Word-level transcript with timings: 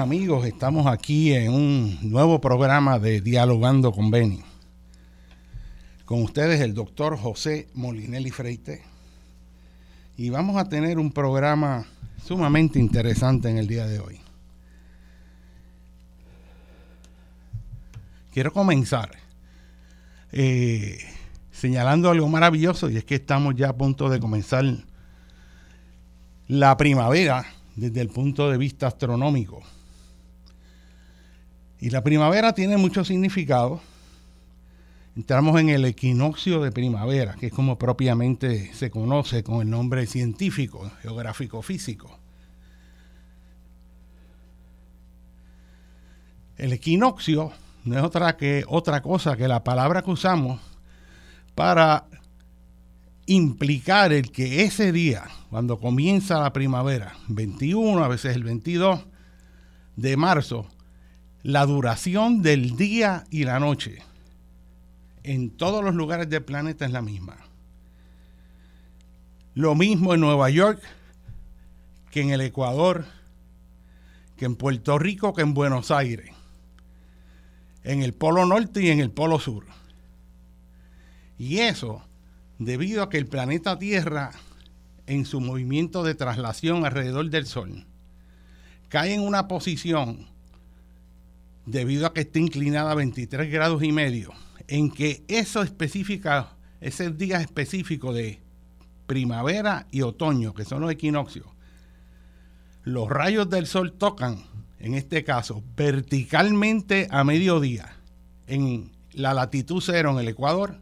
amigos, 0.00 0.46
estamos 0.46 0.86
aquí 0.86 1.34
en 1.34 1.52
un 1.52 1.98
nuevo 2.00 2.40
programa 2.40 2.98
de 2.98 3.20
Dialogando 3.20 3.92
con 3.92 4.10
Beni. 4.10 4.40
Con 6.06 6.22
ustedes 6.22 6.62
el 6.62 6.72
doctor 6.72 7.18
José 7.18 7.68
Molinelli 7.74 8.30
Freite. 8.30 8.82
Y 10.16 10.30
vamos 10.30 10.56
a 10.56 10.70
tener 10.70 10.98
un 10.98 11.12
programa 11.12 11.86
sumamente 12.24 12.78
interesante 12.78 13.50
en 13.50 13.58
el 13.58 13.66
día 13.66 13.86
de 13.86 14.00
hoy. 14.00 14.20
Quiero 18.32 18.52
comenzar 18.54 19.10
eh, 20.32 20.98
señalando 21.52 22.10
algo 22.10 22.28
maravilloso 22.28 22.88
y 22.88 22.96
es 22.96 23.04
que 23.04 23.16
estamos 23.16 23.54
ya 23.54 23.68
a 23.68 23.76
punto 23.76 24.08
de 24.08 24.18
comenzar 24.18 24.64
la 26.48 26.76
primavera 26.78 27.44
desde 27.76 28.00
el 28.00 28.08
punto 28.08 28.50
de 28.50 28.56
vista 28.56 28.86
astronómico. 28.86 29.62
Y 31.80 31.90
la 31.90 32.02
primavera 32.02 32.52
tiene 32.52 32.76
mucho 32.76 33.04
significado. 33.04 33.80
Entramos 35.16 35.58
en 35.58 35.70
el 35.70 35.84
equinoccio 35.86 36.60
de 36.60 36.70
primavera, 36.70 37.34
que 37.34 37.46
es 37.46 37.52
como 37.52 37.78
propiamente 37.78 38.72
se 38.74 38.90
conoce 38.90 39.42
con 39.42 39.62
el 39.62 39.70
nombre 39.70 40.06
científico, 40.06 40.90
geográfico 41.02 41.62
físico. 41.62 42.18
El 46.58 46.74
equinoccio 46.74 47.52
no 47.84 47.96
es 47.96 48.04
otra, 48.04 48.36
que, 48.36 48.64
otra 48.68 49.00
cosa 49.00 49.36
que 49.36 49.48
la 49.48 49.64
palabra 49.64 50.02
que 50.02 50.10
usamos 50.10 50.60
para 51.54 52.04
implicar 53.24 54.12
el 54.12 54.30
que 54.30 54.64
ese 54.64 54.92
día, 54.92 55.24
cuando 55.48 55.78
comienza 55.78 56.38
la 56.40 56.52
primavera, 56.52 57.14
21, 57.28 58.04
a 58.04 58.08
veces 58.08 58.36
el 58.36 58.44
22 58.44 59.00
de 59.96 60.16
marzo, 60.16 60.66
la 61.42 61.66
duración 61.66 62.42
del 62.42 62.76
día 62.76 63.24
y 63.30 63.44
la 63.44 63.58
noche 63.58 64.02
en 65.22 65.50
todos 65.50 65.84
los 65.84 65.94
lugares 65.94 66.28
del 66.28 66.44
planeta 66.44 66.84
es 66.84 66.92
la 66.92 67.02
misma. 67.02 67.36
Lo 69.54 69.74
mismo 69.74 70.14
en 70.14 70.20
Nueva 70.20 70.50
York 70.50 70.80
que 72.10 72.22
en 72.22 72.30
el 72.30 72.40
Ecuador, 72.40 73.04
que 74.36 74.44
en 74.44 74.56
Puerto 74.56 74.98
Rico, 74.98 75.32
que 75.32 75.42
en 75.42 75.54
Buenos 75.54 75.90
Aires, 75.90 76.30
en 77.84 78.02
el 78.02 78.12
Polo 78.12 78.44
Norte 78.46 78.82
y 78.82 78.90
en 78.90 79.00
el 79.00 79.10
Polo 79.10 79.38
Sur. 79.38 79.66
Y 81.38 81.58
eso 81.58 82.02
debido 82.58 83.02
a 83.02 83.08
que 83.08 83.16
el 83.16 83.26
planeta 83.26 83.78
Tierra, 83.78 84.32
en 85.06 85.24
su 85.24 85.40
movimiento 85.40 86.02
de 86.02 86.14
traslación 86.14 86.84
alrededor 86.84 87.30
del 87.30 87.46
Sol, 87.46 87.86
cae 88.88 89.14
en 89.14 89.22
una 89.22 89.48
posición, 89.48 90.26
debido 91.66 92.06
a 92.06 92.14
que 92.14 92.22
está 92.22 92.38
inclinada 92.38 92.92
a 92.92 92.94
23 92.94 93.50
grados 93.50 93.82
y 93.82 93.92
medio, 93.92 94.32
en 94.68 94.90
que 94.90 95.24
eso 95.28 95.62
específica, 95.62 96.56
ese 96.80 97.10
día 97.10 97.40
específico 97.40 98.12
de 98.12 98.40
primavera 99.06 99.86
y 99.90 100.02
otoño, 100.02 100.54
que 100.54 100.64
son 100.64 100.80
los 100.80 100.90
equinoccios, 100.90 101.46
los 102.84 103.08
rayos 103.08 103.50
del 103.50 103.66
sol 103.66 103.92
tocan, 103.92 104.44
en 104.78 104.94
este 104.94 105.24
caso, 105.24 105.62
verticalmente 105.76 107.08
a 107.10 107.24
mediodía, 107.24 107.96
en 108.46 108.92
la 109.12 109.34
latitud 109.34 109.82
cero 109.84 110.12
en 110.12 110.18
el 110.18 110.28
Ecuador, 110.28 110.80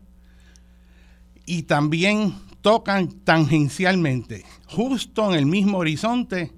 y 1.44 1.62
también 1.62 2.34
tocan 2.60 3.10
tangencialmente, 3.24 4.44
justo 4.66 5.32
en 5.32 5.38
el 5.38 5.46
mismo 5.46 5.78
horizonte, 5.78 6.52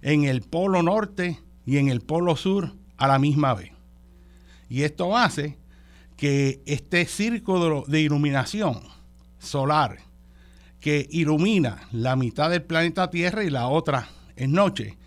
en 0.00 0.24
el 0.24 0.40
polo 0.40 0.82
norte 0.82 1.38
y 1.64 1.76
en 1.76 1.88
el 1.88 2.00
polo 2.00 2.36
sur 2.36 2.81
a 3.02 3.08
la 3.08 3.18
misma 3.18 3.52
vez. 3.52 3.72
Y 4.68 4.84
esto 4.84 5.16
hace 5.16 5.58
que 6.16 6.62
este 6.66 7.04
círculo 7.04 7.82
de 7.88 8.00
iluminación 8.00 8.80
solar 9.40 9.98
que 10.78 11.08
ilumina 11.10 11.82
la 11.90 12.14
mitad 12.14 12.48
del 12.48 12.62
planeta 12.62 13.10
Tierra 13.10 13.42
y 13.42 13.50
la 13.50 13.66
otra 13.66 14.08
es 14.36 14.48
noche, 14.48 14.98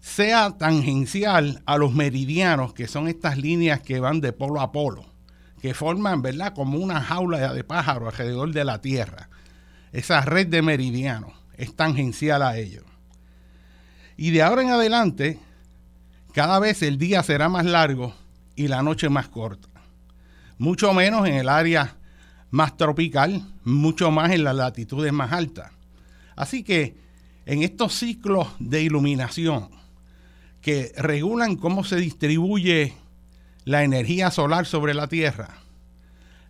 sea 0.00 0.58
tangencial 0.58 1.62
a 1.66 1.76
los 1.76 1.94
meridianos, 1.94 2.74
que 2.74 2.88
son 2.88 3.06
estas 3.06 3.38
líneas 3.38 3.80
que 3.80 4.00
van 4.00 4.20
de 4.20 4.32
polo 4.32 4.60
a 4.60 4.72
polo 4.72 5.06
que 5.62 5.72
forman, 5.72 6.22
¿verdad?, 6.22 6.52
como 6.52 6.78
una 6.78 7.00
jaula 7.00 7.52
de 7.52 7.62
pájaro 7.62 8.08
alrededor 8.08 8.52
de 8.52 8.64
la 8.64 8.80
Tierra. 8.80 9.28
Esa 9.92 10.22
red 10.22 10.48
de 10.48 10.62
meridianos 10.62 11.34
es 11.56 11.76
tangencial 11.76 12.42
a 12.42 12.56
ellos. 12.56 12.84
Y 14.16 14.30
de 14.30 14.42
ahora 14.42 14.62
en 14.62 14.70
adelante, 14.70 15.38
cada 16.32 16.58
vez 16.58 16.82
el 16.82 16.98
día 16.98 17.22
será 17.22 17.48
más 17.48 17.64
largo 17.64 18.14
y 18.56 18.68
la 18.68 18.82
noche 18.82 19.08
más 19.08 19.28
corta. 19.28 19.68
Mucho 20.58 20.92
menos 20.92 21.26
en 21.26 21.34
el 21.34 21.48
área 21.48 21.96
más 22.50 22.76
tropical, 22.76 23.42
mucho 23.64 24.10
más 24.10 24.32
en 24.32 24.44
las 24.44 24.54
latitudes 24.54 25.12
más 25.12 25.32
altas. 25.32 25.72
Así 26.36 26.62
que 26.62 26.96
en 27.46 27.62
estos 27.62 27.94
ciclos 27.94 28.48
de 28.58 28.82
iluminación 28.82 29.70
que 30.60 30.92
regulan 30.96 31.56
cómo 31.56 31.84
se 31.84 31.96
distribuye 31.96 32.94
la 33.64 33.82
energía 33.82 34.30
solar 34.30 34.66
sobre 34.66 34.94
la 34.94 35.06
Tierra, 35.06 35.56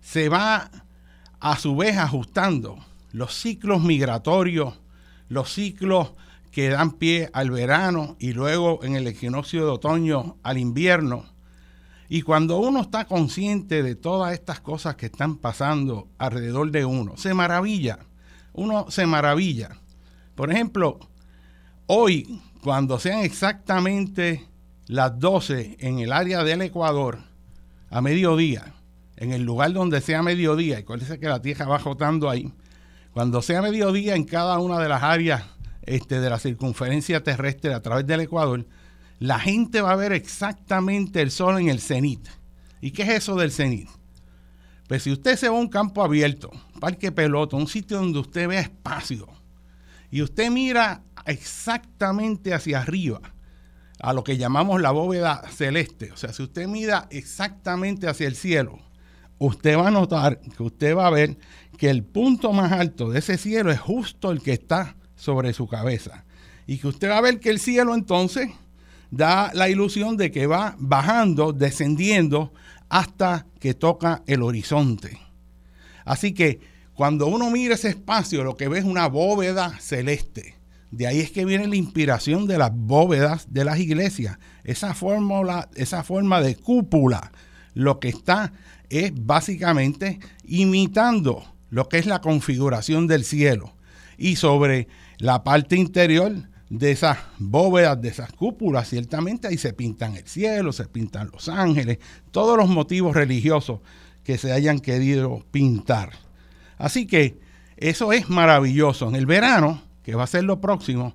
se 0.01 0.29
va 0.29 0.71
a 1.39 1.57
su 1.59 1.77
vez 1.77 1.97
ajustando 1.97 2.79
los 3.13 3.35
ciclos 3.35 3.83
migratorios, 3.83 4.75
los 5.29 5.53
ciclos 5.53 6.13
que 6.51 6.69
dan 6.69 6.93
pie 6.93 7.31
al 7.33 7.51
verano 7.51 8.17
y 8.19 8.33
luego 8.33 8.83
en 8.83 8.97
el 8.97 9.07
equinoccio 9.07 9.65
de 9.65 9.71
otoño 9.71 10.37
al 10.43 10.59
invierno. 10.59 11.25
Y 12.09 12.23
cuando 12.23 12.59
uno 12.59 12.81
está 12.81 13.05
consciente 13.05 13.83
de 13.85 13.95
todas 13.95 14.33
estas 14.33 14.61
cosas 14.61 14.97
que 14.97 15.07
están 15.07 15.37
pasando 15.37 16.09
alrededor 16.19 16.73
de 16.73 16.85
uno, 16.85 17.17
se 17.17 17.35
maravilla, 17.35 18.01
uno 18.53 18.91
se 18.91 19.07
maravilla. 19.07 19.77
Por 20.35 20.51
ejemplo, 20.51 20.99
hoy, 21.87 22.41
cuando 22.63 22.99
sean 22.99 23.21
exactamente 23.21 24.49
las 24.87 25.21
12 25.21 25.77
en 25.79 26.01
el 26.01 26.13
área 26.13 26.43
del 26.43 26.63
Ecuador, 26.63 27.21
a 27.91 28.01
mediodía, 28.01 28.75
en 29.17 29.33
el 29.33 29.43
lugar 29.43 29.73
donde 29.73 30.01
sea 30.01 30.23
mediodía, 30.23 30.79
y 30.79 30.83
acuérdense 30.83 31.21
que 31.21 31.29
la 31.29 31.43
tierra 31.43 31.67
va 31.67 31.79
rotando 31.79 32.29
ahí, 32.29 32.53
cuando 33.13 33.41
sea 33.41 33.63
mediodía 33.63 34.17
en 34.17 34.25
cada 34.25 34.59
una 34.59 34.81
de 34.81 34.89
las 34.89 35.03
áreas 35.03 35.45
este, 35.83 36.21
de 36.21 36.31
la 36.31 36.39
circunferencia 36.39 37.23
terrestre 37.23 37.75
a 37.75 37.83
través 37.83 38.07
del 38.07 38.21
Ecuador, 38.21 38.67
la 39.19 39.39
gente 39.39 39.83
va 39.83 39.93
a 39.93 39.97
ver 39.97 40.13
exactamente 40.13 41.21
el 41.21 41.31
sol 41.31 41.59
en 41.61 41.69
el 41.69 41.81
cenit. 41.81 42.27
¿Y 42.81 42.93
qué 42.93 43.03
es 43.03 43.09
eso 43.11 43.37
del 43.37 43.53
cenit? 43.53 43.89
Pues 44.89 45.03
si 45.03 45.13
usted 45.13 45.37
se 45.37 45.49
va 45.49 45.57
a 45.57 45.61
un 45.61 45.69
campo 45.69 46.03
abierto, 46.03 46.51
parque 46.81 47.13
pelota, 47.13 47.57
un 47.57 47.69
sitio 47.69 47.99
donde 47.99 48.19
usted 48.19 48.49
ve 48.49 48.59
espacio, 48.59 49.29
y 50.11 50.23
usted 50.23 50.51
mira 50.51 51.05
exactamente 51.27 52.53
hacia 52.53 52.81
arriba, 52.81 53.21
a 54.01 54.13
lo 54.13 54.25
que 54.25 54.39
llamamos 54.39 54.81
la 54.81 54.91
bóveda 54.91 55.43
celeste, 55.51 56.11
o 56.11 56.17
sea, 56.17 56.33
si 56.33 56.43
usted 56.43 56.67
mira 56.67 57.07
exactamente 57.11 58.09
hacia 58.09 58.27
el 58.27 58.35
cielo, 58.35 58.79
usted 59.39 59.77
va 59.77 59.89
a 59.89 59.93
notar 59.93 60.41
que 60.41 60.63
usted 60.63 60.97
va 60.97 61.07
a 61.07 61.11
ver 61.11 61.37
que 61.77 61.91
el 61.91 62.03
punto 62.03 62.53
más 62.53 62.73
alto 62.73 63.11
de 63.11 63.21
ese 63.21 63.39
cielo 63.39 63.71
es 63.71 63.79
justo 63.79 64.31
el 64.31 64.43
que 64.43 64.53
está 64.53 64.97
sobre 65.21 65.53
su 65.53 65.69
cabeza. 65.69 66.25
Y 66.67 66.79
que 66.79 66.89
usted 66.89 67.11
va 67.11 67.19
a 67.19 67.23
ver 67.23 67.41
que 67.41 67.51
el 67.51 67.61
cielo 67.61 67.95
entonces 67.95 68.51
da 69.11 69.51
la 69.55 69.69
ilusión 69.69 70.17
de 70.17 70.31
que 70.31 70.47
va 70.47 70.77
bajando, 70.79 71.53
descendiendo 71.53 72.53
hasta 72.89 73.47
que 73.61 73.75
toca 73.75 74.23
el 74.27 74.43
horizonte. 74.43 75.21
Así 76.05 76.33
que 76.33 76.61
cuando 76.95 77.27
uno 77.27 77.51
mira 77.51 77.75
ese 77.75 77.89
espacio, 77.89 78.45
lo 78.45 78.57
que 78.57 78.69
ve 78.69 78.79
es 78.79 78.85
una 78.85 79.09
bóveda 79.09 79.79
celeste. 79.79 80.57
De 80.91 81.07
ahí 81.07 81.21
es 81.21 81.31
que 81.31 81.45
viene 81.45 81.69
la 81.69 81.77
inspiración 81.77 82.47
de 82.47 82.59
las 82.59 82.73
bóvedas 82.75 83.53
de 83.53 83.65
las 83.65 83.79
iglesias. 83.79 84.39
Esa, 84.65 84.95
esa 85.77 86.03
forma 86.03 86.41
de 86.41 86.57
cúpula, 86.57 87.33
lo 87.75 88.01
que 88.01 88.09
está 88.09 88.53
es 88.89 89.13
básicamente 89.15 90.19
imitando 90.45 91.45
lo 91.71 91.89
que 91.89 91.99
es 91.99 92.07
la 92.07 92.21
configuración 92.21 93.07
del 93.07 93.25
cielo. 93.25 93.75
Y 94.19 94.37
sobre 94.37 94.89
la 95.21 95.45
parte 95.45 95.77
interior 95.77 96.33
de 96.71 96.93
esas 96.93 97.19
bóvedas, 97.39 98.01
de 98.01 98.09
esas 98.09 98.33
cúpulas, 98.33 98.89
ciertamente 98.89 99.49
ahí 99.49 99.59
se 99.59 99.73
pintan 99.73 100.17
el 100.17 100.27
cielo, 100.27 100.73
se 100.73 100.87
pintan 100.87 101.31
los 101.33 101.49
ángeles, 101.49 101.99
todos 102.31 102.57
los 102.57 102.69
motivos 102.69 103.15
religiosos 103.15 103.81
que 104.25 104.39
se 104.39 104.53
hayan 104.53 104.81
querido 104.81 105.45
pintar. 105.51 106.13
Así 106.79 107.07
que 107.07 107.39
eso 107.77 108.13
es 108.13 108.31
maravilloso. 108.31 109.09
En 109.09 109.15
el 109.15 109.27
verano, 109.27 109.83
que 110.03 110.15
va 110.15 110.25
a 110.25 110.29
ser 110.29 110.45
lo 110.45 110.61
próximo, 110.61 111.15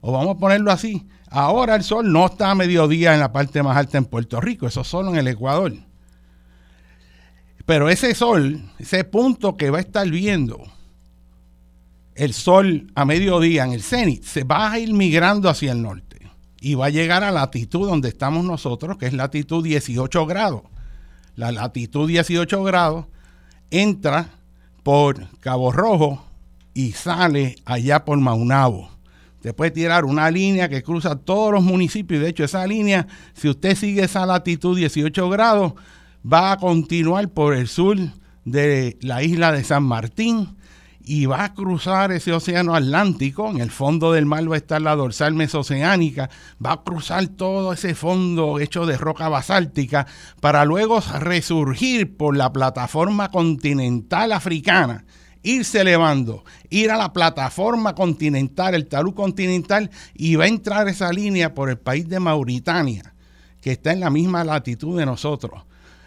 o 0.00 0.12
vamos 0.12 0.36
a 0.36 0.38
ponerlo 0.38 0.72
así, 0.72 1.06
ahora 1.30 1.76
el 1.76 1.84
sol 1.84 2.12
no 2.12 2.26
está 2.26 2.50
a 2.50 2.54
mediodía 2.56 3.14
en 3.14 3.20
la 3.20 3.32
parte 3.32 3.62
más 3.62 3.76
alta 3.76 3.98
en 3.98 4.04
Puerto 4.04 4.40
Rico, 4.40 4.66
eso 4.66 4.82
solo 4.82 5.10
en 5.10 5.16
el 5.16 5.28
Ecuador. 5.28 5.72
Pero 7.66 7.88
ese 7.88 8.14
sol, 8.14 8.72
ese 8.78 9.04
punto 9.04 9.56
que 9.56 9.70
va 9.70 9.78
a 9.78 9.82
estar 9.82 10.08
viendo 10.08 10.66
el 12.14 12.32
sol 12.32 12.90
a 12.94 13.04
mediodía 13.04 13.64
en 13.64 13.72
el 13.72 13.82
cenit, 13.82 14.24
se 14.24 14.44
va 14.44 14.70
a 14.70 14.78
ir 14.78 14.92
migrando 14.92 15.48
hacia 15.48 15.72
el 15.72 15.82
norte 15.82 16.30
y 16.60 16.74
va 16.74 16.86
a 16.86 16.90
llegar 16.90 17.22
a 17.22 17.30
la 17.30 17.40
latitud 17.40 17.88
donde 17.88 18.08
estamos 18.08 18.44
nosotros, 18.44 18.96
que 18.96 19.06
es 19.06 19.12
latitud 19.12 19.62
18 19.62 20.26
grados. 20.26 20.62
La 21.36 21.52
latitud 21.52 22.08
18 22.08 22.62
grados 22.62 23.06
entra 23.70 24.30
por 24.82 25.28
Cabo 25.40 25.72
Rojo 25.72 26.24
y 26.72 26.92
sale 26.92 27.56
allá 27.64 28.04
por 28.04 28.18
Maunabo. 28.18 28.88
Usted 29.36 29.54
puede 29.54 29.72
tirar 29.72 30.06
una 30.06 30.30
línea 30.30 30.70
que 30.70 30.82
cruza 30.82 31.16
todos 31.16 31.52
los 31.52 31.62
municipios. 31.62 32.22
De 32.22 32.30
hecho, 32.30 32.44
esa 32.44 32.66
línea, 32.66 33.06
si 33.34 33.48
usted 33.50 33.76
sigue 33.76 34.04
esa 34.04 34.24
latitud 34.24 34.74
18 34.74 35.28
grados, 35.28 35.74
va 36.24 36.52
a 36.52 36.56
continuar 36.56 37.28
por 37.28 37.54
el 37.54 37.68
sur 37.68 37.98
de 38.46 38.96
la 39.02 39.22
isla 39.22 39.52
de 39.52 39.64
San 39.64 39.82
Martín 39.82 40.56
y 41.04 41.26
va 41.26 41.44
a 41.44 41.54
cruzar 41.54 42.12
ese 42.12 42.32
océano 42.32 42.74
Atlántico, 42.74 43.50
en 43.50 43.60
el 43.60 43.70
fondo 43.70 44.12
del 44.12 44.24
mar 44.24 44.50
va 44.50 44.54
a 44.54 44.58
estar 44.58 44.80
la 44.80 44.96
dorsal 44.96 45.34
mesoceánica, 45.34 46.30
va 46.64 46.72
a 46.72 46.82
cruzar 46.82 47.26
todo 47.28 47.74
ese 47.74 47.94
fondo 47.94 48.58
hecho 48.58 48.86
de 48.86 48.96
roca 48.96 49.28
basáltica 49.28 50.06
para 50.40 50.64
luego 50.64 51.00
resurgir 51.20 52.16
por 52.16 52.36
la 52.36 52.52
plataforma 52.52 53.30
continental 53.30 54.32
africana, 54.32 55.04
irse 55.42 55.82
elevando, 55.82 56.42
ir 56.70 56.90
a 56.90 56.96
la 56.96 57.12
plataforma 57.12 57.94
continental, 57.94 58.74
el 58.74 58.86
talud 58.86 59.12
continental, 59.12 59.90
y 60.14 60.36
va 60.36 60.44
a 60.44 60.48
entrar 60.48 60.88
esa 60.88 61.12
línea 61.12 61.52
por 61.52 61.68
el 61.68 61.76
país 61.76 62.08
de 62.08 62.18
Mauritania, 62.18 63.14
que 63.60 63.72
está 63.72 63.92
en 63.92 64.00
la 64.00 64.08
misma 64.08 64.42
latitud 64.42 64.98
de 64.98 65.04
nosotros 65.04 65.64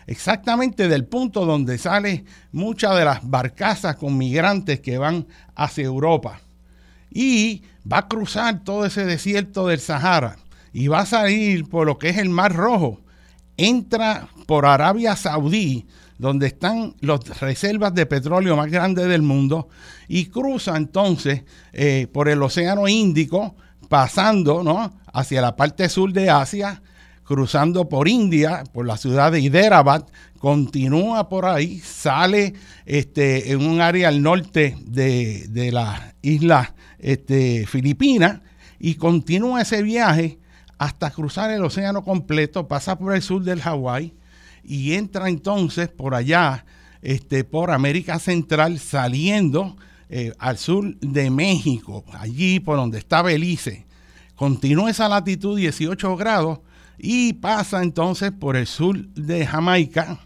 exactamente 0.08 0.88
del 0.88 1.06
punto 1.06 1.46
donde 1.46 1.78
salen 1.78 2.26
muchas 2.52 2.98
de 2.98 3.06
las 3.06 3.30
barcazas 3.30 3.98
con 3.98 4.18
migrantes 4.18 4.80
que 4.80 4.98
van 4.98 5.28
hacia 5.56 5.84
Europa. 5.84 6.40
Y 7.12 7.64
va 7.90 8.00
a 8.00 8.08
cruzar 8.08 8.64
todo 8.64 8.86
ese 8.86 9.06
desierto 9.06 9.68
del 9.68 9.80
Sahara 9.80 10.38
y 10.74 10.88
va 10.88 11.02
a 11.02 11.06
salir 11.06 11.68
por 11.68 11.86
lo 11.86 11.98
que 11.98 12.10
es 12.10 12.18
el 12.18 12.30
Mar 12.30 12.56
Rojo. 12.56 13.02
Entra 13.58 14.30
por 14.46 14.66
Arabia 14.66 15.16
Saudí, 15.16 15.86
donde 16.18 16.48
están 16.48 16.96
las 17.00 17.40
reservas 17.40 17.94
de 17.94 18.06
petróleo 18.06 18.56
más 18.56 18.70
grandes 18.72 19.08
del 19.08 19.22
mundo, 19.22 19.70
y 20.08 20.28
cruza 20.28 20.78
entonces 20.78 21.44
eh, 21.74 22.08
por 22.12 22.30
el 22.30 22.42
Océano 22.42 22.88
Índico, 22.88 23.56
pasando 23.90 24.64
¿no? 24.64 25.00
hacia 25.12 25.42
la 25.42 25.56
parte 25.56 25.90
sur 25.90 26.14
de 26.14 26.30
Asia, 26.30 26.82
cruzando 27.28 27.90
por 27.90 28.08
India, 28.08 28.64
por 28.72 28.88
la 28.88 28.96
ciudad 28.96 29.34
de 29.34 29.42
Hyderabad, 29.42 30.06
continúa 30.40 31.28
por 31.28 31.46
ahí, 31.46 31.80
sale 31.80 32.54
este, 32.86 33.52
en 33.52 33.68
un 33.68 33.82
área 33.82 34.08
al 34.08 34.22
norte 34.22 34.78
de, 34.86 35.70
la 35.74 36.14
isla 36.22 36.74
este, 37.00 37.68
Filipina 37.68 38.44
y 38.80 38.96
continúa 38.96 39.62
ese 39.62 39.84
viaje 39.84 40.40
hasta 40.78 41.12
cruzar 41.12 41.52
el 41.52 41.66
océano 41.66 42.02
completo, 42.02 42.70
pasa 42.70 42.98
por 42.98 43.14
el 43.14 43.22
sur 43.22 43.44
del 43.44 43.62
Hawái 43.62 44.14
y 44.64 44.94
entra 44.94 45.28
entonces 45.28 45.90
por 45.90 46.16
allá, 46.16 46.66
este, 47.02 47.44
por 47.44 47.72
América 47.72 48.20
Central, 48.20 48.80
saliendo 48.80 49.76
eh, 50.10 50.32
al 50.40 50.58
sur 50.58 50.98
de 51.00 51.30
México, 51.30 52.06
allí 52.14 52.62
por 52.62 52.78
donde 52.78 53.00
está 53.00 53.22
Belice. 53.22 53.86
Continúa 54.36 54.92
esa 54.92 55.10
latitud 55.10 55.58
18 55.58 56.16
grados 56.16 56.60
y 56.98 57.34
pasa 57.34 57.84
entonces 57.84 58.32
por 58.32 58.56
el 58.56 58.68
sur 58.68 59.08
de 59.10 59.46
Jamaica, 59.46 60.20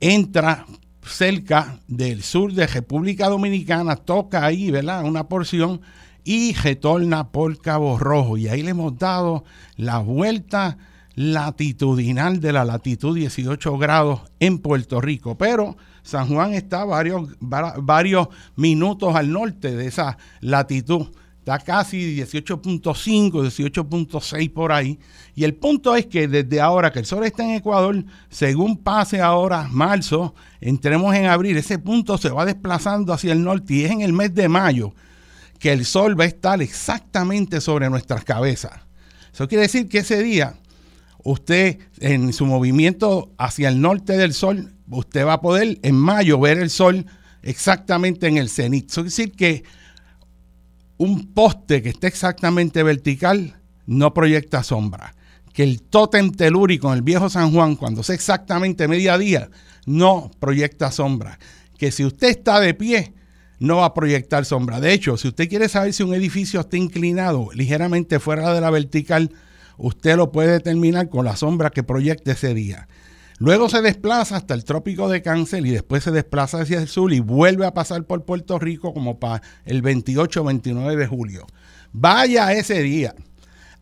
entra 0.00 0.66
cerca 1.04 1.78
del 1.88 2.22
sur 2.22 2.52
de 2.52 2.66
República 2.66 3.28
Dominicana, 3.28 3.96
toca 3.96 4.44
ahí, 4.44 4.70
¿verdad? 4.70 5.04
Una 5.04 5.28
porción 5.28 5.80
y 6.24 6.54
retorna 6.54 7.30
por 7.30 7.60
Cabo 7.60 7.98
Rojo. 7.98 8.36
Y 8.36 8.48
ahí 8.48 8.62
le 8.62 8.70
hemos 8.70 8.98
dado 8.98 9.44
la 9.76 9.98
vuelta 9.98 10.78
latitudinal 11.14 12.40
de 12.40 12.52
la 12.52 12.64
latitud 12.64 13.14
18 13.16 13.78
grados 13.78 14.22
en 14.40 14.58
Puerto 14.58 15.00
Rico. 15.00 15.36
Pero 15.36 15.76
San 16.02 16.28
Juan 16.28 16.54
está 16.54 16.84
varios, 16.84 17.28
varios 17.40 18.28
minutos 18.56 19.14
al 19.14 19.30
norte 19.30 19.76
de 19.76 19.86
esa 19.86 20.18
latitud 20.40 21.08
Está 21.42 21.58
casi 21.58 22.20
18.5, 22.20 23.32
18.6 23.32 24.52
por 24.52 24.70
ahí. 24.70 25.00
Y 25.34 25.42
el 25.42 25.54
punto 25.54 25.96
es 25.96 26.06
que 26.06 26.28
desde 26.28 26.60
ahora 26.60 26.92
que 26.92 27.00
el 27.00 27.04
sol 27.04 27.24
está 27.24 27.42
en 27.42 27.56
Ecuador, 27.56 28.04
según 28.30 28.76
pase 28.76 29.20
ahora 29.20 29.66
marzo, 29.68 30.36
entremos 30.60 31.12
en 31.16 31.26
abril, 31.26 31.56
ese 31.56 31.80
punto 31.80 32.16
se 32.16 32.30
va 32.30 32.44
desplazando 32.44 33.12
hacia 33.12 33.32
el 33.32 33.42
norte 33.42 33.74
y 33.74 33.84
es 33.84 33.90
en 33.90 34.02
el 34.02 34.12
mes 34.12 34.32
de 34.36 34.48
mayo 34.48 34.94
que 35.58 35.72
el 35.72 35.84
sol 35.84 36.18
va 36.18 36.22
a 36.22 36.28
estar 36.28 36.62
exactamente 36.62 37.60
sobre 37.60 37.90
nuestras 37.90 38.22
cabezas. 38.22 38.74
Eso 39.34 39.48
quiere 39.48 39.62
decir 39.62 39.88
que 39.88 39.98
ese 39.98 40.22
día 40.22 40.60
usted 41.24 41.80
en 41.98 42.32
su 42.32 42.46
movimiento 42.46 43.32
hacia 43.36 43.68
el 43.68 43.80
norte 43.80 44.16
del 44.16 44.32
sol, 44.32 44.74
usted 44.88 45.26
va 45.26 45.32
a 45.32 45.40
poder 45.40 45.80
en 45.82 45.96
mayo 45.96 46.38
ver 46.38 46.58
el 46.58 46.70
sol 46.70 47.04
exactamente 47.42 48.28
en 48.28 48.36
el 48.36 48.48
cenit. 48.48 48.88
Eso 48.92 49.00
quiere 49.00 49.08
decir 49.10 49.32
que 49.32 49.64
un 51.02 51.34
poste 51.34 51.82
que 51.82 51.88
esté 51.88 52.06
exactamente 52.06 52.84
vertical 52.84 53.56
no 53.86 54.14
proyecta 54.14 54.62
sombra. 54.62 55.16
Que 55.52 55.64
el 55.64 55.82
tótem 55.82 56.30
telúrico 56.30 56.88
en 56.88 56.94
el 56.94 57.02
viejo 57.02 57.28
San 57.28 57.52
Juan, 57.52 57.74
cuando 57.74 58.02
es 58.02 58.10
exactamente 58.10 58.86
media 58.86 59.18
día, 59.18 59.50
no 59.84 60.30
proyecta 60.38 60.92
sombra. 60.92 61.40
que 61.76 61.90
si 61.90 62.04
usted 62.04 62.28
está 62.28 62.60
de 62.60 62.74
pie, 62.74 63.12
no 63.58 63.78
va 63.78 63.86
a 63.86 63.94
proyectar 63.94 64.44
sombra. 64.44 64.78
De 64.78 64.92
hecho, 64.92 65.16
si 65.16 65.26
usted 65.26 65.48
quiere 65.48 65.68
saber 65.68 65.92
si 65.92 66.04
un 66.04 66.14
edificio 66.14 66.60
está 66.60 66.76
inclinado 66.76 67.48
ligeramente 67.52 68.20
fuera 68.20 68.54
de 68.54 68.60
la 68.60 68.70
vertical, 68.70 69.32
usted 69.78 70.16
lo 70.16 70.30
puede 70.30 70.52
determinar 70.52 71.08
con 71.08 71.24
la 71.24 71.34
sombra 71.34 71.70
que 71.70 71.82
proyecte 71.82 72.30
ese 72.30 72.54
día. 72.54 72.86
Luego 73.42 73.68
se 73.68 73.82
desplaza 73.82 74.36
hasta 74.36 74.54
el 74.54 74.62
trópico 74.62 75.08
de 75.08 75.20
Cáncer 75.20 75.66
y 75.66 75.70
después 75.70 76.04
se 76.04 76.12
desplaza 76.12 76.60
hacia 76.60 76.78
el 76.78 76.86
sur 76.86 77.12
y 77.12 77.18
vuelve 77.18 77.66
a 77.66 77.74
pasar 77.74 78.04
por 78.04 78.24
Puerto 78.24 78.56
Rico 78.60 78.94
como 78.94 79.18
para 79.18 79.42
el 79.64 79.82
28 79.82 80.44
29 80.44 80.94
de 80.94 81.06
julio. 81.08 81.48
Vaya 81.92 82.52
ese 82.52 82.80
día 82.84 83.16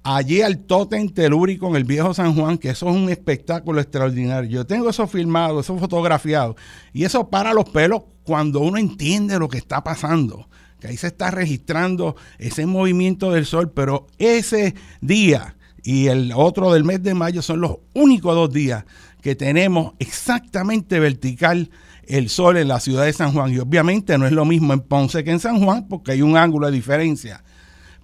allí 0.02 0.40
al 0.40 0.61
Totem 0.61 1.11
Telúrico 1.11 1.69
en 1.69 1.76
el 1.76 1.85
Viejo 1.85 2.14
San 2.14 2.35
Juan, 2.35 2.57
que 2.57 2.71
eso 2.71 2.88
es 2.88 2.97
un 2.97 3.11
espectáculo 3.11 3.83
extraordinario. 3.83 4.49
Yo 4.50 4.67
tengo 4.67 4.88
eso 4.88 5.07
filmado, 5.07 5.61
eso 5.61 5.76
fotografiado, 5.76 6.57
y 6.95 7.05
eso 7.05 7.29
para 7.29 7.52
los 7.52 7.69
pelos 7.69 8.05
cuando 8.25 8.61
uno 8.61 8.79
entiende 8.79 9.38
lo 9.38 9.49
que 9.49 9.59
está 9.59 9.85
pasando, 9.85 10.49
que 10.81 10.88
ahí 10.88 10.97
se 10.97 11.09
está 11.09 11.31
registrando 11.31 12.17
ese 12.38 12.64
movimiento 12.64 13.31
del 13.31 13.45
sol, 13.45 13.71
pero 13.73 14.07
ese 14.17 14.75
día 15.02 15.55
y 15.83 16.09
el 16.09 16.33
otro 16.35 16.73
del 16.73 16.85
mes 16.85 17.02
de 17.02 17.14
mayo 17.14 17.43
son 17.43 17.61
los 17.61 17.79
únicos 17.95 18.35
dos 18.35 18.52
días 18.52 18.85
que 19.23 19.35
tenemos 19.35 19.95
exactamente 19.99 21.00
vertical 21.00 21.71
el 22.07 22.29
sol 22.29 22.57
en 22.57 22.69
la 22.69 22.81
ciudad 22.81 23.05
de 23.05 23.12
San 23.12 23.33
Juan. 23.33 23.53
Y 23.53 23.59
obviamente 23.59 24.19
no 24.19 24.27
es 24.27 24.33
lo 24.33 24.45
mismo 24.45 24.73
en 24.73 24.81
Ponce 24.81 25.25
que 25.25 25.31
en 25.31 25.41
San 25.41 25.62
Juan, 25.62 25.87
porque 25.89 26.12
hay 26.12 26.23
un 26.23 26.37
ángulo 26.37 26.67
de 26.67 26.73
diferencia. 26.73 27.43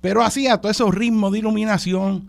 Pero 0.01 0.23
así 0.23 0.47
a 0.47 0.59
todos 0.59 0.77
esos 0.77 0.95
ritmos 0.95 1.33
de 1.33 1.41
iluminación 1.41 2.29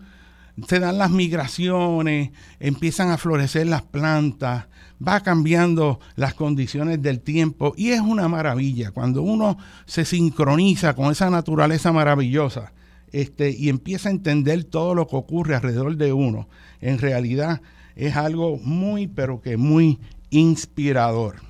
se 0.66 0.80
dan 0.80 0.98
las 0.98 1.10
migraciones, 1.10 2.30
empiezan 2.58 3.10
a 3.10 3.18
florecer 3.18 3.66
las 3.68 3.82
plantas, 3.82 4.66
va 5.06 5.20
cambiando 5.20 6.00
las 6.16 6.34
condiciones 6.34 7.00
del 7.00 7.20
tiempo 7.20 7.74
y 7.76 7.90
es 7.90 8.00
una 8.00 8.26
maravilla 8.26 8.90
cuando 8.90 9.22
uno 9.22 9.56
se 9.86 10.04
sincroniza 10.04 10.94
con 10.94 11.12
esa 11.12 11.30
naturaleza 11.30 11.92
maravillosa 11.92 12.72
este, 13.12 13.50
y 13.50 13.68
empieza 13.68 14.08
a 14.08 14.12
entender 14.12 14.64
todo 14.64 14.94
lo 14.94 15.06
que 15.06 15.16
ocurre 15.16 15.54
alrededor 15.54 15.96
de 15.96 16.12
uno. 16.12 16.48
En 16.80 16.98
realidad 16.98 17.62
es 17.98 18.14
algo 18.14 18.58
muy, 18.58 19.08
pero 19.08 19.42
que 19.42 19.56
muy 19.56 19.98
inspirador. 20.30 21.42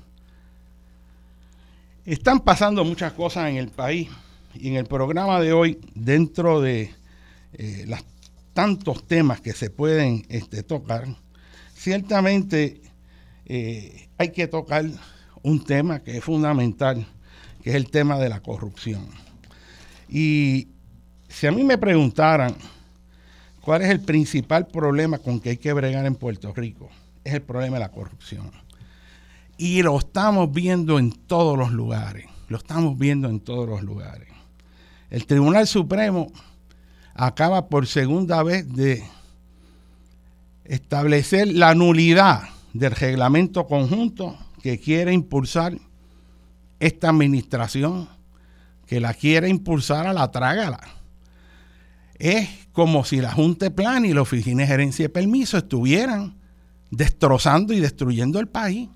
Están 2.05 2.39
pasando 2.39 2.83
muchas 2.83 3.13
cosas 3.13 3.51
en 3.51 3.57
el 3.57 3.69
país 3.69 4.09
y 4.55 4.69
en 4.69 4.75
el 4.75 4.85
programa 4.85 5.39
de 5.39 5.53
hoy, 5.53 5.79
dentro 5.93 6.59
de 6.59 6.91
eh, 7.53 7.85
los 7.87 7.99
tantos 8.53 9.05
temas 9.05 9.41
que 9.41 9.53
se 9.53 9.69
pueden 9.69 10.25
este, 10.27 10.63
tocar, 10.63 11.05
ciertamente 11.75 12.81
eh, 13.45 14.09
hay 14.17 14.31
que 14.31 14.47
tocar 14.47 14.85
un 15.43 15.63
tema 15.63 15.99
que 15.99 16.17
es 16.17 16.23
fundamental, 16.23 17.05
que 17.61 17.69
es 17.69 17.75
el 17.75 17.91
tema 17.91 18.17
de 18.17 18.29
la 18.29 18.41
corrupción. 18.41 19.07
Y 20.09 20.69
si 21.27 21.45
a 21.45 21.51
mí 21.51 21.63
me 21.63 21.77
preguntaran 21.77 22.55
cuál 23.69 23.83
es 23.83 23.89
el 23.91 23.99
principal 23.99 24.65
problema 24.65 25.19
con 25.19 25.39
que 25.39 25.51
hay 25.51 25.57
que 25.57 25.73
bregar 25.73 26.03
en 26.07 26.15
Puerto 26.15 26.51
Rico, 26.55 26.89
es 27.23 27.35
el 27.35 27.43
problema 27.43 27.75
de 27.75 27.81
la 27.81 27.91
corrupción. 27.91 28.49
Y 29.57 29.83
lo 29.83 29.95
estamos 29.99 30.51
viendo 30.51 30.97
en 30.97 31.11
todos 31.11 31.55
los 31.55 31.71
lugares, 31.71 32.25
lo 32.47 32.57
estamos 32.57 32.97
viendo 32.97 33.29
en 33.29 33.39
todos 33.39 33.69
los 33.69 33.83
lugares 33.83 34.29
el 35.09 35.25
Tribunal 35.25 35.67
Supremo 35.67 36.31
acaba 37.15 37.67
por 37.67 37.87
segunda 37.87 38.43
vez 38.43 38.71
de 38.71 39.03
establecer 40.65 41.47
la 41.47 41.73
nulidad 41.73 42.43
del 42.73 42.91
reglamento 42.91 43.65
conjunto 43.65 44.37
que 44.61 44.79
quiere 44.79 45.13
impulsar 45.13 45.77
esta 46.79 47.09
administración, 47.09 48.07
que 48.85 48.99
la 48.99 49.13
quiere 49.13 49.49
impulsar 49.49 50.05
a 50.05 50.13
la 50.13 50.29
trágala. 50.31 50.79
Es 52.19 52.49
como 52.73 53.05
si 53.05 53.21
la 53.21 53.31
Junta 53.31 53.65
de 53.65 53.71
Plan 53.71 54.05
y 54.05 54.13
la 54.13 54.21
Oficina 54.21 54.61
de 54.61 54.67
Gerencia 54.67 55.05
de 55.05 55.09
Permiso 55.09 55.57
estuvieran 55.57 56.37
destrozando 56.91 57.73
y 57.73 57.79
destruyendo 57.79 58.39
el 58.39 58.47
país. 58.47 58.89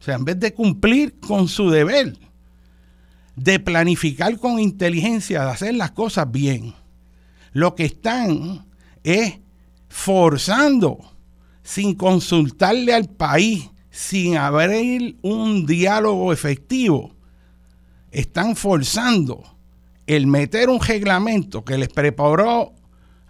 O 0.00 0.02
sea, 0.02 0.14
en 0.14 0.24
vez 0.24 0.38
de 0.38 0.54
cumplir 0.54 1.18
con 1.18 1.48
su 1.48 1.70
deber 1.70 2.16
de 3.34 3.60
planificar 3.60 4.38
con 4.38 4.58
inteligencia, 4.58 5.44
de 5.44 5.50
hacer 5.50 5.74
las 5.74 5.90
cosas 5.92 6.30
bien. 6.30 6.74
Lo 7.52 7.74
que 7.74 7.84
están 7.84 8.66
es 9.02 9.38
forzando, 9.88 10.98
sin 11.62 11.94
consultarle 11.94 12.94
al 12.94 13.08
país, 13.08 13.70
sin 13.90 14.36
abrir 14.36 15.18
un 15.22 15.66
diálogo 15.66 16.32
efectivo, 16.32 17.14
están 18.10 18.54
forzando 18.54 19.57
el 20.08 20.26
meter 20.26 20.70
un 20.70 20.80
reglamento 20.80 21.64
que 21.64 21.78
les 21.78 21.88
preparó 21.88 22.72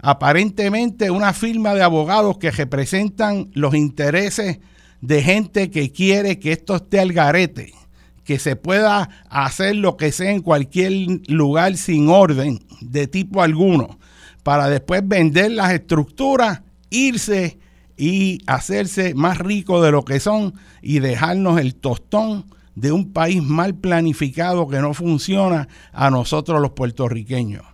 aparentemente 0.00 1.10
una 1.10 1.32
firma 1.32 1.74
de 1.74 1.82
abogados 1.82 2.38
que 2.38 2.52
representan 2.52 3.50
los 3.52 3.74
intereses 3.74 4.60
de 5.00 5.22
gente 5.22 5.70
que 5.70 5.90
quiere 5.92 6.38
que 6.38 6.52
esto 6.52 6.76
esté 6.76 7.00
al 7.00 7.12
garete 7.12 7.74
que 8.22 8.38
se 8.38 8.56
pueda 8.56 9.08
hacer 9.28 9.74
lo 9.74 9.96
que 9.96 10.12
sea 10.12 10.30
en 10.30 10.42
cualquier 10.42 10.92
lugar 11.28 11.76
sin 11.76 12.10
orden 12.10 12.60
de 12.82 13.06
tipo 13.06 13.42
alguno, 13.42 13.98
para 14.42 14.68
después 14.68 15.00
vender 15.02 15.52
las 15.52 15.72
estructuras, 15.72 16.60
irse 16.90 17.58
y 17.96 18.42
hacerse 18.46 19.14
más 19.14 19.38
rico 19.38 19.82
de 19.82 19.92
lo 19.92 20.04
que 20.04 20.20
son 20.20 20.52
y 20.82 20.98
dejarnos 20.98 21.58
el 21.58 21.74
tostón 21.74 22.44
de 22.80 22.92
un 22.92 23.12
país 23.12 23.42
mal 23.42 23.74
planificado 23.74 24.68
que 24.68 24.78
no 24.78 24.94
funciona 24.94 25.68
a 25.92 26.10
nosotros 26.10 26.60
los 26.60 26.72
puertorriqueños. 26.72 27.64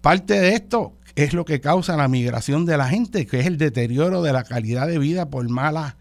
Parte 0.00 0.38
de 0.40 0.54
esto 0.54 0.94
es 1.16 1.32
lo 1.32 1.44
que 1.44 1.60
causa 1.60 1.96
la 1.96 2.06
migración 2.06 2.66
de 2.66 2.76
la 2.76 2.88
gente, 2.88 3.26
que 3.26 3.40
es 3.40 3.46
el 3.46 3.58
deterioro 3.58 4.22
de 4.22 4.32
la 4.32 4.44
calidad 4.44 4.86
de 4.86 4.98
vida 4.98 5.30
por 5.30 5.48
mala 5.48 5.96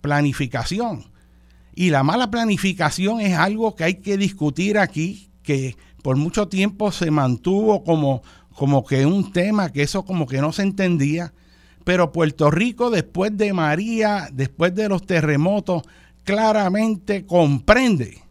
planificación. 0.00 1.06
Y 1.74 1.90
la 1.90 2.02
mala 2.02 2.30
planificación 2.30 3.20
es 3.20 3.36
algo 3.38 3.76
que 3.76 3.84
hay 3.84 3.94
que 3.94 4.16
discutir 4.16 4.78
aquí, 4.78 5.30
que 5.42 5.76
por 6.02 6.16
mucho 6.16 6.48
tiempo 6.48 6.90
se 6.90 7.10
mantuvo 7.10 7.84
como, 7.84 8.22
como 8.52 8.84
que 8.84 9.06
un 9.06 9.32
tema, 9.32 9.70
que 9.70 9.82
eso 9.82 10.04
como 10.04 10.26
que 10.26 10.40
no 10.40 10.52
se 10.52 10.62
entendía. 10.62 11.32
Pero 11.84 12.12
Puerto 12.12 12.50
Rico, 12.50 12.90
después 12.90 13.36
de 13.36 13.52
María, 13.52 14.28
después 14.32 14.74
de 14.74 14.88
los 14.88 15.06
terremotos, 15.06 15.84
claramente 16.28 17.24
comprende 17.24 18.22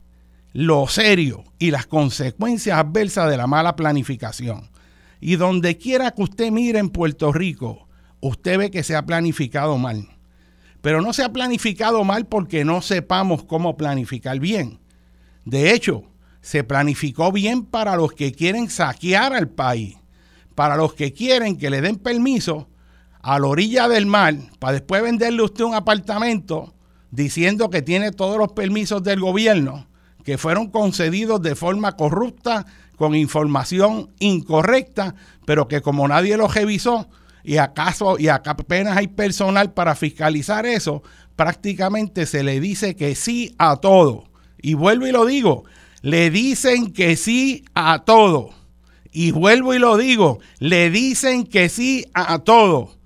lo 0.54 0.86
serio 0.88 1.44
y 1.58 1.72
las 1.72 1.88
consecuencias 1.88 2.78
adversas 2.78 3.28
de 3.28 3.38
la 3.38 3.48
mala 3.48 3.76
planificación. 3.76 4.70
Y 5.20 5.36
donde 5.36 5.80
quiera 5.80 6.12
que 6.12 6.22
usted 6.22 6.52
mire 6.52 6.78
en 6.78 6.92
Puerto 6.92 7.34
Rico, 7.34 7.88
usted 8.20 8.60
ve 8.60 8.70
que 8.70 8.84
se 8.84 8.96
ha 8.96 9.08
planificado 9.08 9.80
mal. 9.80 10.10
Pero 10.82 11.02
no 11.02 11.12
se 11.12 11.24
ha 11.24 11.34
planificado 11.34 12.04
mal 12.04 12.28
porque 12.28 12.64
no 12.64 12.84
sepamos 12.84 13.44
cómo 13.46 13.78
planificar 13.78 14.40
bien. 14.40 14.78
De 15.44 15.74
hecho, 15.74 16.04
se 16.40 16.64
planificó 16.64 17.32
bien 17.32 17.66
para 17.66 17.96
los 17.96 18.14
que 18.14 18.32
quieren 18.32 18.70
saquear 18.70 19.34
al 19.34 19.50
país, 19.50 19.98
para 20.54 20.76
los 20.76 20.94
que 20.94 21.14
quieren 21.14 21.58
que 21.58 21.72
le 21.72 21.82
den 21.82 21.96
permiso 21.96 22.70
a 23.24 23.40
la 23.40 23.48
orilla 23.48 23.88
del 23.88 24.06
mar 24.06 24.36
para 24.60 24.74
después 24.74 25.02
venderle 25.02 25.42
usted 25.42 25.64
un 25.64 25.74
apartamento 25.74 26.76
diciendo 27.12 27.70
que 27.70 27.82
tiene 27.82 28.12
todos 28.12 28.38
los 28.38 28.52
permisos 28.52 29.04
del 29.04 29.20
gobierno 29.20 29.88
que 30.28 30.38
fueron 30.38 30.68
concedidos 30.68 31.42
de 31.42 31.56
forma 31.56 31.96
corrupta, 31.96 32.66
con 32.98 33.16
información 33.16 34.10
incorrecta, 34.20 35.16
pero 35.46 35.70
que 35.70 35.80
como 35.80 36.06
nadie 36.06 36.36
los 36.36 36.54
revisó, 36.54 37.08
y 37.46 37.60
acaso 37.60 38.20
y 38.20 38.28
acá 38.28 38.52
apenas 38.52 38.98
hay 38.98 39.08
personal 39.08 39.72
para 39.72 39.96
fiscalizar 39.96 40.66
eso, 40.66 41.02
prácticamente 41.38 42.26
se 42.26 42.44
le 42.44 42.60
dice 42.60 42.98
que 42.98 43.16
sí 43.16 43.56
a 43.58 43.78
todo. 43.78 44.26
Y 44.62 44.74
vuelvo 44.74 45.08
y 45.08 45.14
lo 45.14 45.26
digo, 45.26 45.64
le 46.02 46.30
dicen 46.30 46.92
que 46.92 47.16
sí 47.16 47.64
a 47.74 48.04
todo. 48.04 48.50
Y 49.14 49.32
vuelvo 49.32 49.74
y 49.74 49.80
lo 49.80 49.96
digo, 49.96 50.40
le 50.60 50.90
dicen 50.90 51.46
que 51.46 51.70
sí 51.70 52.06
a 52.14 52.40
todo. 52.40 52.97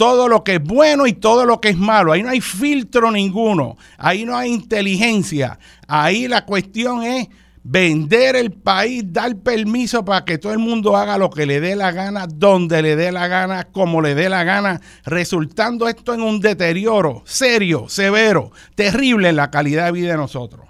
Todo 0.00 0.28
lo 0.28 0.44
que 0.44 0.54
es 0.54 0.64
bueno 0.64 1.06
y 1.06 1.12
todo 1.12 1.44
lo 1.44 1.60
que 1.60 1.68
es 1.68 1.76
malo. 1.76 2.12
Ahí 2.12 2.22
no 2.22 2.30
hay 2.30 2.40
filtro 2.40 3.10
ninguno. 3.10 3.76
Ahí 3.98 4.24
no 4.24 4.34
hay 4.34 4.50
inteligencia. 4.50 5.58
Ahí 5.86 6.26
la 6.26 6.46
cuestión 6.46 7.02
es 7.02 7.28
vender 7.62 8.34
el 8.34 8.50
país, 8.50 9.04
dar 9.12 9.36
permiso 9.36 10.02
para 10.02 10.24
que 10.24 10.38
todo 10.38 10.54
el 10.54 10.58
mundo 10.58 10.96
haga 10.96 11.18
lo 11.18 11.28
que 11.28 11.44
le 11.44 11.60
dé 11.60 11.76
la 11.76 11.92
gana, 11.92 12.26
donde 12.26 12.80
le 12.80 12.96
dé 12.96 13.12
la 13.12 13.28
gana, 13.28 13.64
como 13.64 14.00
le 14.00 14.14
dé 14.14 14.30
la 14.30 14.42
gana, 14.42 14.80
resultando 15.04 15.86
esto 15.86 16.14
en 16.14 16.22
un 16.22 16.40
deterioro 16.40 17.22
serio, 17.26 17.86
severo, 17.90 18.52
terrible 18.74 19.28
en 19.28 19.36
la 19.36 19.50
calidad 19.50 19.84
de 19.84 19.92
vida 19.92 20.12
de 20.12 20.16
nosotros. 20.16 20.64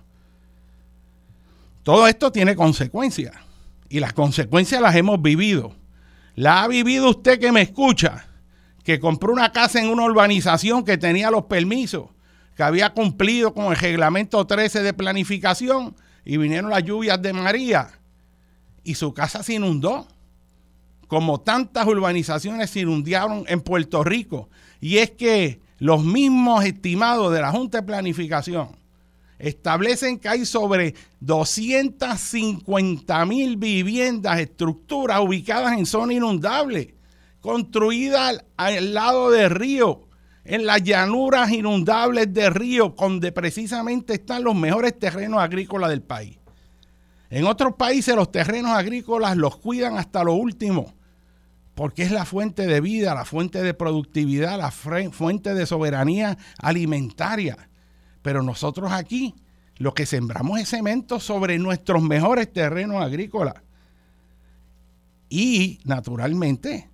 Todo 1.85 2.09
esto 2.09 2.33
tiene 2.33 2.57
consecuencias 2.57 3.37
y 3.89 4.01
las 4.01 4.13
consecuencias 4.13 4.83
las 4.83 4.97
hemos 4.97 5.23
vivido. 5.23 5.77
La 6.35 6.65
ha 6.65 6.67
vivido 6.67 7.11
usted 7.11 7.39
que 7.39 7.53
me 7.53 7.63
escucha, 7.63 8.27
que 8.91 8.99
compró 8.99 9.33
una 9.33 9.53
casa 9.53 9.81
en 9.81 9.89
una 9.89 10.03
urbanización 10.03 10.85
que 10.85 10.99
tenía 10.99 11.31
los 11.31 11.45
permisos 11.45 12.07
que 12.57 12.65
había 12.65 12.91
cumplido 12.91 13.55
con 13.55 13.67
el 13.67 13.77
reglamento 13.77 14.45
13 14.45 14.83
de 14.83 14.93
planificación 14.93 15.95
y 16.25 16.39
vinieron 16.39 16.71
las 16.71 16.83
lluvias 16.83 17.23
de 17.23 17.33
María 17.33 17.89
y 18.83 18.97
su 18.97 19.15
casa 19.15 19.45
se 19.45 19.55
inundó, 19.55 20.09
como 21.07 21.41
tantas 21.41 21.87
urbanizaciones 21.87 22.71
se 22.71 22.81
inundaron 22.81 23.45
en 23.47 23.61
Puerto 23.61 24.03
Rico. 24.03 24.49
Y 24.81 24.99
es 24.99 25.13
que 25.13 25.61
los 25.79 26.05
mismos 26.05 26.65
estimados 26.65 27.33
de 27.33 27.43
la 27.43 27.53
Junta 27.53 27.79
de 27.79 27.87
Planificación 27.87 28.71
establecen 29.39 30.19
que 30.19 30.29
hay 30.29 30.45
sobre 30.45 30.97
250 31.21 33.25
mil 33.25 33.57
viviendas, 33.57 34.41
estructuras 34.41 35.21
ubicadas 35.21 35.79
en 35.79 35.87
zona 35.87 36.15
inundable, 36.15 36.97
construidas 37.41 38.45
al, 38.57 38.95
lado 38.95 39.31
del 39.31 39.51
río, 39.51 40.07
en 40.45 40.67
las 40.67 40.83
llanuras 40.83 41.51
inundables 41.51 42.33
del 42.33 42.55
río, 42.55 42.95
donde 42.99 43.33
precisamente 43.33 44.15
están 44.15 44.45
los 44.45 44.55
mejores 44.55 44.99
terrenos 44.99 45.41
agrícolas 45.41 45.91
del 45.91 46.03
país. 46.03 46.39
En 47.31 47.47
otros 47.47 47.75
países 47.75 48.15
los 48.17 48.33
terrenos 48.33 48.73
agrícolas 48.73 49.37
los 49.37 49.57
cuidan 49.57 49.97
hasta 49.97 50.25
lo 50.25 50.35
último, 50.35 50.95
porque 51.75 52.03
es 52.03 52.11
la 52.11 52.25
fuente 52.25 52.67
de 52.67 52.81
vida, 52.81 53.15
la 53.15 53.25
fuente 53.25 53.63
de 53.63 53.75
productividad, 53.75 54.59
la 54.59 54.71
fuente 54.71 55.55
de 55.55 55.67
soberanía 55.67 56.37
alimentaria. 56.59 57.69
Pero 58.23 58.43
nosotros 58.43 58.93
aquí 58.93 59.35
lo 59.77 59.95
que 59.95 60.05
sembramos 60.05 60.61
es 60.61 60.69
cemento 60.69 61.21
sobre 61.21 61.59
nuestros 61.59 62.03
mejores 62.03 62.53
terrenos 62.53 63.03
agrícolas. 63.03 63.55
Y 65.31 65.79
naturalmente 65.85 66.90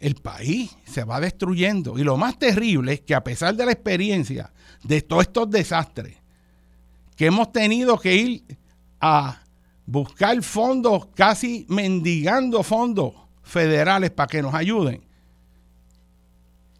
el 0.00 0.14
país 0.16 0.76
se 0.84 1.04
va 1.04 1.20
destruyendo. 1.20 1.98
Y 1.98 2.04
lo 2.04 2.16
más 2.16 2.38
terrible 2.38 2.94
es 2.94 3.00
que 3.00 3.14
a 3.14 3.24
pesar 3.24 3.54
de 3.54 3.66
la 3.66 3.72
experiencia 3.72 4.52
de 4.82 5.02
todos 5.02 5.22
estos 5.22 5.50
desastres, 5.50 6.16
que 7.16 7.26
hemos 7.26 7.52
tenido 7.52 7.98
que 7.98 8.14
ir 8.14 8.58
a 9.00 9.42
buscar 9.86 10.40
fondos, 10.42 11.08
casi 11.14 11.66
mendigando 11.68 12.62
fondos 12.62 13.14
federales 13.42 14.10
para 14.10 14.28
que 14.28 14.42
nos 14.42 14.54
ayuden. 14.54 15.02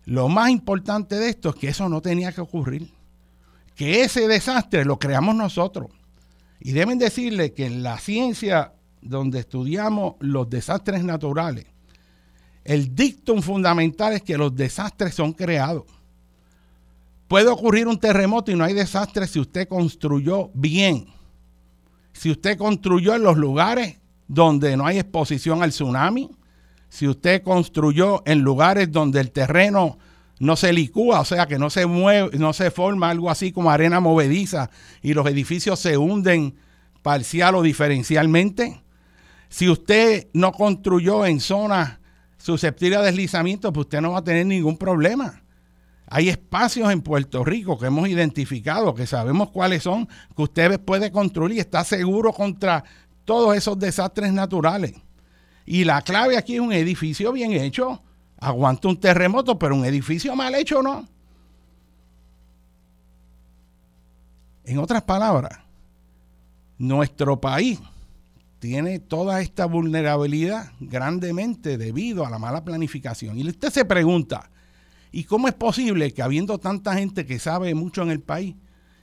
Lo 0.04 0.28
más 0.28 0.50
importante 0.50 1.16
de 1.16 1.30
esto 1.30 1.50
es 1.50 1.56
que 1.56 1.68
eso 1.68 1.88
no 1.88 2.00
tenía 2.00 2.32
que 2.32 2.40
ocurrir 2.40 2.98
que 3.78 4.02
ese 4.02 4.26
desastre 4.26 4.84
lo 4.84 4.98
creamos 4.98 5.37
nosotros. 5.37 5.87
Y 6.58 6.72
deben 6.72 6.98
decirle 6.98 7.52
que 7.54 7.64
en 7.64 7.84
la 7.84 7.96
ciencia 7.98 8.72
donde 9.00 9.38
estudiamos 9.38 10.16
los 10.18 10.50
desastres 10.50 11.04
naturales, 11.04 11.66
el 12.68 12.94
dictum 12.94 13.40
fundamental 13.40 14.12
es 14.12 14.20
que 14.20 14.37
los 14.37 14.54
desastres 14.54 15.14
son 15.14 15.32
creados. 15.32 15.84
Puede 17.26 17.48
ocurrir 17.48 17.88
un 17.88 17.98
terremoto 17.98 18.52
y 18.52 18.56
no 18.56 18.64
hay 18.64 18.75
desastre 18.75 19.26
si 19.26 19.40
usted 19.40 19.66
construyó 19.66 20.50
bien. 20.52 21.06
Si 22.12 22.30
usted 22.30 22.58
construyó 22.58 23.14
en 23.14 23.22
los 23.22 23.38
lugares 23.38 23.96
donde 24.26 24.76
no 24.76 24.84
hay 24.84 24.98
exposición 24.98 25.62
al 25.62 25.70
tsunami, 25.70 26.30
si 26.90 27.08
usted 27.08 27.43
construyó 27.43 28.23
en 28.26 28.40
lugares 28.40 28.93
donde 28.93 29.21
el 29.21 29.30
terreno 29.30 29.97
no 30.38 30.54
se 30.54 30.75
licúa, 30.75 31.21
o 31.21 31.25
sea 31.25 31.47
que 31.47 31.58
no 31.58 31.71
se 31.71 31.86
mueve, 31.86 32.36
no 32.36 32.52
se 32.52 32.71
forma 32.71 33.08
algo 33.08 33.30
así 33.30 33.50
como 33.50 33.71
arena 33.71 33.99
movediza 34.00 34.69
y 35.00 35.14
los 35.14 35.26
edificios 35.26 35.80
se 35.80 35.97
hunden 35.97 36.54
parcial 37.00 37.54
o 37.54 37.62
diferencialmente. 37.62 38.82
Si 39.49 39.71
usted 39.71 40.28
no 40.34 40.52
construyó 40.52 41.25
en 41.25 41.40
zonas 41.40 41.99
susceptibles 42.38 42.98
a 42.98 43.02
deslizamiento, 43.02 43.72
pues 43.72 43.86
usted 43.86 44.00
no 44.00 44.12
va 44.12 44.18
a 44.18 44.24
tener 44.24 44.46
ningún 44.46 44.78
problema. 44.78 45.42
Hay 46.06 46.30
espacios 46.30 46.90
en 46.90 47.02
Puerto 47.02 47.44
Rico 47.44 47.78
que 47.78 47.86
hemos 47.86 48.08
identificado, 48.08 48.94
que 48.94 49.06
sabemos 49.06 49.50
cuáles 49.50 49.82
son, 49.82 50.08
que 50.34 50.42
usted 50.42 50.80
puede 50.80 51.12
construir 51.12 51.56
y 51.56 51.60
está 51.60 51.84
seguro 51.84 52.32
contra 52.32 52.82
todos 53.26 53.54
esos 53.54 53.78
desastres 53.78 54.32
naturales. 54.32 54.94
Y 55.66 55.84
la 55.84 56.00
clave 56.00 56.38
aquí 56.38 56.54
es 56.54 56.60
un 56.60 56.72
edificio 56.72 57.30
bien 57.30 57.52
hecho, 57.52 58.02
aguanta 58.40 58.88
un 58.88 58.98
terremoto, 58.98 59.58
pero 59.58 59.76
un 59.76 59.84
edificio 59.84 60.34
mal 60.34 60.54
hecho 60.54 60.82
no. 60.82 61.06
En 64.64 64.78
otras 64.78 65.02
palabras, 65.02 65.58
nuestro 66.78 67.38
país 67.38 67.78
tiene 68.58 68.99
toda 68.99 69.40
esta 69.40 69.66
vulnerabilidad 69.66 70.73
grandemente 70.80 71.78
debido 71.78 72.26
a 72.26 72.30
la 72.30 72.38
mala 72.38 72.64
planificación. 72.64 73.38
Y 73.38 73.49
usted 73.49 73.71
se 73.71 73.84
pregunta, 73.84 74.50
¿y 75.12 75.25
cómo 75.25 75.49
es 75.49 75.54
posible 75.54 76.12
que 76.12 76.23
habiendo 76.23 76.58
tanta 76.58 76.94
gente 76.94 77.25
que 77.25 77.38
sabe 77.38 77.75
mucho 77.75 78.02
en 78.02 78.10
el 78.10 78.21
país 78.21 78.56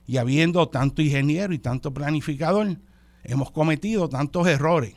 y 0.07 0.17
habiendo 0.17 0.67
tanto 0.69 1.01
ingeniero 1.01 1.53
y 1.53 1.59
tanto 1.59 1.93
planificador, 1.93 2.77
hemos 3.23 3.51
cometido 3.51 4.09
tantos 4.09 4.47
errores? 4.47 4.95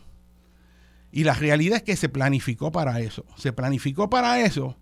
Y 1.11 1.25
la 1.25 1.35
realidad 1.35 1.79
es 1.79 1.83
que 1.85 1.97
se 1.97 2.09
planificó 2.09 2.71
para 2.71 3.01
eso. 3.01 3.25
Se 3.37 3.53
planificó 3.53 4.11
para 4.11 4.41
eso 4.41 4.77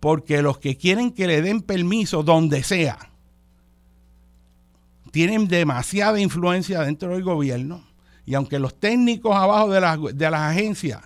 porque 0.00 0.42
los 0.42 0.58
que 0.58 0.76
quieren 0.76 1.10
que 1.12 1.26
le 1.26 1.42
den 1.42 1.60
permiso 1.60 2.22
donde 2.22 2.62
sea, 2.62 3.10
tienen 5.10 5.48
demasiada 5.48 6.20
influencia 6.20 6.82
dentro 6.82 7.10
del 7.10 7.24
gobierno. 7.24 7.87
Y 8.28 8.34
aunque 8.34 8.58
los 8.58 8.78
técnicos 8.78 9.34
abajo 9.34 9.70
de 9.70 9.80
las, 9.80 9.98
de 10.12 10.30
las 10.30 10.42
agencias 10.42 11.00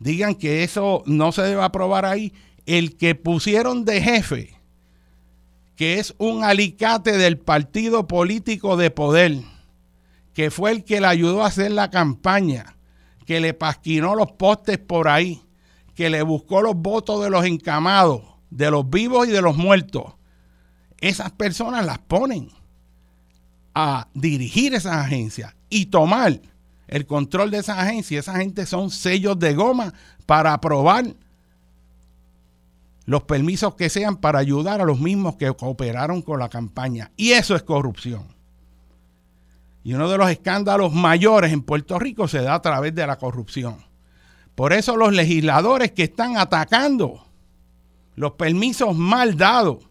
digan 0.00 0.34
que 0.34 0.64
eso 0.64 1.04
no 1.06 1.30
se 1.30 1.42
debe 1.42 1.62
aprobar 1.62 2.04
ahí, 2.04 2.32
el 2.66 2.96
que 2.96 3.14
pusieron 3.14 3.84
de 3.84 4.02
jefe, 4.02 4.60
que 5.76 6.00
es 6.00 6.16
un 6.18 6.42
alicate 6.42 7.16
del 7.16 7.38
partido 7.38 8.08
político 8.08 8.76
de 8.76 8.90
poder, 8.90 9.36
que 10.34 10.50
fue 10.50 10.72
el 10.72 10.82
que 10.82 11.00
le 11.00 11.06
ayudó 11.06 11.44
a 11.44 11.46
hacer 11.46 11.70
la 11.70 11.90
campaña, 11.90 12.74
que 13.24 13.38
le 13.38 13.54
pasquinó 13.54 14.16
los 14.16 14.32
postes 14.32 14.78
por 14.78 15.06
ahí, 15.06 15.40
que 15.94 16.10
le 16.10 16.22
buscó 16.22 16.60
los 16.60 16.74
votos 16.74 17.22
de 17.22 17.30
los 17.30 17.44
encamados, 17.44 18.22
de 18.50 18.72
los 18.72 18.90
vivos 18.90 19.28
y 19.28 19.30
de 19.30 19.42
los 19.42 19.56
muertos. 19.56 20.14
Esas 21.00 21.30
personas 21.30 21.86
las 21.86 22.00
ponen 22.00 22.50
a 23.76 24.08
dirigir 24.12 24.74
esas 24.74 24.96
agencias 24.96 25.54
y 25.68 25.86
tomar 25.86 26.40
el 26.86 27.06
control 27.06 27.50
de 27.50 27.58
esas 27.58 27.78
agencias. 27.78 28.26
Esa 28.26 28.38
gente 28.38 28.66
son 28.66 28.90
sellos 28.90 29.38
de 29.38 29.54
goma 29.54 29.92
para 30.26 30.52
aprobar 30.52 31.14
los 33.04 33.22
permisos 33.22 33.74
que 33.74 33.88
sean 33.88 34.16
para 34.16 34.38
ayudar 34.38 34.80
a 34.80 34.84
los 34.84 35.00
mismos 35.00 35.36
que 35.36 35.50
cooperaron 35.54 36.20
con 36.20 36.38
la 36.38 36.48
campaña. 36.48 37.10
Y 37.16 37.30
eso 37.30 37.56
es 37.56 37.62
corrupción. 37.62 38.24
Y 39.82 39.94
uno 39.94 40.10
de 40.10 40.18
los 40.18 40.30
escándalos 40.30 40.92
mayores 40.92 41.52
en 41.52 41.62
Puerto 41.62 41.98
Rico 41.98 42.28
se 42.28 42.42
da 42.42 42.54
a 42.54 42.62
través 42.62 42.94
de 42.94 43.06
la 43.06 43.16
corrupción. 43.16 43.78
Por 44.54 44.72
eso 44.72 44.96
los 44.96 45.14
legisladores 45.14 45.92
que 45.92 46.02
están 46.02 46.36
atacando 46.36 47.24
los 48.14 48.32
permisos 48.32 48.96
mal 48.96 49.36
dados 49.36 49.87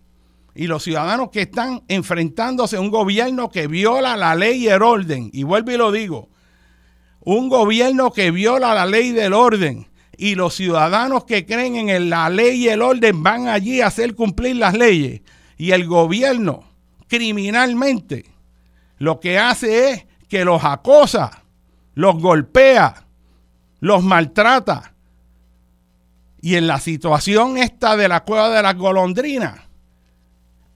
y 0.58 0.66
los 0.66 0.84
ciudadanos 0.84 1.30
que 1.30 1.44
están 1.44 1.84
enfrentándose 1.88 2.78
a 2.78 2.82
un 2.82 2.90
gobierno 2.90 3.50
que 3.50 3.68
viola 3.68 4.18
la 4.18 4.34
ley 4.34 4.64
y 4.64 4.68
el 4.68 4.82
orden, 4.82 5.30
y 5.32 5.44
vuelvo 5.44 5.72
y 5.72 5.78
lo 5.78 5.92
digo, 5.92 6.30
un 7.22 7.48
gobierno 7.48 8.12
que 8.12 8.32
viola 8.32 8.74
la 8.74 8.86
ley 8.86 9.12
del 9.12 9.34
orden. 9.34 9.88
Y 10.18 10.34
los 10.34 10.56
ciudadanos 10.56 11.26
que 11.26 11.46
creen 11.46 11.90
en 11.90 12.10
la 12.10 12.30
ley 12.30 12.64
y 12.64 12.70
el 12.70 12.82
orden 12.82 13.22
van 13.22 13.48
allí 13.48 13.82
a 13.82 13.88
hacer 13.88 14.16
cumplir 14.16 14.56
las 14.56 14.76
leyes. 14.76 15.22
Y 15.58 15.72
el 15.72 15.86
gobierno 15.86 16.64
criminalmente 17.08 18.26
lo 18.98 19.20
que 19.20 19.38
hace 19.38 19.92
es 19.92 20.06
que 20.28 20.44
los 20.44 20.64
acosa, 20.64 21.44
los 21.94 22.18
golpea, 22.20 23.06
los 23.80 24.04
maltrata. 24.04 24.94
Y 26.42 26.56
en 26.56 26.66
la 26.66 26.80
situación 26.80 27.58
esta 27.58 27.96
de 27.96 28.08
la 28.08 28.24
cueva 28.24 28.50
de 28.50 28.64
las 28.64 28.76
golondrinas, 28.76 29.67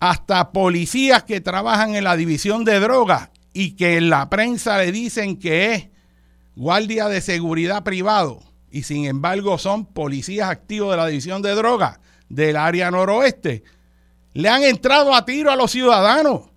hasta 0.02 0.52
policías 0.52 1.24
que 1.24 1.42
trabajan 1.42 1.96
en 1.96 2.04
la 2.04 2.18
división 2.18 2.66
de 2.66 2.80
drogas 2.80 3.30
y 3.54 3.78
que 3.78 3.98
en 3.98 4.10
la 4.10 4.30
prensa 4.30 4.80
le 4.80 4.92
dicen 4.92 5.38
que 5.38 5.74
es 5.74 5.90
guardia 6.56 7.08
de 7.08 7.22
seguridad 7.22 7.84
privado 7.84 8.42
y 8.72 8.82
sin 8.84 9.06
embargo 9.06 9.60
son 9.60 9.86
policías 9.86 10.50
activos 10.50 10.92
de 10.92 10.98
la 10.98 11.06
división 11.06 11.44
de 11.44 11.52
drogas 11.54 12.00
del 12.30 12.58
área 12.58 12.90
noroeste, 12.90 13.64
le 14.34 14.50
han 14.50 14.64
entrado 14.64 15.14
a 15.14 15.24
tiro 15.24 15.52
a 15.52 15.56
los 15.56 15.72
ciudadanos. 15.72 16.34
O 16.34 16.52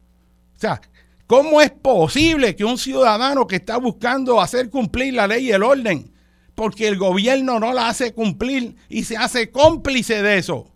sea, 0.57 0.81
¿Cómo 1.27 1.63
es 1.63 1.71
posible 1.71 2.55
que 2.55 2.65
un 2.65 2.77
ciudadano 2.77 3.47
que 3.47 3.57
está 3.57 3.79
buscando 3.79 4.41
hacer 4.41 4.69
cumplir 4.69 5.15
la 5.15 5.27
ley 5.27 5.47
y 5.47 5.53
el 5.53 5.63
orden, 5.63 6.13
porque 6.55 6.87
el 6.87 6.99
gobierno 6.99 7.59
no 7.59 7.73
la 7.73 7.89
hace 7.89 8.13
cumplir 8.13 8.77
y 8.91 9.05
se 9.05 9.17
hace 9.17 9.51
cómplice 9.51 10.23
de 10.23 10.37
eso, 10.37 10.74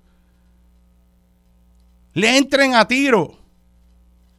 le 2.18 2.37
entren 2.37 2.74
a 2.74 2.88
tiro? 2.88 3.38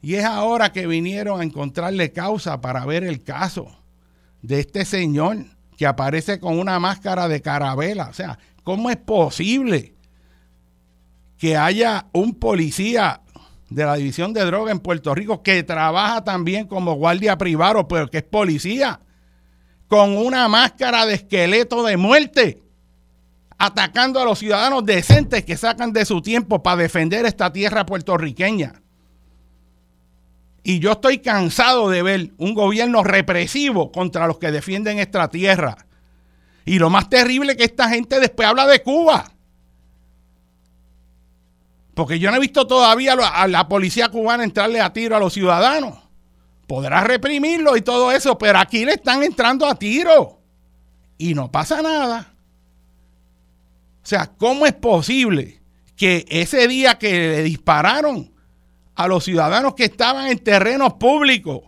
Y 0.01 0.15
es 0.15 0.25
ahora 0.25 0.71
que 0.71 0.87
vinieron 0.87 1.39
a 1.39 1.43
encontrarle 1.43 2.11
causa 2.11 2.61
para 2.61 2.85
ver 2.85 3.03
el 3.03 3.23
caso 3.23 3.67
de 4.41 4.59
este 4.59 4.85
señor 4.85 5.45
que 5.77 5.85
aparece 5.85 6.39
con 6.39 6.59
una 6.59 6.79
máscara 6.79 7.27
de 7.27 7.41
carabela. 7.41 8.07
O 8.09 8.13
sea, 8.13 8.37
¿cómo 8.63 8.89
es 8.89 8.97
posible 8.97 9.95
que 11.37 11.55
haya 11.55 12.07
un 12.11 12.35
policía 12.35 13.21
de 13.69 13.85
la 13.85 13.95
División 13.95 14.33
de 14.33 14.43
Droga 14.45 14.71
en 14.71 14.79
Puerto 14.79 15.13
Rico, 15.15 15.41
que 15.43 15.63
trabaja 15.63 16.23
también 16.23 16.67
como 16.67 16.95
guardia 16.95 17.37
privado, 17.37 17.87
pero 17.87 18.09
que 18.09 18.17
es 18.17 18.23
policía, 18.23 18.99
con 19.87 20.17
una 20.17 20.47
máscara 20.47 21.05
de 21.05 21.15
esqueleto 21.15 21.83
de 21.83 21.97
muerte, 21.97 22.61
atacando 23.59 24.21
a 24.21 24.25
los 24.25 24.39
ciudadanos 24.39 24.85
decentes 24.85 25.43
que 25.43 25.57
sacan 25.57 25.91
de 25.91 26.05
su 26.05 26.21
tiempo 26.21 26.63
para 26.63 26.81
defender 26.81 27.25
esta 27.25 27.51
tierra 27.51 27.85
puertorriqueña. 27.85 28.81
Y 30.63 30.79
yo 30.79 30.93
estoy 30.93 31.19
cansado 31.19 31.89
de 31.89 32.01
ver 32.01 32.31
un 32.37 32.53
gobierno 32.53 33.03
represivo 33.03 33.91
contra 33.91 34.27
los 34.27 34.37
que 34.39 34.51
defienden 34.51 34.97
esta 34.97 35.29
tierra. 35.29 35.85
Y 36.63 36.79
lo 36.79 36.89
más 36.89 37.09
terrible 37.09 37.51
es 37.51 37.57
que 37.57 37.63
esta 37.65 37.89
gente 37.89 38.19
después 38.19 38.47
habla 38.47 38.65
de 38.65 38.81
Cuba. 38.81 39.29
Porque 41.95 42.17
yo 42.17 42.31
no 42.31 42.37
he 42.37 42.41
visto 42.41 42.65
todavía 42.65 43.13
a 43.13 43.47
la 43.47 43.67
policía 43.67 44.07
cubana 44.07 44.45
entrarle 44.45 44.79
a 44.79 44.93
tiro 44.93 45.17
a 45.17 45.19
los 45.19 45.33
ciudadanos. 45.33 45.97
Podrá 46.65 47.03
reprimirlo 47.03 47.75
y 47.75 47.81
todo 47.81 48.11
eso, 48.13 48.37
pero 48.37 48.59
aquí 48.59 48.85
le 48.85 48.93
están 48.93 49.21
entrando 49.23 49.65
a 49.65 49.75
tiro. 49.75 50.39
Y 51.17 51.33
no 51.33 51.51
pasa 51.51 51.81
nada. 51.81 52.38
Sea, 54.09 54.25
¿cómo 54.25 54.65
es 54.65 54.73
posible 54.73 55.59
que 55.95 56.25
ese 56.29 56.67
día 56.67 56.97
que 56.97 57.11
le 57.11 57.43
dispararon 57.43 58.33
a 58.95 59.07
los 59.07 59.23
ciudadanos 59.23 59.75
que 59.75 59.83
estaban 59.83 60.25
en 60.31 60.39
terrenos 60.39 60.93
públicos, 60.93 61.61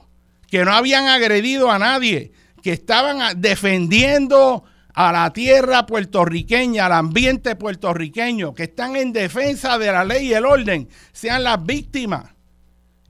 que 0.50 0.66
no 0.66 0.74
habían 0.74 1.08
agredido 1.08 1.70
a 1.70 1.78
nadie, 1.78 2.32
que 2.64 2.72
estaban 2.72 3.40
defendiendo 3.40 4.64
a 4.92 5.12
la 5.12 5.32
tierra 5.32 5.86
puertorriqueña, 5.86 6.88
al 6.88 6.94
ambiente 6.94 7.56
puertorriqueño, 7.56 8.56
que 8.56 8.64
están 8.64 8.96
en 8.96 9.14
defensa 9.14 9.78
de 9.78 9.92
la 9.92 10.04
ley 10.04 10.30
y 10.30 10.34
el 10.34 10.48
orden, 10.48 10.90
sean 11.12 11.44
las 11.44 11.64
víctimas. 11.64 12.26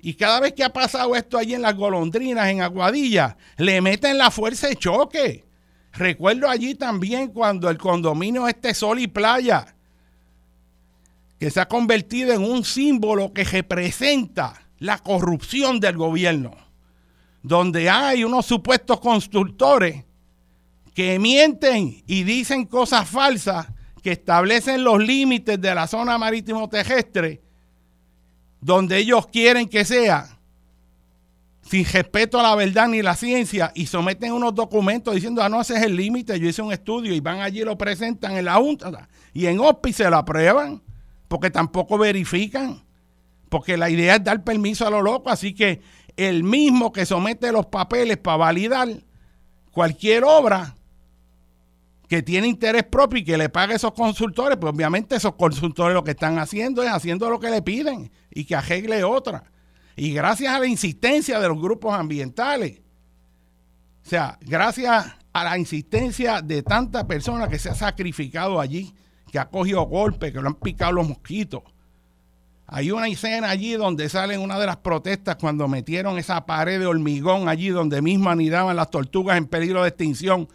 Y 0.02 0.16
cada 0.16 0.42
vez 0.42 0.52
que 0.52 0.66
ha 0.66 0.74
pasado 0.74 1.16
esto 1.16 1.38
allí 1.38 1.54
en 1.54 1.62
las 1.62 1.78
golondrinas, 1.78 2.50
en 2.50 2.62
Aguadilla, 2.62 3.38
le 3.56 3.80
meten 3.80 4.18
la 4.18 4.30
fuerza 4.30 4.68
de 4.68 4.76
choque. 4.76 5.46
Recuerdo 5.94 6.50
allí 6.50 6.76
también 6.76 7.30
cuando 7.30 7.70
el 7.70 7.78
condominio 7.78 8.48
este 8.48 8.74
Sol 8.74 9.00
y 9.00 9.08
Playa, 9.08 9.76
que 11.40 11.50
se 11.50 11.60
ha 11.60 11.68
convertido 11.68 12.34
en 12.34 12.44
un 12.44 12.64
símbolo 12.64 13.34
que 13.34 13.44
representa 13.44 14.62
la 14.80 15.00
corrupción 15.00 15.80
del 15.80 15.98
gobierno, 15.98 16.56
donde 17.44 17.90
hay 17.90 18.24
unos 18.24 18.46
supuestos 18.46 19.00
constructores 19.00 20.04
que 20.94 21.20
mienten 21.20 22.04
y 22.08 22.24
dicen 22.24 22.66
cosas 22.66 23.10
falsas 23.10 23.68
que 24.02 24.12
establecen 24.12 24.84
los 24.84 25.02
límites 25.02 25.60
de 25.60 25.76
la 25.76 25.88
zona 25.88 26.18
marítimo 26.18 26.68
terrestre 26.70 27.42
donde 28.62 29.00
ellos 29.00 29.28
quieren 29.28 29.68
que 29.68 29.84
sea 29.84 30.38
sin 31.72 31.86
respeto 31.86 32.38
a 32.38 32.44
la 32.44 32.54
verdad 32.54 32.90
ni 32.90 33.02
la 33.02 33.16
ciencia 33.16 33.72
y 33.74 33.86
someten 33.86 34.34
unos 34.34 34.54
documentos 34.54 35.16
diciendo, 35.16 35.42
ah, 35.42 35.48
no, 35.48 35.62
ese 35.62 35.78
es 35.78 35.84
el 35.84 35.96
límite, 35.96 36.38
yo 36.38 36.50
hice 36.50 36.62
un 36.62 36.74
estudio 36.74 37.16
y 37.16 37.22
van 37.22 37.40
allí 37.40 37.62
y 37.62 37.64
lo 37.64 37.78
presentan 37.78 38.36
en 38.36 38.44
la 38.44 38.56
Junta 38.56 39.08
y 39.34 39.46
en 39.46 39.58
OPI 39.58 39.94
se 39.94 40.10
lo 40.10 40.18
aprueban 40.18 40.84
porque 41.30 41.50
tampoco 41.50 41.98
verifican, 41.98 42.84
porque 43.48 43.78
la 43.78 43.90
idea 43.90 44.16
es 44.16 44.24
dar 44.26 44.44
permiso 44.44 44.86
a 44.86 44.90
lo 44.90 45.02
loco, 45.02 45.30
así 45.30 45.54
que 45.54 45.80
el 46.18 46.44
mismo 46.44 46.92
que 46.92 47.06
somete 47.06 47.54
los 47.54 47.68
papeles 47.68 48.18
para 48.18 48.36
validar 48.36 48.90
cualquier 49.72 50.26
obra 50.26 50.76
que 52.10 52.22
tiene 52.22 52.48
interés 52.48 52.84
propio 52.84 53.20
y 53.20 53.24
que 53.24 53.38
le 53.38 53.48
pague 53.48 53.72
a 53.72 53.76
esos 53.78 53.94
consultores, 53.94 54.58
pues 54.60 54.74
obviamente 54.74 55.16
esos 55.16 55.36
consultores 55.36 55.94
lo 55.94 56.04
que 56.04 56.12
están 56.12 56.38
haciendo 56.38 56.84
es 56.84 56.90
haciendo 56.90 57.30
lo 57.30 57.40
que 57.40 57.50
le 57.50 57.62
piden 57.62 58.12
y 58.30 58.44
que 58.44 58.58
arregle 58.58 59.06
otra. 59.06 59.51
Y 59.96 60.14
gracias 60.14 60.54
a 60.54 60.60
la 60.60 60.68
insistencia 60.68 61.40
de 61.40 61.48
los 61.48 61.60
grupos 61.60 61.94
ambientales, 61.94 62.82
o 64.06 64.10
sea, 64.10 64.38
gracias 64.42 65.14
a 65.34 65.44
la 65.44 65.58
insistencia 65.58 66.42
de 66.42 66.64
tantas 66.64 67.06
personas 67.06 67.50
que 67.50 67.60
se 67.60 67.70
ha 67.70 67.76
sacrificado 67.76 68.60
allí, 68.60 68.94
que 69.32 69.40
ha 69.40 69.50
cogido 69.50 69.84
golpes, 69.84 70.32
que 70.32 70.42
lo 70.42 70.48
han 70.48 70.56
picado 70.56 70.94
los 70.94 71.08
mosquitos. 71.08 71.64
Hay 72.74 72.90
una 72.90 73.08
escena 73.08 73.50
allí 73.50 73.74
donde 73.74 74.08
sale 74.08 74.38
una 74.38 74.58
de 74.58 74.66
las 74.66 74.78
protestas 74.78 75.36
cuando 75.36 75.68
metieron 75.68 76.18
esa 76.18 76.46
pared 76.46 76.80
de 76.80 76.86
hormigón 76.86 77.50
allí 77.50 77.68
donde 77.68 78.02
mismo 78.02 78.30
anidaban 78.30 78.78
las 78.78 78.90
tortugas 78.90 79.38
en 79.38 79.46
peligro 79.46 79.84
de 79.84 79.90
extinción. 79.90 80.48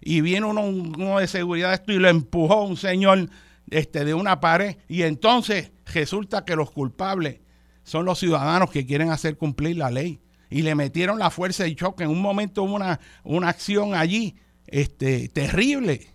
Y 0.00 0.20
viene 0.20 0.46
uno, 0.46 1.18
de 1.18 1.26
seguridad 1.26 1.74
esto 1.74 1.92
y 1.92 1.98
lo 1.98 2.08
empujó 2.08 2.62
un 2.62 2.76
señor 2.76 3.30
este, 3.68 4.04
de 4.04 4.14
una 4.14 4.38
pared. 4.38 4.76
Y 4.88 5.02
entonces 5.02 5.72
resulta 5.92 6.44
que 6.44 6.54
los 6.54 6.70
culpables 6.70 7.40
son 7.86 8.04
los 8.04 8.18
ciudadanos 8.18 8.70
que 8.70 8.84
quieren 8.84 9.10
hacer 9.10 9.38
cumplir 9.38 9.76
la 9.76 9.90
ley. 9.90 10.20
Y 10.50 10.62
le 10.62 10.74
metieron 10.74 11.20
la 11.20 11.30
fuerza 11.30 11.68
y 11.68 11.76
choque. 11.76 12.02
En 12.02 12.10
un 12.10 12.20
momento 12.20 12.64
hubo 12.64 12.74
una, 12.74 12.98
una 13.22 13.48
acción 13.48 13.94
allí 13.94 14.34
este, 14.66 15.28
terrible 15.28 16.08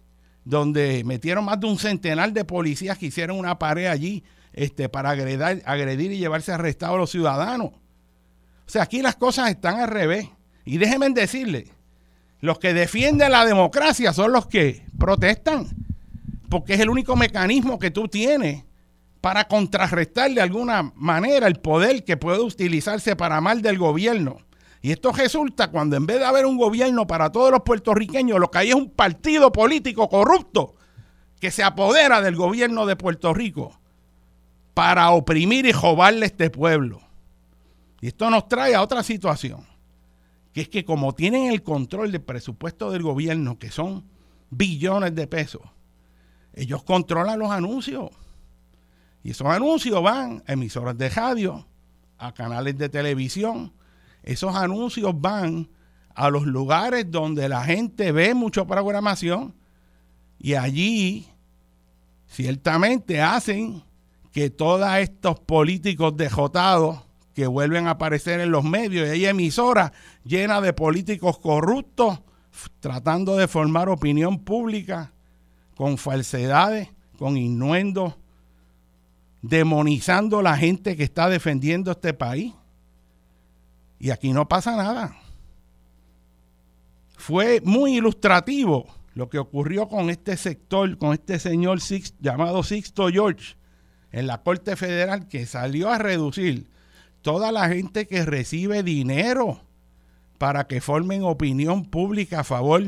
donde 0.43 1.03
metieron 1.05 1.45
más 1.45 1.61
de 1.61 1.67
un 1.67 1.77
centenar 1.77 2.33
de 2.33 2.43
policías 2.43 2.97
que 2.97 3.05
hicieron 3.05 3.39
una 3.39 3.57
pared 3.57 3.85
allí 3.85 4.23
este, 4.51 4.89
para 4.89 5.11
agredir, 5.11 5.63
agredir 5.65 6.11
y 6.11 6.17
llevarse 6.17 6.51
arrestados 6.51 6.95
a 6.95 6.99
los 6.99 7.09
ciudadanos. 7.09 7.67
O 7.67 8.69
sea, 8.69 8.83
aquí 8.83 9.01
las 9.01 9.15
cosas 9.15 9.49
están 9.49 9.79
al 9.79 9.87
revés. 9.87 10.27
Y 10.65 10.77
déjenme 10.77 11.09
decirle, 11.11 11.69
los 12.41 12.59
que 12.59 12.73
defienden 12.73 13.31
la 13.31 13.45
democracia 13.45 14.11
son 14.11 14.33
los 14.33 14.45
que 14.45 14.83
protestan, 14.99 15.67
porque 16.49 16.73
es 16.73 16.81
el 16.81 16.89
único 16.89 17.15
mecanismo 17.15 17.79
que 17.79 17.91
tú 17.91 18.09
tienes 18.09 18.65
para 19.21 19.47
contrarrestar 19.47 20.31
de 20.31 20.41
alguna 20.41 20.91
manera 20.95 21.47
el 21.47 21.57
poder 21.57 22.03
que 22.03 22.17
puede 22.17 22.39
utilizarse 22.39 23.15
para 23.15 23.39
mal 23.39 23.61
del 23.61 23.77
gobierno. 23.77 24.39
Y 24.81 24.91
esto 24.91 25.11
resulta 25.11 25.69
cuando 25.69 25.95
en 25.95 26.07
vez 26.07 26.17
de 26.17 26.25
haber 26.25 26.47
un 26.47 26.57
gobierno 26.57 27.05
para 27.05 27.31
todos 27.31 27.51
los 27.51 27.61
puertorriqueños, 27.61 28.39
lo 28.39 28.49
que 28.49 28.57
hay 28.57 28.69
es 28.69 28.75
un 28.75 28.89
partido 28.89 29.51
político 29.51 30.09
corrupto 30.09 30.75
que 31.39 31.51
se 31.51 31.63
apodera 31.63 32.21
del 32.21 32.35
gobierno 32.35 32.87
de 32.87 32.95
Puerto 32.95 33.33
Rico 33.33 33.79
para 34.73 35.11
oprimir 35.11 35.67
y 35.67 35.71
jobarle 35.71 36.23
a 36.23 36.27
este 36.27 36.49
pueblo. 36.49 37.01
Y 38.01 38.07
esto 38.07 38.31
nos 38.31 38.47
trae 38.47 38.73
a 38.73 38.81
otra 38.81 39.03
situación, 39.03 39.67
que 40.53 40.61
es 40.61 40.69
que 40.69 40.83
como 40.83 41.13
tienen 41.13 41.51
el 41.51 41.61
control 41.61 42.11
del 42.11 42.21
presupuesto 42.21 42.89
del 42.89 43.03
gobierno, 43.03 43.59
que 43.59 43.69
son 43.69 44.03
billones 44.49 45.13
de 45.13 45.27
pesos, 45.27 45.61
ellos 46.53 46.83
controlan 46.83 47.37
los 47.37 47.51
anuncios. 47.51 48.09
Y 49.23 49.31
esos 49.31 49.47
anuncios 49.47 50.01
van 50.01 50.43
a 50.47 50.53
emisoras 50.53 50.97
de 50.97 51.09
radio, 51.09 51.67
a 52.17 52.33
canales 52.33 52.77
de 52.77 52.89
televisión, 52.89 53.73
esos 54.23 54.55
anuncios 54.55 55.19
van 55.19 55.69
a 56.13 56.29
los 56.29 56.45
lugares 56.45 57.09
donde 57.09 57.49
la 57.49 57.63
gente 57.63 58.11
ve 58.11 58.33
mucha 58.33 58.65
programación 58.65 59.55
y 60.39 60.53
allí 60.53 61.27
ciertamente 62.27 63.21
hacen 63.21 63.83
que 64.31 64.49
todos 64.49 64.89
estos 64.97 65.39
políticos 65.39 66.15
dejotados 66.15 67.01
que 67.33 67.47
vuelven 67.47 67.87
a 67.87 67.91
aparecer 67.91 68.39
en 68.39 68.51
los 68.51 68.63
medios 68.63 69.07
y 69.07 69.11
hay 69.11 69.25
emisoras 69.25 69.91
llenas 70.23 70.61
de 70.61 70.73
políticos 70.73 71.39
corruptos 71.39 72.19
tratando 72.79 73.37
de 73.37 73.47
formar 73.47 73.89
opinión 73.89 74.39
pública 74.39 75.13
con 75.75 75.97
falsedades, 75.97 76.89
con 77.17 77.37
innuendos, 77.37 78.15
demonizando 79.41 80.39
a 80.39 80.43
la 80.43 80.57
gente 80.57 80.95
que 80.95 81.03
está 81.03 81.29
defendiendo 81.29 81.91
este 81.91 82.13
país. 82.13 82.53
Y 83.99 84.09
aquí 84.09 84.33
no 84.33 84.47
pasa 84.47 84.75
nada. 84.75 85.15
Fue 87.17 87.61
muy 87.63 87.97
ilustrativo 87.97 88.87
lo 89.13 89.29
que 89.29 89.37
ocurrió 89.37 89.87
con 89.87 90.09
este 90.09 90.37
sector, 90.37 90.97
con 90.97 91.13
este 91.13 91.37
señor 91.37 91.79
llamado 92.19 92.63
Sixto 92.63 93.09
George 93.09 93.55
en 94.11 94.27
la 94.27 94.41
Corte 94.41 94.75
Federal 94.75 95.27
que 95.27 95.45
salió 95.45 95.89
a 95.89 95.97
reducir 95.97 96.69
toda 97.21 97.51
la 97.51 97.69
gente 97.69 98.07
que 98.07 98.25
recibe 98.25 98.83
dinero 98.83 99.61
para 100.37 100.65
que 100.65 100.81
formen 100.81 101.23
opinión 101.23 101.85
pública 101.85 102.39
a 102.39 102.43
favor 102.43 102.83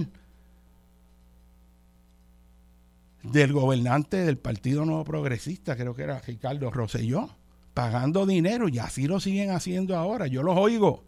del 3.24 3.54
gobernante 3.54 4.18
del 4.18 4.38
Partido 4.38 4.86
Nuevo 4.86 5.04
Progresista, 5.06 5.76
creo 5.76 5.96
que 5.96 6.04
era 6.04 6.20
Ricardo 6.20 6.70
Rosselló 6.72 7.30
pagando 7.74 8.26
dinero 8.26 8.70
y 8.70 8.80
así 8.80 9.08
lo 9.08 9.20
siguen 9.20 9.52
haciendo 9.52 9.98
ahora. 9.98 10.28
Yo 10.28 10.44
los 10.44 10.58
oigo 10.58 11.06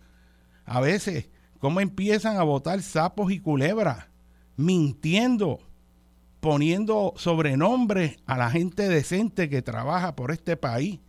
a 0.65 0.79
veces 0.81 1.29
cómo 1.59 1.79
empiezan 1.79 2.37
a 2.37 2.43
votar 2.43 2.81
sapos 2.81 3.31
y 3.31 3.39
culebras, 3.39 4.07
mintiendo, 4.55 5.59
poniendo 6.39 7.13
sobrenombres 7.17 8.17
a 8.25 8.37
la 8.37 8.49
gente 8.49 8.87
decente 8.87 9.49
que 9.49 9.61
trabaja 9.61 10.15
por 10.15 10.31
este 10.31 10.57
país, 10.57 10.99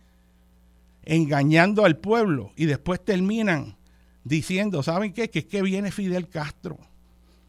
engañando 1.03 1.85
al 1.85 1.97
pueblo 1.97 2.51
y 2.55 2.65
después 2.65 3.03
terminan 3.03 3.77
diciendo, 4.23 4.83
¿saben 4.83 5.13
qué? 5.13 5.29
Que 5.29 5.39
es 5.39 5.45
que 5.45 5.61
viene 5.61 5.91
Fidel 5.91 6.27
Castro. 6.27 6.77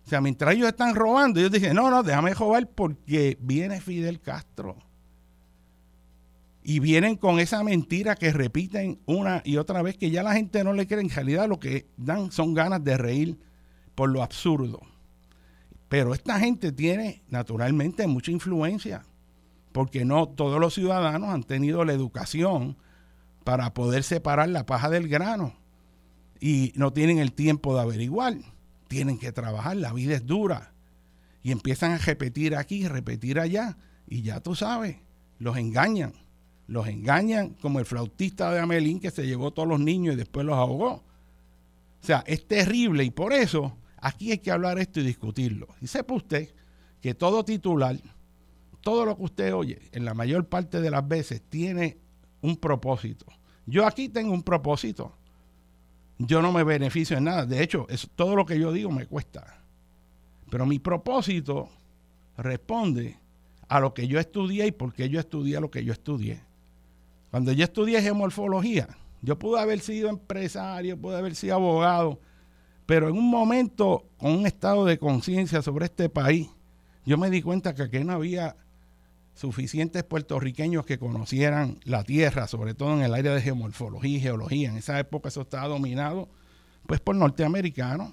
Sea, 0.08 0.22
mientras 0.22 0.54
ellos 0.54 0.68
están 0.68 0.94
robando, 0.94 1.38
ellos 1.38 1.52
dicen, 1.52 1.74
no, 1.74 1.90
no, 1.90 2.02
déjame 2.02 2.32
robar 2.32 2.66
porque 2.66 3.36
viene 3.42 3.78
Fidel 3.78 4.20
Castro. 4.20 4.78
Y 6.62 6.80
vienen 6.80 7.16
con 7.16 7.38
esa 7.40 7.62
mentira 7.62 8.14
que 8.14 8.32
repiten 8.32 9.00
una 9.04 9.42
y 9.44 9.58
otra 9.58 9.82
vez 9.82 9.98
que 9.98 10.10
ya 10.10 10.22
la 10.22 10.32
gente 10.32 10.64
no 10.64 10.72
le 10.72 10.86
cree. 10.86 11.00
En 11.00 11.10
realidad 11.10 11.46
lo 11.46 11.60
que 11.60 11.88
dan 11.98 12.32
son 12.32 12.54
ganas 12.54 12.82
de 12.82 12.96
reír 12.96 13.38
por 13.94 14.08
lo 14.08 14.22
absurdo. 14.22 14.80
Pero 15.90 16.14
esta 16.14 16.38
gente 16.38 16.72
tiene 16.72 17.22
naturalmente 17.28 18.06
mucha 18.06 18.30
influencia, 18.30 19.04
porque 19.72 20.06
no 20.06 20.26
todos 20.26 20.58
los 20.58 20.72
ciudadanos 20.72 21.28
han 21.30 21.42
tenido 21.42 21.84
la 21.84 21.92
educación 21.92 22.78
para 23.44 23.74
poder 23.74 24.04
separar 24.04 24.48
la 24.48 24.64
paja 24.64 24.88
del 24.88 25.06
grano 25.06 25.54
y 26.40 26.72
no 26.76 26.94
tienen 26.94 27.18
el 27.18 27.32
tiempo 27.32 27.74
de 27.74 27.82
averiguar. 27.82 28.38
Tienen 28.88 29.18
que 29.18 29.32
trabajar, 29.32 29.76
la 29.76 29.92
vida 29.92 30.14
es 30.14 30.26
dura. 30.26 30.72
Y 31.42 31.52
empiezan 31.52 31.92
a 31.92 31.98
repetir 31.98 32.56
aquí, 32.56 32.88
repetir 32.88 33.38
allá, 33.38 33.76
y 34.06 34.22
ya 34.22 34.40
tú 34.40 34.54
sabes, 34.54 34.96
los 35.38 35.56
engañan. 35.56 36.12
Los 36.66 36.86
engañan 36.88 37.50
como 37.54 37.78
el 37.78 37.86
flautista 37.86 38.52
de 38.52 38.60
Amelín 38.60 39.00
que 39.00 39.10
se 39.10 39.26
llevó 39.26 39.52
todos 39.52 39.68
los 39.68 39.80
niños 39.80 40.14
y 40.14 40.18
después 40.18 40.44
los 40.44 40.56
ahogó. 40.56 41.02
O 42.00 42.06
sea, 42.06 42.24
es 42.26 42.46
terrible 42.46 43.04
y 43.04 43.10
por 43.10 43.32
eso 43.32 43.76
aquí 44.00 44.32
hay 44.32 44.38
que 44.38 44.50
hablar 44.50 44.78
esto 44.78 45.00
y 45.00 45.04
discutirlo. 45.04 45.68
Y 45.80 45.86
sepa 45.86 46.14
usted 46.14 46.50
que 47.00 47.14
todo 47.14 47.44
titular, 47.44 47.98
todo 48.82 49.06
lo 49.06 49.16
que 49.16 49.22
usted 49.24 49.54
oye, 49.54 49.80
en 49.92 50.04
la 50.04 50.14
mayor 50.14 50.46
parte 50.46 50.80
de 50.80 50.90
las 50.90 51.06
veces, 51.06 51.42
tiene 51.48 51.98
un 52.42 52.56
propósito. 52.56 53.26
Yo 53.66 53.86
aquí 53.86 54.08
tengo 54.08 54.32
un 54.32 54.42
propósito 54.42 55.12
yo 56.18 56.42
no 56.42 56.52
me 56.52 56.64
beneficio 56.64 57.16
en 57.16 57.24
nada. 57.24 57.46
De 57.46 57.62
hecho, 57.62 57.86
es, 57.88 58.08
todo 58.14 58.36
lo 58.36 58.44
que 58.44 58.58
yo 58.58 58.72
digo 58.72 58.90
me 58.90 59.06
cuesta. 59.06 59.62
Pero 60.50 60.66
mi 60.66 60.78
propósito 60.78 61.68
responde 62.36 63.16
a 63.68 63.80
lo 63.80 63.94
que 63.94 64.08
yo 64.08 64.18
estudié 64.18 64.66
y 64.66 64.72
por 64.72 64.92
qué 64.92 65.08
yo 65.08 65.20
estudié 65.20 65.60
lo 65.60 65.70
que 65.70 65.84
yo 65.84 65.92
estudié. 65.92 66.40
Cuando 67.30 67.52
yo 67.52 67.64
estudié 67.64 68.00
geomorfología, 68.02 68.88
yo 69.20 69.38
pude 69.38 69.60
haber 69.60 69.80
sido 69.80 70.08
empresario, 70.08 70.98
pude 70.98 71.16
haber 71.16 71.34
sido 71.34 71.56
abogado, 71.56 72.20
pero 72.86 73.08
en 73.10 73.16
un 73.16 73.28
momento, 73.28 74.06
con 74.16 74.32
un 74.32 74.46
estado 74.46 74.86
de 74.86 74.98
conciencia 74.98 75.60
sobre 75.60 75.84
este 75.84 76.08
país, 76.08 76.48
yo 77.04 77.18
me 77.18 77.28
di 77.28 77.42
cuenta 77.42 77.74
que 77.74 77.82
aquí 77.82 78.02
no 78.02 78.14
había 78.14 78.56
suficientes 79.38 80.02
puertorriqueños 80.02 80.84
que 80.84 80.98
conocieran 80.98 81.78
la 81.84 82.02
tierra, 82.02 82.48
sobre 82.48 82.74
todo 82.74 82.94
en 82.94 83.02
el 83.02 83.14
área 83.14 83.32
de 83.32 83.40
geomorfología 83.40 84.16
y 84.16 84.20
geología. 84.20 84.70
En 84.70 84.78
esa 84.78 84.98
época 84.98 85.28
eso 85.28 85.42
estaba 85.42 85.68
dominado 85.68 86.28
pues 86.86 87.00
por 87.00 87.14
norteamericanos 87.14 88.12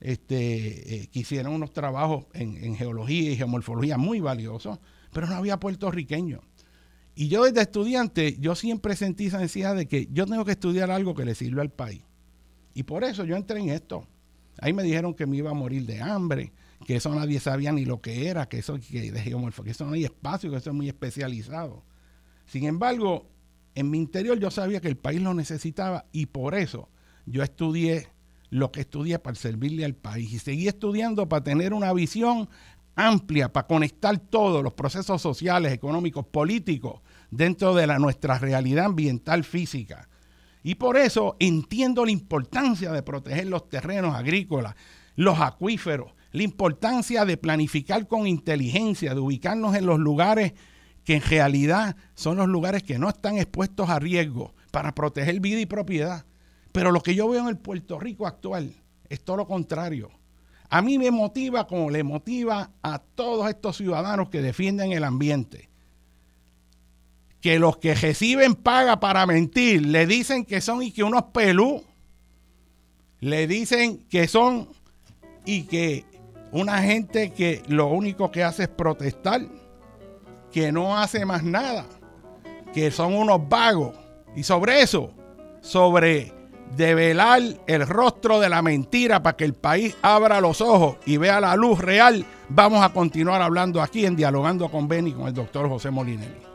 este, 0.00 0.94
eh, 0.94 1.06
que 1.06 1.20
hicieron 1.20 1.54
unos 1.54 1.72
trabajos 1.72 2.26
en, 2.34 2.76
geología 2.76 3.30
y 3.30 3.36
geomorfología 3.36 3.96
muy 3.96 4.20
valiosos, 4.20 4.78
pero 5.10 5.26
no 5.26 5.36
había 5.36 5.58
puertorriqueños. 5.58 6.42
Y 7.14 7.28
yo 7.28 7.44
desde 7.44 7.62
estudiante, 7.62 8.36
yo 8.38 8.54
siempre 8.54 8.94
sentí 8.94 9.26
esa 9.26 9.38
necesidad 9.38 9.74
de 9.74 9.88
que 9.88 10.06
yo 10.12 10.26
tengo 10.26 10.44
que 10.44 10.52
estudiar 10.52 10.90
algo 10.90 11.14
que 11.14 11.24
le 11.24 11.34
sirva 11.34 11.62
al 11.62 11.70
país. 11.70 12.02
Y 12.74 12.82
por 12.82 13.04
eso 13.04 13.24
yo 13.24 13.36
entré 13.36 13.58
en 13.58 13.70
esto. 13.70 14.06
Ahí 14.60 14.74
me 14.74 14.82
dijeron 14.82 15.14
que 15.14 15.26
me 15.26 15.38
iba 15.38 15.50
a 15.50 15.54
morir 15.54 15.86
de 15.86 16.02
hambre, 16.02 16.52
que 16.88 16.96
eso 16.96 17.14
nadie 17.14 17.38
sabía 17.38 17.70
ni 17.70 17.84
lo 17.84 18.00
que 18.00 18.28
era, 18.28 18.48
que 18.48 18.60
eso, 18.60 18.78
que 18.80 19.12
de 19.12 19.22
que 19.22 19.70
eso 19.70 19.84
no 19.84 19.92
hay 19.92 20.04
espacio, 20.06 20.50
que 20.50 20.56
eso 20.56 20.70
es 20.70 20.74
muy 20.74 20.88
especializado. 20.88 21.84
Sin 22.46 22.64
embargo, 22.64 23.28
en 23.74 23.90
mi 23.90 23.98
interior 23.98 24.38
yo 24.38 24.50
sabía 24.50 24.80
que 24.80 24.88
el 24.88 24.96
país 24.96 25.20
lo 25.20 25.34
necesitaba 25.34 26.06
y 26.12 26.24
por 26.24 26.54
eso 26.54 26.88
yo 27.26 27.42
estudié 27.42 28.08
lo 28.48 28.72
que 28.72 28.80
estudié 28.80 29.18
para 29.18 29.36
servirle 29.36 29.84
al 29.84 29.96
país 29.96 30.32
y 30.32 30.38
seguí 30.38 30.66
estudiando 30.66 31.28
para 31.28 31.44
tener 31.44 31.74
una 31.74 31.92
visión 31.92 32.48
amplia, 32.96 33.52
para 33.52 33.66
conectar 33.66 34.18
todos 34.18 34.64
los 34.64 34.72
procesos 34.72 35.20
sociales, 35.20 35.74
económicos, 35.74 36.24
políticos 36.24 37.02
dentro 37.30 37.74
de 37.74 37.86
la, 37.86 37.98
nuestra 37.98 38.38
realidad 38.38 38.86
ambiental 38.86 39.44
física. 39.44 40.08
Y 40.62 40.76
por 40.76 40.96
eso 40.96 41.36
entiendo 41.38 42.06
la 42.06 42.12
importancia 42.12 42.90
de 42.92 43.02
proteger 43.02 43.46
los 43.46 43.68
terrenos 43.68 44.14
agrícolas, 44.14 44.74
los 45.16 45.38
acuíferos, 45.38 46.12
la 46.32 46.42
importancia 46.42 47.24
de 47.24 47.36
planificar 47.36 48.06
con 48.06 48.26
inteligencia, 48.26 49.14
de 49.14 49.20
ubicarnos 49.20 49.74
en 49.74 49.86
los 49.86 49.98
lugares 49.98 50.52
que 51.04 51.14
en 51.14 51.22
realidad 51.22 51.96
son 52.14 52.36
los 52.36 52.48
lugares 52.48 52.82
que 52.82 52.98
no 52.98 53.08
están 53.08 53.38
expuestos 53.38 53.88
a 53.88 53.98
riesgo 53.98 54.54
para 54.70 54.94
proteger 54.94 55.40
vida 55.40 55.58
y 55.60 55.66
propiedad. 55.66 56.26
Pero 56.72 56.92
lo 56.92 57.02
que 57.02 57.14
yo 57.14 57.28
veo 57.28 57.40
en 57.40 57.48
el 57.48 57.56
Puerto 57.56 57.98
Rico 57.98 58.26
actual 58.26 58.74
es 59.08 59.24
todo 59.24 59.38
lo 59.38 59.46
contrario. 59.46 60.10
A 60.68 60.82
mí 60.82 60.98
me 60.98 61.10
motiva 61.10 61.66
como 61.66 61.88
le 61.88 62.02
motiva 62.02 62.72
a 62.82 62.98
todos 62.98 63.48
estos 63.48 63.78
ciudadanos 63.78 64.28
que 64.28 64.42
defienden 64.42 64.92
el 64.92 65.04
ambiente. 65.04 65.70
Que 67.40 67.58
los 67.58 67.78
que 67.78 67.94
reciben 67.94 68.54
paga 68.54 69.00
para 69.00 69.24
mentir 69.24 69.86
le 69.86 70.06
dicen 70.06 70.44
que 70.44 70.60
son 70.60 70.82
y 70.82 70.92
que 70.92 71.04
unos 71.04 71.24
pelú, 71.32 71.82
le 73.20 73.46
dicen 73.46 74.04
que 74.10 74.28
son 74.28 74.68
y 75.46 75.62
que 75.62 76.04
una 76.52 76.82
gente 76.82 77.32
que 77.32 77.62
lo 77.68 77.88
único 77.88 78.30
que 78.30 78.44
hace 78.44 78.64
es 78.64 78.68
protestar, 78.68 79.42
que 80.50 80.72
no 80.72 80.96
hace 80.96 81.24
más 81.24 81.42
nada, 81.42 81.84
que 82.72 82.90
son 82.90 83.14
unos 83.14 83.48
vagos. 83.48 83.94
Y 84.34 84.42
sobre 84.42 84.82
eso, 84.82 85.10
sobre 85.60 86.32
develar 86.76 87.42
el 87.66 87.86
rostro 87.86 88.40
de 88.40 88.48
la 88.48 88.62
mentira 88.62 89.22
para 89.22 89.36
que 89.36 89.44
el 89.44 89.54
país 89.54 89.96
abra 90.02 90.40
los 90.40 90.60
ojos 90.60 90.96
y 91.06 91.16
vea 91.16 91.40
la 91.40 91.56
luz 91.56 91.78
real, 91.78 92.24
vamos 92.48 92.84
a 92.84 92.92
continuar 92.92 93.42
hablando 93.42 93.82
aquí 93.82 94.06
en 94.06 94.16
Dialogando 94.16 94.70
con 94.70 94.88
Beni 94.88 95.12
con 95.12 95.26
el 95.26 95.34
doctor 95.34 95.68
José 95.68 95.90
Molinelli. 95.90 96.47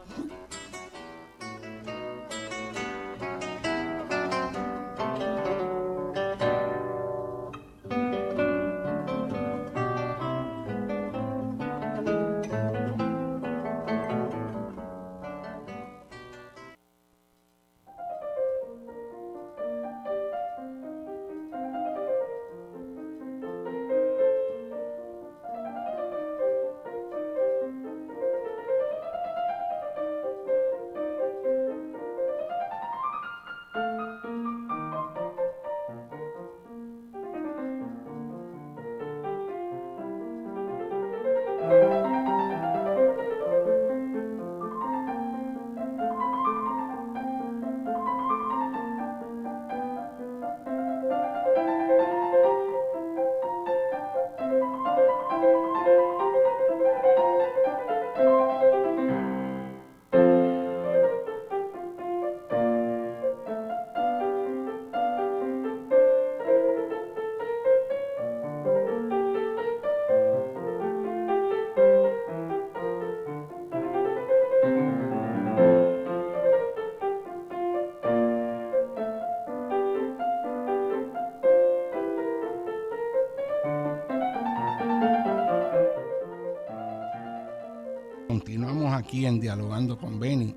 En 89.13 89.39
Dialogando 89.39 89.97
con 89.97 90.19
Benny 90.19 90.55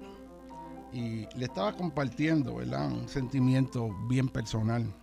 y 0.92 1.26
le 1.36 1.44
estaba 1.44 1.76
compartiendo 1.76 2.56
¿verdad? 2.56 2.90
un 2.90 3.08
sentimiento 3.08 3.90
bien 4.08 4.28
personal 4.28 4.94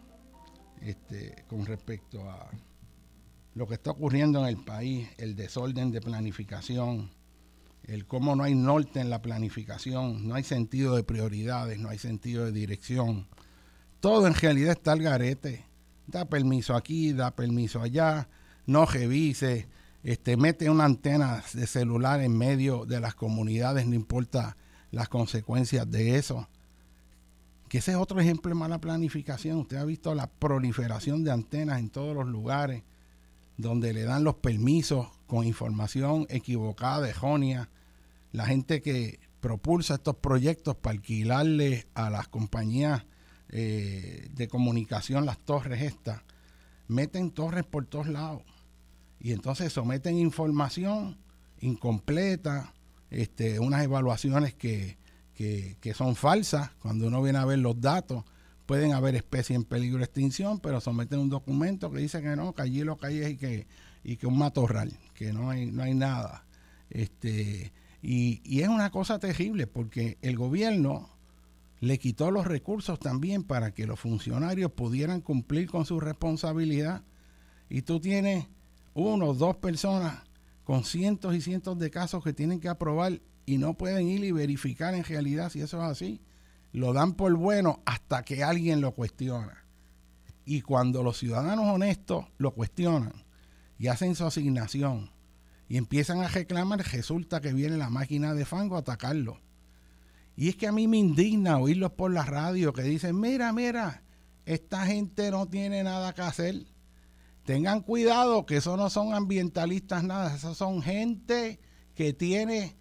este, 0.81 1.45
con 1.47 1.65
respecto 1.65 2.29
a 2.29 2.49
lo 3.53 3.67
que 3.67 3.75
está 3.75 3.91
ocurriendo 3.91 4.39
en 4.39 4.47
el 4.47 4.57
país, 4.57 5.07
el 5.17 5.35
desorden 5.35 5.91
de 5.91 6.01
planificación, 6.01 7.11
el 7.83 8.07
cómo 8.07 8.35
no 8.35 8.43
hay 8.43 8.55
norte 8.55 8.99
en 8.99 9.09
la 9.09 9.21
planificación, 9.21 10.27
no 10.27 10.33
hay 10.33 10.43
sentido 10.43 10.95
de 10.95 11.03
prioridades, 11.03 11.77
no 11.77 11.89
hay 11.89 11.99
sentido 11.99 12.45
de 12.45 12.51
dirección. 12.51 13.27
Todo 13.99 14.25
en 14.25 14.33
realidad 14.33 14.71
está 14.71 14.93
al 14.93 15.03
garete. 15.03 15.65
Da 16.07 16.25
permiso 16.25 16.75
aquí, 16.75 17.13
da 17.13 17.31
permiso 17.31 17.81
allá, 17.81 18.27
no 18.65 18.85
revise, 18.85 19.67
este, 20.03 20.35
mete 20.35 20.69
una 20.69 20.85
antena 20.85 21.43
de 21.53 21.65
celular 21.65 22.21
en 22.21 22.37
medio 22.37 22.85
de 22.85 22.99
las 22.99 23.15
comunidades, 23.15 23.87
no 23.87 23.95
importa 23.95 24.57
las 24.91 25.07
consecuencias 25.09 25.89
de 25.89 26.17
eso. 26.17 26.47
Que 27.69 27.77
ese 27.77 27.91
es 27.91 27.97
otro 27.97 28.19
ejemplo 28.19 28.49
de 28.49 28.55
mala 28.55 28.79
planificación. 28.79 29.57
Usted 29.57 29.77
ha 29.77 29.85
visto 29.85 30.13
la 30.13 30.27
proliferación 30.27 31.23
de 31.23 31.31
antenas 31.31 31.79
en 31.79 31.89
todos 31.89 32.15
los 32.15 32.27
lugares 32.27 32.83
donde 33.57 33.93
le 33.93 34.03
dan 34.03 34.23
los 34.23 34.35
permisos 34.35 35.07
con 35.25 35.45
información 35.45 36.27
equivocada 36.29 37.11
Jonia. 37.13 37.69
La 38.31 38.45
gente 38.45 38.81
que 38.81 39.19
propulsa 39.39 39.95
estos 39.95 40.17
proyectos 40.17 40.75
para 40.75 40.95
alquilarle 40.95 41.87
a 41.93 42.09
las 42.09 42.27
compañías 42.27 43.05
eh, 43.49 44.27
de 44.33 44.47
comunicación 44.47 45.25
las 45.25 45.39
torres 45.39 45.81
estas, 45.81 46.21
meten 46.87 47.31
torres 47.31 47.63
por 47.63 47.85
todos 47.85 48.07
lados 48.07 48.41
y 49.23 49.31
entonces 49.31 49.71
someten 49.71 50.17
información 50.17 51.17
incompleta, 51.62 52.73
este, 53.09 53.57
unas 53.59 53.81
evaluaciones 53.81 54.53
que, 54.53 54.97
que, 55.33 55.93
son 55.95 56.15
falsas, 56.15 56.71
cuando 56.81 57.07
uno 57.07 57.23
viene 57.23 57.39
a 57.39 57.45
ver 57.45 57.59
los 57.59 57.79
datos, 57.79 58.25
pueden 58.65 58.91
haber 58.91 59.15
especies 59.15 59.55
en 59.55 59.63
peligro 59.63 59.99
de 59.99 60.03
extinción, 60.03 60.59
pero 60.59 60.81
someten 60.81 61.19
un 61.19 61.29
documento 61.29 61.89
que 61.89 61.99
dice 61.99 62.21
que 62.21 62.36
no, 62.36 62.53
que 62.53 62.63
allí 62.63 62.83
lo 62.83 62.97
que 62.97 63.07
hay 63.07 63.19
es 63.19 63.29
y 63.31 63.38
que, 63.38 63.67
y 64.03 64.17
que 64.17 64.27
un 64.27 64.38
matorral, 64.38 64.91
que 65.13 65.31
no 65.31 65.49
hay, 65.49 65.71
no 65.71 65.83
hay 65.83 65.93
nada. 65.93 66.45
Este, 66.89 67.71
y, 68.01 68.41
y 68.43 68.62
es 68.62 68.67
una 68.67 68.91
cosa 68.91 69.19
terrible 69.19 69.67
porque 69.67 70.17
el 70.21 70.36
gobierno 70.36 71.09
le 71.79 71.97
quitó 71.97 72.29
los 72.29 72.45
recursos 72.45 72.99
también 72.99 73.43
para 73.43 73.73
que 73.73 73.88
los 73.88 74.01
funcionarios 74.01 74.73
pudieran 74.73 75.21
cumplir 75.21 75.69
con 75.69 75.86
su 75.86 76.01
responsabilidad. 76.01 77.03
Y 77.69 77.83
tú 77.83 77.99
tienes 78.01 78.47
uno 78.93 79.34
dos 79.34 79.58
personas 79.58 80.23
con 80.63 80.84
cientos 80.84 81.36
y 81.36 81.41
cientos 81.41 81.77
de 81.79 81.89
casos 81.89 82.23
que 82.23 82.34
tienen 82.34 82.60
que 82.60 82.69
aprobar 82.69 83.21
y 83.45 83.58
no 83.58 83.73
pueden 83.73 84.08
ir 84.08 84.23
y 84.23 84.32
verificar 84.32 84.93
en 84.93 85.03
realidad 85.03 85.49
si 85.49 85.62
eso 85.62 85.77
es 85.77 85.84
así. 85.84 86.21
Lo 86.71 86.93
dan 86.93 87.13
por 87.13 87.36
bueno 87.36 87.82
hasta 87.86 88.23
que 88.23 88.43
alguien 88.43 88.82
lo 88.82 88.93
cuestiona. 88.93 89.65
Y 90.45 90.62
cuando 90.62 91.03
los 91.03 91.17
ciudadanos 91.17 91.65
honestos 91.65 92.25
lo 92.38 92.51
cuestionan 92.51 93.13
y 93.77 93.88
hacen 93.88 94.15
su 94.15 94.25
asignación 94.25 95.12
y 95.67 95.77
empiezan 95.77 96.19
a 96.19 96.27
reclamar, 96.27 96.79
resulta 96.91 97.41
que 97.41 97.53
viene 97.53 97.77
la 97.77 97.89
máquina 97.89 98.34
de 98.34 98.45
fango 98.45 98.75
a 98.75 98.79
atacarlo. 98.79 99.39
Y 100.36 100.49
es 100.49 100.56
que 100.56 100.67
a 100.67 100.71
mí 100.71 100.88
me 100.88 100.97
indigna 100.97 101.60
oírlos 101.60 101.91
por 101.91 102.12
la 102.12 102.25
radio 102.25 102.73
que 102.73 102.82
dicen, 102.82 103.19
mira, 103.19 103.53
mira, 103.53 104.03
esta 104.45 104.86
gente 104.86 105.29
no 105.32 105.47
tiene 105.47 105.84
nada 105.84 106.13
que 106.13 106.21
hacer. 106.21 106.65
Tengan 107.43 107.82
cuidado 107.82 108.45
que 108.45 108.58
eso 108.58 108.77
no 108.77 108.89
son 108.89 109.13
ambientalistas 109.13 110.03
nada, 110.03 110.34
eso 110.34 110.56
son 110.56 110.82
gente 110.82 111.60
que 111.93 112.13
tiene 112.13 112.77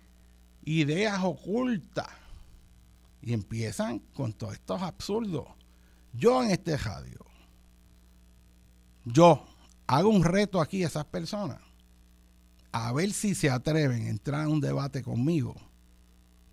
ideas 0.65 1.21
ocultas. 1.23 2.09
Y 3.21 3.33
empiezan 3.33 3.99
con 3.99 4.33
todos 4.33 4.55
estos 4.55 4.83
absurdos. 4.83 5.47
Yo 6.13 6.43
en 6.43 6.51
este 6.51 6.77
radio, 6.77 7.25
yo 9.05 9.45
hago 9.87 10.11
un 10.11 10.25
reto 10.25 10.61
aquí 10.61 10.85
a 10.85 10.89
esas 10.89 11.07
personas, 11.07 11.59
a 12.71 12.93
ver 12.93 13.13
si 13.13 13.35
se 13.35 13.51
atreven 13.51 14.07
a 14.07 14.11
entrar 14.11 14.45
en 14.45 14.53
un 14.53 14.61
debate 14.61 15.03
conmigo, 15.03 15.55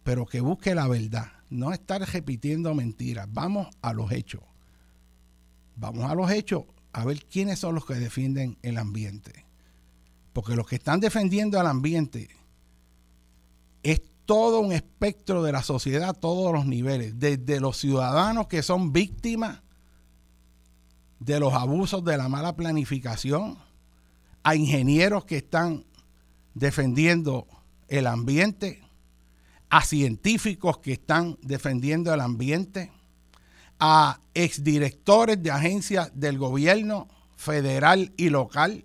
pero 0.03 0.25
que 0.25 0.41
busque 0.41 0.73
la 0.73 0.87
verdad, 0.87 1.31
no 1.49 1.73
estar 1.73 2.01
repitiendo 2.01 2.73
mentiras. 2.73 3.27
Vamos 3.31 3.67
a 3.81 3.93
los 3.93 4.11
hechos. 4.11 4.41
Vamos 5.75 6.09
a 6.09 6.15
los 6.15 6.31
hechos 6.31 6.65
a 6.91 7.05
ver 7.05 7.25
quiénes 7.25 7.59
son 7.59 7.75
los 7.75 7.85
que 7.85 7.95
defienden 7.95 8.57
el 8.61 8.77
ambiente. 8.77 9.45
Porque 10.33 10.55
los 10.55 10.67
que 10.67 10.75
están 10.75 10.99
defendiendo 10.99 11.59
el 11.59 11.67
ambiente 11.67 12.29
es 13.83 14.01
todo 14.25 14.59
un 14.59 14.71
espectro 14.71 15.41
de 15.43 15.51
la 15.51 15.63
sociedad 15.63 16.09
a 16.09 16.13
todos 16.13 16.53
los 16.53 16.65
niveles, 16.65 17.19
desde 17.19 17.59
los 17.59 17.77
ciudadanos 17.77 18.47
que 18.47 18.61
son 18.61 18.93
víctimas 18.93 19.61
de 21.19 21.39
los 21.39 21.53
abusos 21.53 22.03
de 22.03 22.17
la 22.17 22.29
mala 22.29 22.55
planificación, 22.55 23.57
a 24.43 24.55
ingenieros 24.55 25.25
que 25.25 25.37
están 25.37 25.85
defendiendo 26.53 27.47
el 27.87 28.07
ambiente, 28.07 28.81
a 29.69 29.83
científicos 29.83 30.77
que 30.77 30.93
están 30.93 31.37
defendiendo 31.41 32.13
el 32.13 32.21
ambiente, 32.21 32.91
a 33.79 34.19
exdirectores 34.33 35.41
de 35.41 35.51
agencias 35.51 36.11
del 36.13 36.37
gobierno 36.37 37.07
federal 37.35 38.11
y 38.17 38.29
local, 38.29 38.83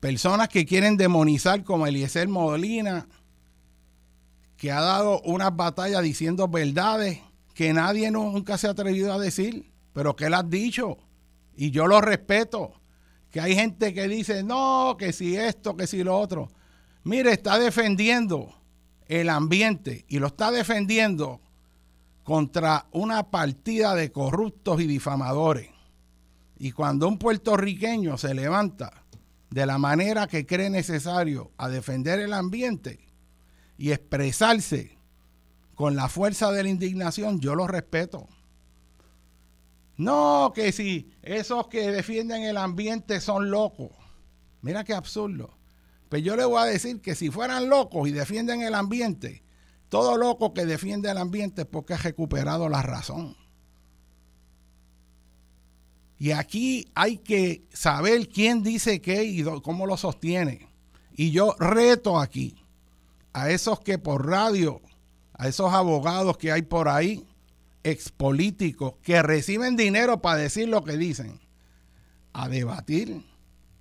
personas 0.00 0.48
que 0.48 0.66
quieren 0.66 0.96
demonizar 0.96 1.64
como 1.64 1.86
Eliezer 1.86 2.28
Molina, 2.28 3.06
que 4.56 4.72
ha 4.72 4.80
dado 4.80 5.20
unas 5.22 5.54
batallas 5.54 6.02
diciendo 6.02 6.48
verdades 6.48 7.20
que 7.54 7.72
nadie 7.72 8.10
nunca 8.10 8.58
se 8.58 8.66
ha 8.66 8.70
atrevido 8.70 9.12
a 9.12 9.18
decir, 9.18 9.72
pero 9.92 10.14
que 10.16 10.26
él 10.26 10.34
ha 10.34 10.42
dicho, 10.42 10.98
y 11.56 11.70
yo 11.70 11.86
lo 11.86 12.00
respeto, 12.00 12.72
que 13.30 13.40
hay 13.40 13.54
gente 13.54 13.94
que 13.94 14.08
dice, 14.08 14.42
no, 14.42 14.96
que 14.98 15.12
si 15.12 15.36
esto, 15.36 15.76
que 15.76 15.86
si 15.86 16.02
lo 16.02 16.18
otro. 16.18 16.50
Mire, 17.04 17.32
está 17.32 17.58
defendiendo 17.58 18.54
el 19.08 19.28
ambiente 19.28 20.04
y 20.08 20.18
lo 20.18 20.28
está 20.28 20.50
defendiendo 20.50 21.40
contra 22.24 22.86
una 22.90 23.30
partida 23.30 23.94
de 23.94 24.10
corruptos 24.10 24.80
y 24.80 24.86
difamadores. 24.86 25.70
Y 26.58 26.72
cuando 26.72 27.06
un 27.06 27.18
puertorriqueño 27.18 28.18
se 28.18 28.34
levanta 28.34 29.04
de 29.50 29.66
la 29.66 29.78
manera 29.78 30.26
que 30.26 30.46
cree 30.46 30.70
necesario 30.70 31.52
a 31.56 31.68
defender 31.68 32.18
el 32.18 32.32
ambiente 32.32 33.00
y 33.78 33.92
expresarse 33.92 34.98
con 35.74 35.94
la 35.94 36.08
fuerza 36.08 36.50
de 36.50 36.62
la 36.62 36.68
indignación, 36.68 37.38
yo 37.40 37.54
lo 37.54 37.66
respeto. 37.66 38.28
No, 39.96 40.52
que 40.54 40.72
si 40.72 41.10
esos 41.22 41.68
que 41.68 41.90
defienden 41.90 42.42
el 42.42 42.56
ambiente 42.56 43.20
son 43.20 43.50
locos. 43.50 43.90
Mira 44.62 44.84
qué 44.84 44.94
absurdo. 44.94 45.55
Pues 46.16 46.24
yo 46.24 46.34
le 46.34 46.46
voy 46.46 46.62
a 46.62 46.64
decir 46.64 47.02
que 47.02 47.14
si 47.14 47.30
fueran 47.30 47.68
locos 47.68 48.08
y 48.08 48.10
defienden 48.10 48.62
el 48.62 48.74
ambiente, 48.74 49.42
todo 49.90 50.16
loco 50.16 50.54
que 50.54 50.64
defiende 50.64 51.10
el 51.10 51.18
ambiente 51.18 51.60
es 51.60 51.68
porque 51.68 51.92
ha 51.92 51.98
recuperado 51.98 52.70
la 52.70 52.80
razón. 52.80 53.36
Y 56.18 56.30
aquí 56.30 56.90
hay 56.94 57.18
que 57.18 57.66
saber 57.70 58.30
quién 58.30 58.62
dice 58.62 59.02
qué 59.02 59.24
y 59.24 59.44
cómo 59.62 59.84
lo 59.84 59.98
sostiene. 59.98 60.66
Y 61.14 61.32
yo 61.32 61.54
reto 61.58 62.18
aquí 62.18 62.64
a 63.34 63.50
esos 63.50 63.80
que 63.80 63.98
por 63.98 64.26
radio, 64.26 64.80
a 65.34 65.48
esos 65.48 65.70
abogados 65.70 66.38
que 66.38 66.50
hay 66.50 66.62
por 66.62 66.88
ahí, 66.88 67.26
expolíticos, 67.82 68.94
que 69.02 69.20
reciben 69.20 69.76
dinero 69.76 70.22
para 70.22 70.38
decir 70.38 70.66
lo 70.66 70.82
que 70.82 70.96
dicen, 70.96 71.38
a 72.32 72.48
debatir 72.48 73.22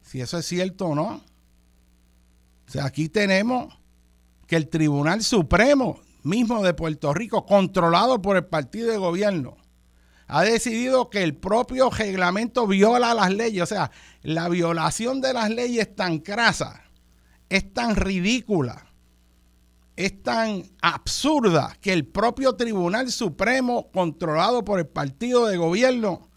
si 0.01 0.19
eso 0.19 0.37
es 0.37 0.45
cierto 0.45 0.87
o 0.87 0.95
no. 0.95 1.23
O 2.67 2.71
sea, 2.71 2.85
aquí 2.85 3.09
tenemos 3.09 3.77
que 4.47 4.55
el 4.55 4.69
Tribunal 4.69 5.23
Supremo 5.23 5.99
mismo 6.25 6.63
de 6.63 6.73
Puerto 6.73 7.13
Rico, 7.13 7.45
controlado 7.45 8.21
por 8.21 8.35
el 8.35 8.45
partido 8.45 8.91
de 8.91 8.97
gobierno, 8.97 9.57
ha 10.27 10.43
decidido 10.43 11.11
que 11.11 11.23
el 11.23 11.35
propio 11.35 11.89
reglamento 11.91 12.65
viola 12.65 13.13
las 13.13 13.31
leyes. 13.31 13.61
O 13.61 13.67
sea, 13.67 13.91
la 14.23 14.49
violación 14.49 15.21
de 15.21 15.33
las 15.33 15.51
leyes 15.51 15.87
es 15.87 15.95
tan 15.95 16.17
crasa, 16.19 16.83
es 17.47 17.71
tan 17.73 17.95
ridícula, 17.95 18.87
es 19.95 20.23
tan 20.23 20.63
absurda 20.81 21.77
que 21.79 21.93
el 21.93 22.05
propio 22.05 22.55
Tribunal 22.55 23.11
Supremo, 23.11 23.91
controlado 23.91 24.65
por 24.65 24.79
el 24.79 24.87
partido 24.87 25.45
de 25.45 25.57
gobierno, 25.57 26.27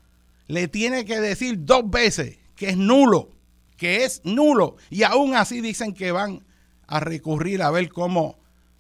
le 0.49 0.69
tiene 0.69 1.07
que 1.07 1.21
decir 1.21 1.65
dos 1.65 1.89
veces 1.89 2.39
que 2.57 2.71
es 2.71 2.77
nulo, 2.77 3.31
que 3.79 4.05
es 4.05 4.21
nulo. 4.25 4.77
Y 4.91 5.05
aún 5.05 5.35
así 5.35 5.63
dicen 5.63 5.95
que 5.95 6.13
van 6.13 6.45
a 6.87 7.01
recurrir 7.01 7.63
a 7.63 7.71
ver 7.71 7.89
cómo 7.89 8.39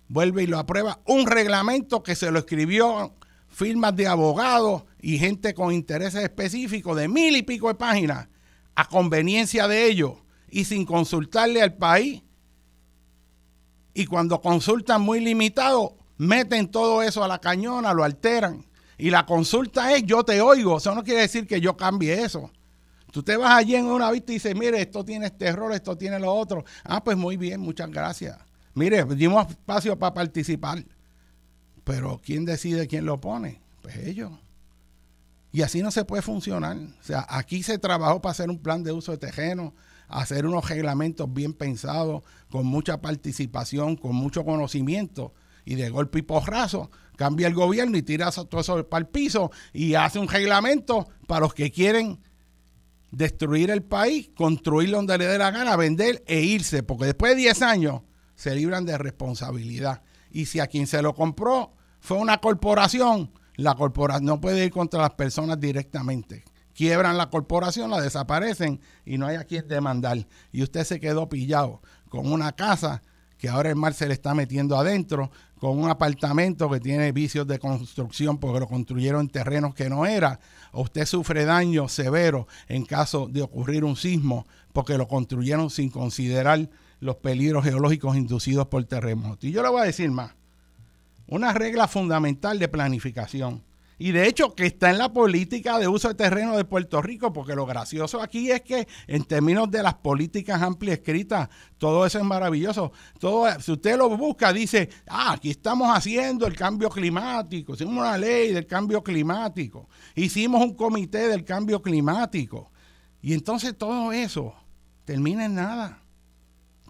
vuelve 0.08 0.42
y 0.42 0.46
lo 0.46 0.58
aprueba. 0.58 1.00
Un 1.06 1.26
reglamento 1.26 2.02
que 2.02 2.14
se 2.14 2.30
lo 2.30 2.40
escribió 2.40 3.14
firmas 3.48 3.96
de 3.96 4.06
abogados 4.06 4.82
y 5.00 5.18
gente 5.18 5.54
con 5.54 5.72
intereses 5.72 6.22
específicos 6.22 6.96
de 6.96 7.08
mil 7.08 7.34
y 7.36 7.42
pico 7.42 7.68
de 7.68 7.76
páginas 7.76 8.28
a 8.74 8.86
conveniencia 8.88 9.66
de 9.66 9.86
ellos 9.86 10.12
y 10.50 10.64
sin 10.64 10.84
consultarle 10.84 11.62
al 11.62 11.74
país. 11.74 12.22
Y 13.94 14.06
cuando 14.06 14.40
consultan 14.40 15.00
muy 15.02 15.20
limitado, 15.20 15.96
meten 16.18 16.70
todo 16.70 17.02
eso 17.02 17.24
a 17.24 17.28
la 17.28 17.40
cañona, 17.40 17.94
lo 17.94 18.04
alteran. 18.04 18.66
Y 18.96 19.10
la 19.10 19.26
consulta 19.26 19.94
es 19.94 20.04
yo 20.04 20.24
te 20.24 20.40
oigo. 20.40 20.78
Eso 20.78 20.94
no 20.94 21.04
quiere 21.04 21.22
decir 21.22 21.46
que 21.46 21.60
yo 21.60 21.76
cambie 21.76 22.22
eso. 22.22 22.50
Tú 23.12 23.22
te 23.22 23.36
vas 23.36 23.52
allí 23.52 23.74
en 23.74 23.86
una 23.86 24.10
vista 24.10 24.32
y 24.32 24.34
dices, 24.34 24.54
mire, 24.54 24.80
esto 24.80 25.04
tiene 25.04 25.26
este 25.26 25.46
error, 25.46 25.72
esto 25.72 25.96
tiene 25.96 26.18
lo 26.18 26.32
otro. 26.32 26.64
Ah, 26.84 27.02
pues 27.02 27.16
muy 27.16 27.36
bien, 27.36 27.60
muchas 27.60 27.90
gracias. 27.90 28.36
Mire, 28.74 29.04
dimos 29.04 29.48
espacio 29.48 29.98
para 29.98 30.14
participar. 30.14 30.84
Pero 31.84 32.20
¿quién 32.22 32.44
decide 32.44 32.86
quién 32.86 33.06
lo 33.06 33.18
pone? 33.18 33.60
Pues 33.82 33.96
ellos. 33.96 34.32
Y 35.52 35.62
así 35.62 35.82
no 35.82 35.90
se 35.90 36.04
puede 36.04 36.22
funcionar. 36.22 36.76
O 36.76 37.02
sea, 37.02 37.26
aquí 37.28 37.62
se 37.62 37.78
trabajó 37.78 38.20
para 38.20 38.32
hacer 38.32 38.50
un 38.50 38.58
plan 38.58 38.82
de 38.82 38.92
uso 38.92 39.12
de 39.12 39.18
terreno, 39.18 39.74
hacer 40.06 40.46
unos 40.46 40.68
reglamentos 40.68 41.32
bien 41.32 41.54
pensados, 41.54 42.22
con 42.50 42.66
mucha 42.66 43.00
participación, 43.00 43.96
con 43.96 44.14
mucho 44.14 44.44
conocimiento, 44.44 45.32
y 45.64 45.74
de 45.74 45.90
golpe 45.90 46.20
y 46.20 46.22
porrazo 46.22 46.90
cambia 47.16 47.46
el 47.46 47.54
gobierno 47.54 47.98
y 47.98 48.02
tira 48.02 48.30
todo 48.30 48.60
eso 48.60 48.88
para 48.88 49.00
el 49.00 49.06
piso 49.06 49.50
y 49.72 49.94
hace 49.94 50.18
un 50.18 50.28
reglamento 50.28 51.08
para 51.26 51.40
los 51.40 51.52
que 51.52 51.70
quieren 51.70 52.20
destruir 53.10 53.70
el 53.70 53.82
país, 53.82 54.30
construirlo 54.36 54.98
donde 54.98 55.18
le 55.18 55.26
dé 55.26 55.38
la 55.38 55.50
gana, 55.50 55.76
vender 55.76 56.22
e 56.26 56.40
irse, 56.40 56.82
porque 56.82 57.06
después 57.06 57.32
de 57.32 57.42
10 57.42 57.62
años 57.62 58.02
se 58.34 58.54
libran 58.54 58.84
de 58.84 58.98
responsabilidad. 58.98 60.02
Y 60.30 60.46
si 60.46 60.60
a 60.60 60.66
quien 60.66 60.86
se 60.86 61.02
lo 61.02 61.14
compró 61.14 61.74
fue 62.00 62.18
una 62.18 62.38
corporación, 62.38 63.32
la 63.56 63.74
corporación 63.74 64.26
no 64.26 64.40
puede 64.40 64.64
ir 64.64 64.70
contra 64.70 65.00
las 65.00 65.14
personas 65.14 65.58
directamente. 65.58 66.44
Quiebran 66.74 67.18
la 67.18 67.28
corporación, 67.28 67.90
la 67.90 68.00
desaparecen 68.00 68.80
y 69.04 69.18
no 69.18 69.26
hay 69.26 69.36
a 69.36 69.44
quien 69.44 69.66
demandar. 69.66 70.26
Y 70.52 70.62
usted 70.62 70.84
se 70.84 71.00
quedó 71.00 71.28
pillado 71.28 71.82
con 72.08 72.30
una 72.30 72.52
casa 72.52 73.02
que 73.36 73.48
ahora 73.48 73.70
el 73.70 73.76
mar 73.76 73.94
se 73.94 74.06
le 74.06 74.14
está 74.14 74.34
metiendo 74.34 74.76
adentro, 74.76 75.30
con 75.58 75.78
un 75.78 75.90
apartamento 75.90 76.70
que 76.70 76.80
tiene 76.80 77.12
vicios 77.12 77.46
de 77.46 77.58
construcción 77.58 78.38
porque 78.38 78.60
lo 78.60 78.68
construyeron 78.68 79.22
en 79.22 79.28
terrenos 79.28 79.74
que 79.74 79.88
no 79.88 80.06
era, 80.06 80.40
usted 80.72 81.04
sufre 81.06 81.44
daño 81.44 81.88
severo 81.88 82.46
en 82.68 82.84
caso 82.84 83.26
de 83.26 83.42
ocurrir 83.42 83.84
un 83.84 83.96
sismo 83.96 84.46
porque 84.72 84.96
lo 84.96 85.08
construyeron 85.08 85.70
sin 85.70 85.90
considerar 85.90 86.68
los 87.00 87.16
peligros 87.16 87.64
geológicos 87.64 88.16
inducidos 88.16 88.66
por 88.66 88.84
terremotos. 88.84 89.44
Y 89.44 89.52
yo 89.52 89.62
le 89.62 89.68
voy 89.68 89.82
a 89.82 89.84
decir 89.84 90.10
más, 90.10 90.34
una 91.26 91.52
regla 91.52 91.88
fundamental 91.88 92.58
de 92.58 92.68
planificación 92.68 93.62
y 93.98 94.12
de 94.12 94.28
hecho 94.28 94.54
que 94.54 94.66
está 94.66 94.90
en 94.90 94.98
la 94.98 95.12
política 95.12 95.78
de 95.78 95.88
uso 95.88 96.08
de 96.08 96.14
terreno 96.14 96.56
de 96.56 96.64
Puerto 96.64 97.02
Rico, 97.02 97.32
porque 97.32 97.56
lo 97.56 97.66
gracioso 97.66 98.22
aquí 98.22 98.50
es 98.50 98.62
que 98.62 98.86
en 99.08 99.24
términos 99.24 99.68
de 99.70 99.82
las 99.82 99.94
políticas 99.94 100.62
amplias 100.62 100.98
escritas, 100.98 101.48
todo 101.78 102.06
eso 102.06 102.18
es 102.18 102.24
maravilloso. 102.24 102.92
Todo, 103.18 103.48
si 103.60 103.72
usted 103.72 103.98
lo 103.98 104.16
busca, 104.16 104.52
dice, 104.52 104.88
ah, 105.08 105.32
aquí 105.32 105.50
estamos 105.50 105.88
haciendo 105.94 106.46
el 106.46 106.54
cambio 106.54 106.88
climático, 106.88 107.74
hicimos 107.74 107.94
una 107.94 108.16
ley 108.16 108.52
del 108.52 108.66
cambio 108.66 109.02
climático, 109.02 109.88
hicimos 110.14 110.62
un 110.62 110.74
comité 110.74 111.28
del 111.28 111.44
cambio 111.44 111.82
climático. 111.82 112.70
Y 113.20 113.34
entonces 113.34 113.76
todo 113.76 114.12
eso 114.12 114.54
termina 115.04 115.44
en 115.44 115.56
nada, 115.56 116.04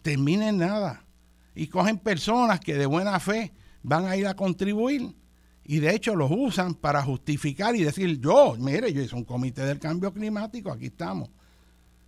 termina 0.03 0.49
en 0.51 0.59
nada. 0.59 1.07
Y 1.55 1.69
cogen 1.69 1.99
personas 1.99 2.61
que 2.61 2.75
de 2.75 2.85
buena 2.85 3.19
fe 3.19 3.55
van 3.83 4.07
a 4.07 4.17
ir 4.17 4.27
a 4.27 4.37
contribuir 4.37 5.15
y 5.71 5.81
de 5.81 5.95
hecho 5.95 6.17
los 6.17 6.31
usan 6.35 6.73
para 6.73 7.03
justificar 7.03 7.77
y 7.77 7.85
decir, 7.85 8.19
yo, 8.21 8.57
mire, 8.59 8.91
yo 8.91 9.03
hice 9.03 9.15
un 9.15 9.25
comité 9.25 9.67
del 9.67 9.79
cambio 9.79 10.15
climático, 10.15 10.73
aquí 10.73 10.87
estamos. 10.87 11.29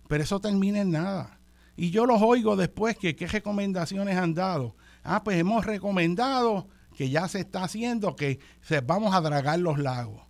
Pero 0.07 0.23
eso 0.23 0.41
termina 0.41 0.81
en 0.81 0.89
nada. 0.89 1.39
Y 1.77 1.91
yo 1.91 2.07
los 2.07 2.23
oigo 2.23 2.55
después 2.55 2.97
que 2.97 3.15
qué 3.15 3.27
recomendaciones 3.27 4.17
han 4.17 4.33
dado. 4.33 4.75
Ah, 5.03 5.23
pues 5.23 5.37
hemos 5.37 5.63
recomendado 5.63 6.69
que 6.97 7.11
ya 7.11 7.27
se 7.27 7.41
está 7.41 7.63
haciendo, 7.63 8.15
que 8.15 8.39
se, 8.61 8.81
vamos 8.81 9.13
a 9.13 9.21
dragar 9.21 9.59
los 9.59 9.77
lagos. 9.77 10.23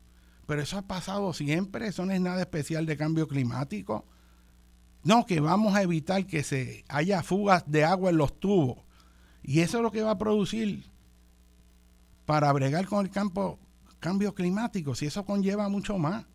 Pero 0.46 0.62
eso 0.62 0.78
ha 0.78 0.82
pasado 0.82 1.32
siempre, 1.32 1.88
eso 1.88 2.06
no 2.06 2.12
es 2.12 2.20
nada 2.20 2.42
especial 2.42 2.86
de 2.86 2.98
cambio 2.98 3.30
climático. 3.30 4.06
No, 5.04 5.26
que 5.26 5.40
vamos 5.40 5.74
a 5.74 5.84
evitar 5.84 6.28
que 6.28 6.44
se 6.44 6.84
haya 6.90 7.24
fugas 7.24 7.64
de 7.66 7.86
agua 7.86 8.10
en 8.10 8.18
los 8.18 8.38
tubos. 8.42 8.80
Y 9.42 9.62
eso 9.62 9.78
es 9.78 9.84
lo 9.84 9.92
que 9.94 10.04
va 10.04 10.12
a 10.12 10.18
producir 10.18 10.91
para 12.32 12.50
bregar 12.54 12.86
con 12.86 13.06
el 13.06 13.12
campo, 13.12 13.60
cambio 14.00 14.34
climático, 14.34 14.96
si 14.96 15.06
eso 15.06 15.26
conlleva 15.26 15.68
mucho 15.68 15.98
más. 15.98 16.26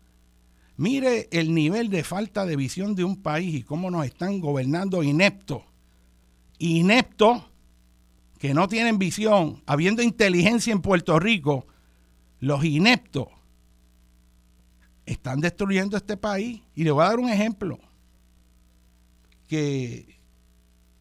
Mire 0.75 1.27
el 1.31 1.55
nivel 1.55 1.89
de 1.89 2.03
falta 2.03 2.45
de 2.45 2.55
visión 2.55 2.93
de 2.93 3.03
un 3.03 3.23
país 3.23 3.55
y 3.55 3.63
cómo 3.63 3.89
nos 3.89 4.05
están 4.05 4.39
gobernando 4.39 5.01
ineptos. 5.01 5.63
Ineptos 6.59 7.41
que 8.37 8.53
no 8.53 8.67
tienen 8.67 8.99
visión, 8.99 9.63
habiendo 9.65 10.03
inteligencia 10.03 10.71
en 10.71 10.83
Puerto 10.83 11.17
Rico, 11.17 11.65
los 12.41 12.63
ineptos 12.63 13.29
están 15.07 15.39
destruyendo 15.39 15.97
este 15.97 16.15
país. 16.15 16.61
Y 16.75 16.83
le 16.83 16.91
voy 16.91 17.05
a 17.05 17.07
dar 17.07 17.17
un 17.17 17.29
ejemplo 17.29 17.79
que, 19.47 20.19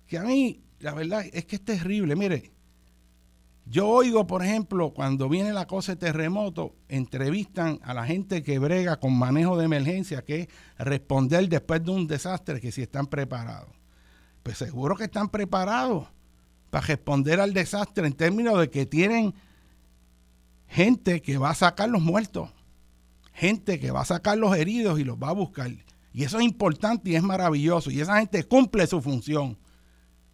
que 0.07 0.17
a 0.17 0.23
mí, 0.23 0.63
la 0.79 0.95
verdad, 0.95 1.27
es 1.35 1.45
que 1.45 1.57
es 1.57 1.65
terrible. 1.67 2.17
Mire, 2.17 2.56
yo 3.69 3.89
oigo, 3.89 4.29
por 4.29 4.45
ejemplo, 4.45 4.95
cuando 4.95 5.29
viene 5.29 5.53
la 5.53 5.67
cosa 5.67 5.93
de 5.93 5.97
terremoto, 5.97 6.77
entrevistan 6.89 7.81
a 7.83 7.95
la 7.95 8.07
gente 8.07 8.45
que 8.45 8.61
brega 8.61 9.01
con 9.01 9.19
manejo 9.19 9.59
de 9.59 9.65
emergencia, 9.65 10.25
que 10.25 10.43
es 10.43 10.49
responder 10.79 11.49
después 11.49 11.85
de 11.85 11.91
un 11.91 12.07
desastre, 12.07 12.61
que 12.61 12.71
si 12.71 12.83
están 12.83 13.09
preparados. 13.09 13.75
Pues 14.45 14.59
seguro 14.59 14.95
que 14.95 15.05
están 15.05 15.31
preparados 15.31 16.07
para 16.71 16.87
responder 16.87 17.41
al 17.41 17.53
desastre 17.53 18.07
en 18.07 18.13
términos 18.13 18.61
de 18.61 18.71
que 18.71 18.87
tienen 18.87 19.35
gente 20.69 21.21
que 21.21 21.37
va 21.37 21.51
a 21.51 21.55
sacar 21.57 21.89
los 21.89 22.03
muertos, 22.03 22.51
gente 23.33 23.81
que 23.81 23.91
va 23.91 24.03
a 24.03 24.05
sacar 24.05 24.39
los 24.39 24.57
heridos 24.57 25.01
y 25.01 25.05
los 25.05 25.17
va 25.17 25.31
a 25.31 25.33
buscar. 25.33 25.73
Y 26.13 26.23
eso 26.23 26.39
es 26.39 26.45
importante 26.45 27.11
y 27.11 27.17
es 27.17 27.23
maravilloso. 27.23 27.91
Y 27.91 28.01
esa 28.01 28.21
gente 28.21 28.45
cumple 28.45 28.87
su 28.87 29.03
función 29.03 29.59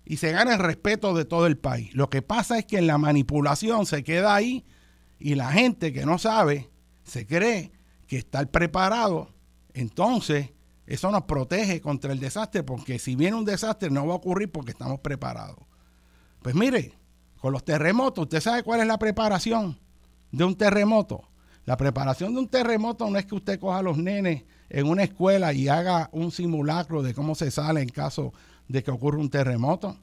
y 0.04 0.16
se 0.16 0.32
gana 0.32 0.54
el 0.54 0.58
respeto 0.58 1.14
de 1.14 1.24
todo 1.24 1.46
el 1.46 1.56
país. 1.56 1.94
Lo 1.94 2.10
que 2.10 2.22
pasa 2.22 2.58
es 2.58 2.66
que 2.66 2.80
la 2.80 2.98
manipulación 2.98 3.86
se 3.86 4.02
queda 4.02 4.34
ahí 4.34 4.64
y 5.18 5.34
la 5.34 5.52
gente 5.52 5.92
que 5.92 6.04
no 6.04 6.18
sabe 6.18 6.70
se 7.04 7.26
cree 7.26 7.72
que 8.06 8.18
está 8.18 8.44
preparado. 8.46 9.30
Entonces, 9.74 10.50
eso 10.86 11.10
nos 11.10 11.22
protege 11.22 11.80
contra 11.80 12.12
el 12.12 12.20
desastre, 12.20 12.62
porque 12.62 12.98
si 12.98 13.16
viene 13.16 13.36
un 13.36 13.44
desastre 13.44 13.90
no 13.90 14.06
va 14.06 14.14
a 14.14 14.16
ocurrir 14.16 14.50
porque 14.50 14.72
estamos 14.72 15.00
preparados. 15.00 15.64
Pues 16.42 16.54
mire, 16.54 16.92
con 17.40 17.52
los 17.52 17.64
terremotos, 17.64 18.24
¿usted 18.24 18.40
sabe 18.40 18.62
cuál 18.62 18.80
es 18.80 18.86
la 18.86 18.98
preparación 18.98 19.78
de 20.32 20.44
un 20.44 20.56
terremoto? 20.56 21.28
La 21.64 21.76
preparación 21.76 22.34
de 22.34 22.40
un 22.40 22.48
terremoto 22.48 23.08
no 23.08 23.18
es 23.18 23.26
que 23.26 23.36
usted 23.36 23.60
coja 23.60 23.78
a 23.78 23.82
los 23.82 23.96
nenes 23.96 24.44
en 24.68 24.88
una 24.88 25.04
escuela 25.04 25.52
y 25.52 25.68
haga 25.68 26.08
un 26.12 26.32
simulacro 26.32 27.02
de 27.02 27.14
cómo 27.14 27.36
se 27.36 27.52
sale 27.52 27.80
en 27.80 27.88
caso 27.88 28.32
de 28.68 28.82
que 28.82 28.90
ocurra 28.90 29.18
un 29.18 29.30
terremoto, 29.30 29.96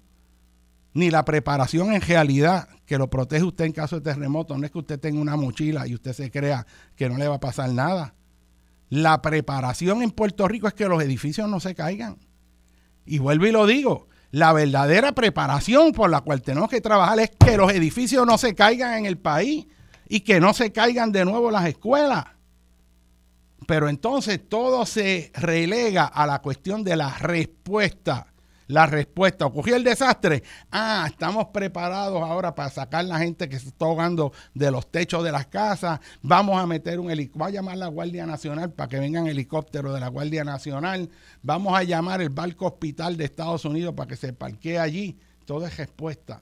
ni 0.94 1.12
la 1.12 1.26
preparación 1.26 1.94
en 1.94 2.02
realidad 2.02 2.68
que 2.86 2.98
lo 2.98 3.10
protege 3.10 3.44
usted 3.44 3.66
en 3.66 3.72
caso 3.72 3.98
de 4.00 4.12
terremoto. 4.12 4.58
No 4.58 4.66
es 4.66 4.72
que 4.72 4.80
usted 4.80 5.00
tenga 5.00 5.22
una 5.22 5.36
mochila 5.36 5.88
y 5.88 5.94
usted 5.94 6.14
se 6.14 6.32
crea 6.32 6.66
que 6.96 7.10
no 7.10 7.18
le 7.18 7.28
va 7.28 7.36
a 7.36 7.40
pasar 7.40 7.70
nada. 7.70 8.16
La 8.90 9.22
preparación 9.22 10.02
en 10.02 10.12
Puerto 10.12 10.48
Rico 10.48 10.68
es 10.68 10.74
que 10.74 10.88
los 10.88 11.02
edificios 11.02 11.48
no 11.48 11.60
se 11.60 11.76
caigan. 11.76 12.18
Y 13.06 13.20
vuelvo 13.20 13.46
y 13.46 13.52
lo 13.52 13.68
digo, 13.68 14.08
la 14.32 14.54
verdadera 14.54 15.14
preparación 15.14 15.92
por 15.92 16.10
la 16.10 16.22
cual 16.22 16.42
tenemos 16.42 16.70
que 16.70 16.82
trabajar 16.82 17.20
es 17.20 17.32
que 17.32 17.58
los 17.58 17.72
edificios 17.72 18.26
no 18.26 18.38
se 18.38 18.56
caigan 18.56 18.94
en 19.00 19.06
el 19.06 19.18
país 19.18 19.68
y 20.08 20.22
que 20.22 20.40
no 20.40 20.54
se 20.54 20.72
caigan 20.72 21.12
de 21.12 21.26
nuevo 21.26 21.52
las 21.52 21.68
escuelas. 21.68 22.26
Pero 23.68 23.90
entonces 23.90 24.42
todo 24.50 24.86
se 24.86 25.32
relega 25.36 26.06
a 26.06 26.26
la 26.26 26.42
cuestión 26.42 26.84
de 26.84 26.96
la 26.96 27.16
respuesta 27.20 28.29
la 28.70 28.86
respuesta. 28.86 29.48
Ocurrió 29.48 29.76
el 29.76 29.84
desastre. 29.84 30.44
Ah, 30.72 31.06
estamos 31.10 31.48
preparados 31.48 32.22
ahora 32.22 32.54
para 32.54 32.70
sacar 32.70 33.04
la 33.04 33.18
gente 33.18 33.50
que 33.50 33.60
se 33.60 33.70
está 33.70 33.86
ahogando 33.86 34.32
de 34.54 34.72
los 34.72 34.90
techos 34.90 35.24
de 35.24 35.32
las 35.32 35.48
casas. 35.48 36.00
Vamos 36.22 36.62
a 36.62 36.66
meter 36.66 37.00
un 37.00 37.10
helicóptero. 37.10 37.42
Va 37.42 37.48
a 37.48 37.52
llamar 37.52 37.78
la 37.78 37.88
Guardia 37.88 38.26
Nacional 38.26 38.72
para 38.72 38.88
que 38.88 39.00
vengan 39.00 39.28
helicópteros 39.28 39.94
de 39.94 40.00
la 40.00 40.08
Guardia 40.08 40.44
Nacional. 40.44 41.10
Vamos 41.42 41.78
a 41.78 41.84
llamar 41.84 42.22
el 42.22 42.30
barco 42.30 42.68
hospital 42.68 43.18
de 43.18 43.26
Estados 43.26 43.66
Unidos 43.66 43.96
para 43.96 44.08
que 44.08 44.16
se 44.16 44.34
parquee 44.34 44.78
allí. 44.78 45.18
Todo 45.46 45.66
es 45.66 45.76
respuesta. 45.76 46.40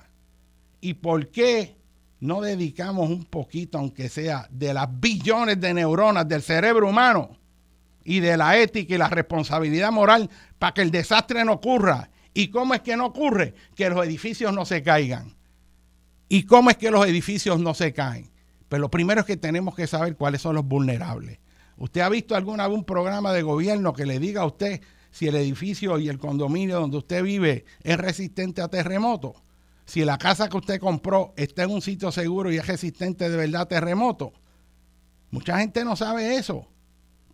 ¿Y 0.81 0.95
por 0.95 1.29
qué 1.29 1.77
no 2.19 2.41
dedicamos 2.41 3.09
un 3.09 3.23
poquito, 3.23 3.77
aunque 3.77 4.09
sea, 4.09 4.47
de 4.51 4.73
las 4.73 4.87
billones 4.99 5.61
de 5.61 5.73
neuronas 5.73 6.27
del 6.27 6.41
cerebro 6.41 6.89
humano 6.89 7.37
y 8.03 8.19
de 8.19 8.35
la 8.35 8.57
ética 8.57 8.95
y 8.95 8.97
la 8.97 9.07
responsabilidad 9.07 9.93
moral 9.93 10.29
para 10.59 10.73
que 10.73 10.81
el 10.81 10.91
desastre 10.91 11.45
no 11.45 11.53
ocurra 11.53 12.09
¿Y 12.37 12.49
cómo 12.49 12.75
es 12.75 12.81
que 12.81 12.95
no 12.95 13.07
ocurre? 13.07 13.55
Que 13.73 13.89
los 13.89 14.05
edificios 14.05 14.53
no 14.53 14.63
se 14.63 14.83
caigan. 14.83 15.35
¿Y 16.29 16.43
cómo 16.43 16.69
es 16.69 16.77
que 16.77 16.91
los 16.91 17.03
edificios 17.07 17.59
no 17.59 17.73
se 17.73 17.93
caen? 17.93 18.29
Pues 18.69 18.79
lo 18.79 18.91
primero 18.91 19.21
es 19.21 19.25
que 19.25 19.37
tenemos 19.37 19.73
que 19.73 19.87
saber 19.87 20.15
cuáles 20.15 20.43
son 20.43 20.53
los 20.53 20.63
vulnerables. 20.63 21.39
¿Usted 21.77 22.01
ha 22.01 22.09
visto 22.09 22.35
alguna 22.35 22.67
vez 22.67 22.77
un 22.77 22.83
programa 22.83 23.33
de 23.33 23.41
gobierno 23.41 23.91
que 23.91 24.05
le 24.05 24.19
diga 24.19 24.41
a 24.41 24.45
usted 24.45 24.81
si 25.09 25.27
el 25.27 25.35
edificio 25.35 25.97
y 25.97 26.09
el 26.09 26.19
condominio 26.19 26.79
donde 26.79 26.97
usted 26.97 27.23
vive 27.23 27.65
es 27.81 27.97
resistente 27.97 28.61
a 28.61 28.67
terremotos? 28.67 29.33
Si 29.85 30.05
la 30.05 30.19
casa 30.19 30.47
que 30.47 30.57
usted 30.57 30.79
compró 30.79 31.33
está 31.37 31.63
en 31.63 31.71
un 31.71 31.81
sitio 31.81 32.11
seguro 32.11 32.51
y 32.51 32.57
es 32.57 32.67
resistente 32.67 33.31
de 33.31 33.35
verdad 33.35 33.61
a 33.61 33.67
terremotos. 33.67 34.33
Mucha 35.31 35.57
gente 35.57 35.83
no 35.83 35.95
sabe 35.95 36.35
eso. 36.35 36.67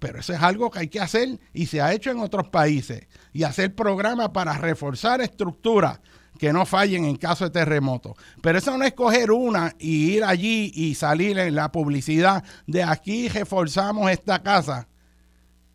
Pero 0.03 0.19
eso 0.19 0.33
es 0.33 0.41
algo 0.41 0.69
que 0.69 0.79
hay 0.79 0.87
que 0.89 0.99
hacer 0.99 1.39
y 1.53 1.67
se 1.67 1.79
ha 1.81 1.93
hecho 1.93 2.11
en 2.11 2.19
otros 2.19 2.49
países. 2.49 3.07
Y 3.31 3.43
hacer 3.43 3.73
programas 3.73 4.31
para 4.31 4.51
reforzar 4.57 5.21
estructuras 5.21 6.01
que 6.37 6.51
no 6.51 6.65
fallen 6.65 7.05
en 7.05 7.15
caso 7.15 7.45
de 7.45 7.51
terremoto. 7.51 8.13
Pero 8.41 8.57
eso 8.57 8.77
no 8.77 8.83
es 8.83 8.91
coger 8.91 9.31
una 9.31 9.73
y 9.79 10.11
ir 10.11 10.25
allí 10.25 10.73
y 10.75 10.95
salir 10.95 11.39
en 11.39 11.55
la 11.55 11.71
publicidad 11.71 12.43
de 12.67 12.83
aquí 12.83 13.29
reforzamos 13.29 14.11
esta 14.11 14.43
casa. 14.43 14.89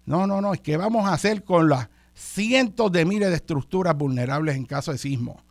No, 0.04 0.26
no, 0.26 0.42
no, 0.42 0.52
es 0.52 0.60
que 0.60 0.76
vamos 0.76 1.06
a 1.06 1.14
hacer 1.14 1.42
con 1.42 1.70
las 1.70 1.88
cientos 2.12 2.92
de 2.92 3.06
miles 3.06 3.30
de 3.30 3.36
estructuras 3.36 3.96
vulnerables 3.96 4.56
en 4.56 4.66
caso 4.66 4.92
de 4.92 4.98
sismo. 4.98 5.42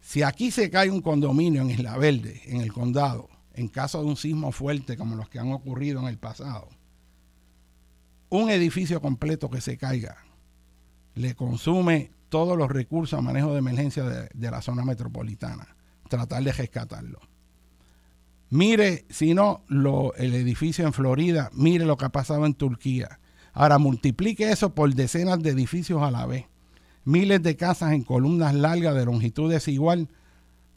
Si 0.00 0.22
aquí 0.22 0.50
se 0.50 0.70
cae 0.70 0.88
un 0.88 1.02
condominio 1.02 1.60
en 1.60 1.70
Isla 1.70 1.98
Verde, 1.98 2.40
en 2.46 2.62
el 2.62 2.72
condado, 2.72 3.28
en 3.56 3.68
caso 3.68 4.00
de 4.00 4.06
un 4.06 4.16
sismo 4.16 4.52
fuerte 4.52 4.96
como 4.96 5.16
los 5.16 5.28
que 5.28 5.38
han 5.38 5.52
ocurrido 5.52 6.00
en 6.00 6.06
el 6.06 6.18
pasado, 6.18 6.68
un 8.28 8.50
edificio 8.50 9.00
completo 9.00 9.50
que 9.50 9.60
se 9.60 9.76
caiga 9.76 10.18
le 11.16 11.34
consume 11.34 12.10
todos 12.28 12.56
los 12.56 12.70
recursos 12.70 13.18
a 13.18 13.22
manejo 13.22 13.52
de 13.52 13.58
emergencia 13.58 14.04
de, 14.04 14.50
la 14.50 14.60
zona 14.62 14.84
metropolitana. 14.84 15.74
Tratar 16.08 16.44
de 16.44 16.52
rescatarlo. 16.52 17.18
Mire, 18.50 19.06
si 19.08 19.34
no, 19.34 19.64
lo, 19.66 20.14
el 20.14 20.34
edificio 20.34 20.86
en 20.86 20.92
Florida, 20.92 21.50
mire 21.52 21.84
lo 21.84 21.96
que 21.96 22.04
ha 22.04 22.10
pasado 22.10 22.46
en 22.46 22.54
Turquía. 22.54 23.18
Ahora 23.52 23.78
multiplique 23.78 24.50
eso 24.50 24.74
por 24.74 24.94
decenas 24.94 25.42
de 25.42 25.50
edificios 25.50 26.02
a 26.02 26.10
la 26.10 26.26
vez. 26.26 26.44
Miles 27.04 27.42
de 27.42 27.56
casas 27.56 27.92
en 27.92 28.02
columnas 28.02 28.54
largas 28.54 28.94
de 28.94 29.06
longitud 29.06 29.50
desigual, 29.50 30.08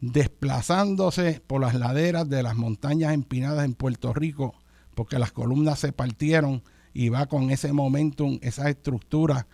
desplazándose 0.02 1.42
por 1.46 1.62
las 1.62 1.76
laderas 1.76 2.30
de 2.30 2.44
las 2.44 2.56
montañas 2.56 3.14
empinadas 3.14 3.66
en 3.66 3.74
Puerto 3.74 4.14
Rico, 4.14 4.56
porque 4.96 5.20
las 5.20 5.32
columnas 5.32 5.80
se 5.80 5.92
partieron 5.92 6.64
y 6.94 7.10
va 7.10 7.28
con 7.28 7.52
ese 7.52 7.74
momentum, 7.74 8.40
esas 8.42 8.68
estructuras 8.68 9.46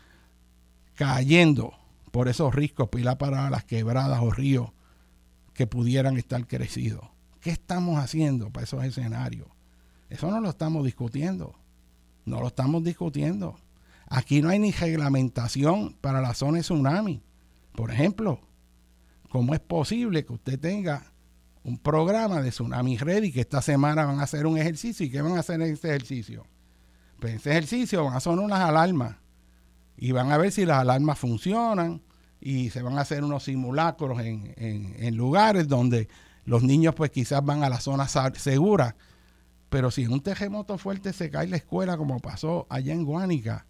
cayendo 0.96 1.74
por 2.12 2.28
esos 2.28 2.56
riscos, 2.56 2.90
pilar 2.90 3.18
para 3.18 3.50
las 3.50 3.66
quebradas 3.66 4.22
o 4.22 4.32
ríos 4.32 4.72
que 5.54 5.68
pudieran 5.68 6.18
estar 6.18 6.48
crecidos. 6.48 7.06
¿Qué 7.42 7.50
estamos 7.50 8.00
haciendo 8.00 8.50
para 8.52 8.64
esos 8.64 8.84
escenarios? 8.84 9.48
Eso 10.10 10.32
no 10.32 10.40
lo 10.40 10.50
estamos 10.50 10.86
discutiendo. 10.86 11.56
No 12.26 12.40
lo 12.40 12.48
estamos 12.48 12.84
discutiendo. 12.84 13.56
Aquí 14.08 14.42
no 14.42 14.50
hay 14.50 14.60
ni 14.60 14.72
reglamentación 14.72 15.96
para 16.02 16.22
la 16.22 16.34
zona 16.34 16.58
de 16.58 16.64
tsunami. 16.64 17.22
Por 17.74 17.92
ejemplo, 17.92 18.40
¿cómo 19.36 19.54
es 19.54 19.60
posible 19.60 20.24
que 20.24 20.32
usted 20.32 20.58
tenga 20.58 21.12
un 21.62 21.78
programa 21.78 22.42
de 22.42 22.52
Tsunami 22.52 22.96
Ready 22.96 23.34
que 23.34 23.42
esta 23.42 23.62
semana 23.62 24.06
van 24.06 24.22
a 24.22 24.24
hacer 24.24 24.48
un 24.48 24.58
ejercicio 24.58 25.06
y 25.06 25.10
qué 25.10 25.22
van 25.22 25.36
a 25.36 25.42
hacer 25.42 25.56
en 25.62 25.74
ese 25.74 25.90
ejercicio? 25.90 26.48
Pues 27.20 27.34
ese 27.34 27.52
ejercicio 27.52 28.06
van 28.06 28.16
a 28.16 28.22
sonar 28.22 28.46
unas 28.46 28.62
alarmas 28.62 29.18
y 29.98 30.14
van 30.14 30.32
a 30.32 30.38
ver 30.38 30.54
si 30.54 30.66
las 30.66 30.80
alarmas 30.80 31.20
funcionan 31.20 32.02
y 32.40 32.70
se 32.70 32.82
van 32.82 32.98
a 32.98 33.02
hacer 33.02 33.26
unos 33.26 33.44
simulacros 33.44 34.22
en, 34.22 34.54
en 34.56 35.18
lugares 35.18 35.68
donde 35.68 36.08
los 36.46 36.64
niños 36.64 36.96
pues 36.96 37.12
quizás 37.12 37.44
van 37.44 37.62
a 37.66 37.68
la 37.68 37.82
zona 37.82 38.08
segura 38.08 38.96
pero 39.68 39.92
si 39.92 40.04
en 40.04 40.14
un 40.14 40.22
terremoto 40.22 40.78
fuerte 40.78 41.12
se 41.12 41.30
cae 41.30 41.48
la 41.48 41.58
escuela, 41.58 41.98
como 41.98 42.22
pasó 42.22 42.68
allá 42.70 42.94
en 42.94 43.04
Guánica, 43.04 43.66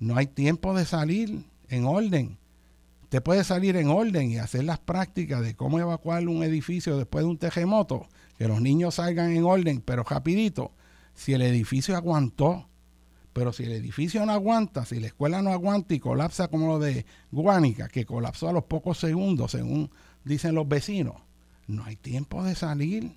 no 0.00 0.16
hay 0.16 0.26
tiempo 0.26 0.74
de 0.74 0.84
salir 0.84 1.44
en 1.68 1.84
orden. 1.84 2.39
Usted 3.10 3.24
puede 3.24 3.42
salir 3.42 3.74
en 3.74 3.88
orden 3.88 4.30
y 4.30 4.38
hacer 4.38 4.62
las 4.62 4.78
prácticas 4.78 5.42
de 5.42 5.56
cómo 5.56 5.80
evacuar 5.80 6.28
un 6.28 6.44
edificio 6.44 6.96
después 6.96 7.24
de 7.24 7.30
un 7.30 7.38
terremoto, 7.38 8.06
que 8.38 8.46
los 8.46 8.60
niños 8.60 8.94
salgan 8.94 9.32
en 9.32 9.42
orden, 9.42 9.82
pero 9.84 10.04
rapidito. 10.04 10.70
Si 11.12 11.32
el 11.32 11.42
edificio 11.42 11.96
aguantó, 11.96 12.68
pero 13.32 13.52
si 13.52 13.64
el 13.64 13.72
edificio 13.72 14.24
no 14.24 14.30
aguanta, 14.30 14.84
si 14.84 15.00
la 15.00 15.08
escuela 15.08 15.42
no 15.42 15.50
aguanta 15.50 15.92
y 15.92 15.98
colapsa 15.98 16.46
como 16.46 16.68
lo 16.68 16.78
de 16.78 17.04
Guánica, 17.32 17.88
que 17.88 18.06
colapsó 18.06 18.48
a 18.48 18.52
los 18.52 18.66
pocos 18.66 18.98
segundos, 18.98 19.50
según 19.50 19.90
dicen 20.24 20.54
los 20.54 20.68
vecinos, 20.68 21.16
no 21.66 21.84
hay 21.86 21.96
tiempo 21.96 22.44
de 22.44 22.54
salir. 22.54 23.16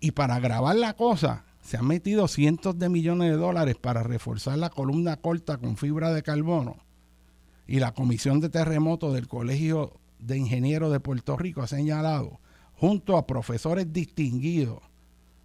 Y 0.00 0.10
para 0.10 0.40
grabar 0.40 0.76
la 0.76 0.92
cosa, 0.92 1.46
se 1.62 1.78
han 1.78 1.86
metido 1.86 2.28
cientos 2.28 2.78
de 2.78 2.90
millones 2.90 3.30
de 3.30 3.38
dólares 3.38 3.76
para 3.80 4.02
reforzar 4.02 4.58
la 4.58 4.68
columna 4.68 5.16
corta 5.16 5.56
con 5.56 5.78
fibra 5.78 6.12
de 6.12 6.22
carbono. 6.22 6.84
Y 7.66 7.78
la 7.78 7.92
Comisión 7.92 8.40
de 8.40 8.50
Terremotos 8.50 9.14
del 9.14 9.28
Colegio 9.28 9.98
de 10.18 10.38
Ingenieros 10.38 10.92
de 10.92 11.00
Puerto 11.00 11.36
Rico 11.36 11.62
ha 11.62 11.66
señalado, 11.66 12.40
junto 12.74 13.16
a 13.16 13.26
profesores 13.26 13.92
distinguidos 13.92 14.82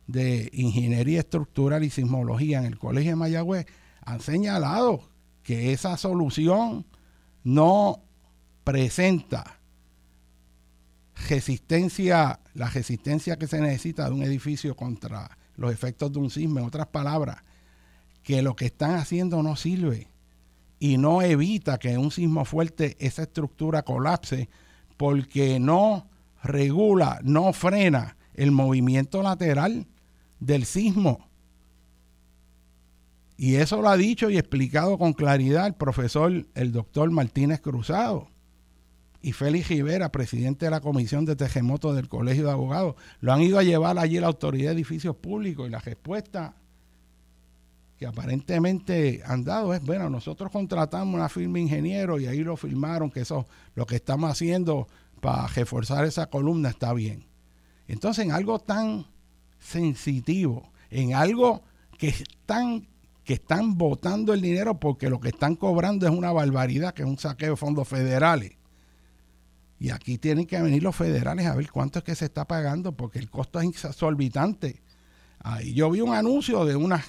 de 0.08 0.50
Ingeniería 0.54 1.20
Estructural 1.20 1.84
y 1.84 1.90
Sismología 1.90 2.60
en 2.60 2.66
el 2.66 2.80
Colegio 2.80 3.12
de 3.12 3.16
Mayagüez, 3.16 3.68
han 4.02 4.22
señalado 4.22 5.02
que 5.44 5.72
esa 5.72 5.98
solución 5.98 6.86
no 7.44 8.04
presenta 8.64 9.60
resistencia, 11.28 12.40
la 12.54 12.70
resistencia 12.70 13.38
que 13.38 13.48
se 13.48 13.62
necesita 13.62 14.06
de 14.06 14.16
un 14.16 14.24
edificio 14.24 14.76
contra 14.76 15.38
los 15.56 15.72
efectos 15.72 16.12
de 16.12 16.20
un 16.20 16.30
sismo, 16.30 16.60
en 16.60 16.66
otras 16.66 16.88
palabras, 16.88 17.44
que 18.24 18.42
lo 18.42 18.56
que 18.56 18.66
están 18.66 18.96
haciendo 18.96 19.44
no 19.44 19.56
sirve 19.56 20.08
y 20.80 20.98
no 20.98 21.22
evita 21.22 21.78
que 21.78 21.98
un 21.98 22.12
sismo 22.12 22.46
fuerte 22.46 22.96
esa 23.00 23.24
estructura 23.24 23.84
colapse 23.84 24.50
porque 24.98 25.60
no 25.60 26.10
regula, 26.44 27.20
no 27.24 27.52
frena 27.54 28.18
el 28.34 28.52
movimiento 28.52 29.22
lateral 29.22 29.88
del 30.40 30.66
sismo. 30.66 31.28
Y 33.36 33.56
eso 33.56 33.82
lo 33.82 33.90
ha 33.90 33.98
dicho 33.98 34.30
y 34.30 34.38
explicado 34.38 34.98
con 34.98 35.14
claridad 35.14 35.68
el 35.68 35.76
profesor, 35.76 36.46
el 36.56 36.72
doctor 36.72 37.10
Martínez 37.12 37.62
Cruzado 37.62 38.30
y 39.22 39.34
Félix 39.34 39.70
Rivera, 39.70 40.12
presidente 40.12 40.66
de 40.66 40.72
la 40.72 40.82
Comisión 40.82 41.26
de 41.26 41.36
Terremotos 41.36 41.96
del 41.96 42.08
Colegio 42.08 42.46
de 42.46 42.52
Abogados, 42.52 42.96
lo 43.20 43.34
han 43.34 43.42
ido 43.42 43.60
a 43.60 43.64
llevar 43.64 43.98
allí 43.98 44.20
la 44.20 44.28
Autoridad 44.28 44.70
de 44.70 44.76
Edificios 44.76 45.16
Públicos 45.16 45.68
y 45.68 45.72
la 45.72 45.80
respuesta 45.80 46.56
que 48.00 48.08
aparentemente 48.08 49.22
han 49.26 49.44
dado 49.44 49.74
es, 49.74 49.84
bueno, 49.84 50.10
nosotros 50.10 50.50
contratamos 50.52 51.14
una 51.14 51.28
firma 51.28 51.60
ingeniero 51.60 52.18
y 52.18 52.28
ahí 52.28 52.40
lo 52.40 52.56
firmaron, 52.56 53.12
que 53.12 53.20
eso, 53.20 53.46
lo 53.76 53.86
que 53.86 53.98
estamos 53.98 54.32
haciendo 54.32 54.88
para 55.20 55.48
reforzar 55.48 56.06
esa 56.06 56.28
columna 56.28 56.70
está 56.70 56.94
bien. 56.94 57.26
Entonces, 57.90 58.24
en 58.24 58.32
algo 58.32 58.60
tan 58.60 59.06
sensitivo, 59.60 60.72
en 60.90 61.14
algo 61.14 61.64
que 61.98 62.08
están, 62.08 62.88
que 63.26 63.34
están 63.34 63.78
votando 63.78 64.34
el 64.34 64.42
dinero 64.42 64.80
porque 64.80 65.10
lo 65.10 65.20
que 65.20 65.30
están 65.30 65.58
cobrando 65.58 66.08
es 66.08 66.14
una 66.14 66.32
barbaridad, 66.32 66.94
que 66.94 67.02
es 67.02 67.08
un 67.10 67.18
saqueo 67.18 67.50
de 67.52 67.58
fondos 67.58 67.86
federales 67.86 68.54
y 69.78 69.92
aquí 69.92 70.18
tienen 70.18 70.46
que 70.46 70.62
venir 70.62 70.84
los 70.84 70.96
federales 70.96 71.46
a 71.46 71.56
ver 71.56 71.72
cuánto 71.72 72.00
es 72.00 72.06
que 72.06 72.14
se 72.14 72.26
está 72.26 72.46
pagando, 72.46 72.92
porque 72.92 73.18
el 73.18 73.30
costo 73.30 73.62
es 73.62 73.86
exorbitante. 73.86 74.82
Ahí 75.40 75.74
yo 75.74 75.90
vi 75.90 76.02
un 76.02 76.14
anuncio 76.14 76.66
de 76.66 76.76
unas 76.76 77.06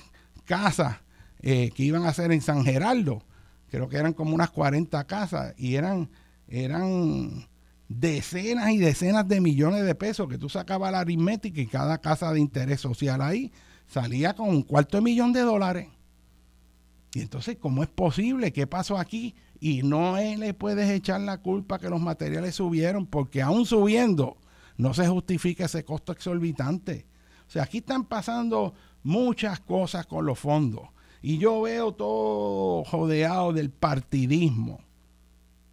casas 0.51 0.97
eh, 1.43 1.71
que 1.77 1.85
iban 1.85 2.05
a 2.05 2.09
hacer 2.09 2.33
en 2.33 2.41
San 2.41 2.65
Geraldo, 2.65 3.23
creo 3.69 3.89
que 3.89 3.99
eran 3.99 4.15
como 4.15 4.35
unas 4.35 4.51
40 4.51 5.05
casas, 5.05 5.55
y 5.57 5.77
eran, 5.77 6.11
eran 6.49 7.47
decenas 7.89 8.73
y 8.73 8.79
decenas 8.79 9.29
de 9.29 9.41
millones 9.41 9.85
de 9.85 9.95
pesos 9.95 10.29
que 10.29 10.39
tú 10.39 10.49
sacabas 10.49 10.91
la 10.91 10.99
aritmética 10.99 11.61
y 11.61 11.69
cada 11.69 11.99
casa 11.99 12.33
de 12.33 12.41
interés 12.41 12.81
social 12.81 13.23
ahí 13.23 13.53
salía 13.87 14.35
con 14.35 14.49
un 14.49 14.63
cuarto 14.63 14.97
de 14.97 15.05
millón 15.05 15.33
de 15.33 15.43
dólares. 15.43 15.87
Y 17.15 17.21
entonces, 17.21 17.57
¿cómo 17.61 17.85
es 17.85 17.89
posible? 17.89 18.53
¿Qué 18.53 18.67
pasó 18.67 18.99
aquí? 18.99 19.37
Y 19.61 19.85
no 19.85 20.17
le 20.17 20.53
puedes 20.53 20.91
echar 20.91 21.21
la 21.21 21.39
culpa 21.39 21.79
que 21.79 21.91
los 21.91 22.01
materiales 22.01 22.57
subieron, 22.57 23.07
porque 23.07 23.41
aún 23.41 23.67
subiendo 23.67 24.37
no 24.77 24.95
se 24.95 25.07
justifica 25.07 25.67
ese 25.67 25.85
costo 25.85 26.11
exorbitante. 26.11 27.07
O 27.47 27.53
sea, 27.53 27.65
aquí 27.65 27.79
están 27.79 28.05
pasando 28.05 28.75
muchas 29.03 29.61
cosas 29.61 30.07
con 30.07 30.27
los 30.27 30.39
fondos. 30.39 30.89
Y 31.23 31.39
yo 31.39 31.61
veo 31.63 31.93
todo 31.93 32.85
jodeado 32.85 33.53
del 33.53 33.71
partidismo. 33.71 34.81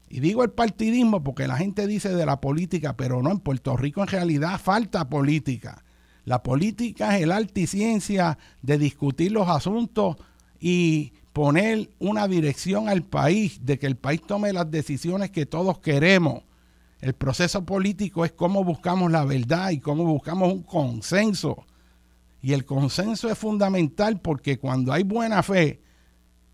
Y 0.09 0.19
digo 0.19 0.43
el 0.43 0.51
partidismo 0.51 1.23
porque 1.23 1.47
la 1.47 1.57
gente 1.57 1.87
dice 1.87 2.09
de 2.09 2.25
la 2.25 2.39
política, 2.39 2.95
pero 2.95 3.21
no, 3.21 3.31
en 3.31 3.39
Puerto 3.39 3.75
Rico 3.75 4.01
en 4.01 4.07
realidad 4.07 4.59
falta 4.59 5.09
política. 5.09 5.83
La 6.23 6.43
política 6.43 7.15
es 7.15 7.23
el 7.23 7.31
arte 7.31 7.61
y 7.61 7.67
ciencia 7.67 8.37
de 8.61 8.77
discutir 8.77 9.31
los 9.31 9.47
asuntos 9.47 10.17
y 10.59 11.13
poner 11.33 11.89
una 11.99 12.27
dirección 12.27 12.89
al 12.89 13.03
país, 13.03 13.65
de 13.65 13.77
que 13.77 13.85
el 13.85 13.95
país 13.95 14.21
tome 14.25 14.51
las 14.51 14.69
decisiones 14.69 15.29
que 15.29 15.45
todos 15.45 15.79
queremos. 15.79 16.43
El 16.99 17.13
proceso 17.13 17.63
político 17.65 18.25
es 18.25 18.31
cómo 18.31 18.63
buscamos 18.63 19.11
la 19.11 19.23
verdad 19.23 19.69
y 19.69 19.79
cómo 19.79 20.03
buscamos 20.03 20.51
un 20.51 20.63
consenso. 20.63 21.65
Y 22.41 22.53
el 22.53 22.65
consenso 22.65 23.29
es 23.29 23.37
fundamental 23.37 24.21
porque 24.21 24.57
cuando 24.59 24.93
hay 24.93 25.03
buena 25.03 25.43
fe, 25.43 25.81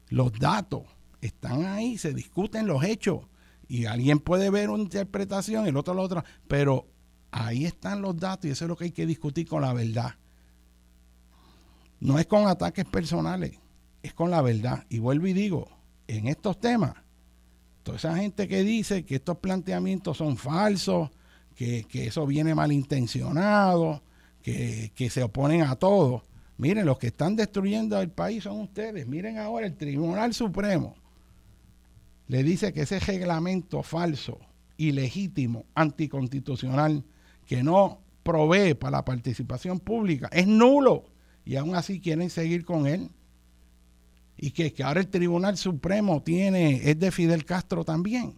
los 0.10 0.32
datos 0.34 0.84
están 1.22 1.66
ahí, 1.66 1.98
se 1.98 2.14
discuten 2.14 2.68
los 2.68 2.84
hechos. 2.84 3.28
Y 3.68 3.86
alguien 3.86 4.20
puede 4.20 4.50
ver 4.50 4.70
una 4.70 4.84
interpretación, 4.84 5.68
el 5.68 5.78
otro 5.78 5.94
la 5.94 6.02
otra, 6.02 6.26
pero 6.48 6.88
ahí 7.32 7.66
están 7.66 8.02
los 8.02 8.18
datos 8.18 8.46
y 8.46 8.50
eso 8.50 8.66
es 8.66 8.70
lo 8.70 8.76
que 8.76 8.86
hay 8.86 8.92
que 8.92 9.06
discutir 9.06 9.48
con 9.48 9.62
la 9.62 9.74
verdad. 9.74 10.16
No 12.00 12.20
es 12.20 12.28
con 12.28 12.48
ataques 12.48 12.86
personales 12.86 13.60
es 14.04 14.14
con 14.14 14.30
la 14.30 14.42
verdad. 14.42 14.86
Y 14.90 15.00
vuelvo 15.00 15.26
y 15.28 15.34
digo, 15.34 15.70
en 16.08 16.28
estos 16.28 16.60
temas, 16.60 16.94
toda 17.82 17.98
esa 17.98 18.16
gente 18.18 18.48
que 18.48 18.64
dice 18.64 19.06
que 19.06 19.16
estos 19.16 19.38
planteamientos 19.38 20.18
son 20.18 20.38
falsos, 20.38 21.10
que, 21.56 21.88
eso 21.92 22.28
viene 22.28 22.54
malintencionado, 22.54 24.04
que, 24.44 25.10
se 25.10 25.24
oponen 25.24 25.62
a 25.62 25.76
todo, 25.76 26.24
Miren, 26.58 26.86
los 26.86 27.00
que 27.00 27.08
están 27.08 27.36
destruyendo 27.36 28.00
el 28.00 28.12
país 28.12 28.44
son 28.44 28.62
ustedes. 28.62 29.08
Miren 29.08 29.40
ahora, 29.40 29.66
el 29.66 29.76
Tribunal 29.76 30.34
Supremo 30.36 30.96
le 32.28 32.44
dice 32.44 32.72
que 32.72 32.82
ese 32.82 33.00
reglamento 33.00 33.82
falso, 33.82 34.40
ilegítimo, 34.78 35.66
anticonstitucional, 35.74 37.04
que 37.46 37.64
no 37.64 38.00
provee 38.22 38.76
para 38.76 38.98
la 38.98 39.06
participación 39.06 39.80
pública, 39.80 40.30
es 40.32 40.48
nulo. 40.48 41.06
Y 41.44 41.56
aún 41.56 41.76
así 41.76 42.00
quieren 42.00 42.30
seguir 42.30 42.64
con 42.64 42.88
él. 42.88 43.10
Y 44.38 44.52
que, 44.52 44.72
que 44.74 44.84
ahora 44.84 45.02
el 45.02 45.08
Tribunal 45.08 45.58
Supremo 45.58 46.22
tiene, 46.22 46.90
es 46.90 47.00
de 47.00 47.12
Fidel 47.12 47.46
Castro 47.46 47.84
también. 47.84 48.36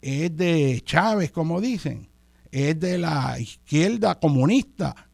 Es 0.00 0.34
de 0.36 0.80
Chávez, 0.84 1.30
como 1.32 1.60
dicen. 1.60 2.08
Es 2.50 2.78
de 2.78 2.98
la 2.98 3.38
izquierda 3.38 4.18
comunista. 4.18 5.05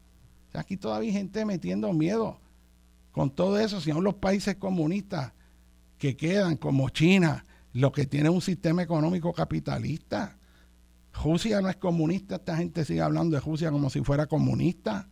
Aquí 0.59 0.77
todavía 0.77 1.09
hay 1.09 1.15
gente 1.15 1.45
metiendo 1.45 1.91
miedo 1.93 2.39
con 3.11 3.29
todo 3.29 3.59
eso. 3.59 3.81
Si 3.81 3.91
aún 3.91 4.03
los 4.03 4.15
países 4.15 4.55
comunistas 4.55 5.33
que 5.97 6.15
quedan, 6.15 6.57
como 6.57 6.89
China, 6.89 7.45
lo 7.73 7.91
que 7.91 8.05
tiene 8.05 8.29
un 8.29 8.41
sistema 8.41 8.83
económico 8.83 9.33
capitalista. 9.33 10.37
Rusia 11.23 11.61
no 11.61 11.69
es 11.69 11.75
comunista, 11.75 12.35
esta 12.35 12.57
gente 12.57 12.85
sigue 12.85 13.01
hablando 13.01 13.35
de 13.35 13.41
Rusia 13.41 13.71
como 13.71 13.89
si 13.89 14.01
fuera 14.01 14.25
comunista. 14.25 15.07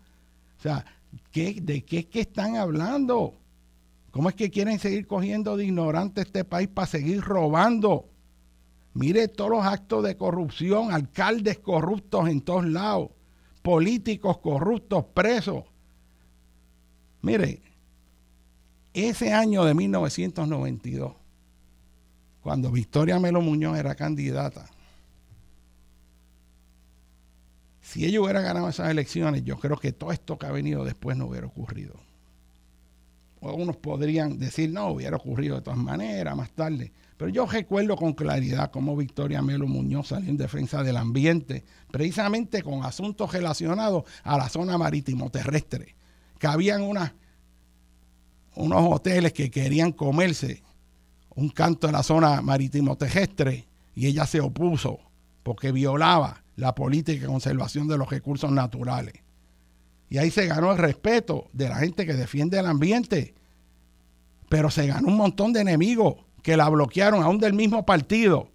O 0.57 0.61
sea, 0.61 0.85
¿de 1.33 1.83
qué 1.83 1.99
es 1.99 2.05
que 2.05 2.21
están 2.21 2.55
hablando? 2.55 3.35
¿Cómo 4.11 4.29
es 4.29 4.35
que 4.35 4.49
quieren 4.49 4.79
seguir 4.79 5.07
cogiendo 5.07 5.57
de 5.57 5.65
ignorante 5.65 6.21
este 6.21 6.43
país 6.43 6.67
para 6.67 6.87
seguir 6.87 7.21
robando? 7.21 8.09
Mire 8.93 9.27
todos 9.27 9.51
los 9.51 9.65
actos 9.65 10.03
de 10.03 10.17
corrupción, 10.17 10.91
alcaldes 10.91 11.59
corruptos 11.59 12.27
en 12.27 12.41
todos 12.41 12.65
lados, 12.65 13.09
políticos 13.61 14.39
corruptos, 14.39 15.05
presos. 15.13 15.63
Mire, 17.21 17.61
ese 18.93 19.33
año 19.33 19.63
de 19.63 19.73
1992, 19.73 21.13
cuando 22.41 22.71
Victoria 22.71 23.19
Melo 23.19 23.41
Muñoz 23.41 23.77
era 23.77 23.95
candidata, 23.95 24.69
si 27.81 28.05
ella 28.05 28.21
hubiera 28.21 28.41
ganado 28.41 28.69
esas 28.69 28.89
elecciones, 28.89 29.43
yo 29.43 29.57
creo 29.57 29.77
que 29.77 29.91
todo 29.91 30.11
esto 30.11 30.37
que 30.37 30.45
ha 30.45 30.51
venido 30.51 30.83
después 30.83 31.17
no 31.17 31.25
hubiera 31.25 31.47
ocurrido. 31.47 31.93
Algunos 33.41 33.77
podrían 33.77 34.37
decir, 34.37 34.69
no, 34.69 34.89
hubiera 34.89 35.17
ocurrido 35.17 35.55
de 35.55 35.61
todas 35.61 35.79
maneras, 35.79 36.35
más 36.35 36.51
tarde. 36.51 36.91
Pero 37.17 37.29
yo 37.29 37.45
recuerdo 37.45 37.95
con 37.95 38.13
claridad 38.13 38.71
cómo 38.71 38.95
Victoria 38.95 39.41
Melo 39.41 39.67
Muñoz 39.67 40.09
salió 40.09 40.29
en 40.29 40.37
defensa 40.37 40.83
del 40.83 40.97
ambiente, 40.97 41.63
precisamente 41.91 42.61
con 42.61 42.83
asuntos 42.85 43.31
relacionados 43.33 44.03
a 44.23 44.37
la 44.37 44.49
zona 44.49 44.77
marítimo 44.77 45.29
terrestre. 45.29 45.95
Que 46.37 46.47
habían 46.47 46.83
unos 46.83 47.11
hoteles 48.55 49.33
que 49.33 49.49
querían 49.49 49.91
comerse 49.91 50.63
un 51.35 51.49
canto 51.49 51.87
en 51.87 51.93
la 51.93 52.03
zona 52.03 52.41
marítimo 52.41 52.97
terrestre 52.97 53.67
y 53.95 54.07
ella 54.07 54.25
se 54.25 54.41
opuso 54.41 54.99
porque 55.43 55.71
violaba 55.71 56.43
la 56.55 56.75
política 56.75 57.21
de 57.21 57.27
conservación 57.27 57.87
de 57.87 57.97
los 57.97 58.09
recursos 58.09 58.51
naturales. 58.51 59.15
Y 60.11 60.17
ahí 60.17 60.29
se 60.29 60.45
ganó 60.45 60.73
el 60.73 60.77
respeto 60.77 61.49
de 61.53 61.69
la 61.69 61.77
gente 61.77 62.05
que 62.05 62.13
defiende 62.13 62.59
el 62.59 62.65
ambiente. 62.65 63.33
Pero 64.49 64.69
se 64.69 64.85
ganó 64.85 65.07
un 65.07 65.15
montón 65.15 65.53
de 65.53 65.61
enemigos 65.61 66.15
que 66.43 66.57
la 66.57 66.67
bloquearon, 66.67 67.23
aún 67.23 67.37
del 67.37 67.53
mismo 67.53 67.85
partido. 67.85 68.51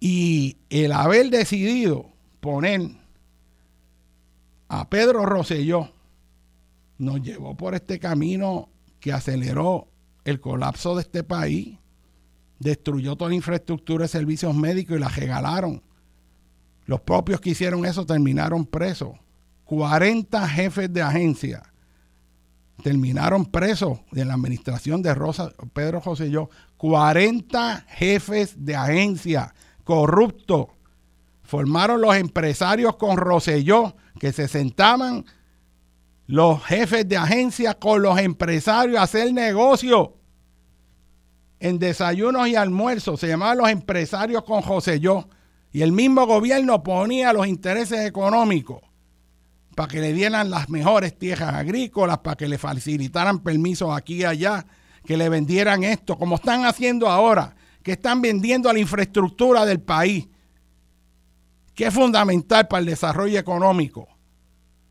Y 0.00 0.58
el 0.68 0.92
haber 0.92 1.30
decidido 1.30 2.12
poner 2.40 2.90
a 4.68 4.90
Pedro 4.90 5.24
Rosselló 5.24 5.90
nos 6.98 7.22
llevó 7.22 7.56
por 7.56 7.74
este 7.74 7.98
camino 7.98 8.68
que 9.00 9.14
aceleró 9.14 9.88
el 10.24 10.40
colapso 10.40 10.94
de 10.94 11.00
este 11.00 11.24
país, 11.24 11.78
destruyó 12.58 13.16
toda 13.16 13.30
la 13.30 13.36
infraestructura 13.36 14.02
de 14.02 14.08
servicios 14.08 14.54
médicos 14.54 14.98
y 14.98 15.00
la 15.00 15.08
regalaron. 15.08 15.82
Los 16.84 17.00
propios 17.00 17.40
que 17.40 17.50
hicieron 17.50 17.86
eso 17.86 18.04
terminaron 18.04 18.66
presos. 18.66 19.21
40 19.72 20.46
jefes 20.48 20.92
de 20.92 21.00
agencia 21.00 21.62
terminaron 22.82 23.46
presos 23.46 24.00
de 24.10 24.26
la 24.26 24.34
administración 24.34 25.00
de 25.00 25.14
Rosa, 25.14 25.50
Pedro 25.72 26.02
José 26.02 26.30
yo. 26.30 26.50
40 26.76 27.86
jefes 27.88 28.66
de 28.66 28.76
agencia 28.76 29.54
corruptos. 29.84 30.66
Formaron 31.42 32.02
los 32.02 32.14
empresarios 32.16 32.96
con 32.96 33.16
Roselló 33.16 33.96
que 34.20 34.32
se 34.32 34.46
sentaban 34.46 35.24
los 36.26 36.62
jefes 36.64 37.08
de 37.08 37.16
agencia 37.16 37.72
con 37.72 38.02
los 38.02 38.18
empresarios 38.18 38.98
a 38.98 39.04
hacer 39.04 39.32
negocio 39.32 40.18
en 41.60 41.78
desayunos 41.78 42.46
y 42.46 42.56
almuerzos. 42.56 43.20
Se 43.20 43.28
llamaban 43.28 43.56
los 43.56 43.70
empresarios 43.70 44.44
con 44.44 44.60
José 44.60 45.00
Yo. 45.00 45.30
Y 45.72 45.80
el 45.80 45.92
mismo 45.92 46.26
gobierno 46.26 46.82
ponía 46.82 47.32
los 47.32 47.46
intereses 47.46 48.00
económicos 48.00 48.82
para 49.74 49.88
que 49.88 50.00
le 50.00 50.12
dieran 50.12 50.50
las 50.50 50.68
mejores 50.68 51.18
tierras 51.18 51.54
agrícolas, 51.54 52.18
para 52.18 52.36
que 52.36 52.48
le 52.48 52.58
facilitaran 52.58 53.40
permisos 53.40 53.90
aquí 53.96 54.16
y 54.16 54.24
allá, 54.24 54.66
que 55.04 55.16
le 55.16 55.28
vendieran 55.28 55.84
esto, 55.84 56.16
como 56.16 56.36
están 56.36 56.64
haciendo 56.64 57.08
ahora, 57.08 57.54
que 57.82 57.92
están 57.92 58.20
vendiendo 58.22 58.68
a 58.68 58.72
la 58.72 58.78
infraestructura 58.78 59.64
del 59.64 59.80
país, 59.80 60.28
que 61.74 61.86
es 61.86 61.94
fundamental 61.94 62.68
para 62.68 62.80
el 62.80 62.86
desarrollo 62.86 63.38
económico 63.38 64.08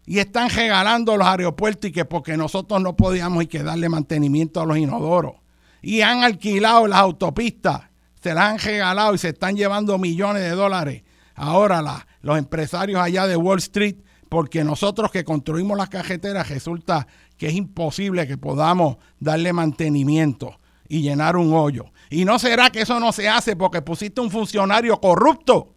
y 0.06 0.20
están 0.20 0.50
regalando 0.50 1.16
los 1.16 1.28
aeropuertos 1.28 1.90
y 1.90 1.94
que 1.94 2.06
porque 2.06 2.36
nosotros 2.38 2.82
no 2.82 2.96
podíamos 2.96 3.44
y 3.44 3.48
que 3.48 3.64
darle 3.64 3.88
mantenimiento 3.88 4.62
a 4.62 4.66
los 4.66 4.78
inodoros. 4.78 5.36
Y 5.82 6.02
han 6.02 6.24
alquilado 6.24 6.88
las 6.88 7.00
autopistas, 7.00 7.84
se 8.22 8.34
las 8.34 8.52
han 8.52 8.60
regalado 8.60 9.14
y 9.14 9.18
se 9.18 9.30
están 9.30 9.56
llevando 9.56 9.98
millones 9.98 10.44
de 10.44 10.50
dólares. 10.50 11.04
Ahora 11.36 12.06
los 12.22 12.38
empresarios 12.38 13.00
allá 13.00 13.28
de 13.28 13.38
Wall 13.38 13.60
Street, 13.60 13.98
porque 14.32 14.64
nosotros 14.64 15.12
que 15.12 15.26
construimos 15.26 15.78
las 15.78 15.90
carreteras 15.90 16.48
resulta 16.48 17.06
que 17.36 17.48
es 17.48 17.54
imposible 17.54 18.26
que 18.26 18.38
podamos 18.38 18.96
darle 19.20 19.52
mantenimiento 19.52 20.58
y 20.88 21.02
llenar 21.02 21.36
un 21.36 21.54
hoyo. 21.54 21.92
Y 22.10 22.24
no 22.24 22.40
será 22.40 22.70
que 22.70 22.80
eso 22.80 22.98
no 23.02 23.12
se 23.12 23.28
hace 23.28 23.58
porque 23.58 23.82
pusiste 23.82 24.22
un 24.22 24.32
funcionario 24.32 25.02
corrupto 25.02 25.76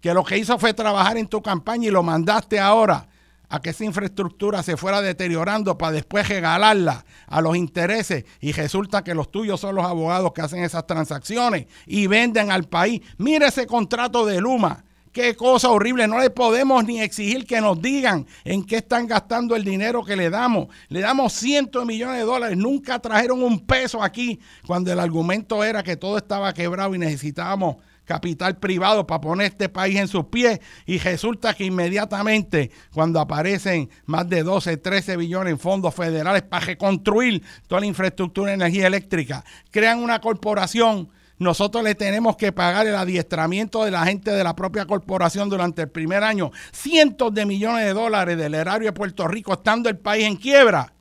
que 0.00 0.14
lo 0.14 0.22
que 0.22 0.38
hizo 0.38 0.56
fue 0.56 0.72
trabajar 0.72 1.16
en 1.16 1.26
tu 1.26 1.42
campaña 1.42 1.88
y 1.88 1.90
lo 1.90 2.04
mandaste 2.04 2.60
ahora 2.60 3.08
a 3.48 3.60
que 3.60 3.70
esa 3.70 3.84
infraestructura 3.84 4.62
se 4.62 4.76
fuera 4.76 5.02
deteriorando 5.02 5.76
para 5.76 5.90
después 5.90 6.28
regalarla 6.28 7.04
a 7.26 7.40
los 7.40 7.56
intereses 7.56 8.24
y 8.40 8.52
resulta 8.52 9.02
que 9.02 9.16
los 9.16 9.32
tuyos 9.32 9.58
son 9.58 9.74
los 9.74 9.84
abogados 9.84 10.32
que 10.32 10.42
hacen 10.42 10.62
esas 10.62 10.86
transacciones 10.86 11.66
y 11.86 12.06
venden 12.06 12.52
al 12.52 12.68
país. 12.68 13.00
Mire 13.18 13.48
ese 13.48 13.66
contrato 13.66 14.24
de 14.26 14.40
Luma. 14.40 14.84
Qué 15.12 15.34
cosa 15.34 15.70
horrible, 15.70 16.06
no 16.06 16.20
le 16.20 16.30
podemos 16.30 16.84
ni 16.84 17.00
exigir 17.00 17.44
que 17.44 17.60
nos 17.60 17.82
digan 17.82 18.26
en 18.44 18.64
qué 18.64 18.76
están 18.76 19.08
gastando 19.08 19.56
el 19.56 19.64
dinero 19.64 20.04
que 20.04 20.14
le 20.14 20.30
damos. 20.30 20.68
Le 20.88 21.00
damos 21.00 21.32
cientos 21.32 21.82
de 21.82 21.86
millones 21.86 22.18
de 22.18 22.24
dólares, 22.24 22.56
nunca 22.56 23.00
trajeron 23.00 23.42
un 23.42 23.66
peso 23.66 24.04
aquí 24.04 24.38
cuando 24.64 24.92
el 24.92 25.00
argumento 25.00 25.64
era 25.64 25.82
que 25.82 25.96
todo 25.96 26.16
estaba 26.16 26.52
quebrado 26.52 26.94
y 26.94 26.98
necesitábamos 26.98 27.78
capital 28.04 28.58
privado 28.58 29.06
para 29.06 29.20
poner 29.20 29.48
este 29.48 29.68
país 29.68 29.96
en 29.96 30.06
sus 30.06 30.26
pies. 30.26 30.60
Y 30.86 30.98
resulta 30.98 31.54
que 31.54 31.64
inmediatamente 31.64 32.70
cuando 32.92 33.18
aparecen 33.18 33.90
más 34.06 34.28
de 34.28 34.44
12, 34.44 34.76
13 34.76 35.16
billones 35.16 35.52
en 35.52 35.58
fondos 35.58 35.92
federales 35.92 36.42
para 36.42 36.66
reconstruir 36.66 37.42
toda 37.66 37.80
la 37.80 37.86
infraestructura 37.86 38.50
de 38.50 38.54
energía 38.54 38.86
eléctrica, 38.86 39.44
crean 39.72 39.98
una 39.98 40.20
corporación 40.20 41.08
nosotros 41.40 41.82
le 41.82 41.94
tenemos 41.94 42.36
que 42.36 42.52
pagar 42.52 42.86
el 42.86 42.94
adiestramiento 42.94 43.82
de 43.82 43.90
la 43.90 44.04
gente 44.04 44.30
de 44.30 44.44
la 44.44 44.54
propia 44.54 44.84
corporación 44.84 45.48
durante 45.48 45.80
el 45.80 45.88
primer 45.88 46.22
año, 46.22 46.52
cientos 46.70 47.32
de 47.32 47.46
millones 47.46 47.86
de 47.86 47.94
dólares 47.94 48.36
del 48.36 48.54
erario 48.54 48.88
de 48.88 48.92
Puerto 48.92 49.26
Rico, 49.26 49.54
estando 49.54 49.88
el 49.88 49.96
país 49.96 50.26
en 50.26 50.36
quiebra. 50.36 50.92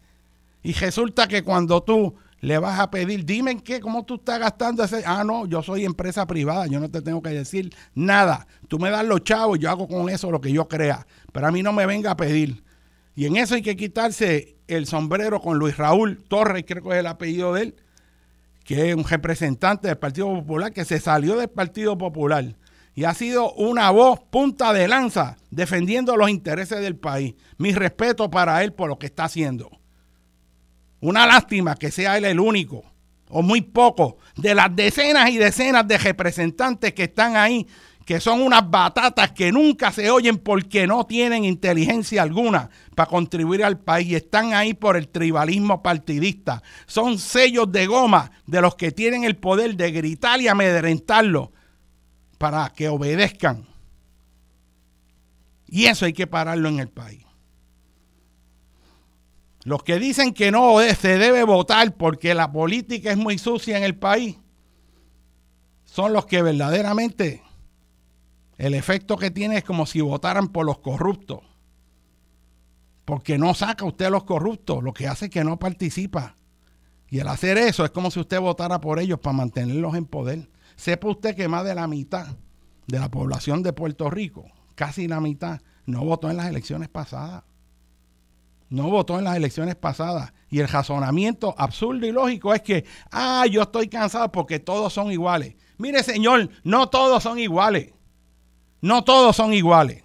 Y 0.63 0.71
resulta 0.71 1.27
que 1.27 1.43
cuando 1.43 1.83
tú 1.83 2.15
le 2.39 2.57
vas 2.57 2.79
a 2.79 2.89
pedir, 2.89 3.25
dime 3.25 3.51
en 3.51 3.59
qué, 3.59 3.81
cómo 3.81 4.05
tú 4.05 4.15
estás 4.15 4.39
gastando 4.39 4.81
ese. 4.81 5.03
Ah, 5.05 5.25
no, 5.25 5.45
yo 5.45 5.61
soy 5.61 5.83
empresa 5.83 6.25
privada, 6.25 6.67
yo 6.67 6.79
no 6.79 6.89
te 6.89 7.01
tengo 7.01 7.21
que 7.21 7.31
decir 7.31 7.75
nada. 7.93 8.47
Tú 8.69 8.79
me 8.79 8.89
das 8.91 9.05
los 9.05 9.25
chavos, 9.25 9.59
yo 9.59 9.69
hago 9.69 9.89
con 9.89 10.09
eso 10.09 10.31
lo 10.31 10.39
que 10.39 10.53
yo 10.53 10.69
crea. 10.69 11.05
Pero 11.33 11.47
a 11.47 11.51
mí 11.51 11.61
no 11.63 11.73
me 11.73 11.85
venga 11.85 12.11
a 12.11 12.15
pedir. 12.17 12.63
Y 13.13 13.25
en 13.25 13.35
eso 13.35 13.55
hay 13.55 13.61
que 13.61 13.75
quitarse 13.75 14.55
el 14.69 14.85
sombrero 14.85 15.41
con 15.41 15.59
Luis 15.59 15.75
Raúl 15.75 16.23
Torres, 16.29 16.63
creo 16.65 16.81
que 16.81 16.91
es 16.91 16.95
el 16.95 17.07
apellido 17.07 17.53
de 17.55 17.63
él, 17.63 17.75
que 18.69 18.91
es 18.91 18.95
un 18.95 19.03
representante 19.03 19.87
del 19.87 19.97
Partido 19.97 20.27
Popular, 20.27 20.71
que 20.71 20.85
se 20.85 20.99
salió 20.99 21.35
del 21.35 21.49
Partido 21.49 21.97
Popular 21.97 22.55
y 22.93 23.03
ha 23.03 23.15
sido 23.15 23.51
una 23.53 23.89
voz 23.89 24.19
punta 24.29 24.73
de 24.73 24.87
lanza 24.87 25.37
defendiendo 25.49 26.15
los 26.15 26.29
intereses 26.29 26.79
del 26.79 26.95
país. 26.95 27.33
Mi 27.57 27.73
respeto 27.73 28.29
para 28.29 28.63
él 28.63 28.71
por 28.73 28.87
lo 28.87 28.99
que 28.99 29.07
está 29.07 29.23
haciendo. 29.23 29.71
Una 30.99 31.25
lástima 31.25 31.73
que 31.77 31.89
sea 31.89 32.19
él 32.19 32.25
el 32.25 32.39
único, 32.39 32.83
o 33.29 33.41
muy 33.41 33.61
poco, 33.61 34.19
de 34.37 34.53
las 34.53 34.75
decenas 34.75 35.31
y 35.31 35.39
decenas 35.39 35.87
de 35.87 35.97
representantes 35.97 36.93
que 36.93 37.05
están 37.05 37.37
ahí, 37.37 37.65
que 38.09 38.19
son 38.19 38.41
unas 38.41 38.67
batatas 38.67 39.33
que 39.33 39.51
nunca 39.51 39.91
se 39.91 40.09
oyen 40.09 40.39
porque 40.39 40.87
no 40.87 41.05
tienen 41.05 41.45
inteligencia 41.45 42.23
alguna 42.23 42.71
para 42.95 43.07
contribuir 43.07 43.63
al 43.63 43.77
país. 43.77 44.15
Están 44.15 44.55
ahí 44.55 44.73
por 44.73 44.97
el 44.97 45.09
tribalismo 45.09 45.83
partidista. 45.83 46.63
Son 46.87 47.19
sellos 47.19 47.71
de 47.71 47.85
goma 47.85 48.31
de 48.47 48.61
los 48.61 48.73
que 48.73 48.91
tienen 48.91 49.25
el 49.25 49.37
poder 49.37 49.75
de 49.75 49.91
gritar 49.91 50.41
y 50.41 50.47
amedrentarlo 50.47 51.51
para 52.39 52.67
que 52.71 52.89
obedezcan. 52.89 53.67
Y 55.67 55.85
eso 55.85 56.05
hay 56.05 56.13
que 56.13 56.25
pararlo 56.25 56.67
en 56.67 56.79
el 56.79 56.89
país. 56.89 57.23
Los 59.65 59.83
que 59.83 59.99
dicen 59.99 60.33
que 60.33 60.49
no 60.49 60.79
se 60.99 61.19
debe 61.19 61.43
votar 61.43 61.95
porque 61.95 62.33
la 62.33 62.51
política 62.51 63.11
es 63.11 63.17
muy 63.17 63.37
sucia 63.37 63.77
en 63.77 63.83
el 63.83 63.95
país, 63.95 64.35
son 65.85 66.11
los 66.11 66.25
que 66.25 66.41
verdaderamente 66.41 67.43
el 68.59 68.73
efecto 68.73 69.15
que 69.15 69.31
tiene 69.31 69.57
es 69.57 69.63
como 69.63 69.85
si 69.85 70.01
votaran 70.01 70.49
por 70.49 70.65
los 70.65 70.79
corruptos. 70.79 71.39
Porque 73.05 73.37
no 73.37 73.53
saca 73.53 73.85
usted 73.85 74.05
a 74.07 74.09
los 74.09 74.25
corruptos, 74.25 74.83
lo 74.83 74.93
que 74.93 75.07
hace 75.07 75.25
es 75.25 75.31
que 75.31 75.45
no 75.45 75.57
participa. 75.57 76.35
Y 77.07 77.21
al 77.21 77.29
hacer 77.29 77.57
eso 77.57 77.85
es 77.85 77.91
como 77.91 78.11
si 78.11 78.19
usted 78.19 78.39
votara 78.41 78.81
por 78.81 78.99
ellos 78.99 79.19
para 79.19 79.37
mantenerlos 79.37 79.95
en 79.95 80.05
poder. 80.05 80.51
Sepa 80.75 81.07
usted 81.07 81.37
que 81.37 81.47
más 81.47 81.63
de 81.63 81.73
la 81.73 81.87
mitad 81.87 82.35
de 82.85 82.99
la 82.99 83.09
población 83.09 83.63
de 83.63 83.71
Puerto 83.71 84.09
Rico, 84.09 84.45
casi 84.75 85.07
la 85.07 85.21
mitad, 85.21 85.61
no 85.85 86.03
votó 86.03 86.29
en 86.29 86.35
las 86.35 86.47
elecciones 86.47 86.89
pasadas. 86.89 87.45
No 88.67 88.89
votó 88.89 89.17
en 89.17 89.23
las 89.23 89.37
elecciones 89.37 89.75
pasadas. 89.75 90.33
Y 90.49 90.59
el 90.59 90.67
razonamiento 90.67 91.55
absurdo 91.57 92.05
y 92.05 92.11
lógico 92.11 92.53
es 92.53 92.61
que, 92.61 92.83
ah, 93.09 93.45
yo 93.49 93.61
estoy 93.61 93.87
cansado 93.87 94.29
porque 94.33 94.59
todos 94.59 94.91
son 94.91 95.13
iguales. 95.13 95.55
Mire, 95.77 96.03
señor, 96.03 96.49
no 96.65 96.89
todos 96.89 97.23
son 97.23 97.39
iguales. 97.39 97.93
No 98.81 99.03
todos 99.03 99.35
son 99.35 99.53
iguales. 99.53 100.03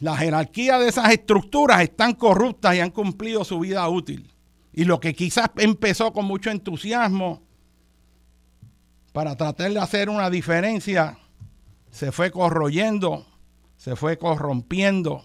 La 0.00 0.16
jerarquía 0.16 0.78
de 0.78 0.88
esas 0.88 1.10
estructuras 1.10 1.82
están 1.82 2.14
corruptas 2.14 2.76
y 2.76 2.80
han 2.80 2.90
cumplido 2.90 3.44
su 3.44 3.60
vida 3.60 3.88
útil. 3.88 4.32
Y 4.72 4.84
lo 4.84 5.00
que 5.00 5.14
quizás 5.14 5.50
empezó 5.56 6.12
con 6.12 6.24
mucho 6.24 6.50
entusiasmo 6.50 7.42
para 9.12 9.36
tratar 9.36 9.72
de 9.72 9.80
hacer 9.80 10.08
una 10.08 10.30
diferencia, 10.30 11.18
se 11.90 12.12
fue 12.12 12.30
corroyendo, 12.30 13.26
se 13.76 13.96
fue 13.96 14.18
corrompiendo 14.18 15.24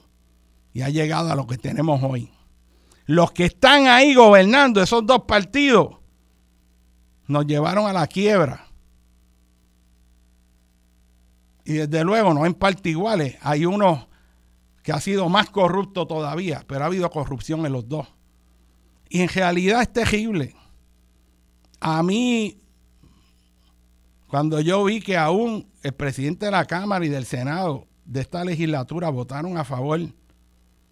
y 0.74 0.82
ha 0.82 0.90
llegado 0.90 1.32
a 1.32 1.36
lo 1.36 1.46
que 1.46 1.58
tenemos 1.58 2.02
hoy. 2.02 2.32
Los 3.06 3.32
que 3.32 3.46
están 3.46 3.88
ahí 3.88 4.16
gobernando, 4.16 4.82
esos 4.82 5.06
dos 5.06 5.24
partidos, 5.28 5.98
nos 7.28 7.46
llevaron 7.46 7.86
a 7.86 7.94
la 7.94 8.08
quiebra. 8.08 8.66
Y 11.66 11.74
desde 11.74 12.04
luego, 12.04 12.34
no 12.34 12.46
en 12.46 12.54
parte 12.54 12.90
iguales, 12.90 13.38
hay 13.42 13.66
uno 13.66 14.08
que 14.84 14.92
ha 14.92 15.00
sido 15.00 15.30
más 15.30 15.50
corrupto 15.50 16.06
todavía, 16.06 16.64
pero 16.68 16.84
ha 16.84 16.88
habido 16.88 17.10
corrupción 17.10 17.66
en 17.66 17.72
los 17.72 17.88
dos. 17.88 18.08
Y 19.10 19.22
en 19.22 19.30
realidad 19.30 19.82
es 19.82 19.94
terrible. 19.94 20.56
A 21.80 22.04
mí, 22.04 22.58
cuando 24.28 24.60
yo 24.60 24.84
vi 24.84 25.00
que 25.00 25.18
aún 25.18 25.70
el 25.84 25.94
presidente 25.94 26.46
de 26.46 26.52
la 26.52 26.66
Cámara 26.66 27.06
y 27.06 27.10
del 27.10 27.26
Senado 27.26 27.88
de 28.06 28.22
esta 28.22 28.44
legislatura 28.44 29.10
votaron 29.10 29.58
a 29.58 29.64
favor 29.64 30.02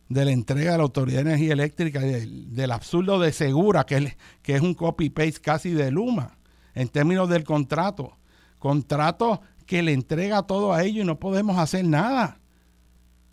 de 0.08 0.26
la 0.26 0.32
entrega 0.32 0.72
de 0.72 0.78
la 0.78 0.84
Autoridad 0.84 1.24
de 1.24 1.30
Energía 1.32 1.54
Eléctrica, 1.54 2.00
del, 2.00 2.54
del 2.54 2.72
absurdo 2.72 3.20
de 3.20 3.32
Segura, 3.32 3.86
que 3.86 3.98
es, 3.98 4.18
que 4.42 4.56
es 4.56 4.62
un 4.62 4.74
copy-paste 4.74 5.42
casi 5.42 5.72
de 5.72 5.92
Luma, 5.92 6.38
en 6.76 6.88
términos 6.88 7.30
del 7.30 7.44
contrato. 7.44 8.18
Contrato 8.60 9.42
que 9.72 9.82
le 9.82 9.94
entrega 9.94 10.44
todo 10.44 10.74
a 10.74 10.84
ellos 10.84 11.06
y 11.06 11.08
no 11.08 11.18
podemos 11.18 11.58
hacer 11.58 11.86
nada. 11.86 12.42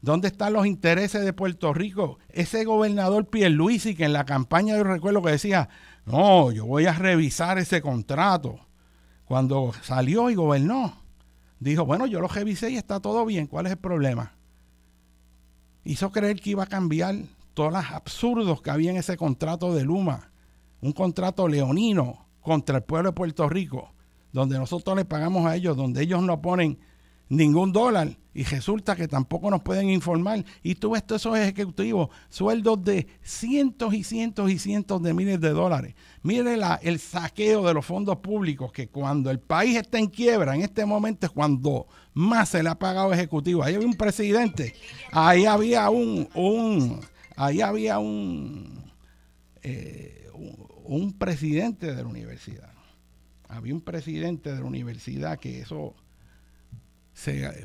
¿Dónde 0.02 0.28
están 0.28 0.52
los 0.52 0.66
intereses 0.66 1.24
de 1.24 1.32
Puerto 1.32 1.74
Rico? 1.74 2.20
Ese 2.28 2.64
gobernador 2.64 3.26
Pierluisi 3.26 3.96
que 3.96 4.04
en 4.04 4.12
la 4.12 4.24
campaña 4.24 4.76
yo 4.76 4.84
recuerdo 4.84 5.20
que 5.20 5.32
decía, 5.32 5.68
no, 6.06 6.52
yo 6.52 6.64
voy 6.64 6.86
a 6.86 6.92
revisar 6.92 7.58
ese 7.58 7.82
contrato. 7.82 8.60
Cuando 9.24 9.72
salió 9.82 10.30
y 10.30 10.36
gobernó, 10.36 11.02
dijo, 11.58 11.84
bueno, 11.84 12.06
yo 12.06 12.20
lo 12.20 12.28
revisé 12.28 12.70
y 12.70 12.76
está 12.76 13.00
todo 13.00 13.26
bien, 13.26 13.48
¿cuál 13.48 13.66
es 13.66 13.72
el 13.72 13.78
problema? 13.78 14.36
hizo 15.82 16.12
creer 16.12 16.40
que 16.40 16.50
iba 16.50 16.62
a 16.62 16.66
cambiar 16.66 17.16
todos 17.54 17.72
los 17.72 17.84
absurdos 17.90 18.62
que 18.62 18.70
había 18.70 18.92
en 18.92 18.98
ese 18.98 19.16
contrato 19.16 19.74
de 19.74 19.82
Luma, 19.82 20.30
un 20.82 20.92
contrato 20.92 21.48
leonino 21.48 22.28
contra 22.40 22.76
el 22.76 22.84
pueblo 22.84 23.08
de 23.08 23.16
Puerto 23.16 23.48
Rico, 23.48 23.92
donde 24.32 24.58
nosotros 24.58 24.96
le 24.96 25.04
pagamos 25.04 25.46
a 25.46 25.56
ellos, 25.56 25.76
donde 25.76 26.02
ellos 26.02 26.22
no 26.22 26.40
ponen 26.40 26.78
ningún 27.28 27.72
dólar 27.72 28.16
y 28.32 28.44
resulta 28.44 28.94
que 28.94 29.08
tampoco 29.08 29.50
nos 29.50 29.62
pueden 29.62 29.90
informar. 29.90 30.44
Y 30.62 30.76
tú 30.76 30.90
ves 30.90 31.04
todos 31.04 31.22
esos 31.22 31.36
ejecutivos, 31.36 32.08
sueldos 32.28 32.84
de 32.84 33.06
cientos 33.22 33.92
y 33.94 34.04
cientos 34.04 34.50
y 34.50 34.58
cientos 34.58 35.02
de 35.02 35.12
miles 35.12 35.40
de 35.40 35.50
dólares. 35.50 35.94
Mire 36.22 36.56
la, 36.56 36.76
el 36.76 37.00
saqueo 37.00 37.66
de 37.66 37.74
los 37.74 37.84
fondos 37.84 38.18
públicos, 38.18 38.70
que 38.72 38.88
cuando 38.88 39.30
el 39.30 39.40
país 39.40 39.76
está 39.76 39.98
en 39.98 40.06
quiebra, 40.06 40.54
en 40.54 40.62
este 40.62 40.86
momento 40.86 41.26
es 41.26 41.32
cuando 41.32 41.88
más 42.14 42.50
se 42.50 42.62
le 42.62 42.68
ha 42.68 42.78
pagado 42.78 43.12
ejecutivo. 43.12 43.62
Ahí 43.62 43.74
había 43.74 43.88
un 43.88 43.96
presidente, 43.96 44.74
ahí 45.10 45.44
había 45.44 45.90
un, 45.90 46.28
un 46.34 47.00
ahí 47.34 47.60
había 47.60 47.98
un, 47.98 48.92
eh, 49.62 50.30
un 50.84 51.12
presidente 51.12 51.94
de 51.94 52.02
la 52.02 52.08
universidad. 52.08 52.67
Había 53.48 53.74
un 53.74 53.80
presidente 53.80 54.52
de 54.52 54.60
la 54.60 54.66
universidad 54.66 55.38
que 55.38 55.60
eso 55.60 55.96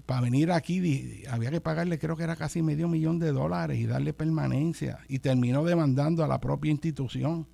para 0.06 0.22
venir 0.22 0.52
aquí 0.52 1.24
había 1.30 1.52
que 1.52 1.62
pagarle 1.62 2.00
creo 2.00 2.16
que 2.18 2.24
era 2.24 2.36
casi 2.36 2.64
medio 2.64 2.88
millón 2.88 3.20
de 3.20 3.32
dólares 3.32 3.78
y 3.78 3.86
darle 3.86 4.12
permanencia 4.12 5.00
y 5.08 5.20
terminó 5.20 5.64
demandando 5.64 6.24
a 6.24 6.28
la 6.28 6.40
propia 6.40 6.72
institución. 6.72 7.48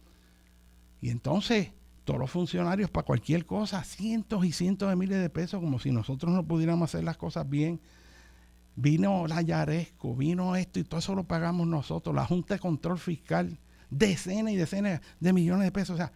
Y 1.02 1.10
entonces 1.10 1.72
todos 2.06 2.20
los 2.20 2.32
funcionarios 2.32 2.90
para 2.90 3.06
cualquier 3.06 3.46
cosa, 3.46 3.84
cientos 3.84 4.46
y 4.46 4.52
cientos 4.52 4.90
de 4.90 4.96
miles 4.96 5.22
de 5.22 5.30
pesos, 5.30 5.60
como 5.60 5.80
si 5.80 5.92
nosotros 5.92 6.34
no 6.34 6.48
pudiéramos 6.48 6.90
hacer 6.90 7.04
las 7.04 7.18
cosas 7.18 7.48
bien. 7.50 7.82
Vino 8.76 9.28
la 9.28 9.42
Yaresco, 9.42 10.16
vino 10.16 10.56
esto 10.56 10.80
y 10.80 10.86
todo 10.86 11.00
eso 11.00 11.16
lo 11.16 11.26
pagamos 11.26 11.68
nosotros, 11.68 12.16
la 12.16 12.26
Junta 12.26 12.54
de 12.54 12.62
Control 12.62 12.98
Fiscal, 12.98 13.60
decenas 13.90 14.54
y 14.54 14.56
decenas 14.56 15.02
de 15.20 15.34
millones 15.34 15.66
de 15.66 15.72
pesos. 15.74 15.96
O 15.96 15.98
sea, 15.98 16.14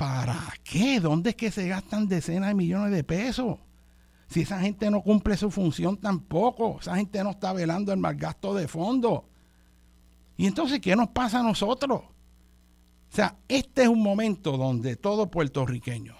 ¿para 0.00 0.54
qué? 0.64 0.98
¿Dónde 0.98 1.30
es 1.30 1.36
que 1.36 1.50
se 1.50 1.68
gastan 1.68 2.08
decenas 2.08 2.48
de 2.48 2.54
millones 2.54 2.90
de 2.90 3.04
pesos? 3.04 3.58
Si 4.28 4.40
esa 4.40 4.58
gente 4.58 4.90
no 4.90 5.02
cumple 5.02 5.36
su 5.36 5.50
función 5.50 5.98
tampoco, 5.98 6.78
esa 6.80 6.96
gente 6.96 7.22
no 7.22 7.32
está 7.32 7.52
velando 7.52 7.92
el 7.92 7.98
mal 7.98 8.16
gasto 8.16 8.54
de 8.54 8.66
fondo. 8.66 9.28
Y 10.38 10.46
entonces, 10.46 10.80
¿qué 10.80 10.96
nos 10.96 11.08
pasa 11.08 11.40
a 11.40 11.42
nosotros? 11.42 12.00
O 12.00 13.14
sea, 13.14 13.36
este 13.46 13.82
es 13.82 13.88
un 13.88 14.02
momento 14.02 14.56
donde 14.56 14.96
todo 14.96 15.30
puertorriqueño 15.30 16.16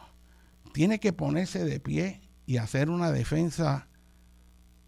tiene 0.75 1.01
que 1.01 1.15
ponerse 1.15 1.65
de 1.65 1.81
pie 1.81 2.21
y 2.45 2.59
hacer 2.59 2.91
una 2.91 3.11
defensa 3.11 3.89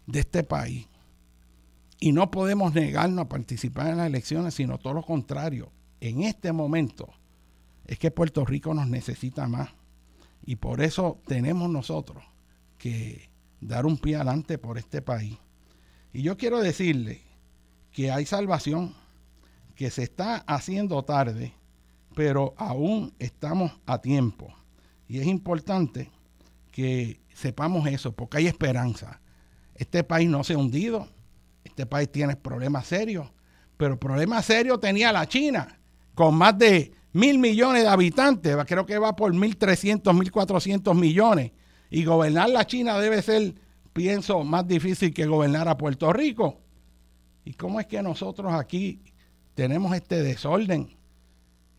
de 0.05 0.19
este 0.19 0.43
país. 0.43 0.87
Y 1.99 2.11
no 2.11 2.29
podemos 2.29 2.75
negarnos 2.75 3.25
a 3.25 3.29
participar 3.29 3.87
en 3.87 3.97
las 3.97 4.05
elecciones, 4.05 4.53
sino 4.53 4.77
todo 4.77 4.93
lo 4.93 5.01
contrario. 5.01 5.71
En 5.99 6.21
este 6.21 6.51
momento 6.51 7.09
es 7.85 7.99
que 7.99 8.11
Puerto 8.11 8.45
Rico 8.45 8.73
nos 8.73 8.87
necesita 8.87 9.47
más. 9.47 9.69
Y 10.45 10.57
por 10.57 10.81
eso 10.81 11.21
tenemos 11.25 11.69
nosotros 11.69 12.23
que 12.77 13.29
dar 13.61 13.85
un 13.85 13.97
pie 13.97 14.15
adelante 14.15 14.57
por 14.57 14.77
este 14.77 15.01
país. 15.01 15.37
Y 16.11 16.21
yo 16.21 16.37
quiero 16.37 16.59
decirle 16.59 17.21
que 17.91 18.11
hay 18.11 18.25
salvación, 18.25 18.93
que 19.75 19.89
se 19.89 20.03
está 20.03 20.37
haciendo 20.47 21.03
tarde, 21.03 21.53
pero 22.15 22.53
aún 22.57 23.13
estamos 23.19 23.71
a 23.85 23.99
tiempo. 23.99 24.53
Y 25.07 25.19
es 25.19 25.27
importante 25.27 26.11
que 26.71 27.21
sepamos 27.33 27.87
eso, 27.87 28.13
porque 28.13 28.37
hay 28.37 28.47
esperanza. 28.47 29.21
Este 29.75 30.03
país 30.03 30.29
no 30.29 30.43
se 30.43 30.53
ha 30.53 30.57
hundido, 30.57 31.07
este 31.63 31.85
país 31.85 32.11
tiene 32.11 32.35
problemas 32.35 32.87
serios, 32.87 33.31
pero 33.77 33.99
problemas 33.99 34.45
serios 34.45 34.79
tenía 34.79 35.11
la 35.11 35.27
China, 35.27 35.79
con 36.13 36.35
más 36.35 36.57
de 36.57 36.91
mil 37.13 37.39
millones 37.39 37.83
de 37.83 37.89
habitantes, 37.89 38.57
creo 38.65 38.85
que 38.85 38.97
va 38.97 39.15
por 39.15 39.33
1.300, 39.33 40.01
1.400 40.01 40.95
millones 40.95 41.51
y 41.89 42.03
gobernar 42.05 42.49
la 42.49 42.65
China 42.65 42.97
debe 42.97 43.21
ser, 43.21 43.53
pienso, 43.93 44.43
más 44.43 44.67
difícil 44.67 45.13
que 45.13 45.27
gobernar 45.27 45.67
a 45.67 45.77
Puerto 45.77 46.11
Rico. 46.11 46.59
¿Y 47.45 47.53
cómo 47.53 47.79
es 47.79 47.85
que 47.85 48.01
nosotros 48.01 48.51
aquí 48.53 49.03
tenemos 49.53 49.95
este 49.95 50.23
desorden? 50.23 50.97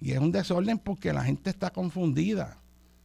Y 0.01 0.13
es 0.13 0.19
un 0.19 0.31
desorden 0.31 0.79
porque 0.79 1.13
la 1.13 1.25
gente 1.25 1.51
está 1.51 1.71
confundida. 1.71 2.61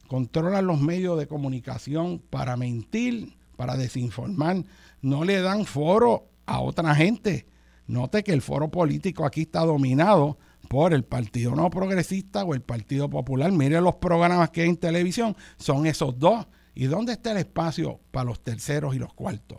Controlan 0.08 0.68
los 0.68 0.80
medios 0.80 1.18
de 1.18 1.28
comunicación 1.28 2.20
para 2.30 2.58
mentir, 2.58 3.38
para 3.56 3.76
desinformar. 3.76 4.64
No 5.02 5.24
le 5.24 5.42
dan 5.42 5.66
foro 5.66 6.28
a 6.46 6.60
otra 6.60 6.94
gente. 6.94 7.48
Note 7.88 8.24
que 8.24 8.34
el 8.34 8.44
foro 8.44 8.70
político 8.70 9.26
aquí 9.26 9.42
está 9.42 9.62
dominado 9.62 10.38
por 10.70 10.94
el 10.94 11.04
Partido 11.04 11.54
No 11.54 11.70
Progresista 11.70 12.46
o 12.46 12.54
el 12.54 12.62
Partido 12.62 13.10
Popular. 13.10 13.52
Mire 13.52 13.82
los 13.82 13.96
programas 13.96 14.52
que 14.52 14.62
hay 14.62 14.70
en 14.70 14.78
televisión, 14.78 15.36
son 15.58 15.86
esos 15.86 16.18
dos 16.18 16.48
¿Y 16.80 16.86
dónde 16.86 17.12
está 17.12 17.34
el 17.34 17.40
espacio 17.40 18.00
para 18.10 18.24
los 18.24 18.42
terceros 18.42 18.96
y 18.96 19.00
los 19.00 19.14
cuartos? 19.14 19.58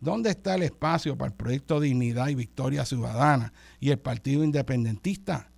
¿Dónde 0.00 0.28
está 0.28 0.54
el 0.54 0.64
espacio 0.64 1.16
para 1.16 1.30
el 1.30 1.34
proyecto 1.34 1.80
Dignidad 1.80 2.28
y 2.28 2.34
Victoria 2.34 2.84
Ciudadana 2.84 3.54
y 3.80 3.88
el 3.88 3.98
Partido 3.98 4.44
Independentista? 4.44 5.50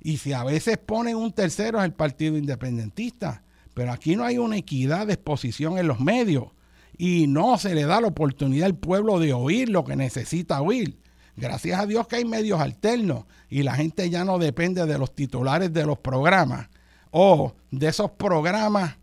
Y 0.00 0.16
si 0.16 0.32
a 0.32 0.44
veces 0.44 0.78
ponen 0.78 1.16
un 1.16 1.32
tercero 1.32 1.78
es 1.80 1.84
el 1.84 1.92
Partido 1.92 2.38
Independentista, 2.38 3.44
pero 3.74 3.92
aquí 3.92 4.16
no 4.16 4.24
hay 4.24 4.38
una 4.38 4.56
equidad 4.56 5.06
de 5.06 5.12
exposición 5.12 5.76
en 5.76 5.86
los 5.86 6.00
medios 6.00 6.46
y 6.96 7.26
no 7.26 7.58
se 7.58 7.74
le 7.74 7.84
da 7.84 8.00
la 8.00 8.08
oportunidad 8.08 8.64
al 8.64 8.76
pueblo 8.76 9.18
de 9.20 9.34
oír 9.34 9.68
lo 9.68 9.84
que 9.84 9.96
necesita 9.96 10.62
oír. 10.62 10.98
Gracias 11.36 11.78
a 11.78 11.84
Dios 11.84 12.08
que 12.08 12.16
hay 12.16 12.24
medios 12.24 12.58
alternos 12.58 13.26
y 13.48 13.62
la 13.62 13.74
gente 13.74 14.10
ya 14.10 14.24
no 14.24 14.38
depende 14.38 14.84
de 14.86 14.98
los 14.98 15.14
titulares 15.14 15.72
de 15.72 15.86
los 15.86 15.98
programas. 15.98 16.68
O 17.10 17.54
de 17.70 17.88
esos 17.88 18.10
programas 18.12 18.98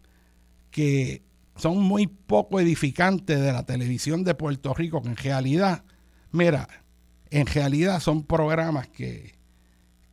que 0.69 1.23
son 1.55 1.81
muy 1.81 2.07
poco 2.07 2.59
edificantes 2.59 3.39
de 3.39 3.51
la 3.51 3.65
televisión 3.65 4.23
de 4.23 4.35
Puerto 4.35 4.73
Rico, 4.73 5.01
que 5.01 5.09
en 5.09 5.17
realidad, 5.17 5.83
mira, 6.31 6.67
en 7.31 7.47
realidad 7.47 7.99
son 7.99 8.23
programas 8.23 8.87
que, 8.89 9.35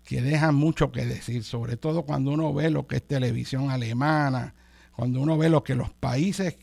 que 0.05 0.22
dejan 0.22 0.55
mucho 0.55 0.93
que 0.93 1.05
decir, 1.05 1.45
sobre 1.45 1.76
todo 1.76 2.05
cuando 2.05 2.30
uno 2.30 2.55
ve 2.55 2.70
lo 2.70 2.87
que 2.87 2.97
es 2.97 3.07
televisión 3.07 3.70
alemana, 3.70 4.55
cuando 4.95 5.20
uno 5.20 5.37
ve 5.37 5.49
lo 5.49 5.62
que 5.62 5.74
los 5.74 5.93
países 5.93 6.57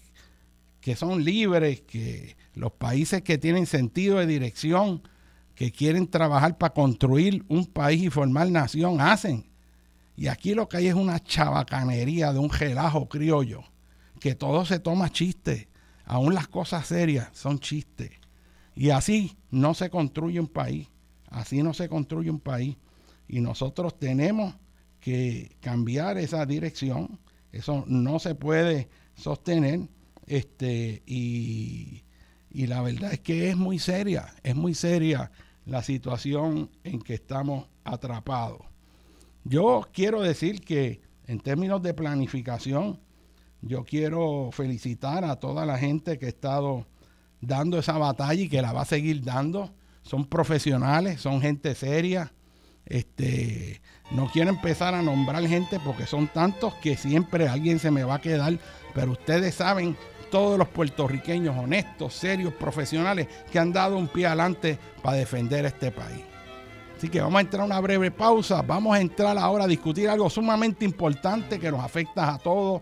que 0.82 0.95
son 0.95 1.24
libres, 1.24 1.82
que 1.82 2.38
los 2.53 2.72
países 2.72 3.22
que 3.22 3.38
tienen 3.38 3.65
sentido 3.65 4.17
de 4.17 4.28
dirección, 4.28 5.03
que 5.60 5.74
quieren 5.74 6.07
trabajar 6.07 6.57
para 6.57 6.74
construir 6.74 7.43
un 7.49 7.66
país 7.66 8.01
y 8.01 8.10
formar 8.10 8.49
nación, 8.49 9.01
hacen. 9.01 9.51
Y 10.16 10.28
aquí 10.28 10.53
lo 10.53 10.70
que 10.70 10.78
hay 10.78 10.88
es 10.88 10.93
una 10.93 11.22
chabacanería 11.22 12.32
de 12.32 12.39
un 12.39 12.49
relajo 12.49 13.10
criollo 13.10 13.66
que 14.22 14.36
todo 14.36 14.64
se 14.64 14.80
toma 14.80 15.12
chiste, 15.12 15.68
aún 16.05 16.34
las 16.34 16.47
cosas 16.47 16.88
serias 16.88 17.28
son 17.34 17.60
chistes. 17.60 18.12
Y 18.74 18.91
así 18.91 19.36
no 19.51 19.74
se 19.74 19.89
construye 19.89 20.39
un 20.39 20.47
país, 20.47 20.88
así 21.28 21.62
no 21.62 21.74
se 21.74 21.89
construye 21.89 22.32
un 22.32 22.39
país. 22.39 22.78
Y 23.28 23.41
nosotros 23.41 23.99
tenemos 23.99 24.55
que 25.01 25.57
cambiar 25.60 26.18
esa 26.20 26.45
dirección, 26.45 27.20
eso 27.51 27.84
no 27.86 28.20
se 28.20 28.34
puede 28.34 28.88
sostener, 29.14 29.89
este, 30.26 31.03
y, 31.05 32.05
y 32.49 32.68
la 32.68 32.82
verdad 32.82 33.12
es 33.12 33.20
que 33.20 33.49
es 33.49 33.57
muy 33.57 33.78
seria, 33.78 34.34
es 34.41 34.55
muy 34.55 34.74
seria 34.74 35.30
la 35.66 35.84
situación 35.84 36.70
en 36.84 36.99
que 37.01 37.14
estamos 37.14 37.68
atrapados. 37.84 38.62
Yo 39.43 39.88
quiero 39.93 40.22
decir 40.22 40.62
que 40.62 41.01
en 41.28 41.39
términos 41.39 41.82
de 41.82 41.93
planificación, 41.93 42.99
yo 43.62 43.84
quiero 43.84 44.49
felicitar 44.51 45.24
a 45.26 45.36
toda 45.36 45.66
la 45.66 45.78
gente 45.78 46.18
que 46.18 46.26
ha 46.26 46.30
estado 46.30 46.88
dando 47.41 47.80
esa 47.80 47.97
batalla 47.97 48.41
y 48.41 48.49
que 48.49 48.62
la 48.62 48.74
va 48.74 48.82
a 48.82 48.86
seguir 48.86 49.24
dando. 49.24 49.74
Son 50.01 50.26
profesionales, 50.26 51.22
son 51.22 51.41
gente 51.41 51.76
seria. 51.76 52.34
Este, 52.86 53.82
no 54.12 54.30
quiero 54.32 54.49
empezar 54.49 54.95
a 54.95 55.01
nombrar 55.01 55.45
gente 55.45 55.80
porque 55.86 56.07
son 56.07 56.28
tantos 56.28 56.74
que 56.76 56.97
siempre 56.97 57.47
alguien 57.47 57.78
se 57.80 57.91
me 57.91 58.03
va 58.03 58.16
a 58.16 58.22
quedar, 58.22 58.57
pero 58.95 59.12
ustedes 59.12 59.55
saben 59.55 59.95
todos 60.30 60.57
los 60.57 60.67
puertorriqueños 60.67 61.57
honestos, 61.57 62.13
serios, 62.13 62.53
profesionales 62.53 63.27
que 63.51 63.59
han 63.59 63.73
dado 63.73 63.97
un 63.97 64.07
pie 64.07 64.27
adelante 64.27 64.77
para 65.01 65.17
defender 65.17 65.65
este 65.65 65.91
país. 65.91 66.23
Así 66.97 67.07
que 67.07 67.21
vamos 67.21 67.38
a 67.38 67.41
entrar 67.41 67.61
a 67.61 67.65
una 67.65 67.80
breve 67.80 68.11
pausa, 68.11 68.61
vamos 68.61 68.95
a 68.95 68.99
entrar 68.99 69.38
ahora 69.38 69.63
a 69.63 69.67
discutir 69.67 70.09
algo 70.09 70.30
sumamente 70.30 70.84
importante 70.84 71.57
que 71.57 71.71
nos 71.71 71.82
afecta 71.82 72.34
a 72.34 72.38
todos 72.38 72.82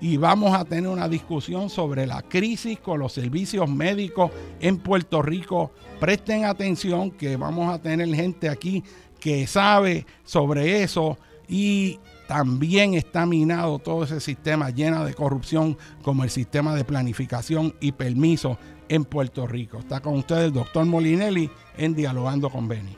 y 0.00 0.16
vamos 0.16 0.54
a 0.54 0.64
tener 0.64 0.88
una 0.88 1.08
discusión 1.08 1.68
sobre 1.68 2.06
la 2.06 2.22
crisis 2.22 2.78
con 2.78 3.00
los 3.00 3.12
servicios 3.12 3.68
médicos 3.68 4.30
en 4.60 4.78
Puerto 4.78 5.22
Rico. 5.22 5.72
Presten 6.00 6.44
atención 6.44 7.10
que 7.10 7.36
vamos 7.36 7.72
a 7.72 7.80
tener 7.80 8.08
gente 8.14 8.48
aquí 8.48 8.82
que 9.20 9.46
sabe 9.46 10.06
sobre 10.24 10.82
eso 10.82 11.18
y 11.48 11.98
también 12.28 12.92
está 12.92 13.24
minado 13.24 13.78
todo 13.78 14.04
ese 14.04 14.20
sistema 14.20 14.68
lleno 14.68 15.06
de 15.06 15.14
corrupción 15.14 15.78
como 16.02 16.24
el 16.24 16.30
sistema 16.30 16.74
de 16.74 16.84
planificación 16.84 17.74
y 17.80 17.92
permiso 17.92 18.58
en 18.90 19.06
Puerto 19.06 19.46
Rico. 19.46 19.78
Está 19.78 20.00
con 20.00 20.14
ustedes 20.14 20.44
el 20.44 20.52
doctor 20.52 20.84
Molinelli 20.84 21.50
en 21.78 21.94
Dialogando 21.94 22.50
con 22.50 22.68
Beni. 22.68 22.97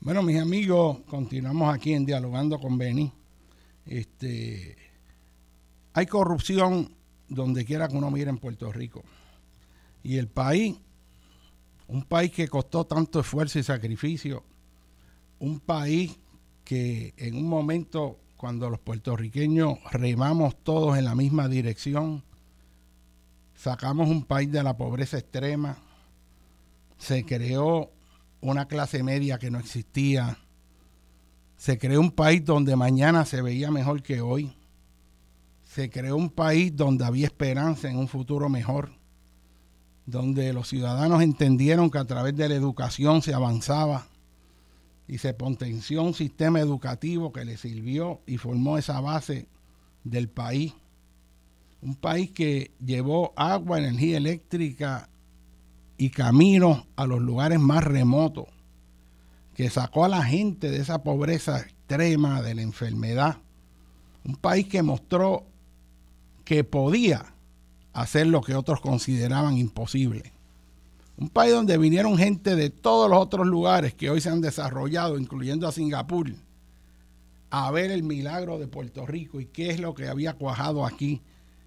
Bueno, 0.00 0.22
mis 0.22 0.38
amigos, 0.38 0.98
continuamos 1.08 1.74
aquí 1.74 1.94
en 1.94 2.04
Dialogando 2.04 2.60
con 2.60 2.76
Beni. 2.76 3.10
Este, 3.86 4.76
hay 5.94 6.06
corrupción 6.06 6.94
donde 7.26 7.64
quiera 7.64 7.88
que 7.88 7.96
uno 7.96 8.10
mire 8.10 8.28
en 8.28 8.36
Puerto 8.36 8.70
Rico. 8.70 9.02
Y 10.02 10.18
el 10.18 10.28
país, 10.28 10.76
un 11.88 12.02
país 12.02 12.32
que 12.32 12.48
costó 12.48 12.84
tanto 12.84 13.20
esfuerzo 13.20 13.58
y 13.58 13.62
sacrificio, 13.62 14.44
un 15.38 15.60
país 15.60 16.18
que 16.64 17.14
en 17.16 17.34
un 17.34 17.48
momento 17.48 18.20
cuando 18.36 18.68
los 18.68 18.80
puertorriqueños 18.80 19.78
remamos 19.90 20.62
todos 20.62 20.98
en 20.98 21.06
la 21.06 21.14
misma 21.14 21.48
dirección, 21.48 22.25
sacamos 23.56 24.08
un 24.08 24.24
país 24.24 24.52
de 24.52 24.62
la 24.62 24.76
pobreza 24.76 25.18
extrema, 25.18 25.78
se 26.98 27.24
creó 27.24 27.90
una 28.40 28.68
clase 28.68 29.02
media 29.02 29.38
que 29.38 29.50
no 29.50 29.58
existía, 29.58 30.38
se 31.56 31.78
creó 31.78 32.00
un 32.00 32.10
país 32.10 32.44
donde 32.44 32.76
mañana 32.76 33.24
se 33.24 33.42
veía 33.42 33.70
mejor 33.70 34.02
que 34.02 34.20
hoy, 34.20 34.54
se 35.64 35.90
creó 35.90 36.16
un 36.16 36.30
país 36.30 36.74
donde 36.76 37.04
había 37.04 37.26
esperanza 37.26 37.90
en 37.90 37.98
un 37.98 38.08
futuro 38.08 38.48
mejor, 38.48 38.92
donde 40.04 40.52
los 40.52 40.68
ciudadanos 40.68 41.22
entendieron 41.22 41.90
que 41.90 41.98
a 41.98 42.04
través 42.04 42.36
de 42.36 42.48
la 42.48 42.54
educación 42.54 43.22
se 43.22 43.34
avanzaba 43.34 44.06
y 45.08 45.18
se 45.18 45.34
potenció 45.34 46.02
un 46.02 46.14
sistema 46.14 46.60
educativo 46.60 47.32
que 47.32 47.44
le 47.44 47.56
sirvió 47.56 48.20
y 48.26 48.36
formó 48.36 48.78
esa 48.78 49.00
base 49.00 49.48
del 50.04 50.28
país 50.28 50.74
un 51.82 51.94
país 51.94 52.30
que 52.30 52.72
llevó 52.84 53.32
agua, 53.36 53.78
energía 53.78 54.16
eléctrica 54.16 55.08
y 55.98 56.10
caminos 56.10 56.84
a 56.96 57.06
los 57.06 57.20
lugares 57.20 57.60
más 57.60 57.84
remotos, 57.84 58.46
que 59.54 59.70
sacó 59.70 60.04
a 60.04 60.08
la 60.08 60.22
gente 60.22 60.70
de 60.70 60.78
esa 60.78 61.02
pobreza 61.02 61.60
extrema, 61.60 62.42
de 62.42 62.54
la 62.54 62.62
enfermedad. 62.62 63.38
Un 64.24 64.36
país 64.36 64.66
que 64.66 64.82
mostró 64.82 65.46
que 66.44 66.64
podía 66.64 67.34
hacer 67.92 68.26
lo 68.26 68.40
que 68.42 68.54
otros 68.54 68.80
consideraban 68.80 69.56
imposible. 69.56 70.32
Un 71.16 71.30
país 71.30 71.52
donde 71.52 71.78
vinieron 71.78 72.18
gente 72.18 72.56
de 72.56 72.68
todos 72.68 73.08
los 73.08 73.18
otros 73.18 73.46
lugares 73.46 73.94
que 73.94 74.10
hoy 74.10 74.20
se 74.20 74.28
han 74.28 74.42
desarrollado, 74.42 75.18
incluyendo 75.18 75.66
a 75.66 75.72
Singapur, 75.72 76.30
a 77.48 77.70
ver 77.70 77.90
el 77.90 78.02
milagro 78.02 78.58
de 78.58 78.68
Puerto 78.68 79.06
Rico 79.06 79.40
y 79.40 79.46
qué 79.46 79.70
es 79.70 79.80
lo 79.80 79.94
que 79.94 80.08
había 80.08 80.34
cuajado 80.34 80.84
aquí 80.84 81.22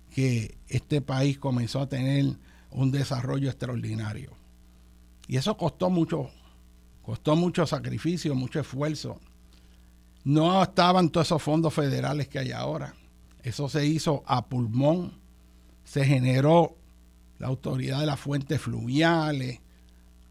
que 0.10 0.58
este 0.68 1.02
país 1.02 1.38
comenzó 1.38 1.82
a 1.82 1.90
tener 1.90 2.36
un 2.72 2.92
desarrollo 2.92 3.50
extraordinario. 3.50 4.32
Y 5.28 5.38
eso 5.38 5.56
costó 5.58 5.90
mucho, 5.90 6.30
costó 7.04 7.36
mucho 7.36 7.66
sacrificio, 7.66 8.36
mucho 8.36 8.60
esfuerzo. 8.60 9.20
No 10.24 10.62
estaban 10.62 11.10
todos 11.10 11.28
esos 11.28 11.42
fondos 11.42 11.74
federales 11.74 12.28
que 12.28 12.40
hay 12.40 12.52
ahora. 12.52 12.94
Eso 13.44 13.70
se 13.70 13.86
hizo 13.86 14.24
a 14.26 14.48
pulmón. 14.48 15.14
Se 15.84 16.06
generó 16.06 16.76
la 17.38 17.48
autoridad 17.48 18.00
de 18.00 18.06
las 18.06 18.20
fuentes 18.20 18.62
fluviales. 18.62 19.60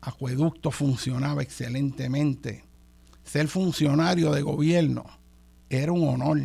Acueducto 0.00 0.70
funcionaba 0.70 1.42
excelentemente. 1.42 2.64
Ser 3.24 3.48
funcionario 3.48 4.32
de 4.32 4.42
gobierno 4.42 5.04
era 5.70 5.92
un 5.92 6.08
honor. 6.08 6.40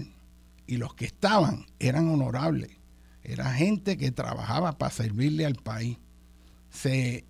Y 0.65 0.77
los 0.77 0.95
que 0.95 1.05
estaban 1.05 1.65
eran 1.79 2.07
honorables. 2.07 2.82
Era 3.23 3.53
gente 3.53 3.97
que 3.97 4.11
trabajaba 4.11 4.77
para 4.77 4.91
servirle 4.91 5.45
al 5.45 5.55
país. 5.55 5.97
Se 6.69 7.25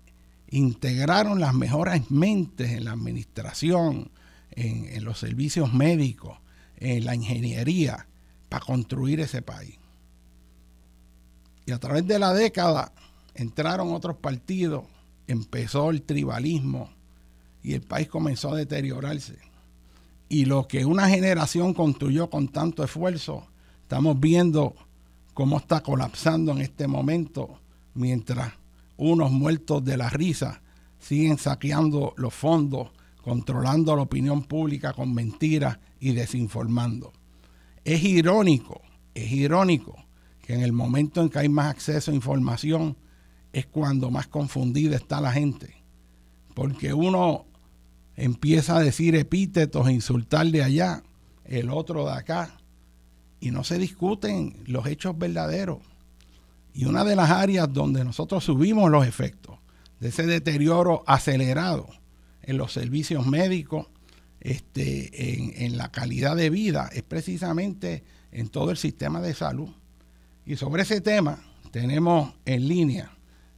integraron 0.48 1.40
las 1.40 1.54
mejores 1.54 2.10
mentes 2.10 2.70
en 2.70 2.84
la 2.84 2.92
administración, 2.92 4.10
en, 4.50 5.04
los 5.04 5.18
servicios 5.18 5.72
médicos, 5.72 6.38
en 6.76 7.04
la 7.04 7.14
ingeniería, 7.14 8.06
para 8.48 8.64
construir 8.64 9.20
ese 9.20 9.42
país. 9.42 9.78
Y 11.66 11.72
a 11.72 11.78
través 11.78 12.06
de 12.06 12.18
la 12.18 12.34
década 12.34 12.92
entraron 13.34 13.92
otros 13.92 14.16
partidos, 14.16 14.84
empezó 15.26 15.90
el 15.90 16.02
tribalismo 16.02 16.90
y 17.62 17.74
el 17.74 17.82
país 17.82 18.08
comenzó 18.08 18.52
a 18.52 18.56
deteriorarse. 18.56 19.38
Y 20.28 20.44
lo 20.44 20.66
que 20.66 20.84
una 20.84 21.08
generación 21.08 21.74
construyó 21.74 22.28
con 22.28 22.48
tanto 22.48 22.84
esfuerzo, 22.84 23.46
estamos 23.82 24.18
viendo 24.20 24.74
cómo 25.34 25.58
está 25.58 25.82
colapsando 25.82 26.52
en 26.52 26.60
este 26.60 26.86
momento, 26.86 27.60
mientras 27.94 28.52
unos 28.96 29.32
muertos 29.32 29.84
de 29.84 29.96
la 29.96 30.08
risa 30.08 30.62
siguen 30.98 31.36
saqueando 31.36 32.14
los 32.16 32.32
fondos, 32.32 32.90
controlando 33.22 33.96
la 33.96 34.02
opinión 34.02 34.44
pública 34.44 34.92
con 34.92 35.12
mentiras 35.12 35.78
y 36.00 36.12
desinformando. 36.12 37.12
Es 37.84 38.02
irónico, 38.04 38.80
es 39.14 39.30
irónico 39.32 39.96
que 40.40 40.54
en 40.54 40.62
el 40.62 40.72
momento 40.72 41.20
en 41.20 41.28
que 41.28 41.40
hay 41.40 41.48
más 41.48 41.66
acceso 41.66 42.10
a 42.10 42.14
información 42.14 42.96
es 43.52 43.66
cuando 43.66 44.10
más 44.10 44.26
confundida 44.28 44.96
está 44.96 45.20
la 45.20 45.32
gente. 45.32 45.74
Porque 46.54 46.92
uno 46.92 47.46
empieza 48.16 48.76
a 48.76 48.80
decir 48.80 49.14
epítetos, 49.16 49.90
insultar 49.90 50.46
de 50.46 50.62
allá, 50.62 51.02
el 51.44 51.70
otro 51.70 52.06
de 52.06 52.12
acá, 52.12 52.56
y 53.44 53.50
no 53.50 53.62
se 53.62 53.78
discuten 53.78 54.56
los 54.64 54.86
hechos 54.86 55.18
verdaderos. 55.18 55.80
Y 56.72 56.86
una 56.86 57.04
de 57.04 57.14
las 57.14 57.30
áreas 57.30 57.70
donde 57.70 58.02
nosotros 58.02 58.42
subimos 58.42 58.90
los 58.90 59.06
efectos 59.06 59.58
de 60.00 60.08
ese 60.08 60.26
deterioro 60.26 61.04
acelerado 61.06 61.86
en 62.42 62.56
los 62.56 62.72
servicios 62.72 63.26
médicos, 63.26 63.88
este, 64.40 65.34
en, 65.34 65.62
en, 65.62 65.76
la 65.76 65.92
calidad 65.92 66.36
de 66.36 66.48
vida, 66.48 66.88
es 66.90 67.02
precisamente 67.02 68.02
en 68.32 68.48
todo 68.48 68.70
el 68.70 68.78
sistema 68.78 69.20
de 69.20 69.34
salud. 69.34 69.68
Y 70.46 70.56
sobre 70.56 70.84
ese 70.84 71.02
tema 71.02 71.38
tenemos 71.70 72.32
en 72.46 72.66
línea 72.66 73.12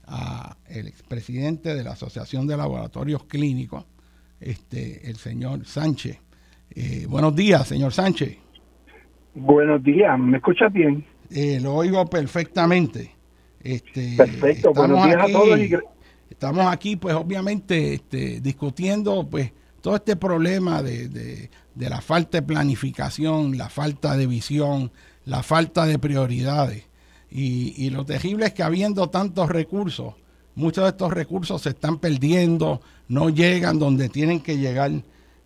a 0.04 0.56
el 0.66 0.88
expresidente 0.88 1.76
de 1.76 1.84
la 1.84 1.92
Asociación 1.92 2.48
de 2.48 2.56
Laboratorios 2.56 3.22
Clínicos, 3.26 3.84
este, 4.40 5.08
el 5.08 5.16
señor 5.16 5.64
Sánchez. 5.64 6.18
Eh, 6.70 7.06
buenos 7.08 7.36
días, 7.36 7.68
señor 7.68 7.92
Sánchez. 7.92 8.45
Buenos 9.38 9.84
días, 9.84 10.18
¿me 10.18 10.38
escuchas 10.38 10.72
bien? 10.72 11.04
Eh, 11.28 11.60
lo 11.60 11.74
oigo 11.74 12.06
perfectamente. 12.06 13.10
Este, 13.62 14.14
Perfecto, 14.16 14.72
buenos 14.72 15.04
días 15.04 15.22
a 15.22 15.26
todos. 15.30 15.60
Estamos 16.30 16.72
aquí, 16.72 16.96
pues 16.96 17.14
obviamente, 17.14 17.92
este, 17.92 18.40
discutiendo 18.40 19.28
pues 19.28 19.52
todo 19.82 19.96
este 19.96 20.16
problema 20.16 20.82
de, 20.82 21.08
de, 21.08 21.50
la 21.74 22.00
falta 22.00 22.38
de 22.38 22.46
planificación, 22.46 23.58
la 23.58 23.68
falta 23.68 24.16
de 24.16 24.26
visión, 24.26 24.90
la 25.26 25.42
falta 25.42 25.84
de 25.84 25.98
prioridades. 25.98 26.84
Y, 27.30 27.74
y, 27.76 27.90
lo 27.90 28.06
terrible 28.06 28.46
es 28.46 28.54
que 28.54 28.62
habiendo 28.62 29.10
tantos 29.10 29.50
recursos, 29.50 30.14
muchos 30.54 30.84
de 30.84 30.90
estos 30.90 31.12
recursos 31.12 31.60
se 31.60 31.70
están 31.70 31.98
perdiendo, 31.98 32.80
no 33.08 33.28
llegan 33.28 33.78
donde 33.78 34.08
tienen 34.08 34.40
que 34.40 34.56
llegar. 34.56 34.92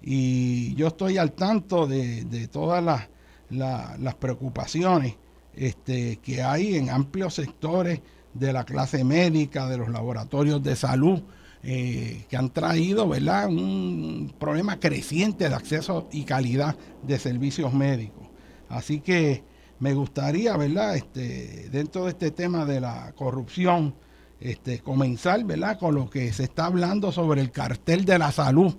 Y 0.00 0.76
yo 0.76 0.86
estoy 0.86 1.18
al 1.18 1.32
tanto 1.32 1.88
de, 1.88 2.24
de 2.24 2.46
todas 2.46 2.84
las 2.84 3.08
las 3.50 4.14
preocupaciones 4.16 5.16
este, 5.54 6.16
que 6.18 6.42
hay 6.42 6.76
en 6.76 6.90
amplios 6.90 7.34
sectores 7.34 8.00
de 8.34 8.52
la 8.52 8.64
clase 8.64 9.04
médica, 9.04 9.68
de 9.68 9.78
los 9.78 9.88
laboratorios 9.88 10.62
de 10.62 10.76
salud, 10.76 11.22
eh, 11.62 12.24
que 12.28 12.36
han 12.36 12.50
traído 12.50 13.04
un 13.04 14.32
problema 14.38 14.80
creciente 14.80 15.48
de 15.48 15.54
acceso 15.54 16.08
y 16.10 16.24
calidad 16.24 16.76
de 17.02 17.18
servicios 17.18 17.74
médicos. 17.74 18.28
Así 18.68 19.00
que 19.00 19.42
me 19.80 19.94
gustaría, 19.94 20.56
¿verdad? 20.56 20.96
Este, 20.96 21.68
dentro 21.70 22.04
de 22.04 22.10
este 22.10 22.30
tema 22.30 22.64
de 22.64 22.80
la 22.80 23.12
corrupción, 23.12 23.94
este, 24.38 24.78
comenzar 24.78 25.44
con 25.78 25.94
lo 25.94 26.08
que 26.08 26.32
se 26.32 26.44
está 26.44 26.66
hablando 26.66 27.12
sobre 27.12 27.42
el 27.42 27.50
cartel 27.50 28.04
de 28.04 28.18
la 28.18 28.32
salud 28.32 28.74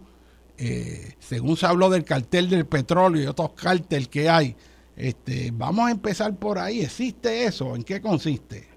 eh, 0.63 1.15
según 1.17 1.57
se 1.57 1.65
habló 1.65 1.89
del 1.89 2.03
cartel 2.03 2.47
del 2.47 2.67
petróleo 2.67 3.23
y 3.23 3.25
otros 3.25 3.53
carteles 3.53 4.07
que 4.09 4.29
hay, 4.29 4.55
este, 4.95 5.49
vamos 5.51 5.87
a 5.87 5.91
empezar 5.91 6.35
por 6.37 6.59
ahí. 6.59 6.81
¿Existe 6.81 7.45
eso? 7.45 7.75
¿En 7.75 7.83
qué 7.83 7.99
consiste? 7.99 8.67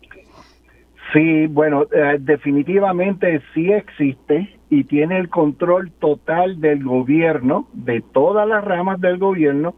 Sí, 1.12 1.46
bueno, 1.46 1.82
eh, 1.92 2.16
definitivamente 2.20 3.42
sí 3.52 3.70
existe 3.70 4.58
y 4.70 4.84
tiene 4.84 5.18
el 5.18 5.28
control 5.28 5.92
total 5.92 6.58
del 6.58 6.82
gobierno, 6.82 7.68
de 7.74 8.00
todas 8.00 8.48
las 8.48 8.64
ramas 8.64 8.98
del 9.02 9.18
gobierno, 9.18 9.74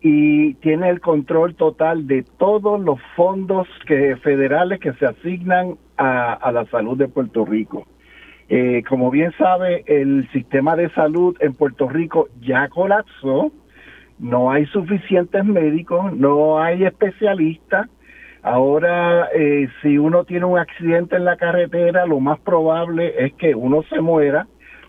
y 0.00 0.54
tiene 0.54 0.88
el 0.88 1.02
control 1.02 1.54
total 1.54 2.06
de 2.06 2.24
todos 2.38 2.80
los 2.80 2.98
fondos 3.14 3.68
que, 3.86 4.16
federales 4.16 4.80
que 4.80 4.94
se 4.94 5.04
asignan 5.04 5.76
a 5.98 6.50
la 6.50 6.64
salud 6.70 6.96
de 6.96 7.06
Puerto 7.06 7.44
Rico. 7.44 7.86
Eh, 8.54 8.84
como 8.86 9.10
bien 9.10 9.32
sabe, 9.38 9.82
el 9.86 10.28
sistema 10.30 10.76
de 10.76 10.90
salud 10.90 11.34
en 11.40 11.54
Puerto 11.54 11.88
Rico 11.88 12.28
ya 12.42 12.68
colapsó, 12.68 13.50
no 14.18 14.50
hay 14.50 14.66
suficientes 14.66 15.42
médicos, 15.42 16.14
no 16.14 16.60
hay 16.60 16.84
especialistas. 16.84 17.88
Ahora, 18.42 19.30
eh, 19.34 19.70
si 19.80 19.96
uno 19.96 20.24
tiene 20.24 20.44
un 20.44 20.58
accidente 20.58 21.16
en 21.16 21.24
la 21.24 21.38
carretera, 21.38 22.04
lo 22.04 22.20
más 22.20 22.40
probable 22.40 23.24
es 23.24 23.32
que 23.32 23.54
uno 23.54 23.84
se 23.84 24.02
muera 24.02 24.46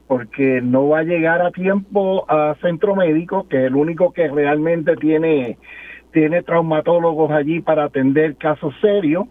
porque 0.08 0.60
no 0.62 0.90
va 0.90 1.00
a 1.00 1.04
llegar 1.04 1.42
a 1.42 1.52
tiempo 1.52 2.30
a 2.30 2.58
centro 2.62 2.98
médico, 2.98 3.48
que 3.48 3.62
es 3.62 3.68
el 3.68 3.76
único 3.78 4.12
que 4.12 4.28
realmente 4.28 4.98
tiene, 4.98 5.58
tiene 6.12 6.44
traumatólogos 6.44 7.32
allí 7.32 7.62
para 7.62 7.86
atender 7.86 8.36
casos 8.36 8.76
serios 8.82 9.28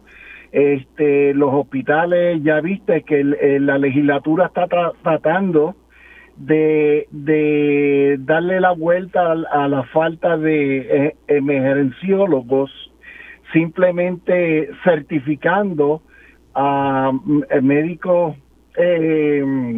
este, 0.53 1.33
los 1.33 1.53
hospitales, 1.53 2.43
ya 2.43 2.61
viste 2.61 3.03
que 3.03 3.25
la 3.25 3.79
legislatura 3.79 4.47
está 4.47 4.69
tratando 5.03 5.75
de, 6.37 7.09
de, 7.11 8.17
darle 8.21 8.61
la 8.61 8.73
vuelta 8.73 9.33
a, 9.33 9.69
la 9.69 9.83
falta 9.85 10.37
de 10.37 11.07
eh, 11.07 11.17
emergenciólogos, 11.27 12.71
simplemente 13.53 14.71
certificando 14.85 16.03
a 16.55 17.13
eh, 17.51 17.61
médicos 17.63 18.37
eh, 18.77 19.73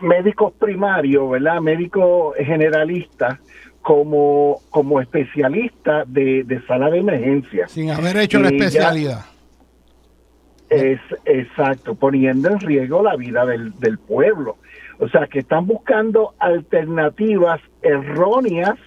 médicos 0.00 0.52
primarios, 0.52 1.30
¿verdad? 1.30 1.60
Médicos 1.60 2.36
generalistas 2.36 3.40
como, 3.84 4.62
como 4.70 4.98
especialista 4.98 6.04
de, 6.06 6.42
de 6.44 6.62
sala 6.62 6.88
de 6.88 7.00
emergencia. 7.00 7.68
Sin 7.68 7.90
haber 7.90 8.16
hecho 8.16 8.40
la 8.40 8.48
especialidad. 8.48 9.26
Es 10.70 10.98
exacto, 11.26 11.94
poniendo 11.94 12.48
en 12.48 12.60
riesgo 12.60 13.02
la 13.02 13.14
vida 13.14 13.44
del, 13.44 13.78
del 13.78 13.98
pueblo. 13.98 14.56
O 15.00 15.08
sea, 15.08 15.26
que 15.26 15.40
están 15.40 15.66
buscando 15.66 16.32
alternativas 16.38 17.60
erróneas 17.82 18.78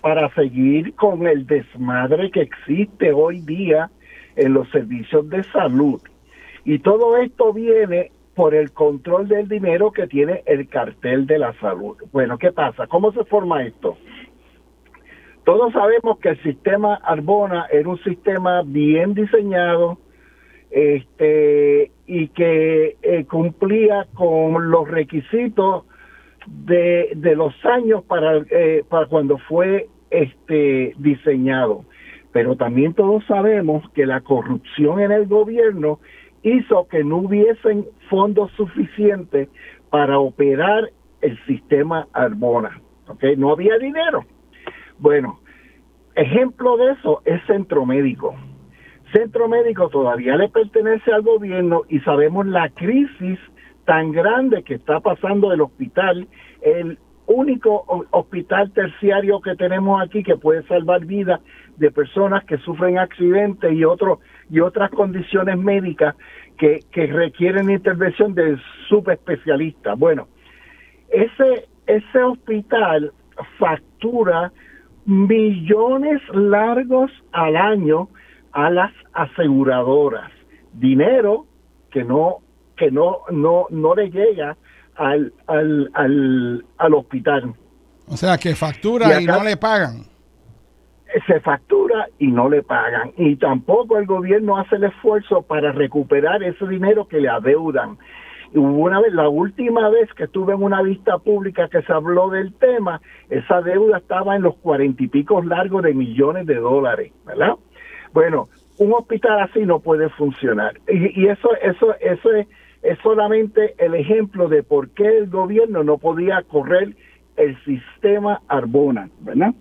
para 0.00 0.32
seguir 0.34 0.94
con 0.94 1.26
el 1.26 1.44
desmadre 1.44 2.30
que 2.30 2.42
existe 2.42 3.12
hoy 3.12 3.40
día 3.40 3.90
en 4.36 4.52
los 4.52 4.70
servicios 4.70 5.28
de 5.28 5.42
salud. 5.42 6.00
Y 6.64 6.78
todo 6.78 7.16
esto 7.16 7.52
viene 7.52 8.12
por 8.36 8.54
el 8.54 8.70
control 8.70 9.26
del 9.26 9.48
dinero 9.48 9.90
que 9.90 10.06
tiene 10.06 10.44
el 10.46 10.68
cartel 10.68 11.26
de 11.26 11.38
la 11.38 11.52
salud. 11.54 11.96
Bueno, 12.12 12.38
¿qué 12.38 12.52
pasa? 12.52 12.86
¿Cómo 12.86 13.10
se 13.10 13.24
forma 13.24 13.64
esto? 13.64 13.96
Todos 15.46 15.72
sabemos 15.72 16.18
que 16.18 16.30
el 16.30 16.42
sistema 16.42 16.96
Arbona 17.04 17.68
era 17.70 17.88
un 17.88 18.02
sistema 18.02 18.62
bien 18.66 19.14
diseñado 19.14 19.96
este, 20.72 21.92
y 22.04 22.26
que 22.30 22.96
eh, 23.00 23.24
cumplía 23.26 24.08
con 24.14 24.72
los 24.72 24.88
requisitos 24.88 25.84
de, 26.48 27.12
de 27.14 27.36
los 27.36 27.54
años 27.64 28.02
para, 28.08 28.38
eh, 28.50 28.82
para 28.88 29.06
cuando 29.06 29.38
fue 29.38 29.86
este, 30.10 30.94
diseñado. 30.98 31.84
pero 32.32 32.56
también 32.56 32.92
todos 32.94 33.24
sabemos 33.26 33.88
que 33.90 34.04
la 34.04 34.22
corrupción 34.22 34.98
en 34.98 35.12
el 35.12 35.28
gobierno 35.28 36.00
hizo 36.42 36.88
que 36.88 37.04
no 37.04 37.18
hubiesen 37.18 37.86
fondos 38.10 38.50
suficientes 38.56 39.48
para 39.90 40.18
operar 40.18 40.90
el 41.20 41.38
sistema 41.46 42.08
Arbona. 42.12 42.80
¿okay? 43.06 43.36
No 43.36 43.52
había 43.52 43.78
dinero. 43.78 44.24
Bueno, 44.98 45.40
ejemplo 46.14 46.76
de 46.76 46.92
eso 46.92 47.22
es 47.24 47.40
Centro 47.46 47.84
Médico. 47.84 48.34
Centro 49.12 49.48
Médico 49.48 49.88
todavía 49.88 50.36
le 50.36 50.48
pertenece 50.48 51.12
al 51.12 51.22
gobierno 51.22 51.82
y 51.88 52.00
sabemos 52.00 52.46
la 52.46 52.68
crisis 52.70 53.38
tan 53.84 54.12
grande 54.12 54.62
que 54.62 54.74
está 54.74 55.00
pasando 55.00 55.52
el 55.52 55.60
hospital, 55.60 56.26
el 56.60 56.98
único 57.26 58.06
hospital 58.10 58.70
terciario 58.72 59.40
que 59.40 59.56
tenemos 59.56 60.00
aquí 60.02 60.22
que 60.22 60.36
puede 60.36 60.62
salvar 60.64 61.04
vidas 61.04 61.40
de 61.76 61.90
personas 61.90 62.44
que 62.44 62.56
sufren 62.58 62.98
accidentes 62.98 63.72
y 63.72 63.84
otros 63.84 64.18
y 64.50 64.60
otras 64.60 64.90
condiciones 64.90 65.58
médicas 65.58 66.14
que, 66.56 66.80
requieren 66.94 67.70
intervención 67.70 68.34
de 68.34 68.56
subespecialistas. 68.88 69.98
Bueno, 69.98 70.28
ese 71.10 71.68
ese 71.86 72.22
hospital 72.22 73.12
factura 73.58 74.52
millones 75.06 76.20
largos 76.32 77.10
al 77.32 77.56
año 77.56 78.08
a 78.52 78.70
las 78.70 78.92
aseguradoras, 79.12 80.30
dinero 80.72 81.46
que 81.90 82.04
no 82.04 82.38
que 82.76 82.90
no 82.90 83.20
no 83.30 83.66
no 83.70 83.94
le 83.94 84.10
llega 84.10 84.56
al 84.96 85.32
al, 85.46 85.90
al, 85.94 86.64
al 86.78 86.94
hospital. 86.94 87.54
O 88.08 88.16
sea, 88.16 88.36
que 88.38 88.54
factura 88.54 89.20
y, 89.20 89.24
no 89.24 89.42
le 89.42 89.56
pagan. 89.56 90.04
Se 91.26 91.40
factura 91.40 92.08
y 92.18 92.28
no 92.28 92.48
le 92.48 92.62
pagan. 92.62 93.12
Y 93.16 93.36
tampoco 93.36 93.98
el 93.98 94.06
gobierno 94.06 94.58
hace 94.58 94.76
el 94.76 94.84
esfuerzo 94.84 95.42
para 95.42 95.72
recuperar 95.72 96.42
ese 96.42 96.66
dinero 96.66 97.08
que 97.08 97.20
le 97.20 97.28
adeudan. 97.28 97.98
Hubo 98.54 98.84
una 98.84 99.00
vez, 99.00 99.12
la 99.12 99.28
última 99.28 99.88
vez 99.88 100.12
que 100.14 100.24
estuve 100.24 100.54
en 100.54 100.62
una 100.62 100.82
vista 100.82 101.18
pública 101.18 101.68
que 101.68 101.82
se 101.82 101.92
habló 101.92 102.30
del 102.30 102.54
tema, 102.54 103.00
esa 103.28 103.60
deuda 103.60 103.98
estaba 103.98 104.36
en 104.36 104.42
los 104.42 104.56
cuarenta 104.56 105.02
y 105.02 105.08
pico 105.08 105.42
largos 105.42 105.82
de 105.82 105.94
millones 105.94 106.46
de 106.46 106.56
dólares, 106.56 107.12
¿verdad? 107.24 107.54
Bueno, 108.12 108.48
un 108.78 108.92
hospital 108.92 109.40
así 109.40 109.60
no 109.60 109.80
puede 109.80 110.08
funcionar. 110.10 110.74
Y, 110.88 111.26
eso, 111.26 111.50
eso, 111.62 111.94
eso 112.00 112.32
es, 112.32 112.46
es 112.82 112.98
solamente 113.02 113.74
el 113.78 113.94
ejemplo 113.94 114.48
de 114.48 114.62
por 114.62 114.90
qué 114.90 115.18
el 115.18 115.28
gobierno 115.28 115.82
no 115.82 115.98
podía 115.98 116.42
correr 116.42 116.94
el 117.36 117.56
sistema 117.64 118.40
Arbona, 118.48 119.08
¿verdad? 119.20 119.54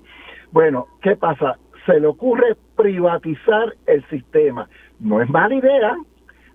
Bueno, 0.51 0.87
¿qué 1.01 1.15
pasa? 1.15 1.57
Se 1.85 1.99
le 1.99 2.07
ocurre 2.07 2.55
privatizar 2.75 3.75
el 3.85 4.05
sistema. 4.09 4.69
No 4.99 5.21
es 5.21 5.29
mala 5.29 5.55
idea, 5.55 5.95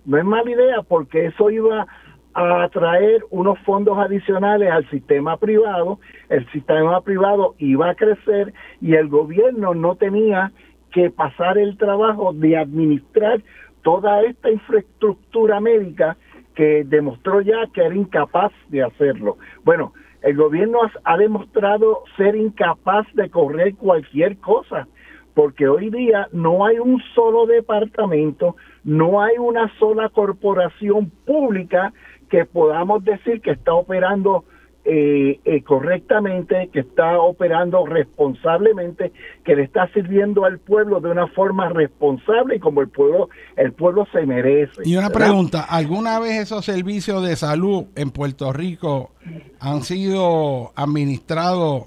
no 0.05 0.17
es 0.17 0.25
mala 0.25 0.49
idea 0.49 0.81
porque 0.81 1.27
eso 1.27 1.49
iba 1.49 1.87
a 2.33 2.63
atraer 2.63 3.23
unos 3.29 3.59
fondos 3.59 3.97
adicionales 3.97 4.71
al 4.71 4.89
sistema 4.89 5.37
privado, 5.37 5.99
el 6.29 6.49
sistema 6.51 7.01
privado 7.01 7.55
iba 7.57 7.89
a 7.89 7.95
crecer 7.95 8.53
y 8.79 8.95
el 8.95 9.09
gobierno 9.09 9.73
no 9.73 9.95
tenía 9.95 10.51
que 10.91 11.09
pasar 11.09 11.57
el 11.57 11.77
trabajo 11.77 12.33
de 12.33 12.57
administrar 12.57 13.41
toda 13.81 14.21
esta 14.23 14.51
infraestructura 14.51 15.59
médica 15.59 16.17
que 16.55 16.83
demostró 16.85 17.41
ya 17.41 17.67
que 17.73 17.81
era 17.81 17.95
incapaz 17.95 18.51
de 18.69 18.83
hacerlo. 18.83 19.37
Bueno, 19.63 19.93
el 20.21 20.35
gobierno 20.35 20.79
ha, 21.03 21.17
demostrado 21.17 22.03
ser 22.15 22.35
incapaz 22.35 23.07
de 23.13 23.29
correr 23.29 23.75
cualquier 23.75 24.37
cosa, 24.37 24.87
porque 25.33 25.67
hoy 25.67 25.89
día 25.89 26.27
no 26.31 26.65
hay 26.65 26.77
un 26.77 27.01
solo 27.15 27.47
departamento, 27.47 28.55
no 28.83 29.21
hay 29.21 29.37
una 29.37 29.71
sola 29.79 30.09
corporación 30.09 31.09
pública 31.25 31.93
que 32.31 32.45
podamos 32.45 33.03
decir 33.03 33.41
que 33.41 33.51
está 33.51 33.73
operando 33.73 34.45
eh, 34.85 35.39
eh, 35.45 35.61
correctamente, 35.61 36.69
que 36.73 36.79
está 36.79 37.19
operando 37.19 37.85
responsablemente, 37.85 39.11
que 39.43 39.55
le 39.55 39.63
está 39.63 39.87
sirviendo 39.93 40.45
al 40.45 40.57
pueblo 40.57 41.01
de 41.01 41.11
una 41.11 41.27
forma 41.27 41.69
responsable 41.69 42.55
y 42.55 42.59
como 42.59 42.81
el 42.81 42.87
pueblo 42.87 43.29
el 43.57 43.73
pueblo 43.73 44.07
se 44.11 44.25
merece. 44.25 44.81
Y 44.85 44.95
una 44.95 45.09
pregunta, 45.09 45.61
¿alguna 45.61 46.19
vez 46.19 46.39
esos 46.39 46.65
servicios 46.65 47.21
de 47.21 47.35
salud 47.35 47.87
en 47.95 48.09
Puerto 48.11 48.51
Rico 48.53 49.11
han 49.59 49.83
sido 49.83 50.71
administrados 50.75 51.83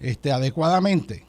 este, 0.00 0.30
adecuadamente 0.30 1.24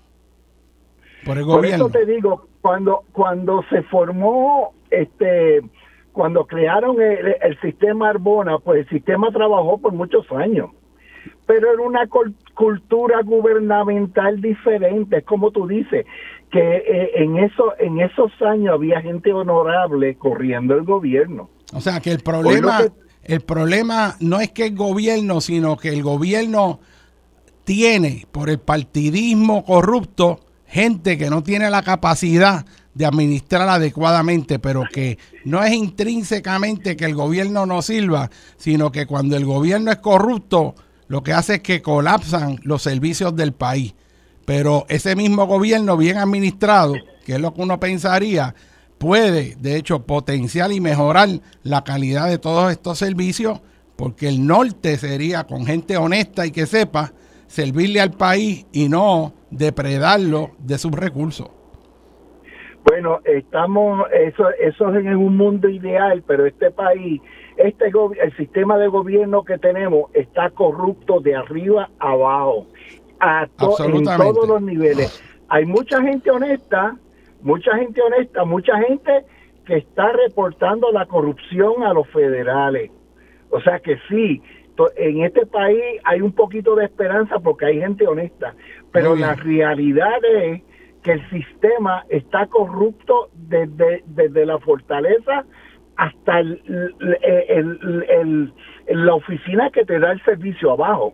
por 1.26 1.38
el 1.40 1.44
gobierno? 1.44 1.90
Por 1.90 1.98
eso 1.98 2.06
te 2.06 2.14
digo, 2.14 2.48
cuando 2.62 3.04
cuando 3.12 3.64
se 3.70 3.82
formó 3.84 4.74
este 4.92 5.62
cuando 6.20 6.46
crearon 6.46 6.98
el, 7.00 7.58
sistema 7.62 8.10
Arbona, 8.10 8.60
pues 8.60 8.82
el 8.82 8.90
sistema 8.90 9.32
trabajó 9.32 9.78
por 9.78 9.94
muchos 9.94 10.30
años, 10.34 10.70
pero 11.46 11.72
era 11.72 11.82
una 11.82 12.10
cultura 12.56 13.22
gubernamental 13.24 14.42
diferente, 14.42 15.20
es 15.20 15.24
como 15.24 15.52
tú 15.52 15.66
dices, 15.66 16.06
que 16.52 16.60
eh, 16.60 17.12
en, 17.24 17.38
eso, 17.38 17.74
en 17.80 18.02
esos 18.02 18.34
años 18.42 18.74
había 18.74 19.00
gente 19.02 19.32
honorable 19.32 20.16
corriendo 20.16 20.76
el 20.76 20.84
gobierno. 20.84 21.50
O 21.72 21.80
sea 21.80 22.02
que 22.02 22.12
el 22.12 22.20
problema, 22.20 22.82
el 23.24 23.40
problema 23.40 24.18
no 24.20 24.42
es 24.42 24.52
que 24.52 24.66
el 24.66 24.76
gobierno, 24.76 25.40
sino 25.40 25.78
que 25.78 25.88
el 25.88 26.04
gobierno 26.04 26.82
tiene 27.64 28.26
por 28.34 28.50
el 28.50 28.60
partidismo 28.60 29.64
corrupto 29.64 30.42
gente 30.66 31.18
que 31.18 31.30
no 31.30 31.44
tiene 31.44 31.70
la 31.70 31.82
capacidad 31.82 32.66
de 33.00 33.06
administrar 33.06 33.70
adecuadamente, 33.70 34.60
pero 34.60 34.84
que 34.92 35.18
no 35.46 35.64
es 35.64 35.72
intrínsecamente 35.72 36.98
que 36.98 37.06
el 37.06 37.16
gobierno 37.16 37.66
no 37.66 37.82
sirva, 37.82 38.30
sino 38.58 38.92
que 38.92 39.08
cuando 39.08 39.38
el 39.38 39.46
gobierno 39.46 39.90
es 39.90 40.00
corrupto, 40.00 40.76
lo 41.08 41.24
que 41.24 41.32
hace 41.32 41.56
es 41.56 41.62
que 41.62 41.82
colapsan 41.82 42.60
los 42.64 42.82
servicios 42.82 43.34
del 43.38 43.54
país. 43.54 43.96
Pero 44.44 44.86
ese 44.90 45.16
mismo 45.16 45.48
gobierno 45.48 45.96
bien 45.96 46.18
administrado, 46.18 46.94
que 47.26 47.36
es 47.36 47.40
lo 47.40 47.54
que 47.54 47.62
uno 47.62 47.80
pensaría, 47.80 48.54
puede, 48.98 49.56
de 49.56 49.78
hecho, 49.78 50.06
potenciar 50.06 50.74
y 50.74 50.82
mejorar 50.82 51.30
la 51.64 51.86
calidad 51.86 52.28
de 52.28 52.38
todos 52.38 52.70
estos 52.70 52.98
servicios, 52.98 53.62
porque 53.96 54.28
el 54.28 54.46
norte 54.46 54.98
sería 54.98 55.46
con 55.46 55.66
gente 55.66 55.96
honesta 55.96 56.46
y 56.46 56.52
que 56.52 56.66
sepa 56.66 57.14
servirle 57.48 58.02
al 58.02 58.12
país 58.12 58.66
y 58.74 58.90
no 58.90 59.32
depredarlo 59.52 60.52
de 60.60 60.78
sus 60.78 60.92
recursos. 60.92 61.48
Bueno, 62.86 63.20
estamos, 63.26 64.08
eso, 64.12 64.50
eso 64.60 64.90
es 64.96 65.06
en 65.06 65.16
un 65.16 65.38
mundo 65.38 65.70
ideal, 65.70 66.24
pero 66.26 66.46
este 66.46 66.72
país, 66.72 67.22
este 67.58 67.92
el 68.22 68.38
sistema 68.38 68.78
de 68.78 68.88
gobierno 68.88 69.44
que 69.44 69.58
tenemos 69.58 70.10
está 70.14 70.50
corrupto 70.50 71.20
de 71.20 71.36
arriba 71.36 71.90
a 72.00 72.12
abajo, 72.12 72.68
a 73.20 73.44
en 73.44 74.04
todos 74.06 74.48
los 74.48 74.62
niveles. 74.62 75.24
Hay 75.50 75.66
mucha 75.66 76.02
gente 76.02 76.32
honesta, 76.32 76.96
mucha 77.42 77.76
gente 77.78 78.02
honesta, 78.02 78.46
mucha 78.46 78.78
gente 78.80 79.26
que 79.66 79.78
está 79.78 80.12
reportando 80.14 80.92
la 80.92 81.06
corrupción 81.06 81.84
a 81.84 81.94
los 81.94 82.08
federales. 82.10 82.92
O 83.52 83.60
sea 83.62 83.80
que 83.80 83.98
sí, 84.08 84.42
en 84.96 85.24
este 85.24 85.46
país 85.46 85.84
hay 86.06 86.22
un 86.22 86.32
poquito 86.32 86.76
de 86.76 86.86
esperanza 86.86 87.40
porque 87.40 87.66
hay 87.66 87.80
gente 87.80 88.08
honesta, 88.08 88.56
pero 88.92 89.16
la 89.16 89.36
realidad 89.36 90.24
es 90.24 90.62
que 91.04 91.14
el 91.14 91.30
sistema 91.30 92.06
está 92.10 92.48
corrupto 92.48 93.30
desde, 93.34 94.04
desde 94.06 94.46
la 94.46 94.60
fortaleza 94.60 95.46
hasta 95.96 96.40
el, 96.40 96.94
la 98.88 99.14
oficina 99.14 99.70
que 99.70 99.86
te 99.86 100.00
da 100.00 100.12
el 100.14 100.24
servicio 100.24 100.72
abajo, 100.72 101.14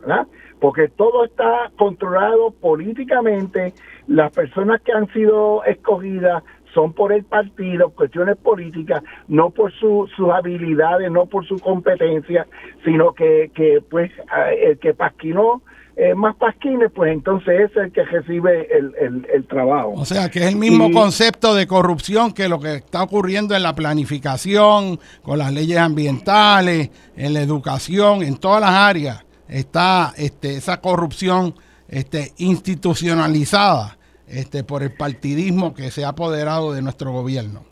¿verdad? 0.00 0.26
Porque 0.60 0.88
todo 0.88 1.24
está 1.24 1.70
controlado 1.76 2.50
políticamente, 2.50 3.74
las 4.08 4.32
personas 4.32 4.80
que 4.82 4.92
han 4.92 5.06
sido 5.12 5.62
escogidas 5.64 6.42
son 6.74 6.92
por 6.92 7.12
el 7.12 7.24
partido, 7.24 7.90
cuestiones 7.90 8.36
políticas, 8.36 9.02
no 9.28 9.50
por 9.50 9.72
sus 9.72 10.10
habilidades, 10.32 11.10
no 11.12 11.26
por 11.26 11.46
su 11.46 11.56
competencia, 11.60 12.46
sino 12.84 13.12
que, 13.12 13.52
que 13.54 13.80
pues 13.88 14.10
el 14.58 14.78
que 14.80 14.94
pasquinó 14.94 15.62
eh, 15.96 16.14
más 16.14 16.34
pasquines, 16.36 16.90
pues 16.92 17.12
entonces 17.12 17.70
es 17.70 17.76
el 17.76 17.92
que 17.92 18.04
recibe 18.04 18.68
el, 18.76 19.26
el, 19.32 19.44
trabajo. 19.46 19.92
O 19.92 20.04
sea, 20.04 20.28
que 20.30 20.40
es 20.40 20.46
el 20.46 20.56
mismo 20.56 20.90
concepto 20.90 21.54
de 21.54 21.66
corrupción 21.66 22.32
que 22.32 22.48
lo 22.48 22.58
que 22.58 22.76
está 22.76 23.02
ocurriendo 23.02 23.54
en 23.54 23.62
la 23.62 23.74
planificación, 23.74 24.98
con 25.22 25.38
las 25.38 25.52
leyes 25.52 25.78
ambientales, 25.78 26.90
en 27.16 27.34
la 27.34 27.40
educación, 27.40 28.22
en 28.22 28.36
todas 28.38 28.60
las 28.60 28.70
áreas 28.70 29.24
está 29.48 30.12
este, 30.16 30.56
esa 30.56 30.80
corrupción 30.80 31.54
este, 31.88 32.32
institucionalizada 32.38 33.96
este, 34.26 34.64
por 34.64 34.82
el 34.82 34.92
partidismo 34.92 35.74
que 35.74 35.90
se 35.90 36.04
ha 36.04 36.08
apoderado 36.08 36.72
de 36.72 36.82
nuestro 36.82 37.12
gobierno. 37.12 37.62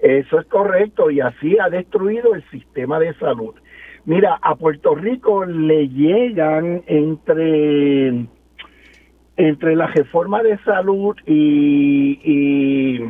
Eso 0.00 0.38
es 0.38 0.46
correcto 0.46 1.10
y 1.10 1.20
así 1.20 1.56
ha 1.58 1.70
destruido 1.70 2.34
el 2.34 2.48
sistema 2.50 2.98
de 2.98 3.14
salud. 3.14 3.54
Mira, 4.06 4.38
a 4.42 4.54
Puerto 4.54 4.94
Rico 4.94 5.46
le 5.46 5.88
llegan 5.88 6.82
entre 6.86 8.26
entre 9.36 9.74
la 9.74 9.86
reforma 9.88 10.42
de 10.42 10.58
salud 10.58 11.16
y, 11.26 12.20
y, 12.22 13.00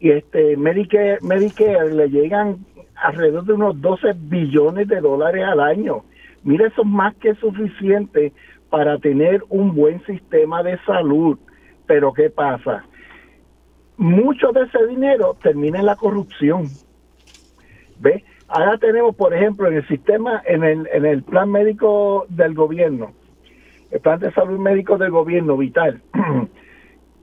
este 0.00 0.56
Medicare, 0.56 1.18
Medicare 1.22 1.94
le 1.94 2.10
llegan 2.10 2.66
alrededor 2.96 3.44
de 3.44 3.52
unos 3.54 3.80
12 3.80 4.14
billones 4.14 4.88
de 4.88 5.00
dólares 5.00 5.44
al 5.44 5.60
año. 5.60 6.04
Mire, 6.42 6.66
eso 6.66 6.82
es 6.82 6.88
más 6.88 7.14
que 7.16 7.34
suficiente 7.36 8.32
para 8.68 8.98
tener 8.98 9.42
un 9.48 9.74
buen 9.74 10.04
sistema 10.04 10.62
de 10.62 10.78
salud. 10.84 11.38
Pero 11.86 12.12
¿qué 12.12 12.28
pasa? 12.28 12.84
Mucho 13.96 14.52
de 14.52 14.64
ese 14.64 14.86
dinero 14.88 15.36
termina 15.42 15.78
en 15.78 15.86
la 15.86 15.96
corrupción. 15.96 16.68
¿Ve? 18.00 18.24
Ahora 18.48 18.76
tenemos, 18.78 19.16
por 19.16 19.34
ejemplo, 19.34 19.68
en 19.68 19.74
el 19.74 19.88
sistema, 19.88 20.42
en 20.46 20.64
el, 20.64 20.88
en 20.92 21.06
el 21.06 21.22
plan 21.22 21.50
médico 21.50 22.26
del 22.28 22.54
gobierno, 22.54 23.12
el 23.90 24.00
plan 24.00 24.20
de 24.20 24.32
salud 24.32 24.58
médico 24.58 24.98
del 24.98 25.10
gobierno 25.10 25.56
vital, 25.56 26.02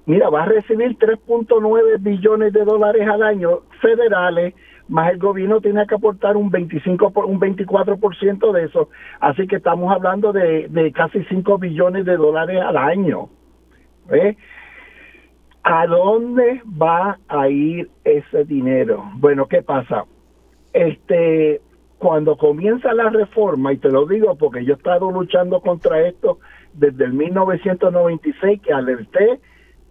mira, 0.06 0.30
va 0.30 0.44
a 0.44 0.48
recibir 0.48 0.98
3.9 0.98 2.02
billones 2.02 2.54
de 2.54 2.64
dólares 2.64 3.08
al 3.08 3.22
año 3.22 3.60
federales, 3.82 4.56
más 4.88 5.12
el 5.12 5.20
gobierno 5.20 5.62
tiene 5.62 5.86
que 5.86 5.96
aportar 5.96 6.36
un 6.36 6.50
25 6.50 7.14
un 7.28 7.40
24% 7.40 8.52
de 8.52 8.64
eso, 8.66 8.90
así 9.20 9.48
que 9.48 9.58
estamos 9.58 9.94
hablando 9.94 10.34
de, 10.34 10.68
de 10.70 10.92
casi 10.92 11.24
5 11.26 11.58
billones 11.60 12.04
de 12.06 12.18
dólares 12.18 12.60
al 12.62 12.78
año. 12.78 13.30
¿A 15.64 15.86
dónde 15.86 16.62
va 16.66 17.20
a 17.28 17.48
ir 17.48 17.90
ese 18.04 18.44
dinero? 18.44 19.04
Bueno, 19.16 19.48
¿qué 19.48 19.62
pasa? 19.62 20.06
Este, 20.74 21.62
cuando 21.98 22.38
comienza 22.38 22.94
la 22.94 23.10
reforma, 23.10 23.74
y 23.74 23.78
te 23.78 23.90
lo 23.90 24.06
digo 24.06 24.36
porque 24.36 24.66
yo 24.66 24.74
he 24.74 24.78
estado 24.78 25.12
luchando 25.12 25.62
contra 25.62 26.02
esto 26.08 26.40
desde 26.74 27.06
el 27.06 27.14
1996, 27.14 28.62
que 28.62 28.74
alerté 28.74 29.40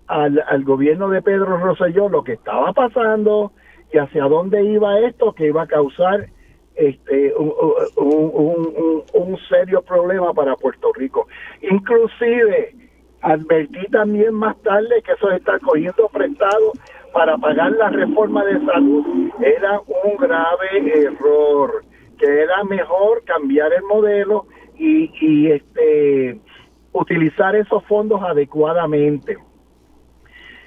al, 0.07 0.43
al 0.48 0.65
gobierno 0.65 1.09
de 1.09 1.23
Pedro 1.23 1.57
Rosselló 1.59 2.09
lo 2.09 2.24
que 2.24 2.32
estaba 2.32 2.73
pasando 2.73 3.52
y 3.93 3.98
hacia 3.98 4.24
dónde 4.24 4.65
iba 4.65 4.98
esto, 5.01 5.32
que 5.32 5.47
iba 5.47 5.62
a 5.62 5.66
causar 5.66 6.27
este, 6.74 7.35
un, 7.36 7.52
un, 7.97 9.02
un, 9.12 9.39
serio 9.48 9.82
problema 9.82 10.32
para 10.32 10.57
Puerto 10.57 10.93
Rico. 10.94 11.28
Inclusive, 11.62 12.74
advertí 13.20 13.86
también 13.93 14.35
más 14.35 14.57
tarde 14.62 15.02
que 15.05 15.12
eso 15.12 15.31
estar 15.31 15.61
cogiendo 15.61 16.09
prestado 16.09 16.73
para 17.12 17.37
pagar 17.39 17.73
la 17.73 17.91
reforma 17.91 18.45
de 18.45 18.65
salud 18.65 19.31
era 19.41 19.81
un 19.81 20.16
grave 20.16 21.05
error, 21.05 21.85
que 22.19 22.43
era 22.43 22.65
mejor 22.65 23.24
cambiar 23.24 23.73
el 23.73 23.82
modelo 23.85 24.47
y, 24.78 25.11
y 25.20 25.51
este 25.53 26.41
utilizar 26.93 27.55
esos 27.57 27.85
fondos 27.85 28.20
adecuadamente. 28.23 29.37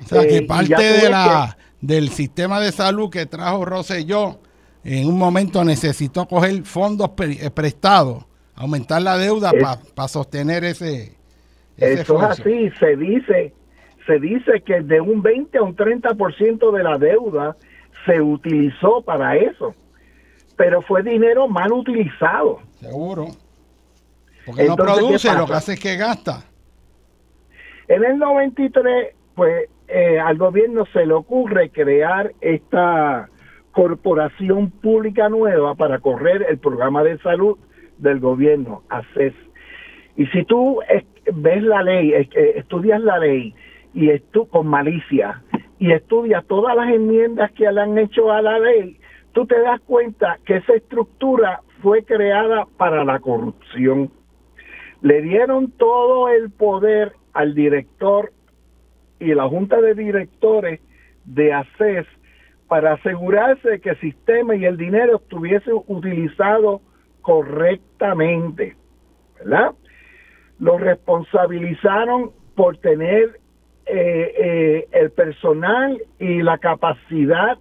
O 0.02 0.06
sea, 0.06 0.22
que 0.22 0.38
eh, 0.38 0.42
parte 0.44 0.84
de 0.84 1.10
la, 1.10 1.58
del 1.82 2.10
sistema 2.10 2.60
de 2.60 2.72
salud 2.72 3.10
que 3.10 3.26
trajo 3.26 3.66
Rosselló 3.66 4.40
en 4.84 5.08
un 5.08 5.18
momento 5.18 5.64
necesitó 5.64 6.28
coger 6.28 6.64
fondos 6.64 7.12
eh, 7.20 7.50
prestados, 7.52 8.26
aumentar 8.56 9.02
la 9.02 9.18
deuda 9.18 9.52
para 9.96 10.08
sostener 10.08 10.64
ese, 10.64 11.18
Eso 11.78 12.18
es 12.18 12.24
así, 12.24 12.70
se 12.80 12.96
dice, 12.98 13.54
se 14.06 14.20
dice 14.20 14.62
que 14.62 14.82
de 14.82 15.02
un 15.02 15.22
20 15.22 15.58
a 15.58 15.64
un 15.64 15.76
30% 15.76 16.72
de 16.72 16.84
la 16.84 16.98
deuda 16.98 17.56
se 18.06 18.22
utilizó 18.22 19.02
para 19.02 19.36
eso, 19.38 19.74
pero 20.58 20.82
fue 20.82 21.04
dinero 21.04 21.48
mal 21.48 21.72
utilizado. 21.72 22.60
Seguro. 22.80 23.28
Porque 24.46 24.66
no 24.66 24.76
produce, 24.76 25.34
lo 25.34 25.46
que 25.46 25.54
hace 25.54 25.74
es 25.74 25.80
que 25.80 25.96
gasta. 25.96 26.44
En 27.88 28.04
el 28.04 28.18
93, 28.18 29.16
pues 29.36 29.70
eh, 29.88 30.20
al 30.20 30.38
gobierno 30.38 30.86
se 30.92 31.06
le 31.06 31.14
ocurre 31.14 31.70
crear 31.70 32.34
esta 32.42 33.30
corporación 33.72 34.70
pública 34.70 35.30
nueva 35.30 35.76
para 35.76 36.00
correr 36.00 36.46
el 36.50 36.60
programa 36.60 37.04
de 37.04 37.18
salud 37.20 37.58
del 37.98 38.20
gobierno, 38.20 38.84
ACES. 38.90 39.34
Y 40.16 40.28
si 40.28 40.44
tú 40.46 40.80
ves 41.34 41.64
la 41.64 41.82
ley, 41.82 42.14
estudias 42.56 43.02
la 43.02 43.18
ley 43.18 43.56
y 43.94 44.18
tú 44.32 44.48
con 44.48 44.68
malicia 44.68 45.42
y 45.80 45.92
estudias 45.92 46.46
todas 46.46 46.76
las 46.76 46.90
enmiendas 46.90 47.52
que 47.52 47.72
le 47.72 47.82
han 47.82 47.98
hecho 47.98 48.32
a 48.32 48.42
la 48.42 48.58
ley, 48.60 49.00
tú 49.34 49.46
te 49.46 49.60
das 49.60 49.82
cuenta 49.82 50.40
que 50.46 50.58
esa 50.58 50.74
estructura 50.74 51.62
fue 51.82 52.04
creada 52.04 52.66
para 52.78 53.04
la 53.04 53.20
corrupción. 53.20 54.12
Le 55.02 55.22
dieron 55.22 55.72
todo 55.72 56.30
el 56.30 56.50
poder 56.52 57.14
al 57.34 57.54
director 57.54 58.32
y 59.20 59.34
la 59.34 59.48
junta 59.48 59.82
de 59.82 59.94
directores 59.94 60.80
de 61.26 61.54
ACES 61.54 62.08
para 62.68 62.94
asegurarse 62.94 63.82
que 63.82 63.92
el 63.92 64.00
sistema 64.00 64.56
y 64.56 64.66
el 64.66 64.78
dinero 64.78 65.18
estuviesen 65.18 65.76
utilizados 65.88 66.82
correctamente, 67.22 68.76
¿verdad? 69.40 69.74
Los 70.60 70.80
responsabilizaron 70.80 72.32
por 72.56 72.78
tener 72.78 73.40
eh, 73.86 74.34
eh, 74.38 74.88
el 74.94 75.12
personal 75.12 76.02
y 76.20 76.42
la 76.42 76.58
capacidad 76.58 77.58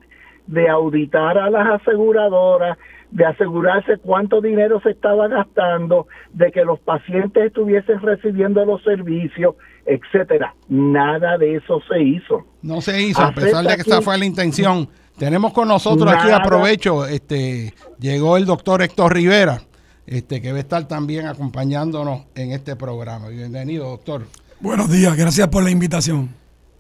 de 0.47 0.69
auditar 0.69 1.39
a 1.39 1.51
las 1.51 1.81
aseguradoras, 1.81 2.79
de 3.11 3.27
asegurarse 3.27 3.99
cuánto 3.99 4.41
dinero 4.41 4.81
se 4.81 4.91
estaba 4.91 5.29
gastando, 5.29 6.07
de 6.33 6.51
que 6.53 6.65
los 6.65 6.79
pacientes 6.81 7.47
estuviesen 7.47 8.01
recibiendo 8.01 8.65
los 8.65 8.83
servicios, 8.83 9.57
etcétera. 9.85 10.55
Nada 10.69 11.39
de 11.39 11.57
eso 11.57 11.81
se 11.89 12.01
hizo. 12.01 12.47
No 12.63 12.81
se 12.81 13.03
hizo, 13.03 13.21
a 13.21 13.33
pesar 13.33 13.65
de 13.65 13.75
que 13.77 13.83
esa 13.83 14.01
fue 14.01 14.17
la 14.19 14.25
intención. 14.25 14.89
Tenemos 15.19 15.53
con 15.53 15.69
nosotros 15.69 16.11
aquí, 16.11 16.31
aprovecho, 16.31 17.07
este, 17.07 17.75
llegó 17.99 18.37
el 18.37 18.47
doctor 18.47 18.83
Héctor 18.83 19.15
Rivera, 19.15 19.61
este, 20.07 20.41
que 20.41 20.53
va 20.53 20.59
a 20.59 20.61
estar 20.61 20.89
también 20.89 21.27
acompañándonos 21.27 22.27
en 22.35 22.53
este 22.53 22.77
programa. 22.77 23.29
Bienvenido, 23.29 23.89
doctor. 23.91 24.23
Buenos 24.63 24.93
días, 24.93 25.17
gracias 25.17 25.49
por 25.49 25.65
la 25.65 25.73
invitación. 25.73 26.29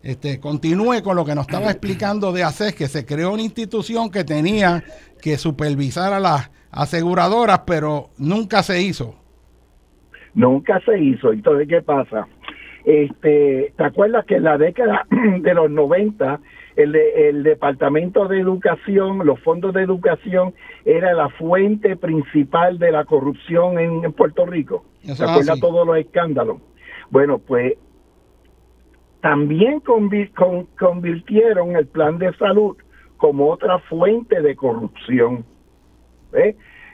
Este, 0.05 0.39
continúe 0.39 1.03
con 1.03 1.17
lo 1.17 1.25
que 1.25 1.35
nos 1.35 1.49
estaba 1.49 1.69
explicando 1.69 2.31
de 2.31 2.45
ACES, 2.45 2.77
que 2.77 2.87
se 2.87 3.05
creó 3.05 3.33
una 3.33 3.43
institución 3.43 4.09
que 4.09 4.23
tenía 4.23 4.85
que 5.21 5.37
supervisar 5.37 6.13
a 6.13 6.21
las 6.21 6.53
aseguradoras, 6.71 7.63
pero 7.67 8.11
nunca 8.19 8.63
se 8.63 8.81
hizo. 8.81 9.17
Nunca 10.33 10.81
se 10.87 10.97
hizo. 10.97 11.33
Entonces, 11.33 11.67
¿qué 11.67 11.83
pasa? 11.83 12.29
Este, 12.85 13.73
¿Te 13.77 13.85
acuerdas 13.85 14.27
que 14.27 14.37
en 14.37 14.45
la 14.45 14.59
década 14.59 15.05
de 15.41 15.53
los 15.53 15.69
90 15.69 16.39
el, 16.77 16.95
el 16.95 17.43
Departamento 17.43 18.29
de 18.29 18.39
Educación, 18.39 19.27
los 19.27 19.41
fondos 19.41 19.75
de 19.75 19.83
educación, 19.83 20.55
era 20.85 21.15
la 21.15 21.31
fuente 21.31 21.97
principal 21.97 22.79
de 22.79 22.93
la 22.93 23.05
corrupción 23.07 23.81
en, 23.81 24.13
Puerto 24.13 24.47
Rico? 24.47 24.85
¿Te 25.05 25.13
acuerdas 25.13 25.59
todos 25.59 25.85
los 25.85 25.97
escándalos? 25.97 26.59
Bueno, 27.12 27.39
pues 27.39 27.74
también 29.20 29.80
convirtieron 30.78 31.76
el 31.76 31.86
plan 31.86 32.16
de 32.18 32.32
salud 32.39 32.74
como 33.18 33.51
otra 33.51 33.78
fuente 33.80 34.40
de 34.40 34.56
corrupción. 34.56 35.44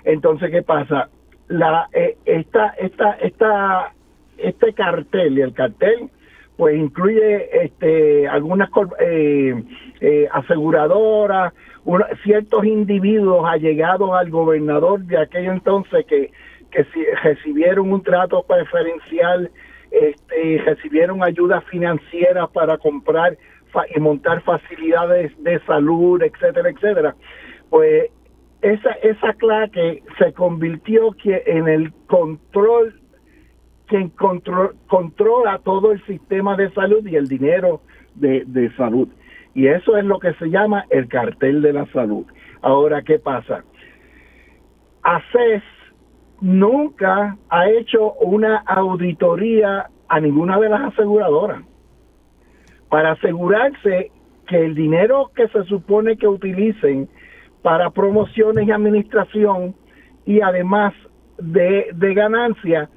Entonces, 0.03 0.51
¿qué 0.51 0.63
pasa? 0.63 1.09
La, 1.47 1.89
eh, 1.93 2.17
esta, 2.25 2.71
esta, 2.81 3.13
esta, 3.13 3.95
este 4.39 4.73
cartel, 4.73 5.39
y 5.39 5.43
el 5.43 5.55
cartel, 5.55 6.11
pues 6.57 6.77
incluye 6.77 7.65
este, 7.65 8.27
algunas 8.27 8.71
eh, 8.99 9.55
eh, 10.01 10.29
aseguradoras, 10.33 11.55
ciertos 12.25 12.65
individuos 12.65 13.49
allegados 13.49 14.11
al 14.15 14.31
gobernador 14.31 15.01
de 15.05 15.17
aquello 15.17 15.53
entonces 15.53 16.05
que, 16.07 16.33
que 16.73 16.85
recibieron 17.23 17.93
un 17.93 18.03
trato 18.03 18.43
preferencial 18.43 19.53
este, 19.91 20.63
recibieron 20.65 21.23
ayuda 21.23 21.61
financiera 21.63 22.47
para 22.47 22.79
comprar 22.79 23.37
y 23.95 24.01
montar 24.01 24.43
facilidades 24.43 25.33
de 25.43 25.61
salud, 25.61 26.23
etcétera, 26.23 26.71
etcétera. 26.71 27.15
Pues 27.71 28.11
esa, 28.63 28.91
esa 29.03 29.35
claque 29.35 30.03
se 30.19 30.33
convirtió 30.33 31.15
en 31.25 31.69
el 31.69 31.93
control, 32.07 33.01
quien 33.87 34.09
control, 34.11 34.75
controla 34.89 35.59
todo 35.59 35.93
el 35.93 36.05
sistema 36.07 36.57
de 36.57 36.71
salud 36.73 37.07
y 37.07 37.17
el 37.17 37.29
dinero 37.29 37.83
de, 38.15 38.45
de 38.47 38.75
salud. 38.77 39.09
Y 39.55 39.69
eso 39.69 39.97
es 39.97 40.05
lo 40.05 40.19
que 40.19 40.35
se 40.35 40.51
llama 40.51 40.87
el 40.91 41.09
cartel 41.09 41.63
de 41.63 41.73
la 41.73 41.87
salud. 41.93 42.27
Ahora, 42.63 43.03
¿qué 43.03 43.19
pasa? 43.19 43.65
ACES 45.03 45.63
nunca 46.41 47.37
ha 47.49 47.69
hecho 47.71 48.13
una 48.15 48.59
auditoría 48.59 49.89
a 50.09 50.21
ninguna 50.21 50.59
de 50.59 50.69
las 50.69 50.93
aseguradoras 50.93 51.63
para 52.89 53.13
asegurarse 53.13 54.11
que 54.47 54.65
el 54.65 54.75
dinero 54.75 55.31
que 55.35 55.49
se 55.49 55.65
supone 55.65 56.17
que 56.17 56.27
utilicen 56.27 57.09
para 57.63 57.91
promociones 57.91 58.67
y 58.67 58.71
administración 58.71 59.75
y 60.25 60.41
además 60.41 60.95
de, 61.39 61.89
de 61.95 62.15
ganancia 62.15 62.89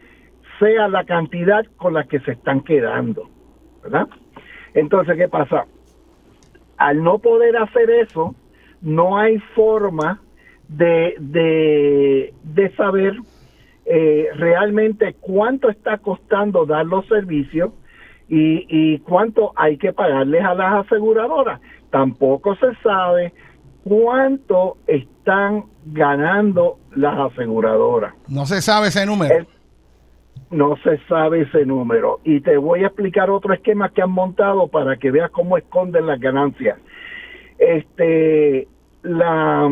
sea 0.60 0.88
la 0.88 1.04
cantidad 1.04 1.66
con 1.78 1.94
la 1.94 2.06
que 2.06 2.20
se 2.22 2.34
están 2.34 2.62
quedando, 2.62 3.30
¿verdad? 3.84 4.08
Entonces, 4.74 5.18
¿qué 5.18 5.28
pasa? 5.28 5.66
Al 6.78 7.04
no 7.04 7.20
poder 7.20 7.58
hacer 7.58 7.90
eso, 7.90 8.36
no 8.82 9.18
hay 9.18 9.40
forma 9.56 10.22
de, 10.68 11.16
de, 12.44 12.74
saber 12.78 13.16
eh, 13.86 14.28
realmente 14.36 15.16
cuánto 15.20 15.70
está 15.70 15.98
costando 15.98 16.66
dar 16.66 16.86
los 16.86 17.06
servicios 17.08 17.72
y, 18.28 18.66
y 18.70 18.99
cuánto 18.99 19.52
hay 19.56 19.78
que 19.78 19.91
pagarles 19.91 20.44
a 20.44 20.53
las 20.53 20.86
aseguradoras. 20.86 21.60
Tampoco 21.90 22.56
se 22.56 22.74
sabe 22.82 23.34
cuánto 23.84 24.78
están 24.88 25.66
ganando 25.86 26.78
las 26.95 27.32
aseguradoras. 27.32 28.14
No 28.28 28.45
se 28.45 28.62
sabe 28.62 28.88
ese 28.88 29.06
número. 29.06 29.45
no 30.52 30.76
se 30.84 30.98
sabe 31.08 31.41
ese 31.41 31.66
número. 31.66 32.20
Y 32.24 32.41
te 32.41 32.58
voy 32.58 32.84
a 32.84 32.88
explicar 32.88 33.30
otro 33.30 33.53
esquema 33.53 33.90
que 33.90 34.02
han 34.02 34.12
montado 34.12 34.68
para 34.68 34.98
que 34.98 35.12
veas 35.12 35.32
cómo 35.32 35.58
esconden 35.58 36.06
las 36.06 36.20
ganancias. 36.20 36.78
Este, 37.58 38.68
la, 39.03 39.70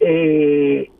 eh, 0.00 0.90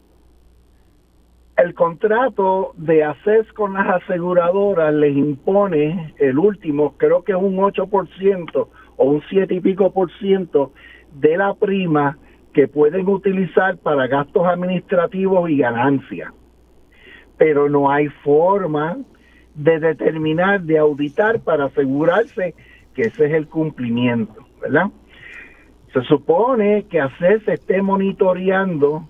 el 1.58 1.74
contrato 1.74 2.72
de 2.76 3.02
ACES 3.02 3.52
con 3.52 3.74
las 3.74 4.02
aseguradoras 4.02 4.94
les 4.94 5.16
impone 5.16 6.14
el 6.18 6.38
último, 6.38 6.94
creo 6.96 7.24
que 7.24 7.32
es 7.32 7.38
un 7.38 7.56
8% 7.56 8.68
o 8.96 9.04
un 9.04 9.22
7 9.28 9.54
y 9.54 9.60
pico 9.60 9.92
por 9.92 10.10
ciento 10.18 10.72
de 11.12 11.36
la 11.36 11.54
prima 11.54 12.16
que 12.52 12.68
pueden 12.68 13.08
utilizar 13.08 13.76
para 13.78 14.06
gastos 14.06 14.46
administrativos 14.46 15.50
y 15.50 15.58
ganancias. 15.58 16.32
Pero 17.36 17.68
no 17.68 17.90
hay 17.90 18.06
forma 18.22 18.98
de 19.56 19.80
determinar, 19.80 20.62
de 20.62 20.78
auditar 20.78 21.40
para 21.40 21.64
asegurarse 21.64 22.54
que 22.94 23.02
ese 23.02 23.26
es 23.26 23.32
el 23.32 23.48
cumplimiento, 23.48 24.46
¿verdad? 24.60 24.90
Se 25.92 26.02
supone 26.02 26.84
que 26.84 27.00
ACES 27.00 27.48
esté 27.48 27.82
monitoreando 27.82 29.08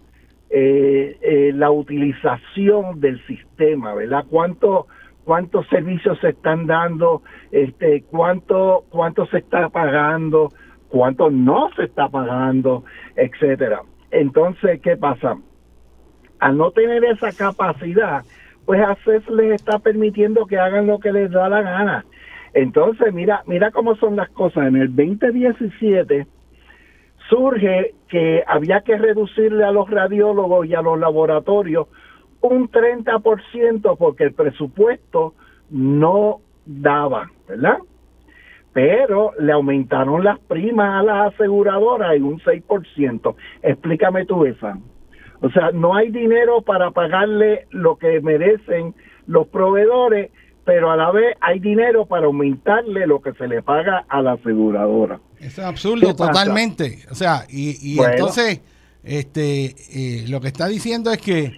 eh, 0.50 1.18
eh, 1.20 1.52
la 1.54 1.70
utilización 1.70 3.00
del 3.00 3.24
sistema, 3.26 3.94
¿verdad? 3.94 4.24
¿Cuánto, 4.30 4.86
cuántos 5.24 5.66
servicios 5.68 6.18
se 6.20 6.30
están 6.30 6.66
dando, 6.66 7.22
este, 7.52 8.02
cuánto, 8.10 8.84
cuánto 8.88 9.26
se 9.26 9.38
está 9.38 9.68
pagando, 9.68 10.50
cuánto 10.88 11.30
no 11.30 11.70
se 11.76 11.84
está 11.84 12.08
pagando, 12.08 12.84
etcétera. 13.14 13.82
Entonces, 14.10 14.80
¿qué 14.80 14.96
pasa? 14.96 15.36
Al 16.40 16.56
no 16.56 16.70
tener 16.70 17.04
esa 17.04 17.32
capacidad, 17.32 18.22
pues 18.64 18.80
ACES 18.80 19.28
les 19.28 19.54
está 19.54 19.78
permitiendo 19.78 20.46
que 20.46 20.58
hagan 20.58 20.86
lo 20.86 20.98
que 20.98 21.12
les 21.12 21.30
da 21.30 21.48
la 21.48 21.62
gana. 21.62 22.04
Entonces, 22.54 23.12
mira, 23.12 23.42
mira 23.46 23.70
cómo 23.70 23.96
son 23.96 24.16
las 24.16 24.28
cosas. 24.30 24.68
En 24.68 24.76
el 24.76 24.94
2017 24.94 26.26
surge 27.28 27.94
que 28.08 28.42
había 28.46 28.80
que 28.80 28.96
reducirle 28.96 29.64
a 29.64 29.70
los 29.70 29.88
radiólogos 29.90 30.66
y 30.66 30.74
a 30.74 30.82
los 30.82 30.98
laboratorios 30.98 31.88
un 32.40 32.70
30% 32.70 33.96
porque 33.98 34.24
el 34.24 34.32
presupuesto 34.32 35.34
no 35.70 36.40
daba, 36.64 37.30
¿verdad? 37.48 37.78
Pero 38.72 39.32
le 39.38 39.52
aumentaron 39.52 40.22
las 40.22 40.38
primas 40.40 41.00
a 41.00 41.02
las 41.02 41.34
aseguradoras 41.34 42.14
en 42.14 42.24
un 42.24 42.38
6%. 42.38 43.34
Explícame 43.62 44.24
tú, 44.24 44.44
esa. 44.44 44.78
O 45.40 45.50
sea, 45.50 45.70
no 45.72 45.94
hay 45.94 46.10
dinero 46.10 46.62
para 46.62 46.90
pagarle 46.90 47.66
lo 47.70 47.96
que 47.96 48.20
merecen 48.20 48.94
los 49.26 49.46
proveedores, 49.48 50.30
pero 50.64 50.90
a 50.90 50.96
la 50.96 51.10
vez 51.10 51.36
hay 51.40 51.60
dinero 51.60 52.06
para 52.06 52.26
aumentarle 52.26 53.06
lo 53.06 53.20
que 53.20 53.32
se 53.34 53.48
le 53.48 53.62
paga 53.62 54.04
a 54.08 54.22
la 54.22 54.32
aseguradora. 54.32 55.20
Eso 55.40 55.60
es 55.62 55.66
absurdo 55.66 56.14
totalmente. 56.14 57.04
O 57.10 57.14
sea, 57.14 57.46
y, 57.48 57.98
entonces, 58.00 58.60
este, 59.04 59.76
eh, 59.90 60.24
lo 60.28 60.40
que 60.40 60.48
está 60.48 60.66
diciendo 60.66 61.12
es 61.12 61.18
que 61.18 61.52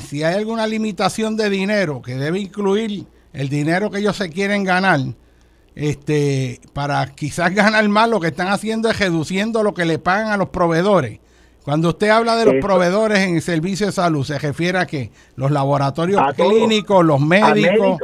si 0.00 0.22
hay 0.22 0.34
alguna 0.36 0.66
limitación 0.66 1.36
de 1.36 1.50
dinero 1.50 2.02
que 2.02 2.14
debe 2.14 2.40
incluir 2.40 3.06
el 3.32 3.48
dinero 3.48 3.90
que 3.90 3.98
ellos 3.98 4.16
se 4.16 4.30
quieren 4.30 4.64
ganar, 4.64 5.00
este, 5.74 6.60
para 6.72 7.06
quizás 7.06 7.54
ganar 7.54 7.88
más, 7.88 8.08
lo 8.08 8.20
que 8.20 8.28
están 8.28 8.48
haciendo 8.48 8.88
es 8.88 8.98
reduciendo 8.98 9.62
lo 9.62 9.74
que 9.74 9.84
le 9.84 9.98
pagan 9.98 10.28
a 10.28 10.36
los 10.36 10.50
proveedores. 10.50 11.20
Cuando 11.64 11.88
usted 11.88 12.10
habla 12.10 12.36
de 12.36 12.44
los 12.44 12.54
proveedores 12.56 13.20
en 13.20 13.36
el 13.36 13.42
servicio 13.42 13.86
de 13.86 13.92
salud, 13.92 14.22
se 14.22 14.38
refiere 14.38 14.78
a 14.78 14.86
que 14.86 15.10
los 15.34 15.50
laboratorios 15.50 16.20
clínicos, 16.34 17.02
los 17.02 17.20
médicos, 17.20 17.98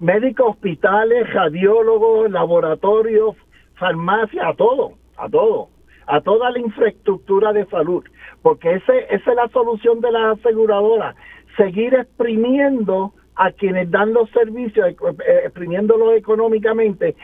médicos, 0.00 0.46
hospitales, 0.50 1.32
radiólogos, 1.32 2.28
laboratorios, 2.28 3.36
farmacia, 3.76 4.48
a 4.48 4.54
todo, 4.54 4.92
a 5.16 5.28
todo, 5.28 5.68
a 6.06 6.20
toda 6.20 6.50
la 6.50 6.58
infraestructura 6.58 7.52
de 7.52 7.66
salud, 7.66 8.04
porque 8.42 8.74
ese, 8.74 9.06
esa 9.10 9.30
es 9.30 9.36
la 9.36 9.48
solución 9.48 10.00
de 10.00 10.12
la 10.12 10.32
aseguradora, 10.32 11.14
seguir 11.56 11.94
exprimiendo 11.94 13.12
a 13.36 13.50
quienes 13.52 13.90
dan 13.90 14.12
los 14.12 14.30
servicios, 14.30 14.88
eh, 14.88 14.96
eh, 15.26 15.40
exprimiéndolos 15.44 16.16
económicamente, 16.16 17.14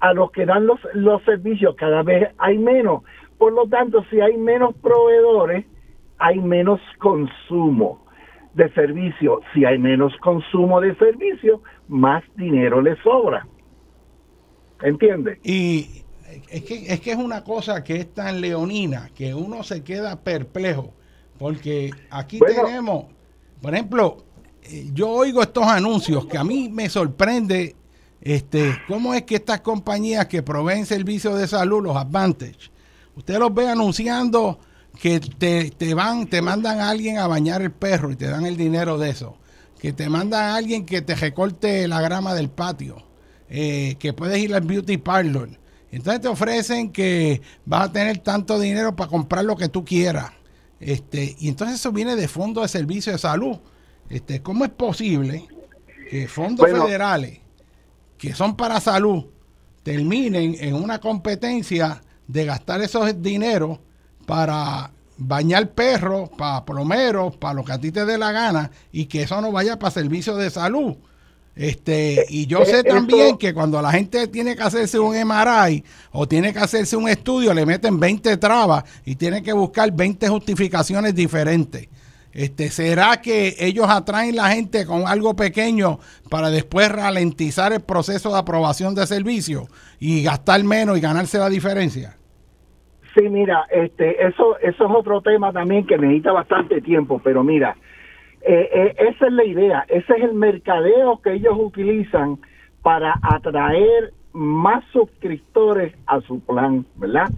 a 0.00 0.12
los 0.12 0.30
que 0.32 0.44
dan 0.44 0.66
los, 0.66 0.78
los 0.92 1.22
servicios, 1.22 1.74
cada 1.76 2.02
vez 2.02 2.28
hay 2.38 2.58
menos. 2.58 3.02
Por 3.38 3.52
lo 3.52 3.66
tanto, 3.66 4.04
si 4.10 4.20
hay 4.20 4.36
menos 4.36 4.74
proveedores, 4.76 5.64
hay 6.18 6.38
menos 6.38 6.80
consumo 6.98 8.04
de 8.54 8.68
servicio. 8.70 9.40
Si 9.52 9.64
hay 9.64 9.78
menos 9.78 10.16
consumo 10.18 10.80
de 10.80 10.94
servicio, 10.96 11.60
más 11.88 12.22
dinero 12.36 12.80
le 12.80 12.96
sobra. 13.02 13.46
¿Entiendes? 14.84 15.38
Y 15.42 16.04
es 16.50 16.62
que, 16.62 16.92
es 16.92 17.00
que 17.00 17.12
es 17.12 17.16
una 17.16 17.42
cosa 17.42 17.82
que 17.82 17.96
es 17.96 18.12
tan 18.12 18.40
leonina 18.42 19.10
que 19.14 19.34
uno 19.34 19.64
se 19.64 19.82
queda 19.82 20.20
perplejo. 20.20 20.92
Porque 21.38 21.90
aquí 22.10 22.38
tenemos, 22.38 23.06
por 23.62 23.74
ejemplo, 23.74 24.18
eh, 24.62 24.90
yo 24.92 25.08
oigo 25.08 25.42
estos 25.42 25.64
anuncios 25.64 26.26
que 26.26 26.36
a 26.36 26.44
mí 26.44 26.68
me 26.68 26.88
sorprende 26.90 27.74
este, 28.20 28.72
cómo 28.86 29.14
es 29.14 29.22
que 29.22 29.36
estas 29.36 29.60
compañías 29.60 30.26
que 30.26 30.42
proveen 30.42 30.84
servicios 30.84 31.38
de 31.38 31.48
salud, 31.48 31.82
los 31.82 31.96
Advantage, 31.96 32.70
usted 33.16 33.38
los 33.38 33.52
ve 33.54 33.68
anunciando 33.68 34.60
que 35.00 35.18
te, 35.18 35.70
te, 35.70 35.94
van, 35.94 36.26
te 36.26 36.42
mandan 36.42 36.78
a 36.80 36.90
alguien 36.90 37.18
a 37.18 37.26
bañar 37.26 37.62
el 37.62 37.72
perro 37.72 38.12
y 38.12 38.16
te 38.16 38.26
dan 38.26 38.44
el 38.44 38.56
dinero 38.56 38.98
de 38.98 39.10
eso, 39.10 39.38
que 39.80 39.94
te 39.94 40.08
mandan 40.10 40.44
a 40.44 40.56
alguien 40.56 40.84
que 40.84 41.00
te 41.02 41.14
recorte 41.14 41.88
la 41.88 42.02
grama 42.02 42.34
del 42.34 42.50
patio 42.50 43.02
eh, 43.56 43.94
que 44.00 44.12
puedes 44.12 44.36
ir 44.38 44.52
al 44.52 44.62
beauty 44.62 44.96
parlor. 44.96 45.48
Entonces 45.92 46.20
te 46.20 46.26
ofrecen 46.26 46.90
que 46.90 47.40
vas 47.64 47.88
a 47.88 47.92
tener 47.92 48.18
tanto 48.18 48.58
dinero 48.58 48.96
para 48.96 49.08
comprar 49.08 49.44
lo 49.44 49.54
que 49.54 49.68
tú 49.68 49.84
quieras. 49.84 50.32
Este, 50.80 51.36
y 51.38 51.46
entonces 51.46 51.76
eso 51.76 51.92
viene 51.92 52.16
de 52.16 52.26
fondos 52.26 52.64
de 52.64 52.68
servicio 52.68 53.12
de 53.12 53.18
salud. 53.18 53.58
Este, 54.10 54.42
¿Cómo 54.42 54.64
es 54.64 54.72
posible 54.72 55.46
que 56.10 56.26
fondos 56.26 56.68
federales 56.68 57.42
que 58.18 58.34
son 58.34 58.56
para 58.56 58.80
salud 58.80 59.26
terminen 59.84 60.56
en 60.58 60.74
una 60.74 60.98
competencia 60.98 62.02
de 62.26 62.46
gastar 62.46 62.80
esos 62.82 63.22
dineros 63.22 63.78
para 64.26 64.90
bañar 65.16 65.70
perros, 65.74 66.28
para 66.36 66.64
plomeros, 66.64 67.36
para 67.36 67.54
lo 67.54 67.64
que 67.64 67.70
a 67.70 67.78
ti 67.78 67.92
te 67.92 68.04
dé 68.04 68.18
la 68.18 68.32
gana 68.32 68.72
y 68.90 69.06
que 69.06 69.22
eso 69.22 69.40
no 69.40 69.52
vaya 69.52 69.78
para 69.78 69.92
servicio 69.92 70.34
de 70.34 70.50
salud? 70.50 70.96
Este, 71.56 72.26
y 72.28 72.46
yo 72.46 72.60
eh, 72.62 72.66
sé 72.66 72.82
también 72.82 73.38
que 73.38 73.54
cuando 73.54 73.80
la 73.80 73.92
gente 73.92 74.26
tiene 74.26 74.56
que 74.56 74.62
hacerse 74.62 74.98
un 74.98 75.14
MRI 75.14 75.84
o 76.10 76.26
tiene 76.26 76.52
que 76.52 76.58
hacerse 76.58 76.96
un 76.96 77.08
estudio, 77.08 77.54
le 77.54 77.64
meten 77.64 78.00
20 78.00 78.36
trabas 78.38 78.84
y 79.04 79.14
tiene 79.14 79.42
que 79.42 79.52
buscar 79.52 79.92
20 79.92 80.28
justificaciones 80.28 81.14
diferentes. 81.14 81.88
Este, 82.32 82.68
¿Será 82.70 83.20
que 83.22 83.54
ellos 83.60 83.86
atraen 83.88 84.34
la 84.34 84.48
gente 84.48 84.84
con 84.84 85.06
algo 85.06 85.36
pequeño 85.36 86.00
para 86.28 86.50
después 86.50 86.90
ralentizar 86.90 87.72
el 87.72 87.80
proceso 87.80 88.32
de 88.32 88.38
aprobación 88.40 88.96
de 88.96 89.06
servicio 89.06 89.68
y 90.00 90.24
gastar 90.24 90.64
menos 90.64 90.98
y 90.98 91.00
ganarse 91.00 91.38
la 91.38 91.48
diferencia? 91.48 92.16
Sí, 93.16 93.28
mira, 93.28 93.66
este, 93.70 94.26
eso, 94.26 94.58
eso 94.58 94.84
es 94.84 94.90
otro 94.92 95.20
tema 95.20 95.52
también 95.52 95.86
que 95.86 95.96
necesita 95.96 96.32
bastante 96.32 96.80
tiempo, 96.80 97.20
pero 97.22 97.44
mira, 97.44 97.76
eh, 98.46 98.68
eh, 98.72 98.94
esa 98.98 99.26
es 99.26 99.32
la 99.32 99.44
idea, 99.44 99.84
ese 99.88 100.12
es 100.12 100.22
el 100.22 100.34
mercadeo 100.34 101.20
que 101.22 101.32
ellos 101.32 101.54
utilizan 101.56 102.38
para 102.82 103.14
atraer 103.22 104.12
más 104.32 104.84
suscriptores 104.92 105.94
a 106.06 106.20
su 106.20 106.40
plan, 106.40 106.84
¿verdad? 106.96 107.28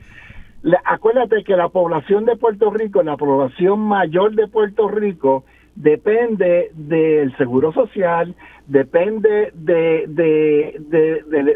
acuérdate 0.84 1.44
que 1.44 1.56
la 1.56 1.68
población 1.68 2.24
de 2.24 2.34
Puerto 2.34 2.70
Rico, 2.70 3.00
la 3.04 3.16
población 3.16 3.78
mayor 3.78 4.34
de 4.34 4.48
Puerto 4.48 4.88
Rico, 4.88 5.44
depende 5.76 6.70
del 6.74 7.36
seguro 7.36 7.72
social, 7.72 8.34
depende 8.66 9.52
de, 9.54 10.06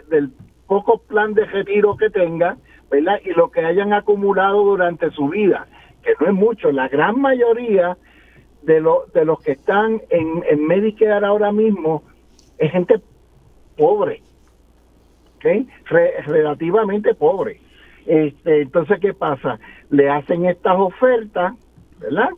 del 0.09 0.31
poco 0.69 0.99
plan 0.99 1.35
de 1.35 1.45
retiro 1.47 1.97
que 1.97 2.11
tenga, 2.11 2.57
¿verdad? 2.89 3.19
Y 3.25 3.31
lo 3.31 3.51
que 3.51 3.65
hayan 3.65 3.93
acumulado 3.93 4.63
durante 4.63 5.11
su 5.11 5.29
vida, 5.29 5.67
que 6.05 6.13
no 6.21 6.27
es 6.29 6.35
mucho, 6.35 6.71
la 6.71 6.87
gran 6.87 7.21
mayoría 7.21 7.97
de, 8.63 8.81
lo, 8.81 9.05
de 9.15 9.25
los 9.25 9.41
que 9.41 9.53
están 9.53 10.01
en, 10.11 10.45
en 10.49 10.67
Medicare 10.67 11.25
ahora 11.25 11.53
mismo 11.53 12.03
es 12.59 12.71
gente 12.73 13.01
pobre, 13.77 14.23
¿ok? 15.37 15.67
relativamente 16.27 17.15
pobre. 17.15 17.61
Este, 18.07 18.63
entonces, 18.63 18.99
¿qué 19.01 19.15
pasa? 19.15 19.59
Le 19.91 20.09
hacen 20.11 20.47
estas 20.47 20.77
ofertas, 20.77 21.55
¿verdad? 21.99 22.31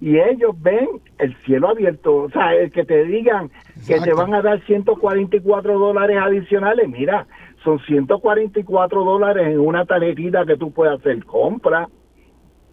Y 0.00 0.18
ellos 0.18 0.54
ven 0.60 0.88
el 1.18 1.34
cielo 1.44 1.68
abierto. 1.68 2.16
O 2.16 2.30
sea, 2.30 2.54
el 2.54 2.70
que 2.70 2.84
te 2.84 3.04
digan 3.04 3.50
que 3.86 4.00
te 4.00 4.12
van 4.12 4.34
a 4.34 4.42
dar 4.42 4.60
144 4.66 5.78
dólares 5.78 6.18
adicionales, 6.20 6.88
mira, 6.88 7.26
son 7.62 7.78
144 7.80 9.04
dólares 9.04 9.46
en 9.46 9.60
una 9.60 9.84
tarjetita 9.84 10.44
que 10.44 10.56
tú 10.56 10.72
puedes 10.72 11.00
hacer 11.00 11.24
compra. 11.24 11.88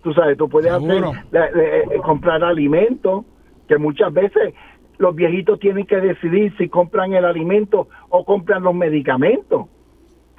Tú 0.03 0.14
sabes, 0.14 0.38
tú 0.38 0.49
puedes 0.49 0.72
hacer, 0.72 1.03
eh, 1.34 1.99
comprar 2.03 2.44
alimentos, 2.44 3.26
que 3.68 3.78
muchas 3.78 4.11
veces 4.14 4.53
los 4.98 5.15
viejitos 5.15 5.60
tienen 5.60 5.86
que 5.86 5.98
decidir 5.98 6.56
si 6.57 6.69
compran 6.69 7.14
el 7.14 7.26
alimento 7.26 7.88
o 8.10 8.26
compran 8.26 8.64
los 8.64 8.76
medicamentos 8.76 9.68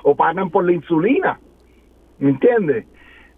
o 0.03 0.15
pagan 0.15 0.51
por 0.51 0.65
la 0.65 0.73
insulina. 0.73 1.41
¿Me 2.19 2.31
entiendes? 2.31 2.87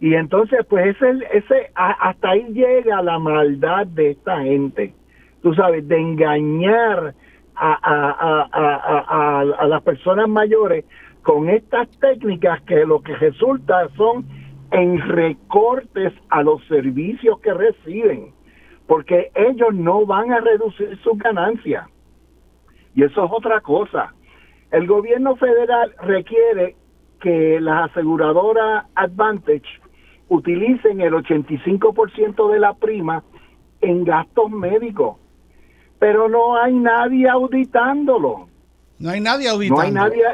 Y 0.01 0.15
entonces, 0.15 0.67
pues 0.69 0.95
ese, 0.95 1.27
ese, 1.33 1.71
hasta 1.75 2.31
ahí 2.31 2.45
llega 2.53 3.01
la 3.03 3.19
maldad 3.19 3.87
de 3.87 4.11
esta 4.11 4.43
gente, 4.43 4.95
tú 5.43 5.55
sabes, 5.55 5.87
de 5.89 5.99
engañar 5.99 7.15
a, 7.55 7.79
a, 7.83 8.49
a, 8.53 9.41
a, 9.41 9.67
las 9.67 9.83
personas 9.83 10.29
mayores 10.29 10.85
con 11.23 11.49
estas 11.49 11.89
técnicas 12.01 12.61
que 12.63 12.85
lo 12.85 13.01
que 13.01 13.15
resulta 13.17 13.89
son 13.97 14.27
en 14.75 14.99
recortes 14.99 16.13
a 16.31 16.43
los 16.43 16.61
servicios 16.67 17.39
que 17.39 17.55
reciben, 17.55 18.35
porque 18.89 19.31
ellos 19.37 19.73
no 19.73 20.05
van 20.05 20.33
a 20.33 20.41
reducir 20.41 20.99
sus 21.05 21.17
ganancias. 21.17 21.87
Y 22.97 23.05
eso 23.05 23.25
es 23.25 23.31
otra 23.33 23.61
cosa. 23.61 24.13
El 24.73 24.89
gobierno 24.89 25.37
federal 25.37 25.95
requiere 26.03 26.75
que 27.21 27.61
las 27.61 27.89
aseguradoras 27.91 28.87
Advantage 28.97 29.81
utilicen 30.29 31.01
el 31.01 31.13
85% 31.13 32.53
de 32.53 32.59
la 32.59 32.75
prima 32.75 33.23
en 33.81 34.03
gastos 34.03 34.51
médicos, 34.51 35.19
pero 36.01 36.29
no 36.29 36.57
hay 36.57 36.75
nadie 36.75 37.29
auditándolo. 37.29 38.49
No 38.99 39.11
hay 39.11 39.21
nadie 39.21 39.49
auditándolo. 39.49 39.93
No 39.93 40.03
hay 40.03 40.11
nadie, 40.11 40.25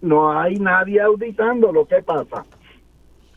no 0.00 0.32
hay 0.32 0.56
nadie 0.56 1.00
auditándolo. 1.02 1.86
¿Qué 1.86 2.02
pasa? 2.02 2.46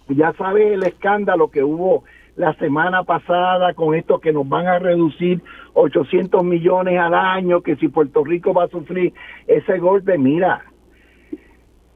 Ya 0.10 0.34
sabes 0.34 0.74
el 0.74 0.84
escándalo 0.84 1.50
que 1.50 1.64
hubo 1.64 2.04
la 2.36 2.54
semana 2.56 3.04
pasada 3.04 3.74
con 3.74 3.96
esto 3.96 4.20
que 4.20 4.34
nos 4.34 4.48
van 4.48 4.68
a 4.68 4.80
reducir 4.80 5.42
800 5.74 6.44
millones 6.44 7.00
al 7.00 7.14
año, 7.14 7.62
que 7.62 7.76
si 7.78 7.88
Puerto 7.88 8.24
Rico 8.24 8.54
va 8.54 8.66
a 8.66 8.68
sufrir 8.68 9.14
ese 9.48 9.78
golpe, 9.80 10.18
mira, 10.18 10.64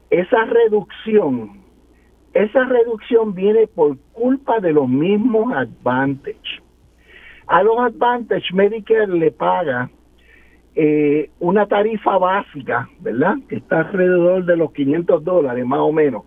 esa 0.08 0.44
reducción, 0.44 1.60
esa 2.32 2.64
reducción 2.64 3.34
viene 3.34 3.66
por 3.66 3.98
culpa 4.12 4.60
de 4.60 4.72
los 4.72 4.88
mismos 4.88 5.52
Advantage. 5.54 6.62
A 7.46 7.62
los 7.62 7.78
Advantage 7.78 8.54
Medicare 8.54 9.08
le 9.08 9.30
paga 9.30 9.90
eh, 10.74 11.30
una 11.40 11.66
tarifa 11.66 12.16
básica, 12.16 12.88
¿verdad? 13.00 13.34
Que 13.48 13.56
está 13.56 13.80
alrededor 13.80 14.44
de 14.44 14.56
los 14.56 14.72
500 14.72 15.22
dólares 15.22 15.66
más 15.66 15.80
o 15.80 15.92
menos. 15.92 16.24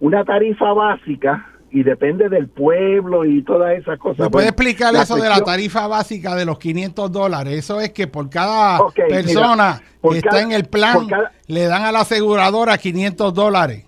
Una 0.00 0.24
tarifa 0.24 0.72
básica 0.72 1.46
y 1.70 1.82
depende 1.82 2.28
del 2.28 2.48
pueblo 2.48 3.24
y 3.24 3.42
todas 3.42 3.76
esas 3.76 3.98
cosas. 3.98 4.20
¿Me 4.20 4.30
puede 4.30 4.48
explicar 4.48 4.94
eso 4.94 5.16
de 5.16 5.28
la 5.28 5.40
tarifa 5.42 5.86
básica 5.86 6.34
de 6.34 6.44
los 6.44 6.58
500 6.58 7.10
dólares? 7.12 7.54
Eso 7.54 7.80
es 7.80 7.92
que 7.92 8.06
por 8.06 8.30
cada 8.30 8.78
persona 9.08 9.82
que 10.02 10.18
está 10.18 10.40
en 10.40 10.52
el 10.52 10.64
plan 10.66 11.06
le 11.46 11.66
dan 11.66 11.82
a 11.82 11.92
la 11.92 12.00
aseguradora 12.00 12.78
500 12.78 13.34
dólares. 13.34 13.84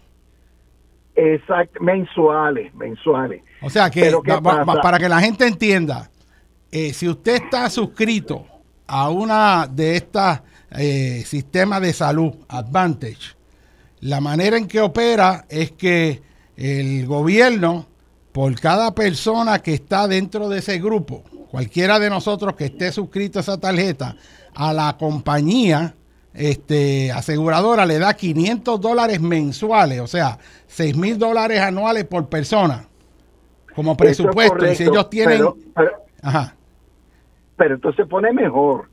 Exacto, 1.14 1.82
mensuales, 1.82 2.74
mensuales. 2.74 3.43
O 3.62 3.70
sea 3.70 3.90
que, 3.90 4.12
para 4.82 4.98
que 4.98 5.09
la 5.09 5.20
gente 5.20 5.47
entienda, 5.47 6.10
eh, 6.70 6.93
si 6.93 7.09
usted 7.09 7.43
está 7.43 7.68
suscrito 7.70 8.47
a 8.86 9.10
una 9.10 9.66
de 9.66 9.97
estas 9.97 10.43
eh, 10.78 11.22
sistemas 11.24 11.80
de 11.80 11.93
salud, 11.93 12.35
Advantage, 12.48 13.38
la 14.01 14.20
manera 14.20 14.57
en 14.57 14.69
que 14.69 14.81
opera 14.81 15.45
es 15.49 15.73
que 15.73 16.23
el 16.57 17.07
gobierno, 17.07 17.87
por 18.33 18.59
cada 18.61 18.95
persona 18.95 19.61
que 19.61 19.75
está 19.75 20.07
dentro 20.07 20.49
de 20.49 20.59
ese 20.59 20.79
grupo, 20.79 21.23
cualquiera 21.51 21.99
de 21.99 22.11
nosotros 22.11 22.55
que 22.55 22.66
esté 22.66 22.93
suscrito 22.93 23.39
a 23.39 23.43
esa 23.43 23.59
tarjeta, 23.59 24.16
a 24.55 24.73
la 24.73 24.97
compañía 24.99 25.95
este, 26.35 27.11
aseguradora 27.11 27.87
le 27.87 27.99
da 27.99 28.15
500 28.15 28.81
dólares 28.81 29.20
mensuales, 29.20 30.01
o 30.01 30.07
sea, 30.07 30.39
6 30.66 30.97
mil 30.97 31.19
dólares 31.19 31.61
anuales 31.61 32.05
por 32.05 32.29
persona, 32.29 32.85
como 33.75 33.97
presupuesto. 33.97 34.70
y 34.70 34.75
si 34.75 34.85
ellos 34.85 35.11
tienen... 35.11 35.39
Pero, 35.75 35.99
Ajá. 36.23 36.55
pero 37.57 37.75
entonces 37.75 38.07
pone 38.07 38.33
mejor, 38.33 38.89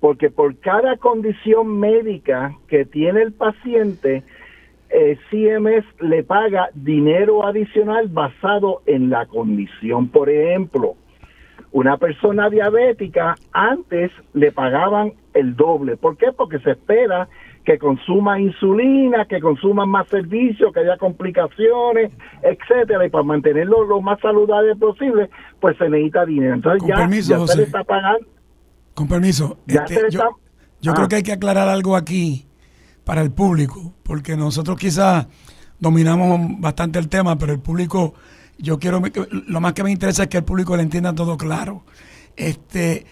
porque 0.00 0.30
por 0.30 0.58
cada 0.58 0.96
condición 0.98 1.78
médica 1.78 2.54
que 2.68 2.84
tiene 2.84 3.22
el 3.22 3.32
paciente, 3.32 4.22
eh, 4.96 5.18
CMS 5.28 5.84
le 6.00 6.22
paga 6.22 6.68
dinero 6.72 7.44
adicional 7.44 8.06
basado 8.06 8.82
en 8.86 9.10
la 9.10 9.26
condición. 9.26 10.08
Por 10.08 10.30
ejemplo, 10.30 10.94
una 11.72 11.96
persona 11.96 12.48
diabética 12.48 13.34
antes 13.52 14.12
le 14.34 14.52
pagaban 14.52 15.14
el 15.34 15.56
doble. 15.56 15.96
¿Por 15.96 16.16
qué? 16.16 16.26
Porque 16.30 16.60
se 16.60 16.70
espera 16.70 17.28
que 17.64 17.76
consuma 17.76 18.38
insulina, 18.38 19.24
que 19.24 19.40
consuma 19.40 19.84
más 19.84 20.06
servicios, 20.08 20.72
que 20.72 20.80
haya 20.80 20.96
complicaciones, 20.96 22.12
etcétera, 22.42 23.04
y 23.04 23.10
para 23.10 23.24
mantenerlo 23.24 23.82
lo 23.82 24.00
más 24.00 24.20
saludable 24.20 24.76
posible, 24.76 25.28
pues 25.58 25.76
se 25.76 25.88
necesita 25.88 26.24
dinero. 26.24 26.54
Entonces 26.54 26.80
Con 26.80 26.90
ya, 26.90 26.96
permiso, 26.96 27.46
se 27.48 27.56
le 27.56 27.62
está 27.64 27.82
pagando. 27.82 28.28
Con 28.94 29.08
permiso, 29.08 29.58
este, 29.66 30.08
yo, 30.10 30.20
yo 30.80 30.92
creo 30.92 31.06
ah. 31.06 31.08
que 31.08 31.16
hay 31.16 31.22
que 31.24 31.32
aclarar 31.32 31.68
algo 31.68 31.96
aquí 31.96 32.46
para 33.04 33.20
el 33.20 33.30
público, 33.30 33.92
porque 34.02 34.36
nosotros 34.36 34.78
quizás 34.78 35.26
dominamos 35.78 36.60
bastante 36.60 36.98
el 36.98 37.08
tema, 37.08 37.38
pero 37.38 37.52
el 37.52 37.60
público, 37.60 38.14
yo 38.58 38.78
quiero, 38.78 39.02
lo 39.30 39.60
más 39.60 39.74
que 39.74 39.84
me 39.84 39.90
interesa 39.90 40.24
es 40.24 40.28
que 40.28 40.38
el 40.38 40.44
público 40.44 40.76
le 40.76 40.82
entienda 40.82 41.14
todo 41.14 41.36
claro. 41.36 41.84
Este, 42.36 43.06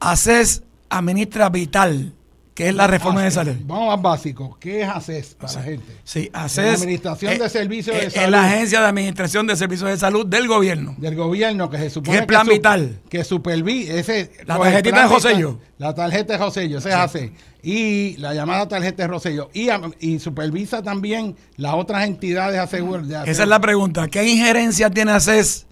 ACES 0.00 0.62
administra 0.88 1.48
Vital, 1.48 2.14
que 2.54 2.68
es 2.68 2.74
la 2.74 2.86
reforma 2.86 3.22
de 3.22 3.30
salud. 3.30 3.54
Vamos 3.64 3.88
más 3.88 4.02
básico. 4.02 4.58
¿Qué 4.60 4.82
es 4.82 4.88
ACES 4.88 5.36
para 5.36 5.52
la 5.54 5.62
gente? 5.62 5.96
Sí, 6.04 6.30
ACES. 6.32 6.82
Administración 6.82 7.38
de 7.38 7.48
Servicios 7.48 7.96
de 7.96 8.10
Salud. 8.10 8.24
Es 8.24 8.30
la 8.30 8.44
Agencia 8.44 8.80
de 8.80 8.86
Administración 8.86 9.46
de 9.46 9.56
Servicios 9.56 9.88
de 9.88 9.96
Salud 9.96 10.26
del 10.26 10.48
gobierno. 10.48 10.94
Del 10.98 11.16
gobierno, 11.16 11.70
que 11.70 11.78
se 11.78 11.90
supone. 11.90 12.18
¿Qué 12.18 12.22
es 12.22 12.26
Plan 12.26 12.46
Vital? 12.46 13.00
Que 13.08 13.24
supervisa. 13.24 13.94
Ese, 13.94 14.32
la 14.44 14.58
tarjetita 14.58 15.02
de 15.02 15.08
Josello. 15.08 15.58
La 15.78 15.94
tarjeta 15.94 16.34
de 16.34 16.38
Josello, 16.38 16.78
ese 16.78 16.90
es 16.90 16.94
ACES. 16.94 17.30
Y 17.62 18.16
la 18.16 18.34
llamada 18.34 18.66
tarjeta 18.66 19.04
de 19.04 19.08
Rosello. 19.08 19.48
Y, 19.54 19.68
y 20.00 20.18
supervisa 20.18 20.82
también 20.82 21.36
las 21.56 21.74
otras 21.74 22.06
entidades 22.06 22.58
aseguradas. 22.58 23.28
Esa 23.28 23.44
es 23.44 23.48
la 23.48 23.60
pregunta. 23.60 24.08
¿Qué 24.08 24.26
injerencia 24.28 24.90
tiene 24.90 25.12
ACES 25.12 25.66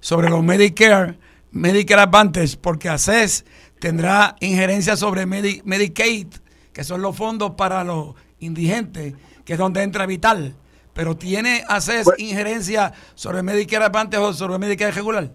sobre 0.00 0.30
los 0.30 0.42
Medicare, 0.44 1.18
Medicare 1.50 2.02
Advantage? 2.02 2.56
Porque 2.60 2.88
ACES 2.88 3.44
tendrá 3.80 4.36
injerencia 4.40 4.96
sobre 4.96 5.26
Medicaid, 5.26 6.28
que 6.72 6.84
son 6.84 7.02
los 7.02 7.16
fondos 7.16 7.52
para 7.56 7.82
los 7.82 8.14
indigentes, 8.38 9.14
que 9.44 9.54
es 9.54 9.58
donde 9.58 9.82
entra 9.82 10.06
Vital. 10.06 10.54
Pero 10.94 11.16
¿tiene 11.16 11.64
ACES 11.68 12.04
pues- 12.04 12.20
injerencia 12.20 12.92
sobre 13.16 13.42
Medicare 13.42 13.86
Advantage 13.86 14.22
o 14.22 14.32
sobre 14.32 14.58
Medicare 14.58 14.92
regular? 14.92 15.32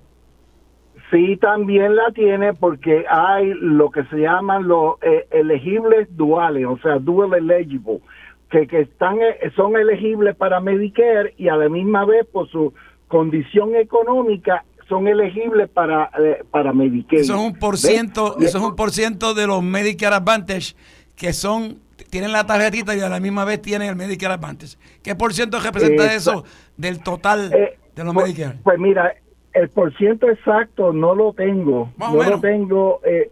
Sí, 1.12 1.38
también 1.38 1.96
la 1.96 2.12
tiene 2.12 2.54
porque 2.54 3.06
hay 3.10 3.54
lo 3.54 3.92
que 3.92 4.04
se 4.06 4.18
llaman 4.18 4.68
los 4.68 4.96
eh, 5.02 5.26
elegibles 5.32 6.08
duales, 6.18 6.66
o 6.66 6.78
sea, 6.80 7.00
dual 7.00 7.34
eligible, 7.34 8.02
que, 8.50 8.68
que 8.68 8.82
están 8.82 9.20
eh, 9.22 9.52
son 9.56 9.78
elegibles 9.78 10.36
para 10.36 10.60
Medicare 10.60 11.34
y 11.38 11.48
a 11.48 11.56
la 11.56 11.70
misma 11.70 12.06
vez 12.06 12.26
por 12.26 12.50
su 12.50 12.74
condición 13.08 13.76
económica 13.76 14.66
son 14.90 15.08
elegibles 15.08 15.70
para, 15.70 16.10
eh, 16.20 16.44
para 16.52 16.74
Medicare. 16.74 17.22
Eso 17.22 17.36
es 17.36 17.40
un 17.40 17.58
por 17.58 17.78
ciento, 17.78 18.38
eso 18.40 18.58
es 18.58 18.64
un 18.64 18.76
por 18.76 18.92
ciento 18.92 19.34
de 19.34 19.48
los 19.48 19.64
Medicare 19.64 20.16
Advantage 20.16 20.76
que 21.16 21.32
son 21.32 21.80
tienen 22.10 22.32
la 22.32 22.46
tarjetita 22.46 22.96
y 22.96 23.02
a 23.02 23.10
la 23.10 23.20
misma 23.20 23.44
vez 23.44 23.62
tienen 23.62 23.90
el 23.90 23.96
Medicare 23.96 24.34
Advantage. 24.34 24.78
¿Qué 25.04 25.16
por 25.16 25.34
ciento 25.34 25.60
representa 25.60 26.14
eso 26.14 26.44
del 26.78 27.02
total 27.02 27.52
eh, 27.54 27.78
de 27.96 28.04
los 28.04 28.14
pues, 28.14 28.28
Medicare? 28.28 28.60
Pues 28.64 28.80
mira, 28.80 29.14
el 29.54 29.70
por 29.70 29.96
ciento 29.98 30.30
exacto 30.30 30.94
no 30.94 31.16
lo 31.16 31.34
tengo, 31.34 31.92
no 31.98 32.24
lo 32.24 32.40
tengo, 32.40 33.02
eh, 33.04 33.32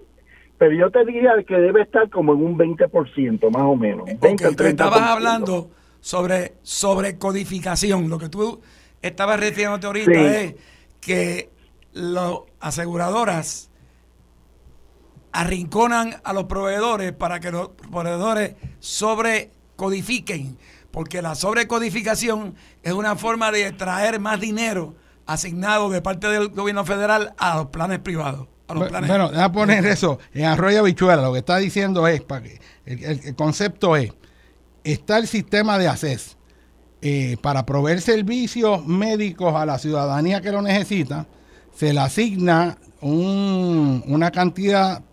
pero 0.58 0.74
yo 0.74 0.90
te 0.90 1.06
diría 1.06 1.32
que 1.48 1.56
debe 1.56 1.82
estar 1.84 2.10
como 2.10 2.34
en 2.34 2.44
un 2.44 2.58
20%, 2.58 3.50
más 3.52 3.62
o 3.64 3.76
menos. 3.76 4.10
Porque 4.20 4.56
tú 4.56 4.64
estabas 4.64 5.02
hablando 5.02 5.70
sobre, 6.00 6.54
sobre 6.62 7.18
codificación, 7.18 8.10
lo 8.10 8.18
que 8.18 8.30
tú 8.30 8.62
estabas 9.02 9.40
refiriéndote 9.40 9.88
ahorita 9.88 10.42
es 10.42 10.56
que 11.02 11.50
las 11.94 12.40
aseguradoras 12.60 13.70
arrinconan 15.32 16.16
a 16.24 16.32
los 16.32 16.46
proveedores 16.46 17.12
para 17.12 17.40
que 17.40 17.52
los 17.52 17.70
proveedores 17.70 18.56
sobrecodifiquen, 18.80 20.58
porque 20.92 21.22
la 21.22 21.36
sobrecodificación 21.36 22.56
es 22.82 22.94
una 22.94 23.18
forma 23.18 23.52
de 23.52 23.74
traer 23.74 24.20
más 24.20 24.40
dinero 24.40 24.96
asignado 25.26 25.90
de 25.90 26.02
parte 26.02 26.28
del 26.28 26.50
gobierno 26.50 26.86
federal 26.86 27.34
a 27.38 27.58
los 27.58 27.68
planes 27.68 28.00
privados. 28.00 28.48
bueno, 28.68 29.30
déjame 29.30 29.54
poner 29.54 29.86
eso 29.86 30.20
en 30.34 30.46
Arroyo 30.46 30.84
Bichuela. 30.84 31.22
Lo 31.22 31.34
que 31.34 31.40
está 31.40 31.58
diciendo 31.58 32.08
es, 32.08 32.22
para 32.22 32.44
que, 32.44 32.60
el, 32.86 33.36
concepto 33.36 33.96
es, 33.96 34.14
está 34.84 35.18
el 35.18 35.28
sistema 35.28 35.78
de 35.78 35.88
ACES 35.88 36.38
eh, 37.02 37.38
para 37.42 37.66
proveer 37.66 38.02
servicios 38.02 38.86
médicos 38.86 39.56
a 39.56 39.66
la 39.66 39.78
ciudadanía 39.78 40.42
que 40.42 40.52
lo 40.52 40.62
necesita, 40.62 41.28
se 41.76 41.94
le 41.94 42.00
asigna 42.00 42.78
una 43.02 44.32
cantidad 44.32 45.04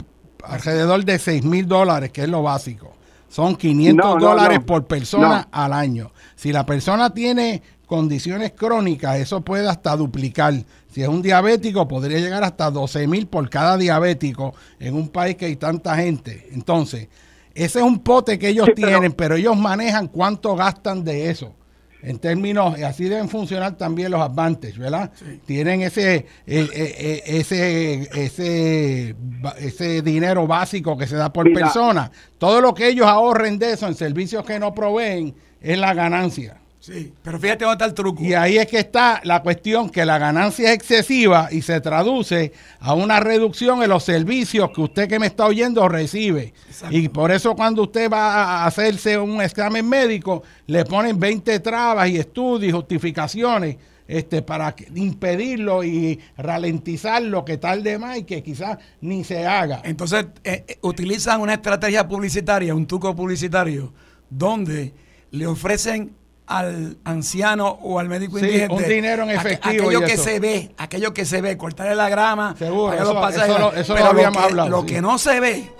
alrededor 0.44 1.04
de 1.04 1.18
6 1.18 1.44
mil 1.44 1.66
dólares, 1.66 2.10
que 2.10 2.22
es 2.22 2.28
lo 2.28 2.42
básico. 2.42 2.91
Son 3.32 3.56
500 3.56 4.20
dólares 4.20 4.60
por 4.60 4.84
persona 4.84 5.48
al 5.50 5.72
año. 5.72 6.12
Si 6.36 6.52
la 6.52 6.66
persona 6.66 7.14
tiene 7.14 7.62
condiciones 7.86 8.52
crónicas, 8.52 9.18
eso 9.20 9.40
puede 9.40 9.66
hasta 9.66 9.96
duplicar. 9.96 10.52
Si 10.90 11.00
es 11.00 11.08
un 11.08 11.22
diabético, 11.22 11.88
podría 11.88 12.18
llegar 12.18 12.44
hasta 12.44 12.70
12 12.70 13.06
mil 13.06 13.26
por 13.26 13.48
cada 13.48 13.78
diabético 13.78 14.52
en 14.78 14.94
un 14.94 15.08
país 15.08 15.36
que 15.36 15.46
hay 15.46 15.56
tanta 15.56 15.96
gente. 15.96 16.50
Entonces, 16.52 17.08
ese 17.54 17.78
es 17.78 17.84
un 17.86 18.00
pote 18.00 18.38
que 18.38 18.50
ellos 18.50 18.68
tienen, 18.76 19.12
pero 19.12 19.36
ellos 19.36 19.56
manejan 19.56 20.08
cuánto 20.08 20.54
gastan 20.54 21.02
de 21.02 21.30
eso 21.30 21.54
en 22.02 22.18
términos, 22.18 22.80
así 22.82 23.04
deben 23.04 23.28
funcionar 23.28 23.76
también 23.76 24.10
los 24.10 24.20
advances, 24.20 24.76
¿verdad? 24.76 25.12
Tienen 25.46 25.82
ese, 25.82 26.14
eh, 26.14 26.26
eh, 26.46 26.68
eh, 26.74 27.22
ese, 27.26 28.08
ese, 28.12 29.14
ese 29.58 30.02
dinero 30.02 30.46
básico 30.46 30.98
que 30.98 31.06
se 31.06 31.16
da 31.16 31.32
por 31.32 31.52
persona. 31.52 32.10
Todo 32.38 32.60
lo 32.60 32.74
que 32.74 32.88
ellos 32.88 33.06
ahorren 33.06 33.58
de 33.58 33.72
eso 33.72 33.86
en 33.86 33.94
servicios 33.94 34.44
que 34.44 34.58
no 34.58 34.74
proveen 34.74 35.34
es 35.60 35.78
la 35.78 35.94
ganancia. 35.94 36.61
Sí, 36.82 37.12
pero 37.22 37.38
fíjate 37.38 37.64
dónde 37.64 37.74
está 37.74 37.84
el 37.84 37.94
truco. 37.94 38.24
Y 38.24 38.34
ahí 38.34 38.58
es 38.58 38.66
que 38.66 38.80
está 38.80 39.20
la 39.22 39.40
cuestión 39.40 39.88
que 39.88 40.04
la 40.04 40.18
ganancia 40.18 40.70
es 40.70 40.74
excesiva 40.74 41.46
y 41.52 41.62
se 41.62 41.80
traduce 41.80 42.52
a 42.80 42.94
una 42.94 43.20
reducción 43.20 43.84
en 43.84 43.90
los 43.90 44.02
servicios 44.02 44.68
que 44.74 44.80
usted 44.80 45.08
que 45.08 45.20
me 45.20 45.28
está 45.28 45.46
oyendo 45.46 45.88
recibe. 45.88 46.54
Y 46.90 47.08
por 47.08 47.30
eso 47.30 47.54
cuando 47.54 47.84
usted 47.84 48.10
va 48.10 48.34
a 48.34 48.66
hacerse 48.66 49.16
un 49.16 49.40
examen 49.40 49.88
médico, 49.88 50.42
le 50.66 50.84
ponen 50.84 51.20
20 51.20 51.60
trabas 51.60 52.08
y 52.08 52.16
estudios 52.16 52.70
y 52.70 52.72
justificaciones 52.72 53.76
este, 54.08 54.42
para 54.42 54.74
impedirlo 54.96 55.84
y 55.84 56.18
ralentizar 56.36 57.22
lo 57.22 57.44
que 57.44 57.58
tarde 57.58 57.96
más 57.96 58.18
y 58.18 58.24
que 58.24 58.42
quizás 58.42 58.78
ni 59.00 59.22
se 59.22 59.46
haga. 59.46 59.82
Entonces, 59.84 60.26
eh, 60.42 60.64
eh, 60.66 60.78
utilizan 60.82 61.42
una 61.42 61.54
estrategia 61.54 62.08
publicitaria, 62.08 62.74
un 62.74 62.88
truco 62.88 63.14
publicitario, 63.14 63.94
donde 64.28 64.92
le 65.30 65.46
ofrecen 65.46 66.16
al 66.46 66.98
anciano 67.04 67.68
o 67.68 67.98
al 67.98 68.08
médico 68.08 68.38
sí, 68.38 68.44
indigente. 68.44 68.74
Un 68.74 68.88
dinero 68.88 69.22
en 69.24 69.30
efectivo. 69.30 69.88
Aquello 69.88 70.04
que 70.04 70.16
se 70.16 70.40
ve, 70.40 70.74
aquello 70.76 71.14
que 71.14 71.24
se 71.24 71.40
ve, 71.40 71.56
cortarle 71.56 71.94
la 71.94 72.08
grama, 72.08 72.54
Seguro, 72.58 72.92
eso, 72.92 73.94
lo, 73.94 74.04
habíamos 74.04 74.42
hablado. 74.42 74.68
Lo 74.68 74.84
que 74.84 75.00
no 75.00 75.18
se 75.18 75.40
ve, 75.40 75.70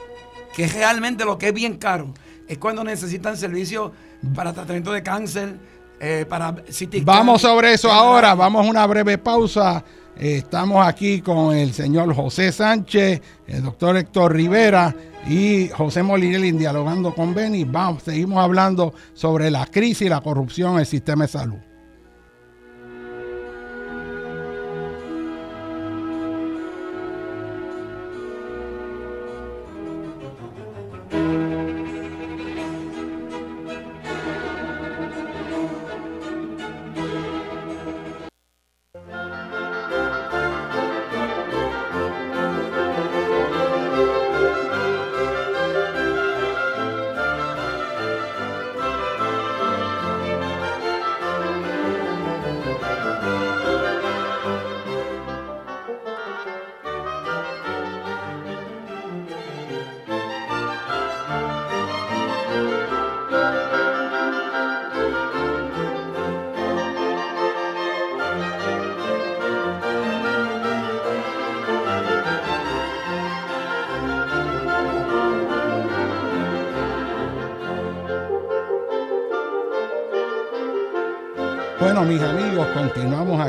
que 0.55 0.65
es 0.65 0.75
realmente 0.75 1.25
lo 1.25 1.39
que 1.39 1.49
es 1.49 1.55
bien 1.55 1.77
caro, 1.77 2.15
es 2.49 2.59
cuando 2.59 2.85
necesitan 2.85 3.37
servicios 3.37 3.91
para 4.35 4.53
tratamiento 4.53 4.93
de 4.93 5.03
cáncer, 5.03 5.57
eh, 6.01 6.27
para 6.29 6.55
Vamos 7.05 7.43
sobre 7.43 7.75
eso 7.75 7.91
ahora, 7.91 8.35
vamos 8.35 8.67
a 8.67 8.69
una 8.69 8.87
breve 8.87 9.19
pausa. 9.19 9.85
Eh, 10.17 10.39
estamos 10.39 10.87
aquí 10.87 11.21
con 11.21 11.57
el 11.57 11.73
señor 11.73 12.15
José 12.15 12.53
Sánchez, 12.53 13.23
el 13.47 13.63
doctor 13.63 13.97
Héctor 13.97 14.35
Rivera 14.35 14.95
y 15.27 15.69
José 15.69 16.03
Molinelli 16.03 16.53
dialogando 16.53 17.15
con 17.15 17.35
Benny. 17.35 17.65
Vamos, 17.65 18.03
seguimos 18.03 18.39
hablando 18.39 18.95
sobre 19.15 19.51
la 19.51 19.67
crisis 19.67 20.03
y 20.03 20.09
la 20.09 20.21
corrupción 20.21 20.75
en 20.75 20.81
el 20.81 20.87
sistema 20.87 21.25
de 21.25 21.29
salud. 21.29 21.72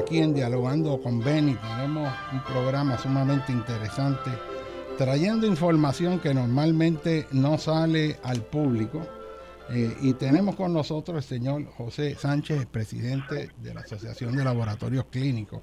Aquí 0.04 0.18
en 0.18 0.34
Dialogando 0.34 1.02
con 1.02 1.20
Benny. 1.24 1.56
Tenemos 1.56 2.14
un 2.34 2.44
programa 2.44 2.98
sumamente 2.98 3.54
interesante, 3.54 4.32
trayendo 4.98 5.48
información 5.48 6.20
que 6.20 6.34
normalmente 6.34 7.26
no 7.32 7.58
sale 7.58 8.18
al 8.24 8.42
público. 8.42 9.08
Eh, 9.70 9.96
y 10.02 10.14
tenemos 10.14 10.56
con 10.56 10.74
nosotros 10.74 11.18
el 11.18 11.24
señor 11.24 11.66
José 11.78 12.16
Sánchez, 12.16 12.66
presidente 12.66 13.52
de 13.62 13.74
la 13.74 13.80
Asociación 13.82 14.36
de 14.36 14.44
Laboratorios 14.44 15.06
Clínicos. 15.06 15.62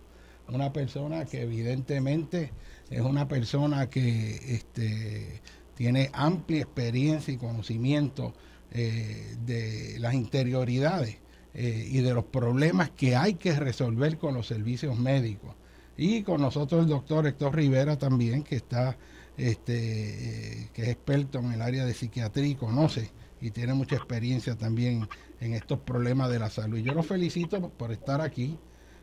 Una 0.48 0.72
persona 0.72 1.26
que 1.26 1.42
evidentemente 1.42 2.50
es 2.88 3.02
una 3.02 3.28
persona 3.28 3.90
que 3.90 4.36
este, 4.54 5.42
tiene 5.74 6.08
amplia 6.14 6.62
experiencia 6.62 7.34
y 7.34 7.36
conocimiento 7.36 8.32
eh, 8.72 9.36
de 9.44 9.98
las 9.98 10.14
interioridades 10.14 11.19
eh, 11.55 11.89
y 11.90 12.01
de 12.01 12.14
los 12.14 12.24
problemas 12.24 12.90
que 12.90 13.16
hay 13.16 13.35
que 13.35 13.52
resolver 13.55 14.18
con 14.18 14.35
los 14.35 14.47
servicios 14.47 14.98
médicos. 14.98 15.55
Y 15.97 16.22
con 16.22 16.40
nosotros 16.40 16.82
el 16.82 16.89
doctor 16.89 17.27
Héctor 17.27 17.55
Rivera 17.55 17.98
también, 17.98 18.43
que 18.43 18.56
está, 18.56 18.97
este, 19.36 20.62
eh, 20.62 20.68
que 20.72 20.82
es 20.82 20.89
experto 20.89 21.39
en 21.39 21.52
el 21.52 21.62
área 21.62 21.85
de 21.85 21.94
psiquiatría 21.94 22.47
y 22.47 22.55
conoce 22.55 23.10
y 23.40 23.51
tiene 23.51 23.74
mucha 23.74 23.97
experiencia 23.97 24.56
también 24.56 25.09
en 25.40 25.55
estos 25.55 25.78
problemas 25.81 26.31
de 26.31 26.39
la 26.39 26.51
salud. 26.51 26.78
Yo 26.78 26.94
los 26.94 27.06
felicito 27.06 27.70
por 27.70 27.90
estar 27.93 28.20
aquí, 28.20 28.59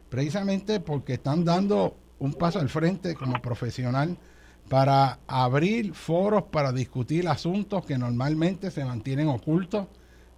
precisamente 0.09 0.79
porque 0.79 1.13
están 1.13 1.43
dando 1.43 1.97
un 2.19 2.33
paso 2.33 2.59
al 2.59 2.69
frente 2.69 3.15
como 3.15 3.41
profesional 3.41 4.17
para 4.69 5.19
abrir 5.27 5.93
foros 5.93 6.43
para 6.43 6.71
discutir 6.71 7.27
asuntos 7.27 7.85
que 7.85 7.97
normalmente 7.97 8.69
se 8.69 8.83
mantienen 8.83 9.27
ocultos, 9.27 9.87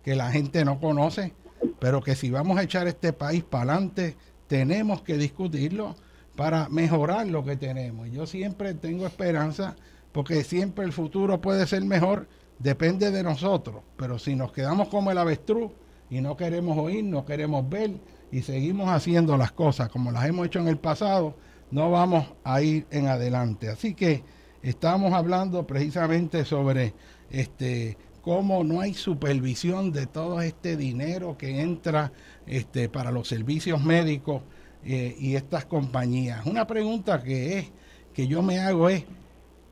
que 0.04 0.16
la 0.16 0.32
gente 0.32 0.64
no 0.64 0.80
conoce 0.80 1.34
pero 1.80 2.02
que 2.02 2.16
si 2.16 2.30
vamos 2.30 2.58
a 2.58 2.64
echar 2.64 2.88
este 2.88 3.14
país 3.14 3.44
para 3.44 3.74
adelante, 3.74 4.16
tenemos 4.48 5.02
que 5.02 5.18
discutirlo 5.18 5.96
para 6.36 6.70
mejorar 6.70 7.28
lo 7.28 7.44
que 7.44 7.56
tenemos. 7.56 8.08
Y 8.08 8.12
yo 8.12 8.26
siempre 8.26 8.74
tengo 8.74 9.06
esperanza, 9.06 9.76
porque 10.12 10.44
siempre 10.44 10.86
el 10.86 10.94
futuro 10.94 11.42
puede 11.42 11.68
ser 11.68 11.84
mejor, 11.84 12.28
depende 12.60 13.12
de 13.12 13.24
nosotros, 13.24 13.84
pero 13.96 14.20
si 14.20 14.36
nos 14.36 14.52
quedamos 14.52 14.90
como 14.90 15.12
el 15.12 15.18
avestruz 15.18 15.72
y 16.10 16.22
no 16.22 16.36
queremos 16.36 16.78
oír, 16.78 17.04
no 17.04 17.26
queremos 17.26 17.68
ver 17.70 17.92
y 18.32 18.42
seguimos 18.42 18.90
haciendo 18.90 19.38
las 19.38 19.52
cosas 19.52 19.90
como 19.90 20.12
las 20.12 20.26
hemos 20.26 20.46
hecho 20.48 20.60
en 20.60 20.68
el 20.68 20.78
pasado, 20.78 21.36
no 21.72 21.92
vamos 21.92 22.26
a 22.44 22.62
ir 22.62 22.86
en 22.92 23.08
adelante. 23.08 23.70
Así 23.70 23.94
que 23.94 24.24
estamos 24.62 25.14
hablando 25.14 25.66
precisamente 25.66 26.46
sobre 26.46 26.94
este 27.30 27.98
cómo 28.22 28.64
no 28.64 28.82
hay 28.82 28.94
supervisión 28.94 29.92
de 29.92 30.06
todo 30.06 30.42
este 30.42 30.78
dinero 30.78 31.38
que 31.38 31.62
entra 31.62 32.12
este, 32.46 32.90
para 32.90 33.12
los 33.12 33.28
servicios 33.28 33.84
médicos 33.84 34.42
eh, 34.84 35.16
y 35.20 35.36
estas 35.36 35.66
compañías. 35.66 36.46
Una 36.46 36.66
pregunta 36.66 37.22
que 37.22 37.60
es 37.60 37.72
que 38.14 38.28
yo 38.28 38.42
me 38.42 38.60
hago 38.60 38.90
es 38.90 39.06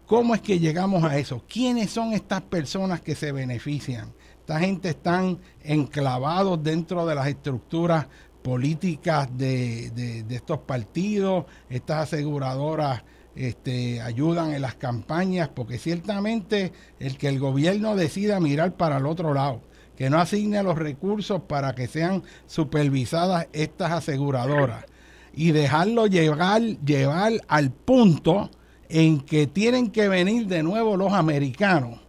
cómo 0.05 0.35
es 0.35 0.41
que 0.41 0.59
llegamos 0.59 1.03
a 1.03 1.17
eso. 1.17 1.43
¿Quiénes 1.47 1.91
son 1.91 2.13
estas 2.13 2.41
personas 2.41 3.01
que 3.01 3.15
se 3.15 3.31
benefician? 3.31 4.13
Esta 4.39 4.59
gente 4.59 4.89
están 4.89 5.39
enclavados 5.63 6.63
dentro 6.63 7.05
de 7.05 7.15
las 7.15 7.27
estructuras 7.27 8.07
políticas 8.41 9.27
de, 9.37 9.91
de, 9.91 10.35
estos 10.35 10.59
partidos, 10.59 11.45
estas 11.69 12.03
aseguradoras 12.03 13.03
este, 13.37 14.01
ayudan 14.01 14.53
en 14.53 14.61
las 14.61 14.75
campañas, 14.75 15.49
porque 15.49 15.77
ciertamente 15.77 16.73
el 16.99 17.17
que 17.17 17.27
el 17.27 17.39
gobierno 17.39 17.95
decida 17.95 18.39
mirar 18.39 18.75
para 18.75 18.97
el 18.97 19.05
otro 19.05 19.33
lado, 19.33 19.61
que 19.95 20.09
no 20.09 20.19
asigne 20.19 20.63
los 20.63 20.77
recursos 20.77 21.41
para 21.43 21.73
que 21.73 21.87
sean 21.87 22.23
supervisadas 22.47 23.47
estas 23.53 23.91
aseguradoras 23.91 24.85
y 25.33 25.51
dejarlo 25.51 26.07
llegar, 26.07 26.61
llevar 26.61 27.33
al 27.47 27.71
punto 27.71 28.49
en 28.89 29.21
que 29.21 29.45
tienen 29.47 29.91
que 29.91 30.09
venir 30.09 30.47
de 30.47 30.63
nuevo 30.63 30.97
los 30.97 31.13
americanos 31.13 31.99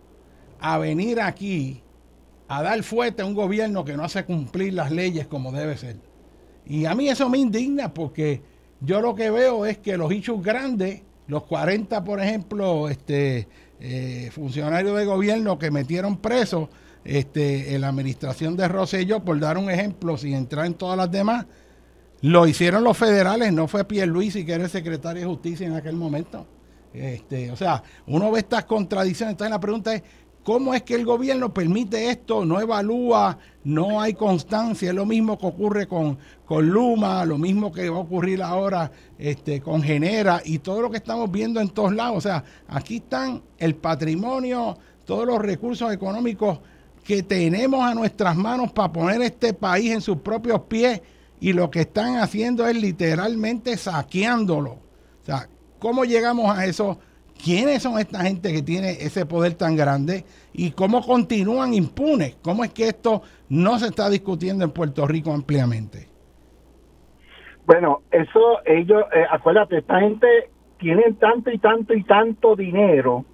a 0.60 0.78
venir 0.78 1.20
aquí 1.20 1.82
a 2.48 2.62
dar 2.62 2.82
fuerte 2.82 3.22
a 3.22 3.26
un 3.26 3.34
gobierno 3.34 3.84
que 3.84 3.96
no 3.96 4.04
hace 4.04 4.24
cumplir 4.24 4.72
las 4.72 4.90
leyes 4.90 5.26
como 5.26 5.52
debe 5.52 5.76
ser. 5.76 5.96
Y 6.66 6.86
a 6.86 6.94
mí 6.94 7.08
eso 7.08 7.28
me 7.28 7.38
indigna 7.38 7.92
porque 7.92 8.42
yo 8.80 9.00
lo 9.00 9.14
que 9.14 9.30
veo 9.30 9.66
es 9.66 9.78
que 9.78 9.96
los 9.96 10.10
hechos 10.10 10.42
grandes, 10.42 11.02
los 11.28 11.44
40, 11.44 12.02
por 12.02 12.20
ejemplo, 12.20 12.88
este, 12.88 13.46
eh, 13.80 14.30
funcionarios 14.32 14.96
de 14.96 15.04
gobierno 15.04 15.58
que 15.58 15.70
metieron 15.70 16.16
presos 16.16 16.68
este, 17.04 17.74
en 17.74 17.82
la 17.82 17.88
administración 17.88 18.56
de 18.56 18.66
Rosselló, 18.66 19.24
por 19.24 19.38
dar 19.38 19.56
un 19.56 19.70
ejemplo, 19.70 20.16
sin 20.16 20.34
entrar 20.34 20.66
en 20.66 20.74
todas 20.74 20.96
las 20.96 21.10
demás, 21.10 21.46
lo 22.22 22.46
hicieron 22.46 22.82
los 22.82 22.96
federales, 22.96 23.52
no 23.52 23.68
fue 23.68 23.84
Pierluisi 23.84 24.44
que 24.44 24.54
era 24.54 24.64
el 24.64 24.70
secretario 24.70 25.22
de 25.22 25.28
justicia 25.28 25.66
en 25.66 25.74
aquel 25.74 25.94
momento. 25.94 26.46
Este, 26.92 27.50
o 27.50 27.56
sea, 27.56 27.82
uno 28.06 28.32
ve 28.32 28.40
estas 28.40 28.64
contradicciones. 28.64 29.32
Entonces 29.32 29.50
la 29.50 29.60
pregunta 29.60 29.94
es, 29.94 30.02
¿cómo 30.42 30.74
es 30.74 30.82
que 30.82 30.94
el 30.94 31.04
gobierno 31.04 31.52
permite 31.52 32.10
esto? 32.10 32.44
No 32.44 32.60
evalúa, 32.60 33.38
no 33.64 34.00
hay 34.00 34.14
constancia. 34.14 34.90
Es 34.90 34.94
lo 34.94 35.06
mismo 35.06 35.38
que 35.38 35.46
ocurre 35.46 35.86
con, 35.86 36.18
con 36.44 36.68
Luma, 36.68 37.24
lo 37.24 37.38
mismo 37.38 37.72
que 37.72 37.88
va 37.90 37.96
a 37.96 38.00
ocurrir 38.00 38.42
ahora 38.42 38.90
este, 39.18 39.60
con 39.60 39.82
Genera 39.82 40.40
y 40.44 40.58
todo 40.58 40.82
lo 40.82 40.90
que 40.90 40.96
estamos 40.98 41.30
viendo 41.30 41.60
en 41.60 41.68
todos 41.68 41.94
lados. 41.94 42.18
O 42.18 42.20
sea, 42.20 42.44
aquí 42.68 42.96
están 42.96 43.42
el 43.58 43.74
patrimonio, 43.74 44.78
todos 45.04 45.26
los 45.26 45.38
recursos 45.38 45.92
económicos 45.92 46.58
que 47.04 47.22
tenemos 47.22 47.82
a 47.82 47.94
nuestras 47.94 48.36
manos 48.36 48.72
para 48.72 48.92
poner 48.92 49.22
este 49.22 49.54
país 49.54 49.92
en 49.92 50.00
sus 50.00 50.18
propios 50.18 50.60
pies 50.68 51.00
y 51.40 51.52
lo 51.52 51.70
que 51.70 51.80
están 51.80 52.16
haciendo 52.16 52.66
es 52.66 52.76
literalmente 52.76 53.76
saqueándolo. 53.76 54.72
O 54.72 55.24
sea, 55.24 55.48
¿cómo 55.78 56.04
llegamos 56.04 56.56
a 56.56 56.66
eso? 56.66 56.98
¿Quiénes 57.42 57.82
son 57.82 57.98
esta 57.98 58.22
gente 58.22 58.52
que 58.52 58.62
tiene 58.62 58.90
ese 58.90 59.24
poder 59.24 59.54
tan 59.54 59.76
grande? 59.76 60.24
¿Y 60.52 60.72
cómo 60.72 61.04
continúan 61.04 61.72
impunes? 61.72 62.36
¿Cómo 62.42 62.64
es 62.64 62.72
que 62.72 62.88
esto 62.88 63.22
no 63.48 63.78
se 63.78 63.86
está 63.86 64.10
discutiendo 64.10 64.64
en 64.64 64.72
Puerto 64.72 65.06
Rico 65.06 65.32
ampliamente? 65.32 66.08
Bueno, 67.64 68.02
eso 68.10 68.58
ellos, 68.64 69.04
eh, 69.14 69.24
acuérdate, 69.30 69.78
esta 69.78 70.00
gente 70.00 70.26
tiene 70.78 71.12
tanto 71.20 71.50
y 71.50 71.58
tanto 71.58 71.94
y 71.94 72.02
tanto 72.02 72.56
dinero 72.56 73.24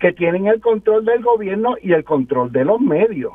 que 0.00 0.12
tienen 0.12 0.46
el 0.46 0.60
control 0.60 1.04
del 1.04 1.22
gobierno 1.22 1.76
y 1.82 1.92
el 1.92 2.04
control 2.04 2.52
de 2.52 2.64
los 2.64 2.80
medios. 2.80 3.32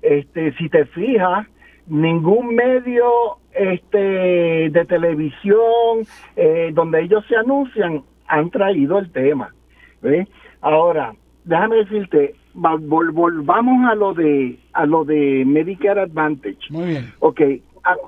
Este, 0.00 0.52
si 0.54 0.68
te 0.68 0.86
fijas, 0.86 1.46
ningún 1.86 2.54
medio 2.54 3.38
este 3.52 3.98
de 4.70 4.84
televisión 4.88 6.06
eh, 6.36 6.70
donde 6.72 7.02
ellos 7.02 7.24
se 7.28 7.36
anuncian 7.36 8.02
han 8.38 8.50
traído 8.50 8.98
el 8.98 9.10
tema 9.10 9.54
ahora 10.60 11.14
déjame 11.44 11.76
decirte 11.76 12.34
volvamos 12.54 13.90
a 13.90 13.94
lo 13.94 14.14
de 14.14 14.58
a 14.72 14.86
lo 14.86 15.04
de 15.04 15.44
Medicare 15.46 16.02
Advantage. 16.02 16.70
Muy 16.70 16.86
bien. 16.86 17.12
Ok 17.20 17.40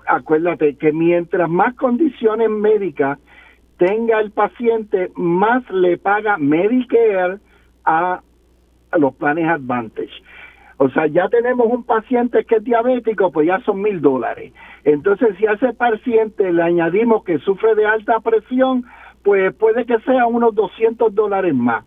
acuérdate 0.07 0.77
que 0.77 0.93
mientras 0.93 1.49
más 1.49 1.75
condiciones 1.75 2.49
médicas 2.51 3.19
tenga 3.79 4.21
el 4.21 4.31
paciente 4.31 5.11
más 5.17 5.69
le 5.71 5.99
paga 5.99 6.39
Medicare 6.39 7.39
a, 7.85 8.21
a 8.91 8.99
los 8.99 9.15
planes 9.17 9.49
Advantage. 9.49 10.23
O 10.79 10.91
sea, 10.91 11.07
ya 11.07 11.29
tenemos 11.29 11.69
un 11.69 11.85
paciente 11.85 12.45
que 12.45 12.57
es 12.57 12.65
diabético, 12.65 13.33
pues 13.33 13.47
ya 13.47 13.61
son 13.61 13.81
mil 13.81 14.01
dólares. 14.01 14.53
Entonces, 14.85 15.29
si 15.39 15.47
a 15.47 15.53
ese 15.53 15.73
paciente 15.73 16.53
le 16.53 16.63
añadimos 16.63 17.25
que 17.25 17.39
sufre 17.39 17.75
de 17.75 17.87
alta 17.87 18.21
presión, 18.21 18.85
pues 19.27 19.53
puede 19.57 19.85
que 19.87 19.99
sea 20.03 20.25
unos 20.27 20.55
200 20.55 21.13
dólares 21.13 21.53
más. 21.53 21.85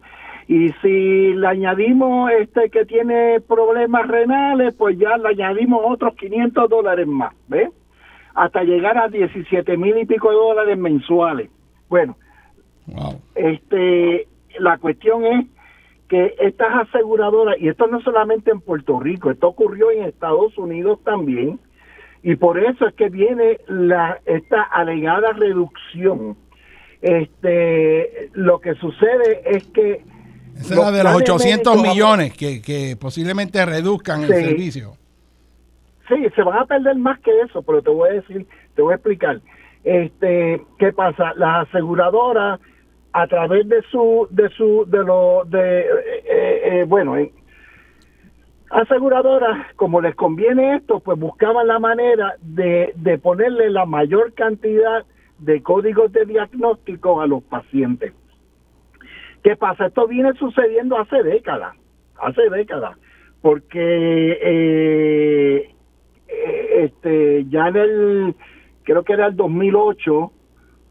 Y 0.49 0.73
si 0.81 1.33
le 1.33 1.47
añadimos 1.47 2.29
este 2.33 2.69
que 2.69 2.83
tiene 2.83 3.39
problemas 3.39 4.09
renales, 4.09 4.73
pues 4.73 4.97
ya 4.99 5.17
le 5.17 5.29
añadimos 5.29 5.79
otros 5.85 6.15
500 6.15 6.69
dólares 6.69 7.07
más, 7.07 7.33
¿ves? 7.47 7.69
Hasta 8.35 8.63
llegar 8.63 8.97
a 8.97 9.07
17 9.07 9.77
mil 9.77 9.97
y 9.97 10.05
pico 10.05 10.29
de 10.31 10.35
dólares 10.35 10.77
mensuales. 10.77 11.49
Bueno, 11.87 12.17
este, 13.35 14.27
la 14.59 14.77
cuestión 14.79 15.23
es 15.23 15.45
que 16.09 16.35
estas 16.39 16.89
aseguradoras, 16.89 17.55
y 17.57 17.69
esto 17.69 17.87
no 17.87 18.01
solamente 18.01 18.51
en 18.51 18.59
Puerto 18.59 18.99
Rico, 18.99 19.31
esto 19.31 19.47
ocurrió 19.47 19.91
en 19.91 20.03
Estados 20.03 20.57
Unidos 20.57 20.99
también, 21.05 21.57
y 22.21 22.35
por 22.35 22.59
eso 22.59 22.85
es 22.85 22.93
que 22.95 23.07
viene 23.07 23.59
la 23.69 24.19
esta 24.25 24.61
alegada 24.61 25.31
reducción. 25.31 26.35
Este, 27.01 28.29
lo 28.33 28.59
que 28.59 28.75
sucede 28.75 29.41
es 29.45 29.63
que 29.67 30.03
esa 30.59 30.91
de 30.91 31.03
los 31.03 31.15
800 31.15 31.81
millones 31.81 32.33
que, 32.35 32.61
que 32.61 32.97
posiblemente 32.99 33.65
reduzcan 33.65 34.23
el 34.23 34.27
servicio. 34.27 34.93
Sí, 36.09 36.15
se 36.35 36.43
van 36.43 36.59
a 36.59 36.65
perder 36.65 36.97
más 36.97 37.19
que 37.19 37.31
eso, 37.41 37.61
pero 37.61 37.81
te 37.81 37.89
voy 37.89 38.09
a 38.09 38.13
decir, 38.13 38.45
te 38.75 38.81
voy 38.81 38.93
a 38.93 38.95
explicar. 38.95 39.39
Este, 39.83 40.61
¿qué 40.77 40.91
pasa? 40.91 41.33
Las 41.35 41.67
aseguradoras 41.69 42.59
a 43.13 43.27
través 43.27 43.67
de 43.69 43.81
su 43.91 44.27
de 44.29 44.49
su 44.49 44.85
de 44.87 45.03
lo 45.03 45.43
de 45.45 45.79
eh, 45.79 45.85
eh, 46.25 46.61
eh 46.63 46.85
bueno 46.87 47.15
aseguradoras 48.69 49.73
como 49.75 49.99
les 49.99 50.13
conviene 50.13 50.75
esto 50.75 50.99
pues 50.99 51.17
buscaban 51.17 51.65
la 51.65 51.79
manera 51.79 52.35
de, 52.41 52.93
de 52.95 53.17
ponerle 53.17 53.71
la 53.71 53.85
mayor 53.87 54.33
cantidad 54.33 55.05
de 55.39 55.61
códigos 55.61 56.11
de 56.11 56.25
diagnóstico 56.25 57.21
a 57.21 57.27
los 57.27 57.43
pacientes 57.43 58.13
qué 59.43 59.55
pasa 59.55 59.87
esto 59.87 60.07
viene 60.07 60.33
sucediendo 60.33 60.97
hace 60.97 61.23
décadas 61.23 61.75
hace 62.21 62.49
décadas 62.49 62.97
porque 63.41 64.37
eh, 64.41 65.75
este 66.27 67.45
ya 67.49 67.67
en 67.69 67.75
el 67.75 68.35
creo 68.83 69.03
que 69.03 69.13
era 69.13 69.27
el 69.27 69.35
2008 69.35 70.31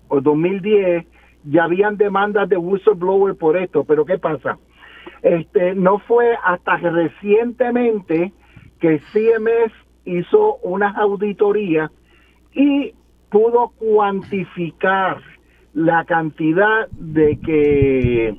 o 0.09 0.21
2010 0.21 1.07
ya 1.45 1.65
habían 1.65 1.97
demandas 1.97 2.49
de 2.49 2.57
whistleblower 2.57 3.35
por 3.37 3.57
esto, 3.57 3.85
pero 3.85 4.05
¿qué 4.05 4.19
pasa? 4.19 4.59
Este, 5.23 5.75
no 5.75 5.99
fue 6.01 6.37
hasta 6.45 6.77
recientemente 6.77 8.33
que 8.81 9.01
CMS 9.13 9.73
hizo 10.05 10.57
unas 10.57 10.97
auditorías 10.97 11.91
y 12.53 12.95
pudo 13.31 13.73
cuantificar 13.79 15.21
la 15.75 16.05
cantidad 16.05 16.89
de 16.91 17.39
que, 17.41 18.37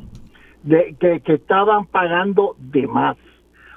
de, 0.63 0.95
que, 0.99 1.21
que 1.21 1.33
estaban 1.33 1.85
pagando 1.85 2.55
de 2.57 2.87
más. 2.87 3.17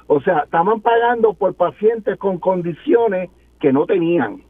O 0.06 0.20
sea, 0.20 0.40
estaban 0.40 0.80
pagando 0.80 1.34
por 1.34 1.54
pacientes 1.54 2.18
con 2.18 2.38
condiciones 2.38 3.30
que 3.60 3.72
no 3.72 3.86
tenían 3.86 4.42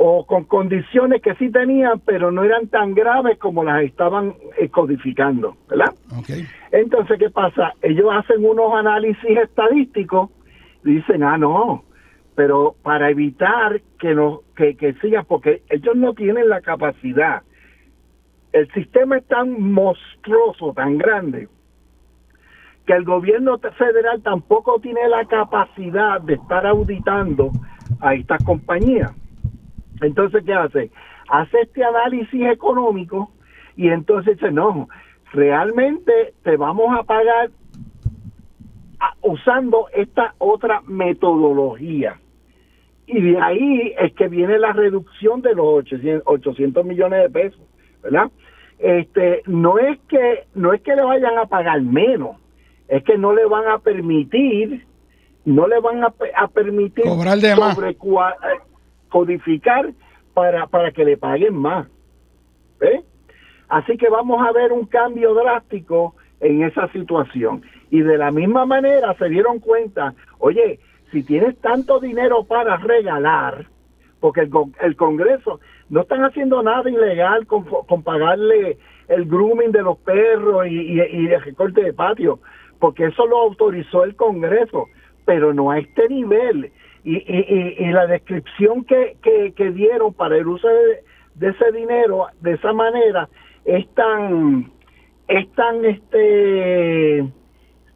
o 0.00 0.24
con 0.24 0.44
condiciones 0.44 1.20
que 1.20 1.34
sí 1.34 1.50
tenían, 1.50 1.98
pero 2.00 2.30
no 2.30 2.44
eran 2.44 2.68
tan 2.68 2.94
graves 2.94 3.36
como 3.38 3.64
las 3.64 3.82
estaban 3.82 4.32
eh, 4.56 4.68
codificando, 4.68 5.56
¿verdad? 5.68 5.92
Entonces, 6.70 7.18
¿qué 7.18 7.30
pasa? 7.30 7.74
Ellos 7.82 8.06
hacen 8.12 8.44
unos 8.44 8.72
análisis 8.74 9.36
estadísticos 9.36 10.30
y 10.84 10.92
dicen, 10.92 11.24
ah, 11.24 11.36
no, 11.36 11.82
pero 12.38 12.76
para 12.84 13.10
evitar 13.10 13.80
que, 13.98 14.14
no, 14.14 14.42
que, 14.54 14.76
que 14.76 14.92
siga, 15.00 15.24
porque 15.24 15.64
ellos 15.70 15.96
no 15.96 16.14
tienen 16.14 16.48
la 16.48 16.60
capacidad. 16.60 17.42
El 18.52 18.72
sistema 18.74 19.16
es 19.16 19.26
tan 19.26 19.60
monstruoso, 19.60 20.72
tan 20.72 20.98
grande, 20.98 21.48
que 22.86 22.92
el 22.92 23.04
gobierno 23.04 23.58
federal 23.58 24.22
tampoco 24.22 24.78
tiene 24.78 25.08
la 25.08 25.24
capacidad 25.24 26.20
de 26.20 26.34
estar 26.34 26.64
auditando 26.64 27.50
a 27.98 28.14
estas 28.14 28.40
compañías. 28.44 29.10
Entonces, 30.00 30.44
¿qué 30.44 30.54
hace? 30.54 30.92
Hace 31.28 31.62
este 31.62 31.82
análisis 31.82 32.46
económico 32.46 33.32
y 33.74 33.88
entonces 33.88 34.36
dice, 34.36 34.52
no, 34.52 34.88
realmente 35.32 36.34
te 36.44 36.56
vamos 36.56 36.96
a 36.96 37.02
pagar 37.02 37.50
usando 39.22 39.88
esta 39.92 40.36
otra 40.38 40.82
metodología. 40.86 42.20
Y 43.08 43.20
de 43.22 43.40
ahí 43.40 43.94
es 43.98 44.12
que 44.12 44.28
viene 44.28 44.58
la 44.58 44.72
reducción 44.72 45.40
de 45.40 45.54
los 45.54 45.66
800, 45.66 46.22
800 46.26 46.84
millones 46.84 47.22
de 47.22 47.30
pesos, 47.30 47.60
¿verdad? 48.02 48.30
Este, 48.78 49.42
no 49.46 49.78
es 49.78 49.98
que 50.08 50.44
no 50.54 50.72
es 50.72 50.82
que 50.82 50.94
le 50.94 51.02
vayan 51.02 51.38
a 51.38 51.46
pagar 51.46 51.80
menos, 51.80 52.36
es 52.86 53.02
que 53.04 53.16
no 53.16 53.32
le 53.32 53.46
van 53.46 53.66
a 53.66 53.78
permitir 53.78 54.86
no 55.44 55.66
le 55.66 55.80
van 55.80 56.04
a, 56.04 56.10
permitir 56.48 57.04
cobrar 57.04 57.38
de 57.38 57.56
más 57.56 57.78
codificar 59.08 59.90
para, 60.34 60.66
para 60.66 60.92
que 60.92 61.04
le 61.04 61.16
paguen 61.16 61.54
más. 61.54 61.88
Así 63.68 63.96
que 63.96 64.08
vamos 64.08 64.46
a 64.46 64.52
ver 64.52 64.72
un 64.72 64.86
cambio 64.86 65.34
drástico 65.34 66.14
en 66.40 66.62
esa 66.62 66.88
situación. 66.92 67.62
Y 67.90 68.00
de 68.00 68.18
la 68.18 68.30
misma 68.30 68.66
manera 68.66 69.14
se 69.18 69.28
dieron 69.28 69.58
cuenta, 69.58 70.14
oye, 70.38 70.78
si 71.10 71.22
tienes 71.22 71.58
tanto 71.58 72.00
dinero 72.00 72.44
para 72.44 72.76
regalar, 72.76 73.66
porque 74.20 74.48
el, 74.80 74.96
Congreso 74.96 75.60
no 75.88 76.02
están 76.02 76.24
haciendo 76.24 76.62
nada 76.62 76.90
ilegal 76.90 77.46
con, 77.46 77.64
pagarle 78.02 78.78
el 79.08 79.24
grooming 79.26 79.72
de 79.72 79.82
los 79.82 79.98
perros 79.98 80.66
y, 80.66 80.98
el 81.00 81.40
recorte 81.40 81.82
de 81.82 81.92
patio, 81.92 82.40
porque 82.78 83.06
eso 83.06 83.26
lo 83.26 83.38
autorizó 83.38 84.04
el 84.04 84.16
Congreso, 84.16 84.86
pero 85.24 85.54
no 85.54 85.70
a 85.70 85.78
este 85.78 86.08
nivel. 86.08 86.72
Y, 87.04 87.16
y, 87.16 87.76
y 87.78 87.92
la 87.92 88.06
descripción 88.06 88.84
que, 88.84 89.16
dieron 89.72 90.12
para 90.12 90.36
el 90.36 90.46
uso 90.46 90.68
de, 90.68 91.48
ese 91.48 91.72
dinero 91.72 92.26
de 92.40 92.54
esa 92.54 92.72
manera 92.72 93.28
es 93.64 93.88
tan, 93.94 94.72
es 95.28 95.48
tan 95.52 95.84
este, 95.84 97.18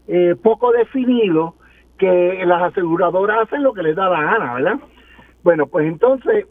eh, 0.06 0.36
poco 0.40 0.70
definido 0.70 1.56
que 2.03 2.43
las 2.45 2.61
aseguradoras 2.61 3.45
hacen 3.45 3.62
lo 3.62 3.73
que 3.73 3.85
les 3.85 3.95
da 3.95 4.09
la 4.09 4.23
gana, 4.23 4.55
¿verdad? 4.55 4.81
Bueno, 5.45 5.69
pues 5.69 5.87
entonces, 5.87 6.47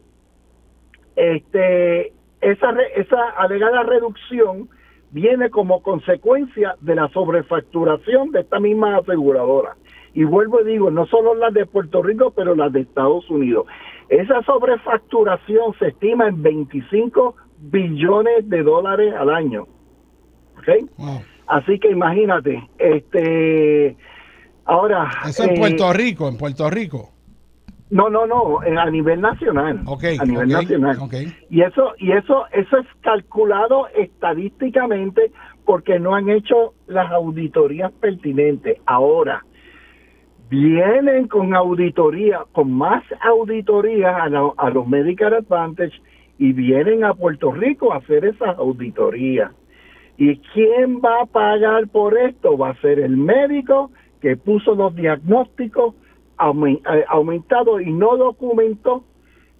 este, 1.17 2.13
esa, 2.39 2.71
esa 2.95 3.29
alegada 3.31 3.83
reducción 3.83 4.69
viene 5.11 5.49
como 5.49 5.83
consecuencia 5.83 6.75
de 6.79 6.95
la 6.95 7.09
sobrefacturación 7.09 8.31
de 8.31 8.39
esta 8.39 8.61
misma 8.61 8.95
aseguradora. 8.95 9.75
Y 10.13 10.23
vuelvo 10.23 10.61
y 10.61 10.71
digo, 10.71 10.89
no 10.89 11.05
solo 11.07 11.35
las 11.35 11.53
de 11.53 11.65
Puerto 11.65 12.01
Rico, 12.01 12.31
pero 12.33 12.55
las 12.55 12.71
de 12.71 12.81
Estados 12.81 13.29
Unidos. 13.29 13.65
Esa 14.07 14.41
sobrefacturación 14.43 15.73
se 15.79 15.89
estima 15.89 16.29
en 16.29 16.41
25 16.41 17.35
billones 17.59 18.49
de 18.49 18.63
dólares 18.63 19.13
al 19.19 19.29
año. 19.31 19.67
¿Ok? 20.59 20.89
Así 21.47 21.77
que 21.77 21.91
imagínate, 21.91 22.69
este, 22.77 23.97
ahora... 24.65 25.09
Eso 25.27 25.43
en 25.43 25.55
Puerto 25.55 25.91
eh, 25.91 25.93
Rico, 25.93 26.27
en 26.27 26.37
Puerto 26.37 26.69
Rico. 26.69 27.11
No, 27.91 28.09
no, 28.09 28.25
no, 28.25 28.59
a 28.61 28.89
nivel 28.89 29.19
nacional. 29.19 29.81
a 29.85 30.25
nivel 30.25 30.47
nacional. 30.47 30.97
Y 31.49 31.61
eso, 31.61 31.91
y 31.97 32.13
eso, 32.13 32.45
eso 32.53 32.77
es 32.77 32.87
calculado 33.01 33.89
estadísticamente 33.89 35.31
porque 35.65 35.99
no 35.99 36.15
han 36.15 36.29
hecho 36.29 36.73
las 36.87 37.11
auditorías 37.11 37.91
pertinentes. 37.91 38.77
Ahora, 38.85 39.43
vienen 40.49 41.27
con 41.27 41.53
auditoría, 41.53 42.45
con 42.53 42.71
más 42.71 43.03
auditorías 43.21 44.15
a, 44.15 44.25
a 44.57 44.69
los 44.69 44.87
Medicare 44.87 45.37
Advantage 45.37 46.01
y 46.37 46.53
vienen 46.53 47.03
a 47.03 47.13
Puerto 47.13 47.51
Rico 47.51 47.91
a 47.91 47.97
hacer 47.97 48.23
esas 48.23 48.57
auditorías. 48.57 49.51
¿Y 50.17 50.37
quién 50.53 51.01
va 51.03 51.23
a 51.23 51.25
pagar 51.25 51.89
por 51.89 52.17
esto? 52.17 52.57
Va 52.57 52.69
a 52.69 52.81
ser 52.81 52.99
el 52.99 53.17
médico 53.17 53.91
que 54.21 54.37
puso 54.37 54.75
los 54.75 54.95
diagnósticos 54.95 55.95
eh, 56.41 57.05
aumentado 57.07 57.79
y 57.79 57.91
no 57.91 58.17
documentó 58.17 59.03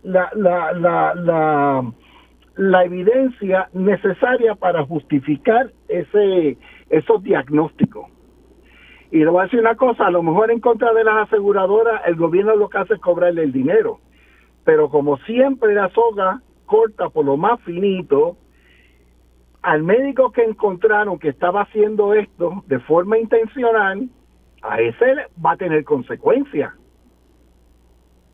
la, 0.04 0.32
la, 0.36 0.72
la, 0.74 1.94
la, 2.56 2.84
evidencia 2.84 3.70
necesaria 3.74 4.56
para 4.56 4.84
justificar 4.86 5.72
ese 5.88 6.58
esos 6.90 7.22
diagnósticos. 7.22 8.08
Y 9.12 9.20
le 9.20 9.28
voy 9.28 9.42
a 9.42 9.44
decir 9.44 9.60
una 9.60 9.76
cosa, 9.76 10.08
a 10.08 10.12
lo 10.12 10.24
mejor 10.24 10.50
en 10.50 10.60
contra 10.60 10.92
de 10.94 11.04
las 11.04 11.28
aseguradoras 11.28 12.02
el 12.08 12.16
gobierno 12.16 12.56
lo 12.56 12.70
que 12.70 12.80
hace 12.80 12.96
es 12.96 13.00
cobrarle 13.00 13.44
el 13.44 13.52
dinero, 13.52 14.00
pero 14.64 14.90
como 14.90 15.18
siempre 15.18 15.76
la 15.76 15.90
soga 15.90 16.42
corta 16.66 17.10
por 17.10 17.26
lo 17.26 17.38
más 17.38 17.60
finito, 17.62 18.38
al 19.62 19.84
médico 19.84 20.32
que 20.32 20.44
encontraron 20.44 21.20
que 21.20 21.30
estaba 21.30 21.62
haciendo 21.62 22.14
esto 22.16 22.64
de 22.66 22.80
forma 22.80 23.20
intencional, 23.20 24.10
a 24.62 24.80
ese 24.80 25.28
va 25.44 25.54
a 25.54 25.58
tener 25.58 25.84
consecuencias. 25.84 26.72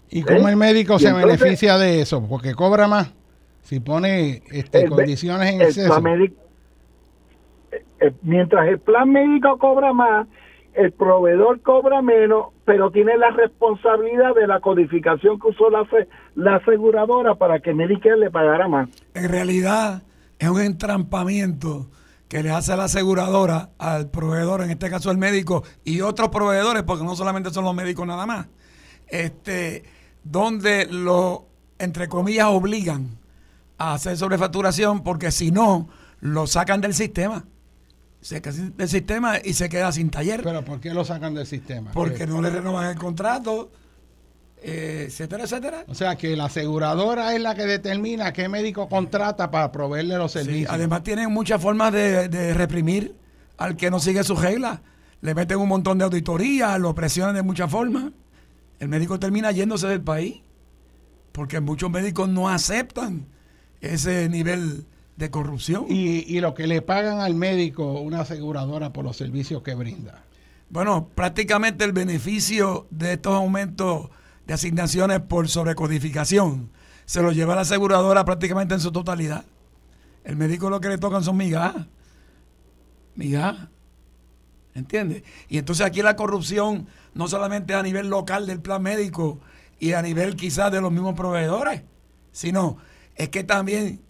¿Y 0.09 0.23
cómo 0.23 0.47
el 0.47 0.55
médico 0.55 0.99
se 0.99 1.11
beneficia 1.11 1.77
de 1.77 2.01
eso? 2.01 2.25
Porque 2.27 2.53
cobra 2.53 2.87
más 2.87 3.13
si 3.67 3.81
pone 3.81 4.43
este, 4.49 4.87
condiciones 4.87 5.53
en 5.53 5.61
exceso. 5.61 6.01
Eh, 6.07 6.33
eh, 7.99 8.13
mientras 8.21 8.65
el 8.69 8.79
plan 8.79 9.11
médico 9.11 9.57
cobra 9.57 9.91
más, 9.91 10.25
el 10.73 10.93
proveedor 10.93 11.59
cobra 11.61 12.01
menos, 12.01 12.47
pero 12.63 12.91
tiene 12.91 13.17
la 13.17 13.31
responsabilidad 13.31 14.35
de 14.35 14.47
la 14.47 14.61
codificación 14.61 15.37
que 15.39 15.47
usó 15.47 15.69
la, 15.69 15.85
la 16.35 16.55
aseguradora 16.55 17.35
para 17.35 17.59
que 17.59 17.73
Medicare 17.73 18.17
le 18.17 18.31
pagara 18.31 18.69
más. 18.69 18.87
En 19.13 19.27
realidad 19.27 20.03
es 20.39 20.47
un 20.47 20.61
entrampamiento 20.61 21.87
que 22.27 22.43
le 22.43 22.51
hace 22.51 22.75
la 22.75 22.85
aseguradora 22.85 23.71
al 23.77 24.09
proveedor, 24.09 24.61
en 24.61 24.71
este 24.71 24.89
caso 24.89 25.11
el 25.11 25.17
médico, 25.17 25.63
y 25.83 26.01
otros 26.01 26.29
proveedores, 26.29 26.83
porque 26.83 27.03
no 27.03 27.15
solamente 27.15 27.51
son 27.51 27.63
los 27.63 27.73
médicos 27.73 28.05
nada 28.05 28.25
más, 28.25 28.47
este, 29.07 29.83
donde 30.23 30.85
lo, 30.87 31.47
entre 31.79 32.07
comillas, 32.07 32.47
obligan 32.47 33.17
a 33.77 33.93
hacer 33.93 34.17
sobrefacturación, 34.17 35.03
porque 35.03 35.31
si 35.31 35.51
no, 35.51 35.87
lo 36.19 36.47
sacan 36.47 36.81
del 36.81 36.93
sistema. 36.93 37.45
Se 38.19 38.41
del 38.41 38.89
sistema 38.89 39.35
y 39.41 39.53
se 39.53 39.69
queda 39.69 39.91
sin 39.91 40.09
taller. 40.09 40.41
¿Pero 40.43 40.65
por 40.65 40.81
qué 40.81 40.93
lo 40.93 41.05
sacan 41.05 41.33
del 41.35 41.45
sistema? 41.45 41.91
Porque 41.91 42.25
no 42.25 42.41
le 42.41 42.49
renovan 42.49 42.89
el 42.89 42.97
contrato, 42.97 43.71
eh, 44.69 45.05
etcétera, 45.07 45.45
etcétera. 45.45 45.85
O 45.87 45.95
sea 45.95 46.17
que 46.17 46.35
la 46.35 46.45
aseguradora 46.45 47.33
es 47.33 47.41
la 47.41 47.55
que 47.55 47.63
determina 47.63 48.33
qué 48.33 48.49
médico 48.49 48.89
contrata 48.89 49.49
para 49.49 49.71
proveerle 49.71 50.17
los 50.17 50.33
servicios. 50.33 50.69
además 50.69 51.03
tienen 51.03 51.31
muchas 51.31 51.61
formas 51.61 51.93
de, 51.93 52.53
reprimir 52.53 53.15
al 53.55 53.77
que 53.77 53.89
no 53.89 54.01
sigue 54.01 54.25
sus 54.25 54.41
reglas. 54.41 54.81
Le 55.21 55.33
meten 55.33 55.57
un 55.59 55.69
montón 55.69 55.97
de 55.97 56.03
auditorías, 56.03 56.77
lo 56.81 56.93
presionan 56.93 57.33
de 57.33 57.43
muchas 57.43 57.71
formas. 57.71 58.11
El 58.79 58.89
médico 58.89 59.17
termina 59.17 59.53
yéndose 59.53 59.87
del 59.87 60.01
país 60.01 60.41
porque 61.31 61.61
muchos 61.61 61.89
médicos 61.89 62.27
no 62.27 62.49
aceptan 62.49 63.25
ese 63.79 64.27
nivel 64.27 64.85
de 65.15 65.31
corrupción. 65.31 65.85
Y, 65.87 66.25
y 66.27 66.41
lo 66.41 66.53
que 66.53 66.67
le 66.67 66.81
pagan 66.81 67.21
al 67.21 67.35
médico 67.35 67.93
una 68.01 68.21
aseguradora 68.21 68.91
por 68.91 69.05
los 69.05 69.15
servicios 69.15 69.63
que 69.63 69.75
brinda. 69.75 70.25
Bueno, 70.69 71.07
prácticamente 71.15 71.85
el 71.85 71.93
beneficio 71.93 72.87
de 72.91 73.13
estos 73.13 73.33
aumentos 73.33 74.09
de 74.47 74.53
asignaciones 74.53 75.19
por 75.19 75.49
sobrecodificación 75.49 76.71
se 77.05 77.21
lo 77.21 77.31
lleva 77.33 77.53
la 77.53 77.61
aseguradora 77.61 78.23
prácticamente 78.23 78.73
en 78.73 78.79
su 78.79 78.91
totalidad. 78.93 79.43
El 80.23 80.37
médico 80.37 80.69
lo 80.69 80.79
que 80.79 80.87
le 80.87 80.97
tocan 80.97 81.23
son 81.23 81.35
migajas. 81.37 81.85
Migajas. 83.15 83.67
¿Entiendes? 84.73 85.23
Y 85.49 85.57
entonces 85.57 85.85
aquí 85.85 86.01
la 86.01 86.15
corrupción 86.15 86.87
no 87.13 87.27
solamente 87.27 87.73
a 87.73 87.83
nivel 87.83 88.07
local 88.07 88.47
del 88.47 88.61
plan 88.61 88.81
médico 88.81 89.39
y 89.79 89.93
a 89.93 90.01
nivel 90.01 90.35
quizás 90.35 90.71
de 90.71 90.79
los 90.79 90.91
mismos 90.91 91.15
proveedores, 91.15 91.81
sino 92.31 92.77
es 93.15 93.29
que 93.29 93.43
también 93.43 94.01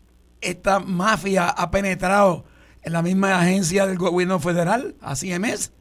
esta 0.42 0.80
mafia 0.80 1.50
ha 1.50 1.72
penetrado 1.72 2.46
en 2.84 2.94
la 2.94 3.02
misma 3.02 3.40
agencia 3.40 3.88
del 3.88 3.98
gobierno 3.98 4.40
federal, 4.40 4.96
a 5.02 5.16
CMS. 5.16 5.72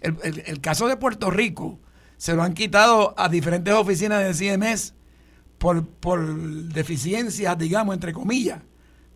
el 0.00 0.60
caso 0.60 0.88
de 0.88 0.96
Puerto 0.96 1.30
Rico, 1.30 1.78
se 2.18 2.34
lo 2.34 2.42
han 2.42 2.52
quitado 2.52 3.14
a 3.16 3.28
diferentes 3.28 3.72
oficinas 3.72 4.22
de 4.22 4.58
CMS 4.58 4.92
por, 5.56 5.86
por 5.86 6.36
deficiencias, 6.36 7.56
digamos, 7.56 7.94
entre 7.94 8.12
comillas, 8.12 8.60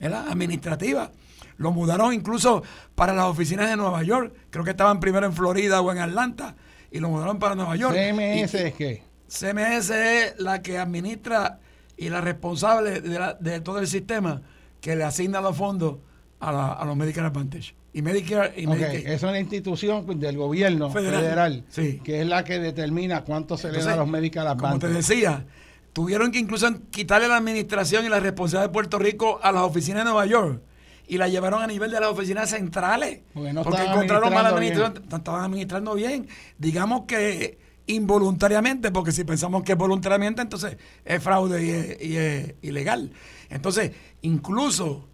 ¿verdad? 0.00 0.28
administrativas. 0.28 1.10
Lo 1.58 1.72
mudaron 1.72 2.14
incluso 2.14 2.62
para 2.94 3.12
las 3.12 3.26
oficinas 3.26 3.68
de 3.68 3.76
Nueva 3.76 4.02
York. 4.02 4.34
Creo 4.50 4.64
que 4.64 4.70
estaban 4.70 5.00
primero 5.00 5.26
en 5.26 5.32
Florida 5.32 5.80
o 5.80 5.92
en 5.92 5.98
Atlanta 5.98 6.54
y 6.90 7.00
lo 7.00 7.10
mudaron 7.10 7.38
para 7.38 7.54
Nueva 7.54 7.76
York. 7.76 7.94
¿CMS 7.94 8.54
es 8.54 8.74
qué? 8.74 9.02
CMS 9.28 9.90
es 9.90 10.38
la 10.38 10.62
que 10.62 10.78
administra 10.78 11.58
y 11.96 12.08
la 12.08 12.20
responsable 12.20 13.00
de, 13.00 13.60
todo 13.60 13.78
el 13.78 13.86
sistema 13.86 14.42
que 14.80 14.96
le 14.96 15.04
asigna 15.04 15.40
los 15.40 15.56
fondos 15.56 15.96
a, 16.40 16.72
a 16.72 16.84
los 16.84 16.96
Medicare 16.96 17.26
Advantage 17.28 17.74
y 17.94 18.02
Medicare 18.02 18.54
y 18.56 18.66
Es 19.06 19.22
una 19.22 19.38
institución 19.38 20.18
del 20.18 20.36
gobierno 20.36 20.90
federal, 20.90 21.64
que 21.74 22.20
es 22.20 22.26
la 22.26 22.42
que 22.44 22.58
determina 22.58 23.22
cuánto 23.22 23.56
se 23.56 23.70
le 23.70 23.82
da 23.82 23.94
a 23.94 23.96
los 23.96 24.08
Medicare 24.08 24.56
Como 24.58 24.78
te 24.78 24.88
decía, 24.88 25.44
tuvieron 25.92 26.32
que 26.32 26.38
incluso 26.38 26.68
quitarle 26.90 27.28
la 27.28 27.36
administración 27.36 28.06
y 28.06 28.08
la 28.08 28.20
responsabilidad 28.20 28.68
de 28.68 28.72
Puerto 28.72 28.98
Rico 28.98 29.40
a 29.42 29.52
las 29.52 29.62
oficinas 29.62 30.00
de 30.00 30.04
Nueva 30.04 30.26
York 30.26 30.62
y 31.06 31.18
la 31.18 31.28
llevaron 31.28 31.62
a 31.62 31.66
nivel 31.66 31.90
de 31.90 32.00
las 32.00 32.08
oficinas 32.08 32.48
centrales. 32.48 33.20
Porque, 33.34 33.52
no 33.52 33.60
encontraron 33.60 34.32
mala 34.32 34.48
administración, 34.48 35.04
estaban 35.12 35.44
administrando 35.44 35.94
bien. 35.94 36.26
Digamos 36.56 37.02
que 37.02 37.58
involuntariamente, 37.86 38.90
porque 38.90 39.12
si 39.12 39.24
pensamos 39.24 39.64
que 39.64 39.72
es 39.72 39.78
voluntariamente, 39.78 40.40
entonces 40.40 40.78
es 41.04 41.22
fraude 41.22 41.98
y 42.00 42.16
es, 42.16 42.54
ilegal. 42.62 43.12
Entonces, 43.50 43.90
incluso 44.22 45.06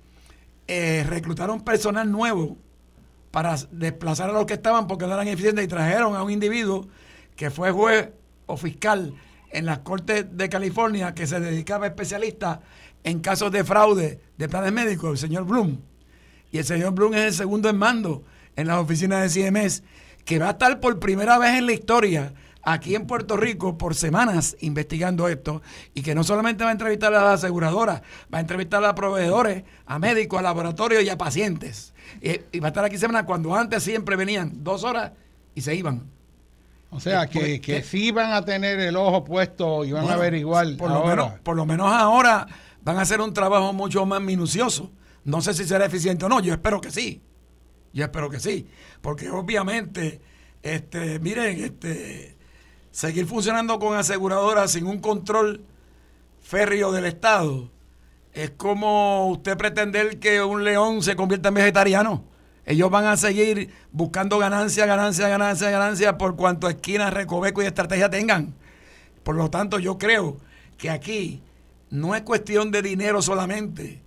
eh, 0.69 1.05
reclutaron 1.09 1.63
personal 1.63 2.13
nuevo 2.13 2.57
para 3.39 3.57
desplazar 3.71 4.31
a 4.31 4.33
los 4.33 4.47
que 4.47 4.55
estaban 4.55 4.89
porque 4.89 5.07
no 5.07 5.15
eran 5.15 5.29
eficientes 5.29 5.65
y 5.65 5.69
trajeron 5.69 6.17
a 6.17 6.25
un 6.25 6.33
individuo 6.33 6.89
que 7.37 7.53
fue 7.53 7.71
juez 7.71 8.09
o 8.47 8.57
fiscal 8.57 9.15
en 9.53 9.65
las 9.65 9.79
Cortes 9.79 10.27
de 10.37 10.49
California 10.49 11.15
que 11.15 11.25
se 11.25 11.39
dedicaba 11.39 11.85
a 11.85 11.89
especialistas 11.91 12.59
en 13.05 13.21
casos 13.21 13.53
de 13.53 13.63
fraude 13.63 14.21
de 14.37 14.49
planes 14.49 14.73
médicos, 14.73 15.13
el 15.13 15.19
señor 15.19 15.45
Bloom. 15.45 15.79
Y 16.51 16.59
el 16.59 16.65
señor 16.65 16.95
Bloom 16.95 17.15
es 17.15 17.27
el 17.27 17.33
segundo 17.33 17.69
en 17.69 17.79
mando 17.79 18.25
en 18.57 18.67
las 18.67 18.79
oficinas 18.79 19.33
de 19.33 19.51
CMS, 19.53 19.85
que 20.25 20.41
va 20.41 20.49
a 20.49 20.51
estar 20.51 20.81
por 20.81 20.99
primera 20.99 21.39
vez 21.39 21.59
en 21.59 21.67
la 21.67 21.75
historia 21.75 22.35
aquí 22.65 22.97
en 22.97 23.07
Puerto 23.07 23.37
Rico 23.37 23.79
por 23.79 23.95
semanas 23.95 24.57
investigando 24.59 25.29
esto 25.29 25.63
y 25.95 26.03
que 26.03 26.17
no 26.17 26.25
solamente 26.25 26.65
va 26.65 26.71
a 26.71 26.73
entrevistar 26.73 27.15
a 27.15 27.23
las 27.23 27.45
aseguradoras, 27.45 28.03
va 28.35 28.39
a 28.39 28.41
entrevistar 28.41 28.85
a 28.85 28.97
proveedores, 28.97 29.63
a 29.87 30.01
médicos, 30.01 30.41
a 30.41 30.43
laboratorios 30.43 31.05
y 31.05 31.09
a 31.09 31.17
pacientes. 31.17 31.95
Y, 32.21 32.59
va 32.61 32.67
a 32.67 32.69
estar 32.69 32.85
aquí 32.85 32.99
semanas 32.99 33.25
cuando 33.25 33.55
antes 33.55 33.83
siempre 33.83 34.17
venían 34.17 34.63
dos 34.63 34.85
horas 34.85 35.13
y 35.55 35.61
se 35.61 35.75
iban. 35.75 36.11
O 36.91 37.01
sea, 37.01 37.27
que, 37.27 37.61
que, 37.61 37.83
sí 37.83 38.11
van 38.11 38.33
a 38.33 38.45
tener 38.45 38.81
el 38.81 38.97
ojo 38.97 39.25
puesto 39.25 39.85
y 39.85 39.93
van 39.93 40.09
a 40.09 40.15
averiguar. 40.15 40.77
Por 40.77 40.91
lo, 40.91 41.05
menos, 41.05 41.33
por 41.41 41.57
lo 41.57 41.67
menos 41.67 41.93
ahora 41.93 42.47
van 42.83 42.97
a 42.97 43.03
hacer 43.03 43.21
un 43.21 43.35
trabajo 43.35 43.73
mucho 43.73 44.07
más 44.07 44.23
minucioso. 44.23 44.91
No 45.25 45.43
sé 45.43 45.53
si 45.53 45.65
será 45.65 45.85
eficiente 45.85 46.25
o 46.25 46.29
no, 46.29 46.41
yo 46.41 46.55
espero 46.55 46.81
que 46.81 46.91
sí. 46.91 47.21
Yo 47.93 48.05
espero 48.05 48.31
que 48.31 48.41
sí. 48.41 48.67
Porque 49.03 49.29
obviamente, 49.29 50.21
este, 50.63 51.19
miren, 51.19 51.63
este, 51.63 52.37
seguir 52.91 53.27
funcionando 53.27 53.79
con 53.79 53.97
aseguradoras 53.97 54.73
sin 54.73 54.87
un 54.87 55.01
control 55.01 55.65
férreo 56.41 56.93
del 56.93 57.05
Estado 57.05 57.71
es 58.39 58.51
como 58.51 59.31
usted 59.31 59.57
pretender 59.57 60.21
que 60.21 60.41
un 60.41 60.63
león 60.63 61.03
se 61.03 61.17
convierta 61.17 61.49
en 61.49 61.55
vegetariano. 61.55 62.25
Ellos 62.65 62.89
van 62.89 63.07
a 63.07 63.17
seguir 63.17 63.75
buscando 63.91 64.39
ganancia, 64.39 64.87
ganancia, 64.87 65.29
ganancia, 65.29 65.71
ganancia 65.71 66.19
por 66.19 66.37
cuanto 66.37 66.69
esquinas, 66.69 67.13
recoveco 67.13 67.63
y 67.63 67.67
estrategia 67.67 68.09
tengan. 68.09 68.55
Por 69.25 69.35
lo 69.35 69.51
tanto, 69.51 69.81
yo 69.81 69.99
creo 69.99 70.37
que 70.77 70.89
aquí 70.89 71.43
no 71.91 72.15
es 72.15 72.23
cuestión 72.23 72.71
de 72.71 72.81
dinero 72.81 73.23
solamente 73.23 74.03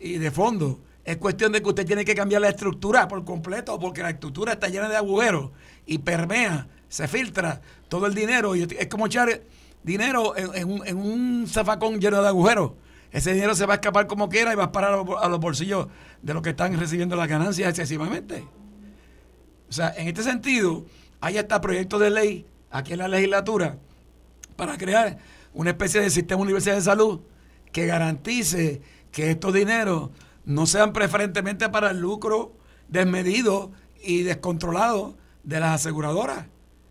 y 0.00 0.18
de 0.18 0.30
fondo. 0.32 0.80
Es 1.04 1.18
cuestión 1.18 1.52
de 1.52 1.62
que 1.62 1.68
usted 1.68 1.86
tiene 1.86 2.04
que 2.04 2.16
cambiar 2.16 2.40
la 2.40 2.48
estructura 2.48 3.06
por 3.06 3.24
completo, 3.24 3.78
porque 3.78 4.02
la 4.02 4.10
estructura 4.10 4.54
está 4.54 4.66
llena 4.66 4.88
de 4.88 4.96
agujeros 4.96 5.50
y 5.86 5.98
permea, 5.98 6.66
se 6.88 7.06
filtra 7.06 7.60
todo 7.88 8.06
el 8.06 8.14
dinero. 8.14 8.56
Y 8.56 8.62
es 8.62 8.88
como 8.88 9.06
echar 9.06 9.42
dinero 9.84 10.36
en, 10.36 10.68
un, 10.68 10.84
en 10.84 10.96
un 10.96 11.46
zafacón 11.46 12.00
lleno 12.00 12.20
de 12.20 12.26
agujeros 12.26 12.72
ese 13.12 13.32
dinero 13.32 13.54
se 13.54 13.66
va 13.66 13.74
a 13.74 13.76
escapar 13.76 14.06
como 14.06 14.28
quiera 14.28 14.52
y 14.52 14.56
va 14.56 14.64
a 14.64 14.72
parar 14.72 15.04
a 15.20 15.28
los 15.28 15.40
bolsillos 15.40 15.88
de 16.22 16.34
los 16.34 16.42
que 16.42 16.50
están 16.50 16.78
recibiendo 16.78 17.16
las 17.16 17.28
ganancias 17.28 17.68
excesivamente. 17.68 18.44
O 19.68 19.72
sea, 19.72 19.92
en 19.96 20.08
este 20.08 20.22
sentido, 20.22 20.86
hay 21.20 21.38
hasta 21.38 21.60
proyectos 21.60 22.00
de 22.00 22.10
ley 22.10 22.46
aquí 22.70 22.92
en 22.92 22.98
la 23.00 23.08
legislatura 23.08 23.78
para 24.56 24.76
crear 24.76 25.18
una 25.54 25.70
especie 25.70 26.00
de 26.00 26.10
sistema 26.10 26.42
universal 26.42 26.76
de 26.76 26.82
salud 26.82 27.20
que 27.72 27.86
garantice 27.86 28.82
que 29.12 29.30
estos 29.30 29.52
dineros 29.52 30.10
no 30.44 30.66
sean 30.66 30.92
preferentemente 30.92 31.68
para 31.68 31.90
el 31.90 31.98
lucro 31.98 32.54
desmedido 32.88 33.72
y 34.02 34.22
descontrolado 34.22 35.16
de 35.42 35.60
las 35.60 35.80
aseguradoras, 35.80 36.46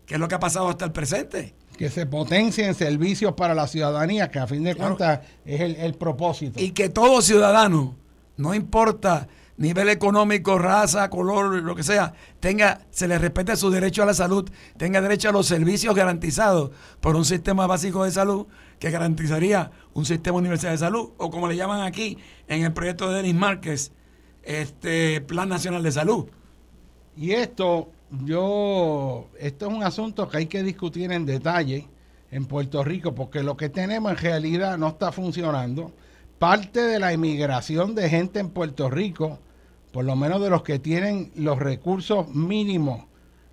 que 0.06 0.14
es 0.14 0.20
lo 0.20 0.28
que 0.28 0.34
ha 0.34 0.40
pasado 0.40 0.68
hasta 0.68 0.84
el 0.84 0.92
presente 0.92 1.55
que 1.76 1.90
se 1.90 2.06
potencien 2.06 2.74
servicios 2.74 3.34
para 3.34 3.54
la 3.54 3.66
ciudadanía, 3.66 4.30
que 4.30 4.38
a 4.38 4.46
fin 4.46 4.64
de 4.64 4.74
cuentas 4.74 5.20
es 5.44 5.60
el, 5.60 5.94
propósito. 5.94 6.60
Y 6.60 6.70
que 6.70 6.88
todo 6.88 7.22
ciudadano, 7.22 7.94
no 8.36 8.54
importa 8.54 9.28
nivel 9.58 9.88
económico, 9.88 10.58
raza, 10.58 11.08
color, 11.08 11.62
lo 11.62 11.74
que 11.74 11.82
sea, 11.82 12.12
tenga, 12.40 12.80
se 12.90 13.08
le 13.08 13.18
respete 13.18 13.56
su 13.56 13.70
derecho 13.70 14.02
a 14.02 14.06
la 14.06 14.14
salud, 14.14 14.48
tenga 14.76 15.00
derecho 15.00 15.30
a 15.30 15.32
los 15.32 15.46
servicios 15.46 15.94
garantizados 15.94 16.70
por 17.00 17.16
un 17.16 17.24
sistema 17.24 17.66
básico 17.66 18.04
de 18.04 18.10
salud 18.10 18.46
que 18.78 18.90
garantizaría 18.90 19.70
un 19.94 20.04
sistema 20.04 20.38
universal 20.38 20.72
de 20.72 20.78
salud, 20.78 21.10
o 21.16 21.30
como 21.30 21.48
le 21.48 21.56
llaman 21.56 21.80
aquí 21.80 22.18
en 22.48 22.64
el 22.64 22.72
proyecto 22.72 23.08
de 23.08 23.16
Denis 23.16 23.34
Márquez, 23.34 23.92
este 24.42 25.20
Plan 25.22 25.48
Nacional 25.48 25.82
de 25.82 25.92
Salud. 25.92 26.26
Y 27.16 27.32
esto 27.32 27.90
yo, 28.10 29.28
esto 29.38 29.66
es 29.66 29.72
un 29.72 29.82
asunto 29.82 30.28
que 30.28 30.38
hay 30.38 30.46
que 30.46 30.62
discutir 30.62 31.10
en 31.12 31.26
detalle 31.26 31.88
en 32.30 32.44
Puerto 32.46 32.84
Rico, 32.84 33.14
porque 33.14 33.42
lo 33.42 33.56
que 33.56 33.68
tenemos 33.68 34.12
en 34.12 34.18
realidad 34.18 34.78
no 34.78 34.88
está 34.88 35.12
funcionando. 35.12 35.92
Parte 36.38 36.80
de 36.80 36.98
la 36.98 37.12
inmigración 37.12 37.94
de 37.94 38.08
gente 38.08 38.40
en 38.40 38.50
Puerto 38.50 38.90
Rico, 38.90 39.38
por 39.92 40.04
lo 40.04 40.16
menos 40.16 40.40
de 40.42 40.50
los 40.50 40.62
que 40.62 40.78
tienen 40.78 41.32
los 41.34 41.58
recursos 41.58 42.28
mínimos 42.28 43.04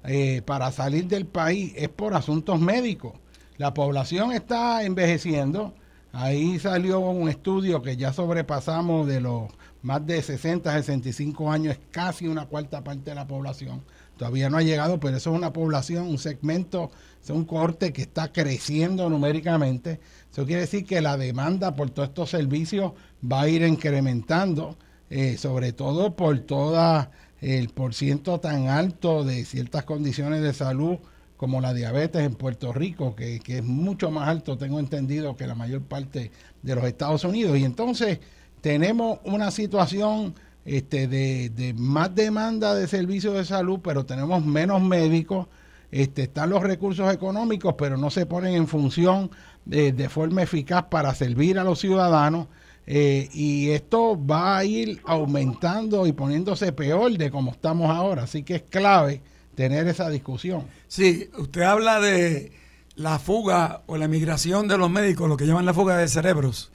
eh, 0.03 0.41
para 0.45 0.71
salir 0.71 1.07
del 1.07 1.25
país, 1.25 1.73
es 1.75 1.89
por 1.89 2.13
asuntos 2.13 2.59
médicos. 2.59 3.13
La 3.57 3.73
población 3.73 4.33
está 4.33 4.83
envejeciendo. 4.83 5.73
Ahí 6.11 6.59
salió 6.59 6.99
un 6.99 7.29
estudio 7.29 7.81
que 7.81 7.95
ya 7.95 8.13
sobrepasamos 8.13 9.07
de 9.07 9.21
los 9.21 9.49
más 9.81 10.05
de 10.05 10.21
60, 10.21 10.71
65 10.71 11.51
años, 11.51 11.73
es 11.73 11.79
casi 11.91 12.27
una 12.27 12.45
cuarta 12.45 12.83
parte 12.83 13.09
de 13.09 13.15
la 13.15 13.27
población 13.27 13.81
todavía 14.23 14.49
no 14.49 14.55
ha 14.55 14.63
llegado, 14.63 15.01
pero 15.01 15.17
eso 15.17 15.31
es 15.31 15.35
una 15.35 15.51
población, 15.51 16.07
un 16.07 16.17
segmento, 16.17 16.91
es 17.21 17.29
un 17.29 17.43
corte 17.43 17.91
que 17.91 18.03
está 18.03 18.31
creciendo 18.31 19.09
numéricamente. 19.09 19.99
Eso 20.31 20.45
quiere 20.45 20.61
decir 20.61 20.85
que 20.85 21.01
la 21.01 21.17
demanda 21.17 21.75
por 21.75 21.89
todos 21.89 22.07
estos 22.07 22.29
servicios 22.29 22.93
va 23.21 23.41
a 23.41 23.49
ir 23.49 23.63
incrementando, 23.63 24.77
eh, 25.09 25.35
sobre 25.37 25.73
todo 25.73 26.15
por 26.15 26.39
todo 26.39 27.09
el 27.41 27.67
porciento 27.67 28.39
tan 28.39 28.69
alto 28.69 29.25
de 29.25 29.43
ciertas 29.43 29.83
condiciones 29.83 30.41
de 30.41 30.53
salud 30.53 30.99
como 31.35 31.59
la 31.59 31.73
diabetes 31.73 32.21
en 32.21 32.35
Puerto 32.35 32.71
Rico, 32.71 33.17
que, 33.17 33.41
que 33.41 33.57
es 33.57 33.63
mucho 33.65 34.09
más 34.09 34.29
alto, 34.29 34.57
tengo 34.57 34.79
entendido, 34.79 35.35
que 35.35 35.47
la 35.47 35.55
mayor 35.55 35.81
parte 35.81 36.31
de 36.61 36.75
los 36.75 36.85
Estados 36.85 37.25
Unidos. 37.25 37.57
Y 37.57 37.65
entonces 37.65 38.19
tenemos 38.61 39.19
una 39.25 39.51
situación 39.51 40.33
este, 40.65 41.07
de, 41.07 41.73
más 41.77 42.13
demanda 42.15 42.75
de 42.75 42.87
servicios 42.87 43.35
de 43.35 43.45
salud, 43.45 43.79
pero 43.83 44.05
tenemos 44.05 44.45
menos 44.45 44.81
médicos. 44.81 45.47
Este, 45.91 46.23
están 46.23 46.49
los 46.49 46.63
recursos 46.63 47.13
económicos, 47.13 47.75
pero 47.77 47.97
no 47.97 48.09
se 48.09 48.25
ponen 48.25 48.55
en 48.55 48.67
función 48.67 49.29
de, 49.65 50.09
forma 50.09 50.41
eficaz 50.41 50.85
para 50.89 51.13
servir 51.13 51.59
a 51.59 51.63
los 51.63 51.79
ciudadanos. 51.79 52.47
Eh, 52.85 53.29
y 53.31 53.69
esto 53.69 54.19
va 54.25 54.57
a 54.57 54.65
ir 54.65 55.01
aumentando 55.05 56.05
y 56.05 56.11
poniéndose 56.11 56.73
peor 56.73 57.15
de 57.17 57.29
como 57.29 57.51
estamos 57.51 57.89
ahora. 57.89 58.23
Así 58.23 58.43
que 58.43 58.55
es 58.55 58.63
clave 58.63 59.21
tener 59.55 59.87
esa 59.87 60.09
discusión. 60.09 60.65
Sí, 60.87 61.29
usted 61.37 61.61
habla 61.61 61.99
de 61.99 62.51
la 62.95 63.19
fuga 63.19 63.83
o 63.85 63.97
la 63.97 64.07
migración 64.07 64.67
de 64.67 64.77
los 64.77 64.89
médicos, 64.89 65.29
lo 65.29 65.37
que 65.37 65.45
llaman 65.45 65.65
la 65.65 65.73
fuga 65.73 65.97
de 65.97 66.07
cerebros. 66.07 66.71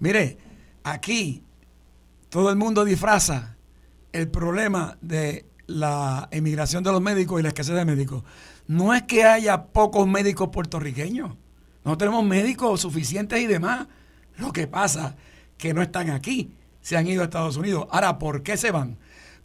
Mire, 0.00 0.38
aquí 0.82 1.42
todo 2.32 2.48
el 2.48 2.56
mundo 2.56 2.86
disfraza 2.86 3.56
el 4.10 4.26
problema 4.26 4.96
de 5.02 5.44
la 5.66 6.28
emigración 6.30 6.82
de 6.82 6.90
los 6.90 7.02
médicos 7.02 7.38
y 7.38 7.42
la 7.42 7.50
escasez 7.50 7.74
de 7.74 7.84
médicos. 7.84 8.24
No 8.66 8.94
es 8.94 9.02
que 9.02 9.24
haya 9.24 9.64
pocos 9.64 10.08
médicos 10.08 10.48
puertorriqueños. 10.48 11.36
No 11.84 11.98
tenemos 11.98 12.24
médicos 12.24 12.80
suficientes 12.80 13.38
y 13.38 13.46
demás. 13.46 13.86
Lo 14.38 14.50
que 14.50 14.66
pasa 14.66 15.14
que 15.58 15.74
no 15.74 15.82
están 15.82 16.08
aquí, 16.08 16.54
se 16.80 16.96
han 16.96 17.06
ido 17.06 17.20
a 17.20 17.24
Estados 17.26 17.58
Unidos. 17.58 17.86
Ahora, 17.90 18.18
¿por 18.18 18.42
qué 18.42 18.56
se 18.56 18.70
van? 18.70 18.96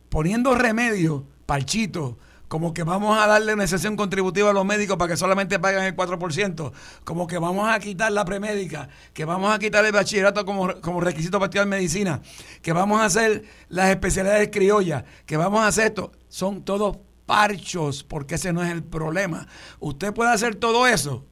Poniendo 0.07 0.55
remedio, 0.55 1.26
parchito, 1.45 2.18
como 2.48 2.74
que 2.74 2.84
vamos 2.84 3.18
a 3.18 3.28
darle 3.28 3.53
una 3.53 3.64
excepción 3.64 3.95
contributiva 3.95 4.49
a 4.49 4.53
los 4.53 4.65
médicos 4.65 4.98
para 4.98 5.11
que 5.11 5.18
solamente 5.18 5.60
paguen 5.60 5.84
el 5.84 5.95
4%, 5.95 6.72
como 7.03 7.28
que 7.28 7.38
vamos 7.38 7.69
a 7.69 7.80
quitar 7.80 8.11
la 8.11 8.26
premédica, 8.26 8.90
que 9.14 9.26
vamos 9.26 9.53
a 9.53 9.60
quitar 9.60 9.86
el 9.86 9.91
bachillerato 9.91 10.45
como, 10.45 10.80
como 10.82 11.02
requisito 11.02 11.40
para 11.40 11.45
estudiar 11.45 11.68
medicina, 11.68 12.22
que 12.61 12.74
vamos 12.74 13.02
a 13.02 13.06
hacer 13.06 13.44
las 13.69 13.90
especialidades 13.90 14.49
criollas, 14.52 15.03
que 15.26 15.38
vamos 15.38 15.61
a 15.61 15.68
hacer 15.68 15.88
esto, 15.88 16.11
son 16.30 16.64
todos 16.64 16.98
parchos, 17.26 18.03
porque 18.03 18.36
ese 18.36 18.53
no 18.53 18.64
es 18.64 18.72
el 18.72 18.84
problema. 18.84 19.48
Usted 19.80 20.14
puede 20.14 20.32
hacer 20.32 20.56
todo 20.56 20.88
eso 20.88 21.26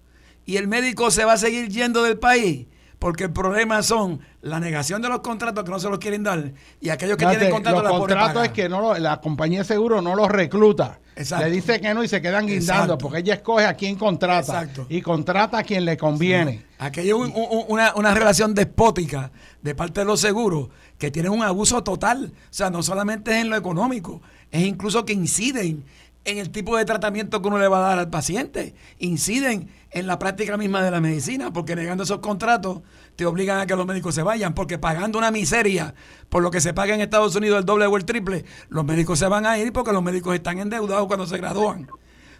y 0.45 0.57
el 0.57 0.67
médico 0.67 1.09
se 1.11 1.23
va 1.25 1.33
a 1.33 1.37
seguir 1.37 1.69
yendo 1.69 2.03
del 2.03 2.19
país 2.19 2.67
porque 2.99 3.25
el 3.25 3.31
problema 3.31 3.83
son 3.83 4.21
la 4.41 4.59
negación 4.59 5.01
de 5.01 5.09
los 5.09 5.19
contratos 5.19 5.63
que 5.63 5.71
no 5.71 5.79
se 5.79 5.89
los 5.89 5.99
quieren 5.99 6.23
dar 6.23 6.53
y 6.79 6.89
aquellos 6.89 7.17
que 7.17 7.25
tienen 7.25 7.51
contratos 7.51 7.83
los 7.83 7.99
contratos 7.99 8.45
es 8.45 8.51
que 8.51 8.69
no 8.69 8.97
la 8.97 9.21
compañía 9.21 9.59
de 9.59 9.65
seguro 9.65 10.01
no 10.01 10.15
los 10.15 10.29
recluta 10.29 10.99
le 11.15 11.49
dice 11.49 11.79
que 11.79 11.93
no 11.93 12.03
y 12.03 12.07
se 12.07 12.21
quedan 12.21 12.45
guindando 12.45 12.97
porque 12.97 13.19
ella 13.19 13.35
escoge 13.35 13.65
a 13.65 13.73
quién 13.73 13.95
contrata 13.95 14.67
y 14.89 15.01
contrata 15.01 15.59
a 15.59 15.63
quien 15.63 15.85
le 15.85 15.97
conviene. 15.97 16.65
Aquí 16.77 16.99
hay 16.99 17.13
una, 17.13 17.93
una, 17.95 18.13
relación 18.13 18.53
despótica 18.53 19.31
de 19.61 19.75
parte 19.75 20.01
de 20.01 20.05
los 20.05 20.19
seguros 20.19 20.69
que 20.97 21.11
tienen 21.11 21.31
un 21.31 21.41
abuso 21.41 21.83
total. 21.83 22.33
O 22.33 22.53
sea, 22.53 22.69
no 22.69 22.83
solamente 22.83 23.31
es 23.31 23.37
en 23.41 23.49
lo 23.49 23.55
económico, 23.55 24.21
es 24.51 24.63
incluso 24.63 25.05
que 25.05 25.13
inciden 25.13 25.85
en 26.25 26.39
el 26.39 26.49
tipo 26.49 26.75
de 26.75 26.85
tratamiento 26.85 27.41
que 27.41 27.47
uno 27.47 27.59
le 27.59 27.67
va 27.67 27.77
a 27.77 27.89
dar 27.89 27.99
al 27.99 28.09
paciente. 28.09 28.73
Inciden 28.99 29.69
en 29.91 30.07
la 30.07 30.19
práctica 30.19 30.57
misma 30.57 30.81
de 30.83 30.91
la 30.91 30.99
medicina, 30.99 31.53
porque 31.53 31.75
negando 31.75 32.03
esos 32.03 32.19
contratos 32.19 32.81
te 33.15 33.25
obligan 33.25 33.59
a 33.59 33.65
que 33.65 33.75
los 33.75 33.85
médicos 33.85 34.15
se 34.15 34.23
vayan, 34.23 34.53
porque 34.53 34.77
pagando 34.77 35.17
una 35.17 35.31
miseria 35.31 35.93
por 36.29 36.43
lo 36.43 36.51
que 36.51 36.61
se 36.61 36.73
paga 36.73 36.93
en 36.93 37.01
Estados 37.01 37.35
Unidos 37.35 37.59
el 37.59 37.65
doble 37.65 37.85
o 37.85 37.97
el 37.97 38.05
triple, 38.05 38.45
los 38.69 38.85
médicos 38.85 39.19
se 39.19 39.27
van 39.27 39.45
a 39.45 39.57
ir 39.57 39.71
porque 39.71 39.91
los 39.91 40.03
médicos 40.03 40.35
están 40.35 40.59
endeudados 40.59 41.07
cuando 41.07 41.25
se 41.25 41.37
gradúan. 41.37 41.87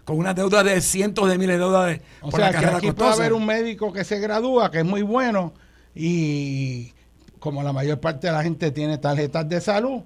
con 0.04 0.18
una 0.18 0.34
deuda 0.34 0.62
de 0.62 0.80
cientos 0.80 1.28
de 1.28 1.36
miles 1.36 1.56
de 1.56 1.64
dólares. 1.64 2.00
O 2.20 2.30
sea, 2.30 2.50
que 2.52 2.64
aquí 2.64 2.92
puede 2.92 3.12
haber 3.12 3.32
un 3.32 3.44
médico 3.44 3.92
que 3.92 4.04
se 4.04 4.20
gradúa, 4.20 4.70
que 4.70 4.78
es 4.78 4.84
muy 4.84 5.02
bueno, 5.02 5.52
y 5.94 6.92
como 7.40 7.62
la 7.62 7.72
mayor 7.72 7.98
parte 8.00 8.28
de 8.28 8.32
la 8.32 8.42
gente 8.42 8.70
tiene 8.70 8.98
tarjetas 8.98 9.48
de 9.48 9.60
salud, 9.60 10.02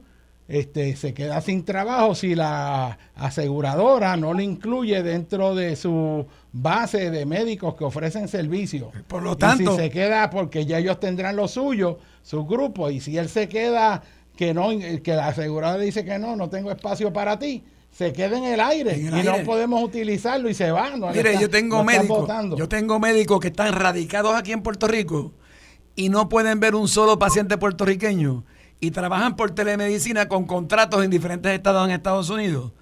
este, 0.51 0.97
se 0.97 1.15
queda 1.15 1.41
sin 1.41 1.65
trabajo 1.65 2.17
si 2.17 2.35
la 2.35 2.99
aseguradora 3.15 4.17
no 4.17 4.35
le 4.35 4.43
incluye 4.43 5.01
dentro 5.01 5.55
de 5.55 5.77
su 5.77 6.27
base 6.53 7.13
de 7.13 7.25
médicos 7.25 7.77
que 7.77 7.85
ofrecen 7.85 8.27
servicios. 8.27 8.89
Por 9.07 9.23
lo 9.23 9.37
tanto, 9.37 9.77
si 9.77 9.83
se 9.83 9.91
queda 9.91 10.29
porque 10.29 10.67
ya 10.67 10.79
ellos 10.79 10.99
tendrán 10.99 11.37
lo 11.37 11.47
suyo, 11.47 11.99
su 12.23 12.45
grupo, 12.47 12.91
y 12.91 12.99
si 12.99 13.17
él 13.17 13.29
se 13.29 13.49
queda 13.49 14.03
que 14.37 14.53
no, 14.53 14.71
que 14.71 15.15
la 15.15 15.29
aseguradora 15.29 15.81
dice 15.81 16.05
que 16.05 16.19
no, 16.19 16.35
no 16.35 16.51
tengo 16.51 16.73
espacio 16.73 17.13
para 17.13 17.39
ti, 17.39 17.63
se 17.93 18.13
queda 18.13 18.37
en 18.37 18.45
el 18.45 18.59
aire 18.59 18.99
y 18.99 19.23
no 19.23 19.45
podemos 19.45 19.81
utilizarlo 19.85 20.49
y 20.49 20.55
se 20.55 20.73
va. 20.73 20.91
Mire, 21.15 21.39
yo 21.39 21.49
tengo 21.49 21.85
médicos, 21.85 22.29
yo 22.57 22.69
tengo 22.69 22.99
médicos 22.99 23.39
que 23.39 23.49
están 23.49 23.73
radicados 23.73 24.35
aquí 24.35 24.51
en 24.51 24.63
Puerto 24.63 24.89
Rico 24.89 25.33
y 25.95 26.09
no 26.09 26.29
pueden 26.29 26.59
ver 26.59 26.75
un 26.75 26.89
solo 26.89 27.21
paciente 27.21 27.57
puertorriqueño 27.57 28.45
y 28.81 28.91
trabajan 28.91 29.37
por 29.37 29.51
telemedicina 29.53 30.29
con 30.29 30.47
contratos 30.47 31.05
en 31.05 31.11
diferentes 31.11 31.53
estados 31.53 31.87
en 31.87 31.95
Estados 31.95 32.31
Unidos. 32.31 32.73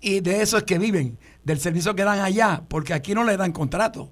Y 0.00 0.20
de 0.20 0.42
eso 0.42 0.56
es 0.56 0.64
que 0.64 0.78
viven, 0.78 1.18
del 1.44 1.60
servicio 1.60 1.94
que 1.94 2.04
dan 2.04 2.18
allá, 2.18 2.64
porque 2.68 2.94
aquí 2.94 3.14
no 3.14 3.22
le 3.22 3.36
dan 3.36 3.52
contrato. 3.52 4.10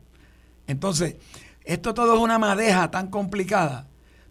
Entonces, 0.66 1.16
esto 1.64 1.94
todo 1.94 2.14
es 2.14 2.20
una 2.20 2.38
madeja 2.38 2.90
tan 2.90 3.08
complicada, 3.08 3.88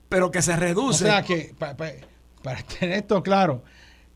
pero 0.07 0.31
que 0.31 0.41
se 0.41 0.55
reduce. 0.55 1.05
O 1.05 1.07
sea 1.07 1.23
que, 1.23 1.53
para 1.57 2.61
tener 2.63 2.99
esto 2.99 3.21
claro, 3.23 3.63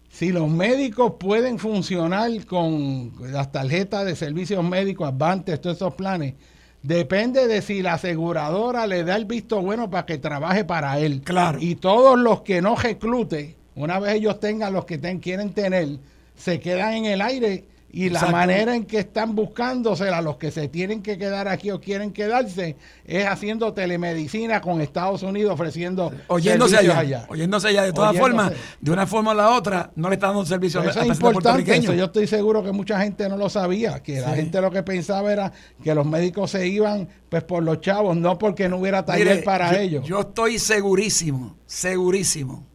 si 0.10 0.32
los 0.32 0.48
médicos 0.48 1.14
pueden 1.20 1.58
funcionar 1.58 2.46
con 2.46 3.12
las 3.20 3.52
tarjetas 3.52 4.06
de 4.06 4.16
servicios 4.16 4.64
médicos, 4.64 5.10
Advantes, 5.10 5.60
todos 5.60 5.78
esos 5.78 5.96
planes, 5.96 6.36
Depende 6.84 7.48
de 7.48 7.62
si 7.62 7.82
la 7.82 7.94
aseguradora 7.94 8.86
le 8.88 9.06
da 9.06 9.16
el 9.16 9.24
visto 9.24 9.62
bueno 9.62 9.90
para 9.90 10.06
que 10.06 10.18
trabaje 10.18 10.66
para 10.66 11.00
él. 11.00 11.22
Claro. 11.22 11.58
Y 11.62 11.76
todos 11.76 12.20
los 12.20 12.42
que 12.42 12.62
no 12.62 12.76
reclute, 12.76 13.56
una 13.76 14.00
vez 14.00 14.16
ellos 14.16 14.40
tengan 14.42 14.74
los 14.74 14.84
que 14.84 15.00
quieren 15.20 15.54
tener, 15.54 15.98
se 16.36 16.60
quedan 16.60 16.94
en 16.94 17.06
el 17.06 17.22
aire 17.22 17.64
y 17.96 18.10
la 18.10 18.26
manera 18.26 18.76
en 18.76 18.86
que 18.86 18.98
están 18.98 19.36
buscándosela, 19.36 20.20
los 20.20 20.38
que 20.38 20.50
se 20.50 20.68
tienen 20.68 21.04
que 21.04 21.16
quedar 21.16 21.48
aquí 21.48 21.70
o 21.70 21.80
quieren 21.80 22.12
quedarse, 22.12 22.76
es 23.06 23.28
haciendo 23.28 23.72
telemedicina 23.74 24.62
con 24.62 24.82
Estados 24.82 25.22
Unidos 25.22 25.54
ofreciendo 25.54 26.12
oyéndose 26.26 26.76
allá, 26.76 27.28
Oyéndose 27.30 27.68
allá. 27.68 27.84
De 27.84 27.94
todas 27.94 28.18
formas, 28.18 28.52
de 28.82 28.92
una 28.92 29.06
forma 29.06 29.30
o 29.30 29.34
la 29.36 29.52
otra, 29.52 29.92
no 29.96 30.10
le 30.10 30.16
están 30.16 30.32
dando 30.32 30.44
servicio 30.44 30.82
a, 30.82 30.86
es 30.86 31.06
importante. 31.06 31.78
Eso 31.78 31.94
yo 31.94 32.06
estoy 32.06 32.26
seguro 32.26 32.64
que 32.64 32.72
mucha 32.72 33.00
gente 33.00 33.30
no 33.30 33.38
lo 33.38 33.48
sabía, 33.48 34.02
que 34.02 34.22
la 34.22 34.34
gente 34.34 34.60
lo 34.60 34.72
que 34.72 34.82
pensaba 34.82 35.32
era 35.32 35.54
que 35.84 35.94
los 35.94 36.08
médicos 36.08 36.50
se 36.50 36.68
iban 36.68 37.08
pues 37.30 37.44
por 37.44 37.62
los 37.62 37.80
chavos, 37.80 38.18
no 38.18 38.40
porque 38.40 38.70
no 38.70 38.78
hubiera 38.78 39.06
taller 39.06 39.44
para 39.44 39.80
ellos. 39.80 40.04
Yo 40.04 40.22
estoy 40.22 40.58
segurísimo, 40.58 41.58
segurísimo, 41.68 42.66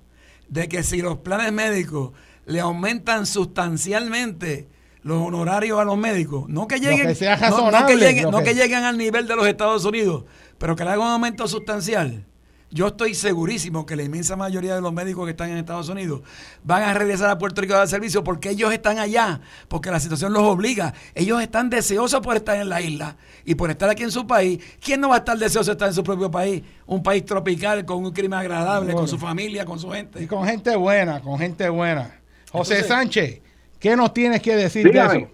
de 0.48 0.68
que 0.68 0.84
si 0.84 1.02
los 1.02 1.18
planes 1.18 1.52
médicos 1.52 2.12
le 2.46 2.60
aumentan 2.60 3.26
sustancialmente 3.26 4.68
los 5.08 5.26
honorarios 5.26 5.80
a 5.80 5.84
los 5.84 5.96
médicos. 5.96 6.48
No 6.48 6.68
que 6.68 6.78
lleguen, 6.78 7.08
no, 7.08 7.86
que 7.86 7.96
lleguen, 7.96 8.30
no 8.30 8.42
que 8.42 8.54
lleguen 8.54 8.84
al 8.84 8.98
nivel 8.98 9.26
de 9.26 9.34
los 9.34 9.46
Estados 9.46 9.84
Unidos, 9.84 10.24
pero 10.58 10.76
que 10.76 10.84
le 10.84 10.90
hagan 10.90 11.06
un 11.06 11.12
aumento 11.12 11.48
sustancial. 11.48 12.24
Yo 12.70 12.88
estoy 12.88 13.14
segurísimo 13.14 13.86
que 13.86 13.96
la 13.96 14.02
inmensa 14.02 14.36
mayoría 14.36 14.74
de 14.74 14.82
los 14.82 14.92
médicos 14.92 15.24
que 15.24 15.30
están 15.30 15.48
en 15.48 15.56
Estados 15.56 15.88
Unidos 15.88 16.20
van 16.62 16.82
a 16.82 16.92
regresar 16.92 17.30
a 17.30 17.38
Puerto 17.38 17.62
Rico 17.62 17.72
a 17.72 17.78
dar 17.78 17.88
servicio 17.88 18.22
porque 18.22 18.50
ellos 18.50 18.70
están 18.70 18.98
allá, 18.98 19.40
porque 19.68 19.90
la 19.90 19.98
situación 19.98 20.34
los 20.34 20.42
obliga. 20.42 20.92
Ellos 21.14 21.40
están 21.40 21.70
deseosos 21.70 22.20
por 22.20 22.36
estar 22.36 22.58
en 22.58 22.68
la 22.68 22.82
isla 22.82 23.16
y 23.46 23.54
por 23.54 23.70
estar 23.70 23.88
aquí 23.88 24.02
en 24.02 24.10
su 24.10 24.26
país. 24.26 24.62
¿Quién 24.84 25.00
no 25.00 25.08
va 25.08 25.14
a 25.14 25.18
estar 25.20 25.38
deseoso 25.38 25.70
de 25.70 25.72
estar 25.72 25.88
en 25.88 25.94
su 25.94 26.04
propio 26.04 26.30
país? 26.30 26.62
Un 26.84 27.02
país 27.02 27.24
tropical 27.24 27.86
con 27.86 28.04
un 28.04 28.12
clima 28.12 28.40
agradable, 28.40 28.92
con 28.92 29.08
su 29.08 29.16
familia, 29.16 29.64
con 29.64 29.78
su 29.78 29.88
gente. 29.90 30.22
Y 30.22 30.26
con 30.26 30.46
gente 30.46 30.76
buena, 30.76 31.22
con 31.22 31.38
gente 31.38 31.66
buena. 31.70 32.20
José 32.52 32.84
Sánchez, 32.84 33.40
¿Qué 33.80 33.96
nos 33.96 34.12
tienes 34.12 34.42
que 34.42 34.56
decir 34.56 34.90
de 34.90 34.98
eso? 34.98 35.28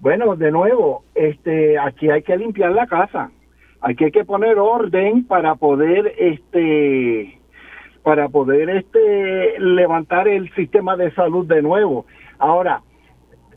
Bueno, 0.00 0.36
de 0.36 0.50
nuevo, 0.50 1.04
este, 1.14 1.78
aquí 1.78 2.10
hay 2.10 2.22
que 2.22 2.36
limpiar 2.36 2.72
la 2.72 2.86
casa. 2.86 3.30
Aquí 3.80 4.04
hay 4.04 4.10
que 4.12 4.24
poner 4.24 4.58
orden 4.58 5.26
para 5.26 5.54
poder, 5.56 6.14
este, 6.18 7.38
para 8.02 8.28
poder, 8.28 8.68
este, 8.70 9.58
levantar 9.58 10.28
el 10.28 10.52
sistema 10.54 10.96
de 10.96 11.12
salud 11.12 11.46
de 11.46 11.62
nuevo. 11.62 12.06
Ahora, 12.38 12.82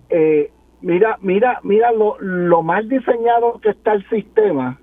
eh, 0.10 0.52
mira, 0.82 1.18
mira, 1.22 1.60
mira 1.64 1.92
lo, 1.92 2.18
lo 2.20 2.64
mal 2.64 2.88
diseñado 2.90 3.60
que 3.62 3.70
está 3.70 3.94
el 3.94 4.08
sistema, 4.10 4.80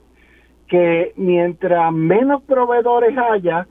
que 0.69 1.13
mientras 1.17 1.93
menos 1.93 2.43
proveedores 2.43 3.17
haya, 3.17 3.67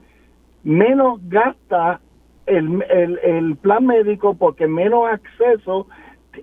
menos 0.63 1.19
gasta 1.29 1.99
el, 2.45 2.83
el, 2.89 3.19
el 3.23 3.55
plan 3.57 3.85
médico 3.85 4.35
porque 4.35 4.67
menos 4.67 5.07
acceso 5.07 5.87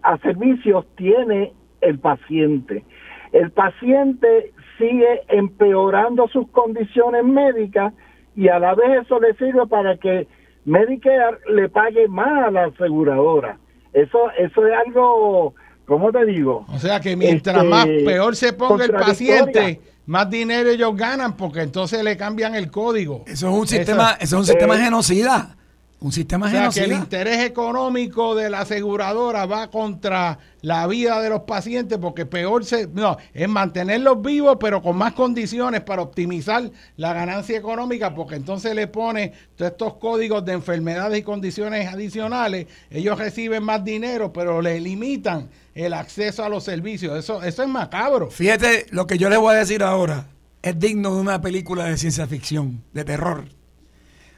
a 0.02 0.18
servicios 0.18 0.86
tiene 0.96 1.52
el 1.80 1.98
paciente. 1.98 2.84
El 3.32 3.50
paciente 3.50 4.52
sigue 4.78 5.22
empeorando 5.28 6.28
sus 6.28 6.48
condiciones 6.48 7.24
médicas 7.24 7.92
y 8.34 8.48
a 8.48 8.58
la 8.58 8.74
vez 8.74 9.02
eso 9.04 9.20
le 9.20 9.34
sirve 9.34 9.66
para 9.66 9.96
que 9.96 10.26
Medicare 10.64 11.38
le 11.52 11.68
pague 11.68 12.08
más 12.08 12.48
a 12.48 12.50
la 12.50 12.64
aseguradora. 12.66 13.58
Eso, 13.92 14.30
eso 14.38 14.66
es 14.66 14.74
algo, 14.86 15.54
¿cómo 15.86 16.10
te 16.12 16.24
digo? 16.24 16.64
O 16.68 16.78
sea 16.78 17.00
que 17.00 17.16
mientras 17.16 17.56
este, 17.56 17.68
más 17.68 17.86
peor 17.86 18.36
se 18.36 18.52
ponga 18.52 18.84
el 18.84 18.92
paciente, 18.92 19.80
más 20.06 20.30
dinero 20.30 20.70
ellos 20.70 20.96
ganan 20.96 21.36
porque 21.36 21.60
entonces 21.60 22.02
le 22.02 22.16
cambian 22.16 22.54
el 22.54 22.70
código. 22.70 23.24
Eso 23.26 23.48
es 23.48 23.54
un 23.54 23.66
sistema, 23.66 24.12
eso, 24.12 24.22
es 24.22 24.32
un 24.32 24.46
sistema 24.46 24.76
eh, 24.76 24.84
genocida. 24.84 25.56
Un 26.02 26.10
sistema 26.10 26.48
o 26.68 26.70
que 26.72 26.82
el 26.82 26.92
interés 26.92 27.44
económico 27.44 28.34
de 28.34 28.50
la 28.50 28.62
aseguradora 28.62 29.46
va 29.46 29.70
contra 29.70 30.36
la 30.60 30.86
vida 30.88 31.20
de 31.20 31.30
los 31.30 31.42
pacientes 31.42 31.96
porque 31.98 32.26
peor 32.26 32.64
se, 32.64 32.88
no, 32.88 33.16
es 33.32 33.48
mantenerlos 33.48 34.20
vivos 34.20 34.56
pero 34.60 34.82
con 34.82 34.96
más 34.96 35.12
condiciones 35.12 35.80
para 35.82 36.02
optimizar 36.02 36.68
la 36.96 37.12
ganancia 37.12 37.56
económica 37.56 38.12
porque 38.16 38.34
entonces 38.34 38.74
le 38.74 38.88
pone 38.88 39.32
todos 39.54 39.70
estos 39.70 39.94
códigos 39.94 40.44
de 40.44 40.54
enfermedades 40.54 41.20
y 41.20 41.22
condiciones 41.22 41.86
adicionales, 41.86 42.66
ellos 42.90 43.16
reciben 43.16 43.62
más 43.62 43.84
dinero 43.84 44.32
pero 44.32 44.60
le 44.60 44.80
limitan 44.80 45.50
el 45.74 45.94
acceso 45.94 46.44
a 46.44 46.48
los 46.48 46.64
servicios. 46.64 47.16
Eso, 47.16 47.44
eso 47.44 47.62
es 47.62 47.68
macabro. 47.68 48.28
Fíjate, 48.28 48.86
lo 48.90 49.06
que 49.06 49.18
yo 49.18 49.30
les 49.30 49.38
voy 49.38 49.54
a 49.54 49.58
decir 49.58 49.84
ahora 49.84 50.26
es 50.62 50.78
digno 50.78 51.14
de 51.14 51.20
una 51.20 51.40
película 51.40 51.84
de 51.84 51.96
ciencia 51.96 52.26
ficción, 52.26 52.82
de 52.92 53.04
terror. 53.04 53.44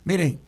Miren, 0.04 0.40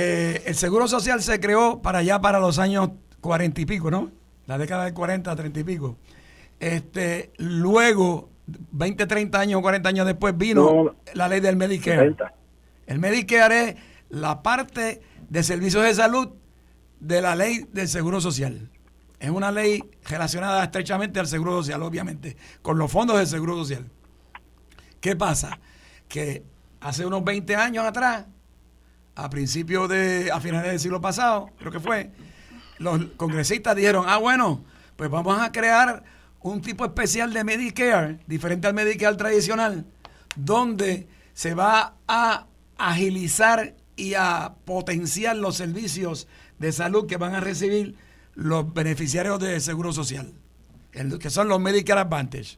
eh, 0.00 0.44
el 0.46 0.54
Seguro 0.54 0.86
Social 0.86 1.20
se 1.22 1.40
creó 1.40 1.82
para 1.82 1.98
allá, 1.98 2.20
para 2.20 2.38
los 2.38 2.60
años 2.60 2.90
cuarenta 3.20 3.60
y 3.60 3.66
pico, 3.66 3.90
¿no? 3.90 4.12
La 4.46 4.56
década 4.56 4.84
de 4.84 4.94
40, 4.94 5.34
30 5.34 5.58
y 5.58 5.64
pico. 5.64 5.96
Este, 6.60 7.32
luego, 7.38 8.30
20, 8.46 9.08
30 9.08 9.40
años, 9.40 9.60
40 9.60 9.88
años 9.88 10.06
después, 10.06 10.38
vino 10.38 10.94
la 11.14 11.26
ley 11.26 11.40
del 11.40 11.56
Medicare. 11.56 12.14
El 12.86 13.00
Medicare 13.00 13.70
es 13.70 13.76
la 14.10 14.40
parte 14.40 15.02
de 15.28 15.42
servicios 15.42 15.82
de 15.82 15.92
salud 15.92 16.28
de 17.00 17.20
la 17.20 17.34
ley 17.34 17.66
del 17.72 17.88
Seguro 17.88 18.20
Social. 18.20 18.70
Es 19.18 19.30
una 19.30 19.50
ley 19.50 19.82
relacionada 20.04 20.62
estrechamente 20.62 21.18
al 21.18 21.26
Seguro 21.26 21.56
Social, 21.58 21.82
obviamente, 21.82 22.36
con 22.62 22.78
los 22.78 22.92
fondos 22.92 23.18
del 23.18 23.26
Seguro 23.26 23.56
Social. 23.56 23.90
¿Qué 25.00 25.16
pasa? 25.16 25.58
Que 26.06 26.44
hace 26.78 27.04
unos 27.04 27.24
20 27.24 27.56
años 27.56 27.84
atrás, 27.84 28.26
a 29.18 29.28
principios 29.28 29.88
de, 29.88 30.30
a 30.30 30.40
finales 30.40 30.70
del 30.70 30.78
siglo 30.80 31.00
pasado, 31.00 31.50
creo 31.58 31.72
que 31.72 31.80
fue, 31.80 32.12
los 32.78 33.04
congresistas 33.16 33.74
dijeron, 33.74 34.04
ah, 34.06 34.18
bueno, 34.18 34.64
pues 34.94 35.10
vamos 35.10 35.42
a 35.42 35.50
crear 35.50 36.04
un 36.40 36.62
tipo 36.62 36.84
especial 36.84 37.32
de 37.32 37.42
Medicare, 37.42 38.20
diferente 38.28 38.68
al 38.68 38.74
Medicare 38.74 39.16
tradicional, 39.16 39.86
donde 40.36 41.08
se 41.34 41.54
va 41.54 41.96
a 42.06 42.46
agilizar 42.78 43.74
y 43.96 44.14
a 44.14 44.54
potenciar 44.64 45.34
los 45.34 45.56
servicios 45.56 46.28
de 46.60 46.70
salud 46.70 47.08
que 47.08 47.16
van 47.16 47.34
a 47.34 47.40
recibir 47.40 47.96
los 48.34 48.72
beneficiarios 48.72 49.40
de 49.40 49.58
Seguro 49.58 49.92
Social, 49.92 50.32
que 50.92 51.30
son 51.30 51.48
los 51.48 51.58
Medicare 51.58 52.02
Advantage, 52.02 52.56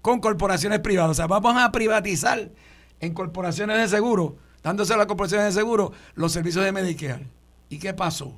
con 0.00 0.20
corporaciones 0.20 0.80
privadas. 0.80 1.10
O 1.10 1.14
sea, 1.14 1.26
vamos 1.26 1.62
a 1.62 1.70
privatizar 1.72 2.50
en 3.00 3.12
corporaciones 3.12 3.76
de 3.76 3.88
seguro 3.94 4.38
dándose 4.64 4.94
a 4.94 4.96
la 4.96 5.06
corporación 5.06 5.44
de 5.44 5.52
seguro 5.52 5.92
los 6.14 6.32
servicios 6.32 6.64
de 6.64 6.72
Medicare. 6.72 7.28
¿Y 7.68 7.78
qué 7.78 7.94
pasó? 7.94 8.34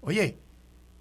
Oye, 0.00 0.38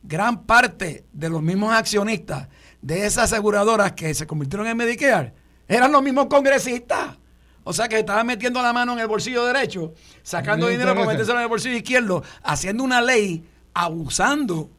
gran 0.03 0.43
parte 0.43 1.05
de 1.13 1.29
los 1.29 1.41
mismos 1.41 1.73
accionistas 1.73 2.49
de 2.81 3.05
esas 3.05 3.31
aseguradoras 3.31 3.93
que 3.93 4.13
se 4.13 4.27
convirtieron 4.27 4.67
en 4.67 4.75
Medicare 4.75 5.33
eran 5.67 5.91
los 5.91 6.03
mismos 6.03 6.25
congresistas. 6.25 7.17
O 7.63 7.71
sea 7.71 7.87
que 7.87 7.99
estaban 7.99 8.25
metiendo 8.25 8.61
la 8.61 8.73
mano 8.73 8.93
en 8.93 8.99
el 8.99 9.07
bolsillo 9.07 9.45
derecho, 9.45 9.93
sacando 10.23 10.67
dinero 10.67 10.95
para 10.95 11.05
meterse 11.05 11.31
en 11.31 11.39
el 11.39 11.47
bolsillo 11.47 11.75
izquierdo, 11.77 12.23
haciendo 12.43 12.83
una 12.83 12.99
ley 12.99 13.47
abusando 13.73 14.71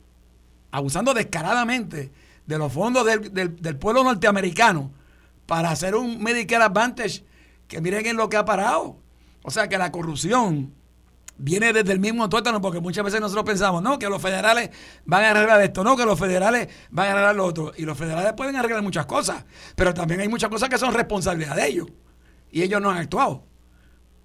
abusando 0.70 1.14
descaradamente 1.14 2.12
de 2.46 2.58
los 2.58 2.72
fondos 2.72 3.04
del, 3.04 3.76
pueblo 3.78 4.04
norteamericano 4.04 4.92
para 5.46 5.70
hacer 5.70 5.94
un 5.94 6.22
Medicare 6.22 6.64
Advantage 6.64 7.24
que 7.68 7.80
miren 7.80 8.06
en 8.06 8.16
lo 8.16 8.28
que 8.28 8.36
ha 8.36 8.44
parado. 8.44 8.99
O 9.42 9.50
sea 9.50 9.68
que 9.68 9.78
la 9.78 9.90
corrupción 9.90 10.74
viene 11.40 11.72
desde 11.72 11.92
el 11.92 12.00
mismo 12.00 12.28
tuétano, 12.28 12.60
porque 12.60 12.80
muchas 12.80 13.04
veces 13.04 13.20
nosotros 13.20 13.44
pensamos, 13.44 13.82
no, 13.82 13.98
que 13.98 14.08
los 14.08 14.20
federales 14.20 14.70
van 15.06 15.24
a 15.24 15.30
arreglar 15.30 15.62
esto, 15.62 15.82
no, 15.82 15.96
que 15.96 16.04
los 16.04 16.18
federales 16.18 16.68
van 16.90 17.08
a 17.08 17.10
arreglar 17.12 17.36
lo 17.36 17.46
otro. 17.46 17.72
Y 17.76 17.82
los 17.82 17.96
federales 17.96 18.34
pueden 18.34 18.56
arreglar 18.56 18.82
muchas 18.82 19.06
cosas, 19.06 19.44
pero 19.74 19.94
también 19.94 20.20
hay 20.20 20.28
muchas 20.28 20.50
cosas 20.50 20.68
que 20.68 20.78
son 20.78 20.92
responsabilidad 20.92 21.56
de 21.56 21.66
ellos. 21.66 21.88
Y 22.52 22.62
ellos 22.62 22.80
no 22.80 22.90
han 22.90 22.98
actuado. 22.98 23.44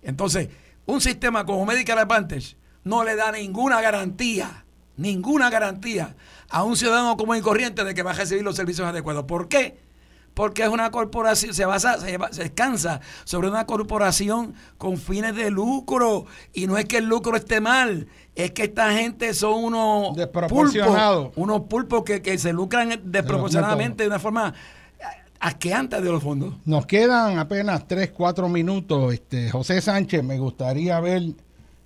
Entonces, 0.02 0.50
un 0.86 1.02
sistema 1.02 1.46
como 1.46 1.66
Medicare 1.66 2.02
Advantage 2.02 2.58
no 2.84 3.04
le 3.04 3.16
da 3.16 3.32
ninguna 3.32 3.82
garantía, 3.82 4.66
ninguna 4.98 5.50
garantía 5.50 6.16
a 6.50 6.64
un 6.64 6.76
ciudadano 6.76 7.18
común 7.18 7.38
y 7.38 7.42
corriente 7.42 7.84
de 7.84 7.94
que 7.94 8.04
va 8.04 8.12
a 8.12 8.16
recibir 8.16 8.44
los 8.44 8.56
servicios 8.56 8.88
adecuados. 8.88 9.26
¿Por 9.26 9.48
qué? 9.48 9.85
Porque 10.36 10.64
es 10.64 10.70
una 10.70 10.92
corporación, 10.92 11.54
se 11.54 11.66
basa, 11.66 11.98
se, 11.98 12.18
descansa 12.44 13.02
sobre 13.24 13.48
una 13.48 13.66
corporación 13.66 14.54
con 14.78 14.98
fines 14.98 15.36
de 15.36 15.50
lucro. 15.50 16.26
Y 16.54 16.68
no 16.68 16.78
es 16.78 16.86
que 16.86 16.98
el 16.98 17.06
lucro 17.06 17.38
esté 17.38 17.62
mal, 17.62 18.08
es 18.36 18.52
que 18.52 18.66
esta 18.66 18.92
gente 18.92 19.34
son 19.34 19.64
unos 19.64 20.16
pulpos, 20.50 21.32
unos 21.36 21.62
pulpos 21.62 22.04
que, 22.04 22.38
se 22.38 22.54
lucran 22.54 23.02
desproporcionadamente 23.06 24.04
de 24.04 24.10
una 24.10 24.20
forma 24.20 24.54
asqueante 25.40 26.02
de 26.02 26.12
los 26.12 26.22
fondos. 26.22 26.56
Nos 26.66 26.86
quedan 26.86 27.40
apenas 27.40 27.88
3, 27.88 28.12
4 28.12 28.50
minutos. 28.50 29.14
Este, 29.14 29.50
José 29.50 29.80
Sánchez, 29.80 30.22
me 30.22 30.38
gustaría 30.38 31.00
ver 31.00 31.34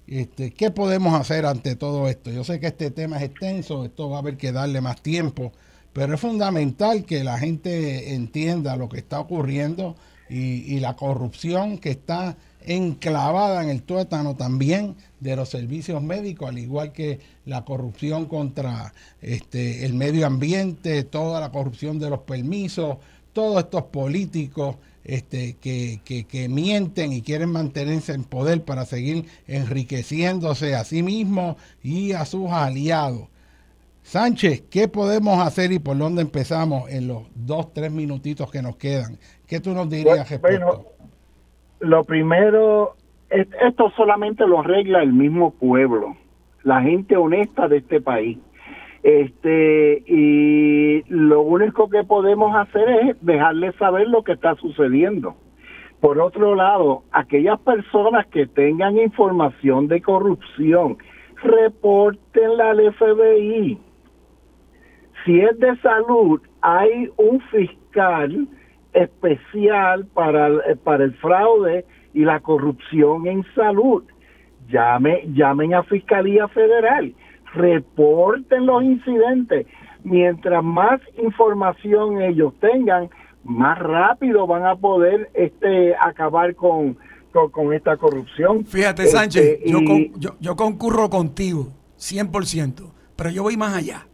este, 0.08 0.52
qué 0.52 0.72
podemos 0.72 1.14
hacer 1.14 1.46
ante 1.46 1.76
todo 1.76 2.08
esto. 2.08 2.32
Yo 2.32 2.44
sé 2.44 2.60
que 2.60 2.68
este 2.68 2.90
tema 2.90 3.18
es 3.18 3.24
extenso, 3.24 3.86
esto 3.86 4.10
va 4.10 4.18
a 4.18 4.20
haber 4.22 4.38
que 4.38 4.52
darle 4.52 4.82
más 4.82 5.02
tiempo 5.02 5.52
pero 5.94 6.14
es 6.14 6.22
fundamental 6.22 7.04
que 7.06 7.24
la 7.24 7.40
gente 7.40 8.14
entienda 8.14 8.76
lo 8.76 8.90
que 8.90 9.00
está 9.00 9.20
ocurriendo 9.20 9.96
y, 10.30 10.80
la 10.80 10.96
corrupción 10.96 11.80
que 11.80 11.90
está 11.90 12.38
enclavada 12.62 13.64
en 13.64 13.70
el 13.70 13.82
tuétano 13.82 14.36
también 14.36 14.96
de 15.20 15.36
los 15.36 15.50
servicios 15.50 16.04
médicos, 16.04 16.50
al 16.50 16.60
igual 16.60 16.92
que 16.92 17.20
la 17.46 17.66
corrupción 17.66 18.26
contra 18.26 18.94
este, 19.22 19.86
el 19.86 19.94
medio 19.96 20.28
ambiente, 20.28 21.04
toda 21.04 21.40
la 21.40 21.52
corrupción 21.52 21.98
de 21.98 22.12
los 22.12 22.20
permisos, 22.20 22.98
todos 23.34 23.64
estos 23.64 23.84
políticos 23.84 24.76
este, 25.04 25.54
que, 25.54 26.02
que, 26.06 26.26
que, 26.26 26.50
mienten 26.50 27.14
y 27.14 27.22
quieren 27.22 27.50
mantenerse 27.50 28.14
en 28.14 28.24
poder 28.24 28.64
para 28.64 28.86
seguir 28.86 29.26
enriqueciéndose 29.48 30.76
a 30.76 30.84
sí 30.84 31.02
mismos 31.02 31.56
y 31.82 32.12
a 32.12 32.26
sus 32.26 32.52
aliados. 32.52 33.28
Sánchez, 34.10 34.64
¿qué 34.72 34.88
podemos 34.88 35.38
hacer 35.38 35.72
y 35.72 35.78
por 35.78 35.96
dónde 35.96 36.24
empezamos 36.24 36.90
en 36.90 37.08
los 37.08 37.28
dos, 37.36 37.72
tres 37.74 37.92
minutitos 37.92 38.50
que 38.50 38.60
nos 38.60 38.76
quedan? 38.76 39.20
¿Qué 39.48 39.60
tú 39.60 39.70
nos 39.76 39.88
dirías 39.88 40.42
bueno, 40.42 40.86
lo 41.80 42.04
primero, 42.06 42.96
esto 43.30 43.92
solamente 43.96 44.48
lo 44.48 44.62
arregla 44.62 45.04
el 45.04 45.14
mismo 45.14 45.52
pueblo, 45.52 46.18
la 46.64 46.82
gente 46.82 47.18
honesta 47.18 47.68
de 47.68 47.78
este 47.78 48.02
país. 48.02 48.40
Este, 49.04 50.02
y 50.08 51.04
lo 51.08 51.42
único 51.42 51.88
que 51.88 52.04
podemos 52.04 52.56
hacer 52.56 52.90
es 52.90 53.18
dejarles 53.22 53.76
saber 53.76 54.08
lo 54.08 54.24
que 54.24 54.32
está 54.32 54.56
sucediendo. 54.56 55.36
Por 56.00 56.20
otro 56.20 56.56
lado, 56.56 57.04
aquellas 57.12 57.60
personas 57.60 58.26
que 58.26 58.48
tengan 58.48 58.98
información 58.98 59.88
de 59.88 60.02
corrupción, 60.02 60.98
reportenla 61.44 62.72
al 62.72 62.92
FBI 62.96 63.80
si 65.26 65.40
es 65.40 65.58
de 65.60 65.76
salud, 65.82 66.42
hay 66.62 67.10
un 67.18 67.42
fiscal 67.52 68.48
especial 68.94 70.06
para, 70.08 70.48
eh, 70.48 70.76
para 70.84 71.04
el 71.04 71.14
fraude 71.16 71.86
y 72.14 72.24
la 72.26 72.40
corrupción 72.40 73.28
en 73.28 73.44
salud. 73.56 74.04
Llame, 74.68 75.24
llamen 75.34 75.74
a 75.74 75.84
Fiscalía 75.84 76.48
Federal, 76.48 77.14
reporten 77.54 78.66
los 78.66 78.84
incidentes. 78.84 79.66
Mientras 80.04 80.64
más 80.64 81.02
información 81.22 82.22
ellos 82.22 82.54
tengan, 82.60 83.10
más 83.44 83.80
rápido 83.80 84.48
van 84.48 84.66
a 84.66 84.76
poder 84.76 85.30
este 85.34 85.96
acabar 85.96 86.56
con, 86.56 86.98
con, 87.32 87.74
esta 87.74 87.98
corrupción. 87.98 88.66
Fíjate, 88.66 89.08
Sánchez, 89.08 89.44
este, 89.44 89.72
yo, 89.72 89.80
yo, 90.18 90.36
yo 90.40 90.56
concurro 90.56 91.10
contigo, 91.10 91.70
100%, 91.98 92.92
pero 93.16 93.30
yo 93.32 93.44
voy 93.44 93.58
más 93.58 93.76
allá 93.76 94.09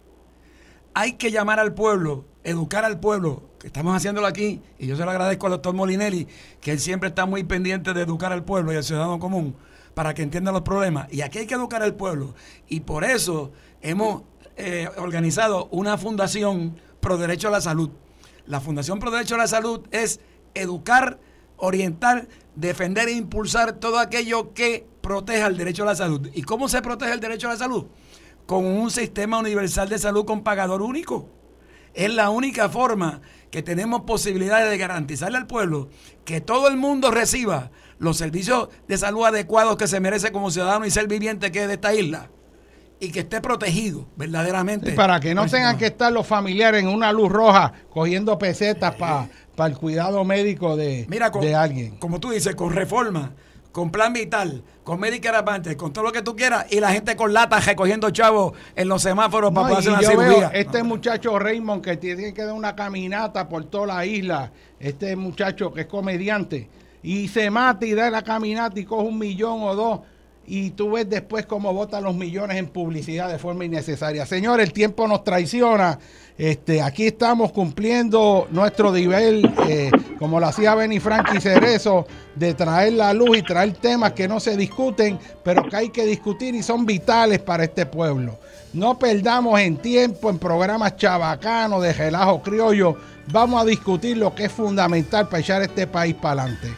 hay 0.96 1.14
que 1.14 1.30
llamar 1.30 1.60
al 1.60 1.76
pueblo, 1.76 2.26
educar 2.44 2.84
al 2.86 3.00
pueblo, 3.00 3.44
que 3.60 3.68
estamos 3.68 3.96
haciéndolo 3.96 4.26
aquí, 4.26 4.62
y 4.80 4.88
yo 4.88 4.96
se 4.96 5.06
lo 5.06 5.12
agradezco 5.12 5.46
al 5.46 5.52
doctor 5.52 5.76
Molinelli, 5.76 6.28
que 6.62 6.72
él 6.72 6.80
siempre 6.80 7.10
está 7.10 7.28
muy 7.28 7.44
pendiente 7.44 7.94
de 7.94 8.02
educar 8.02 8.32
al 8.32 8.44
pueblo 8.44 8.74
y 8.74 8.78
al 8.78 8.84
ciudadano 8.84 9.20
común 9.20 9.56
para 9.94 10.14
que 10.14 10.24
entienda 10.24 10.52
los 10.52 10.62
problemas. 10.62 11.12
Y 11.14 11.22
aquí 11.22 11.38
hay 11.40 11.46
que 11.46 11.54
educar 11.54 11.84
al 11.84 11.96
pueblo. 11.96 12.34
Y 12.68 12.80
por 12.80 13.04
eso 13.04 13.52
hemos 13.82 14.24
eh, 14.58 14.90
organizado 14.98 15.68
una 15.72 15.98
fundación 15.98 16.78
pro 17.00 17.18
derecho 17.18 17.50
a 17.50 17.52
la 17.52 17.62
salud. 17.62 17.92
La 18.48 18.62
Fundación 18.62 19.00
Pro 19.00 19.10
Derecho 19.10 19.36
a 19.36 19.40
la 19.40 19.48
Salud 19.48 19.82
es 19.92 20.20
educar, 20.54 21.20
orientar, 21.58 22.28
defender 22.56 23.08
e 23.08 23.14
impulsar 23.14 23.74
todo 23.74 23.98
aquello 23.98 24.54
que 24.54 24.86
proteja 25.02 25.48
el 25.48 25.58
derecho 25.58 25.84
a 25.84 25.88
la 25.88 25.96
salud. 25.96 26.30
¿Y 26.34 26.44
cómo 26.44 26.70
se 26.70 26.82
protege 26.82 27.12
el 27.12 27.20
derecho 27.20 27.48
a 27.48 27.54
la 27.54 27.58
salud? 27.58 27.88
Con 28.46 28.66
un 28.66 28.92
sistema 28.92 29.40
universal 29.40 29.90
de 29.90 30.00
salud 30.00 30.26
con 30.26 30.44
pagador 30.44 30.82
único. 30.82 31.30
Es 31.94 32.14
la 32.14 32.30
única 32.30 32.70
forma 32.70 33.22
que 33.52 33.64
tenemos 33.64 34.02
posibilidades 34.02 34.70
de 34.70 34.78
garantizarle 34.78 35.38
al 35.38 35.48
pueblo 35.48 35.90
que 36.26 36.42
todo 36.42 36.68
el 36.68 36.76
mundo 36.76 37.10
reciba 37.10 37.72
los 38.00 38.18
servicios 38.18 38.70
de 38.88 38.98
salud 38.98 39.26
adecuados 39.26 39.78
que 39.78 39.88
se 39.88 40.02
merece 40.02 40.32
como 40.32 40.52
ciudadano 40.52 40.86
y 40.86 40.92
ser 40.92 41.08
viviente 41.08 41.52
que 41.52 41.62
es 41.62 41.68
de 41.68 41.76
esta 41.76 41.94
isla 41.94 42.30
y 43.00 43.12
que 43.12 43.22
esté 43.22 43.42
protegido 43.42 44.08
verdaderamente. 44.16 44.92
para 44.94 45.20
que 45.20 45.34
no 45.34 45.48
tengan 45.48 45.78
que 45.78 45.88
estar 45.88 46.12
los 46.12 46.28
familiares 46.28 46.82
en 46.82 46.90
una 46.90 47.12
luz 47.12 47.32
roja 47.32 47.74
cogiendo 47.90 48.38
pesetas 48.38 48.96
para 48.96 49.30
el 49.66 49.78
cuidado 49.78 50.24
médico 50.24 50.76
de, 50.76 51.06
de 51.06 51.56
alguien. 51.56 51.98
Como 51.98 52.20
tú 52.20 52.32
dices, 52.32 52.56
con 52.56 52.74
reforma 52.74 53.34
con 53.76 53.92
plan 53.92 54.14
vital, 54.14 54.64
con 54.86 55.02
Medicare 55.02 55.36
Advantage, 55.36 55.76
con 55.76 55.92
todo 55.92 56.06
lo 56.06 56.14
que 56.14 56.22
tú 56.22 56.34
quieras, 56.34 56.66
y 56.70 56.80
la 56.80 56.94
gente 56.94 57.18
con 57.18 57.34
latas 57.34 57.66
recogiendo 57.66 58.10
chavos 58.10 58.54
en 58.74 58.88
los 58.88 59.02
semáforos 59.02 59.52
para 59.52 59.68
poder 59.68 59.80
hacer 59.80 59.92
una 59.92 60.02
cirugía. 60.02 60.52
este 60.54 60.82
muchacho 60.82 61.38
Raymond 61.38 61.84
que 61.84 61.98
tiene 61.98 62.34
que 62.34 62.46
dar 62.46 62.54
una 62.54 62.74
caminata 62.74 63.50
por 63.50 63.66
toda 63.66 63.88
la 63.88 64.06
isla, 64.06 64.50
este 64.80 65.18
muchacho 65.18 65.74
que 65.74 65.82
es 65.82 65.88
comediante, 65.88 66.70
y 67.04 67.28
se 67.28 67.50
mata 67.50 67.86
y 67.86 67.94
da 67.94 68.10
la 68.10 68.22
caminata 68.22 68.80
y 68.80 68.86
coge 68.86 69.10
un 69.10 69.20
millón 69.20 69.64
o 69.64 69.76
dos 69.76 70.00
y 70.48 70.72
tú 70.72 70.92
ves 70.92 71.10
después 71.10 71.46
cómo 71.46 71.74
votan 71.74 72.04
los 72.04 72.16
millones 72.16 72.58
en 72.58 72.68
publicidad 72.68 73.30
de 73.30 73.40
forma 73.40 73.66
innecesaria. 73.66 74.26
Señor, 74.26 74.62
el 74.62 74.72
tiempo 74.72 75.08
nos 75.08 75.24
traiciona. 75.24 76.00
Este, 76.38 76.82
aquí 76.82 77.08
estamos 77.08 77.54
cumpliendo 77.54 78.48
nuestro 78.52 78.92
nivel, 78.92 79.50
eh, 79.70 79.90
como 80.20 80.40
lo 80.40 80.48
hacía 80.48 80.76
Benny 80.76 81.00
Frankie 81.00 81.40
Cerezo, 81.40 82.06
de 82.36 82.54
traer 82.54 82.94
la 82.94 83.14
luz 83.14 83.38
y 83.38 83.42
traer 83.42 83.72
temas 83.74 84.12
que 84.12 84.28
no 84.28 84.42
se 84.42 84.58
discuten, 84.58 85.18
pero 85.44 85.64
que 85.64 85.76
hay 85.78 85.90
que 85.90 86.06
discutir 86.06 86.54
y 86.54 86.62
son 86.62 86.86
vitales 86.86 87.40
para 87.40 87.64
este 87.64 87.86
pueblo. 87.86 88.38
No 88.74 89.00
perdamos 89.00 89.58
en 89.62 89.78
tiempo 89.78 90.30
en 90.30 90.38
programas 90.38 90.98
chabacanos 90.98 91.82
de 91.82 91.94
relajo 91.94 92.42
criollo. 92.42 92.98
Vamos 93.32 93.62
a 93.62 93.66
discutir 93.66 94.18
lo 94.18 94.36
que 94.36 94.46
es 94.46 94.52
fundamental 94.52 95.30
para 95.30 95.40
echar 95.40 95.62
este 95.62 95.88
país 95.88 96.16
para 96.16 96.44
adelante. 96.44 96.74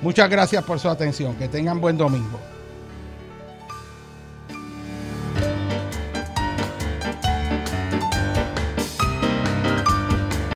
Muchas 0.00 0.28
gracias 0.28 0.64
por 0.64 0.80
su 0.80 0.88
atención. 0.88 1.36
Que 1.36 1.46
tengan 1.46 1.80
buen 1.80 1.96
domingo. 1.96 2.40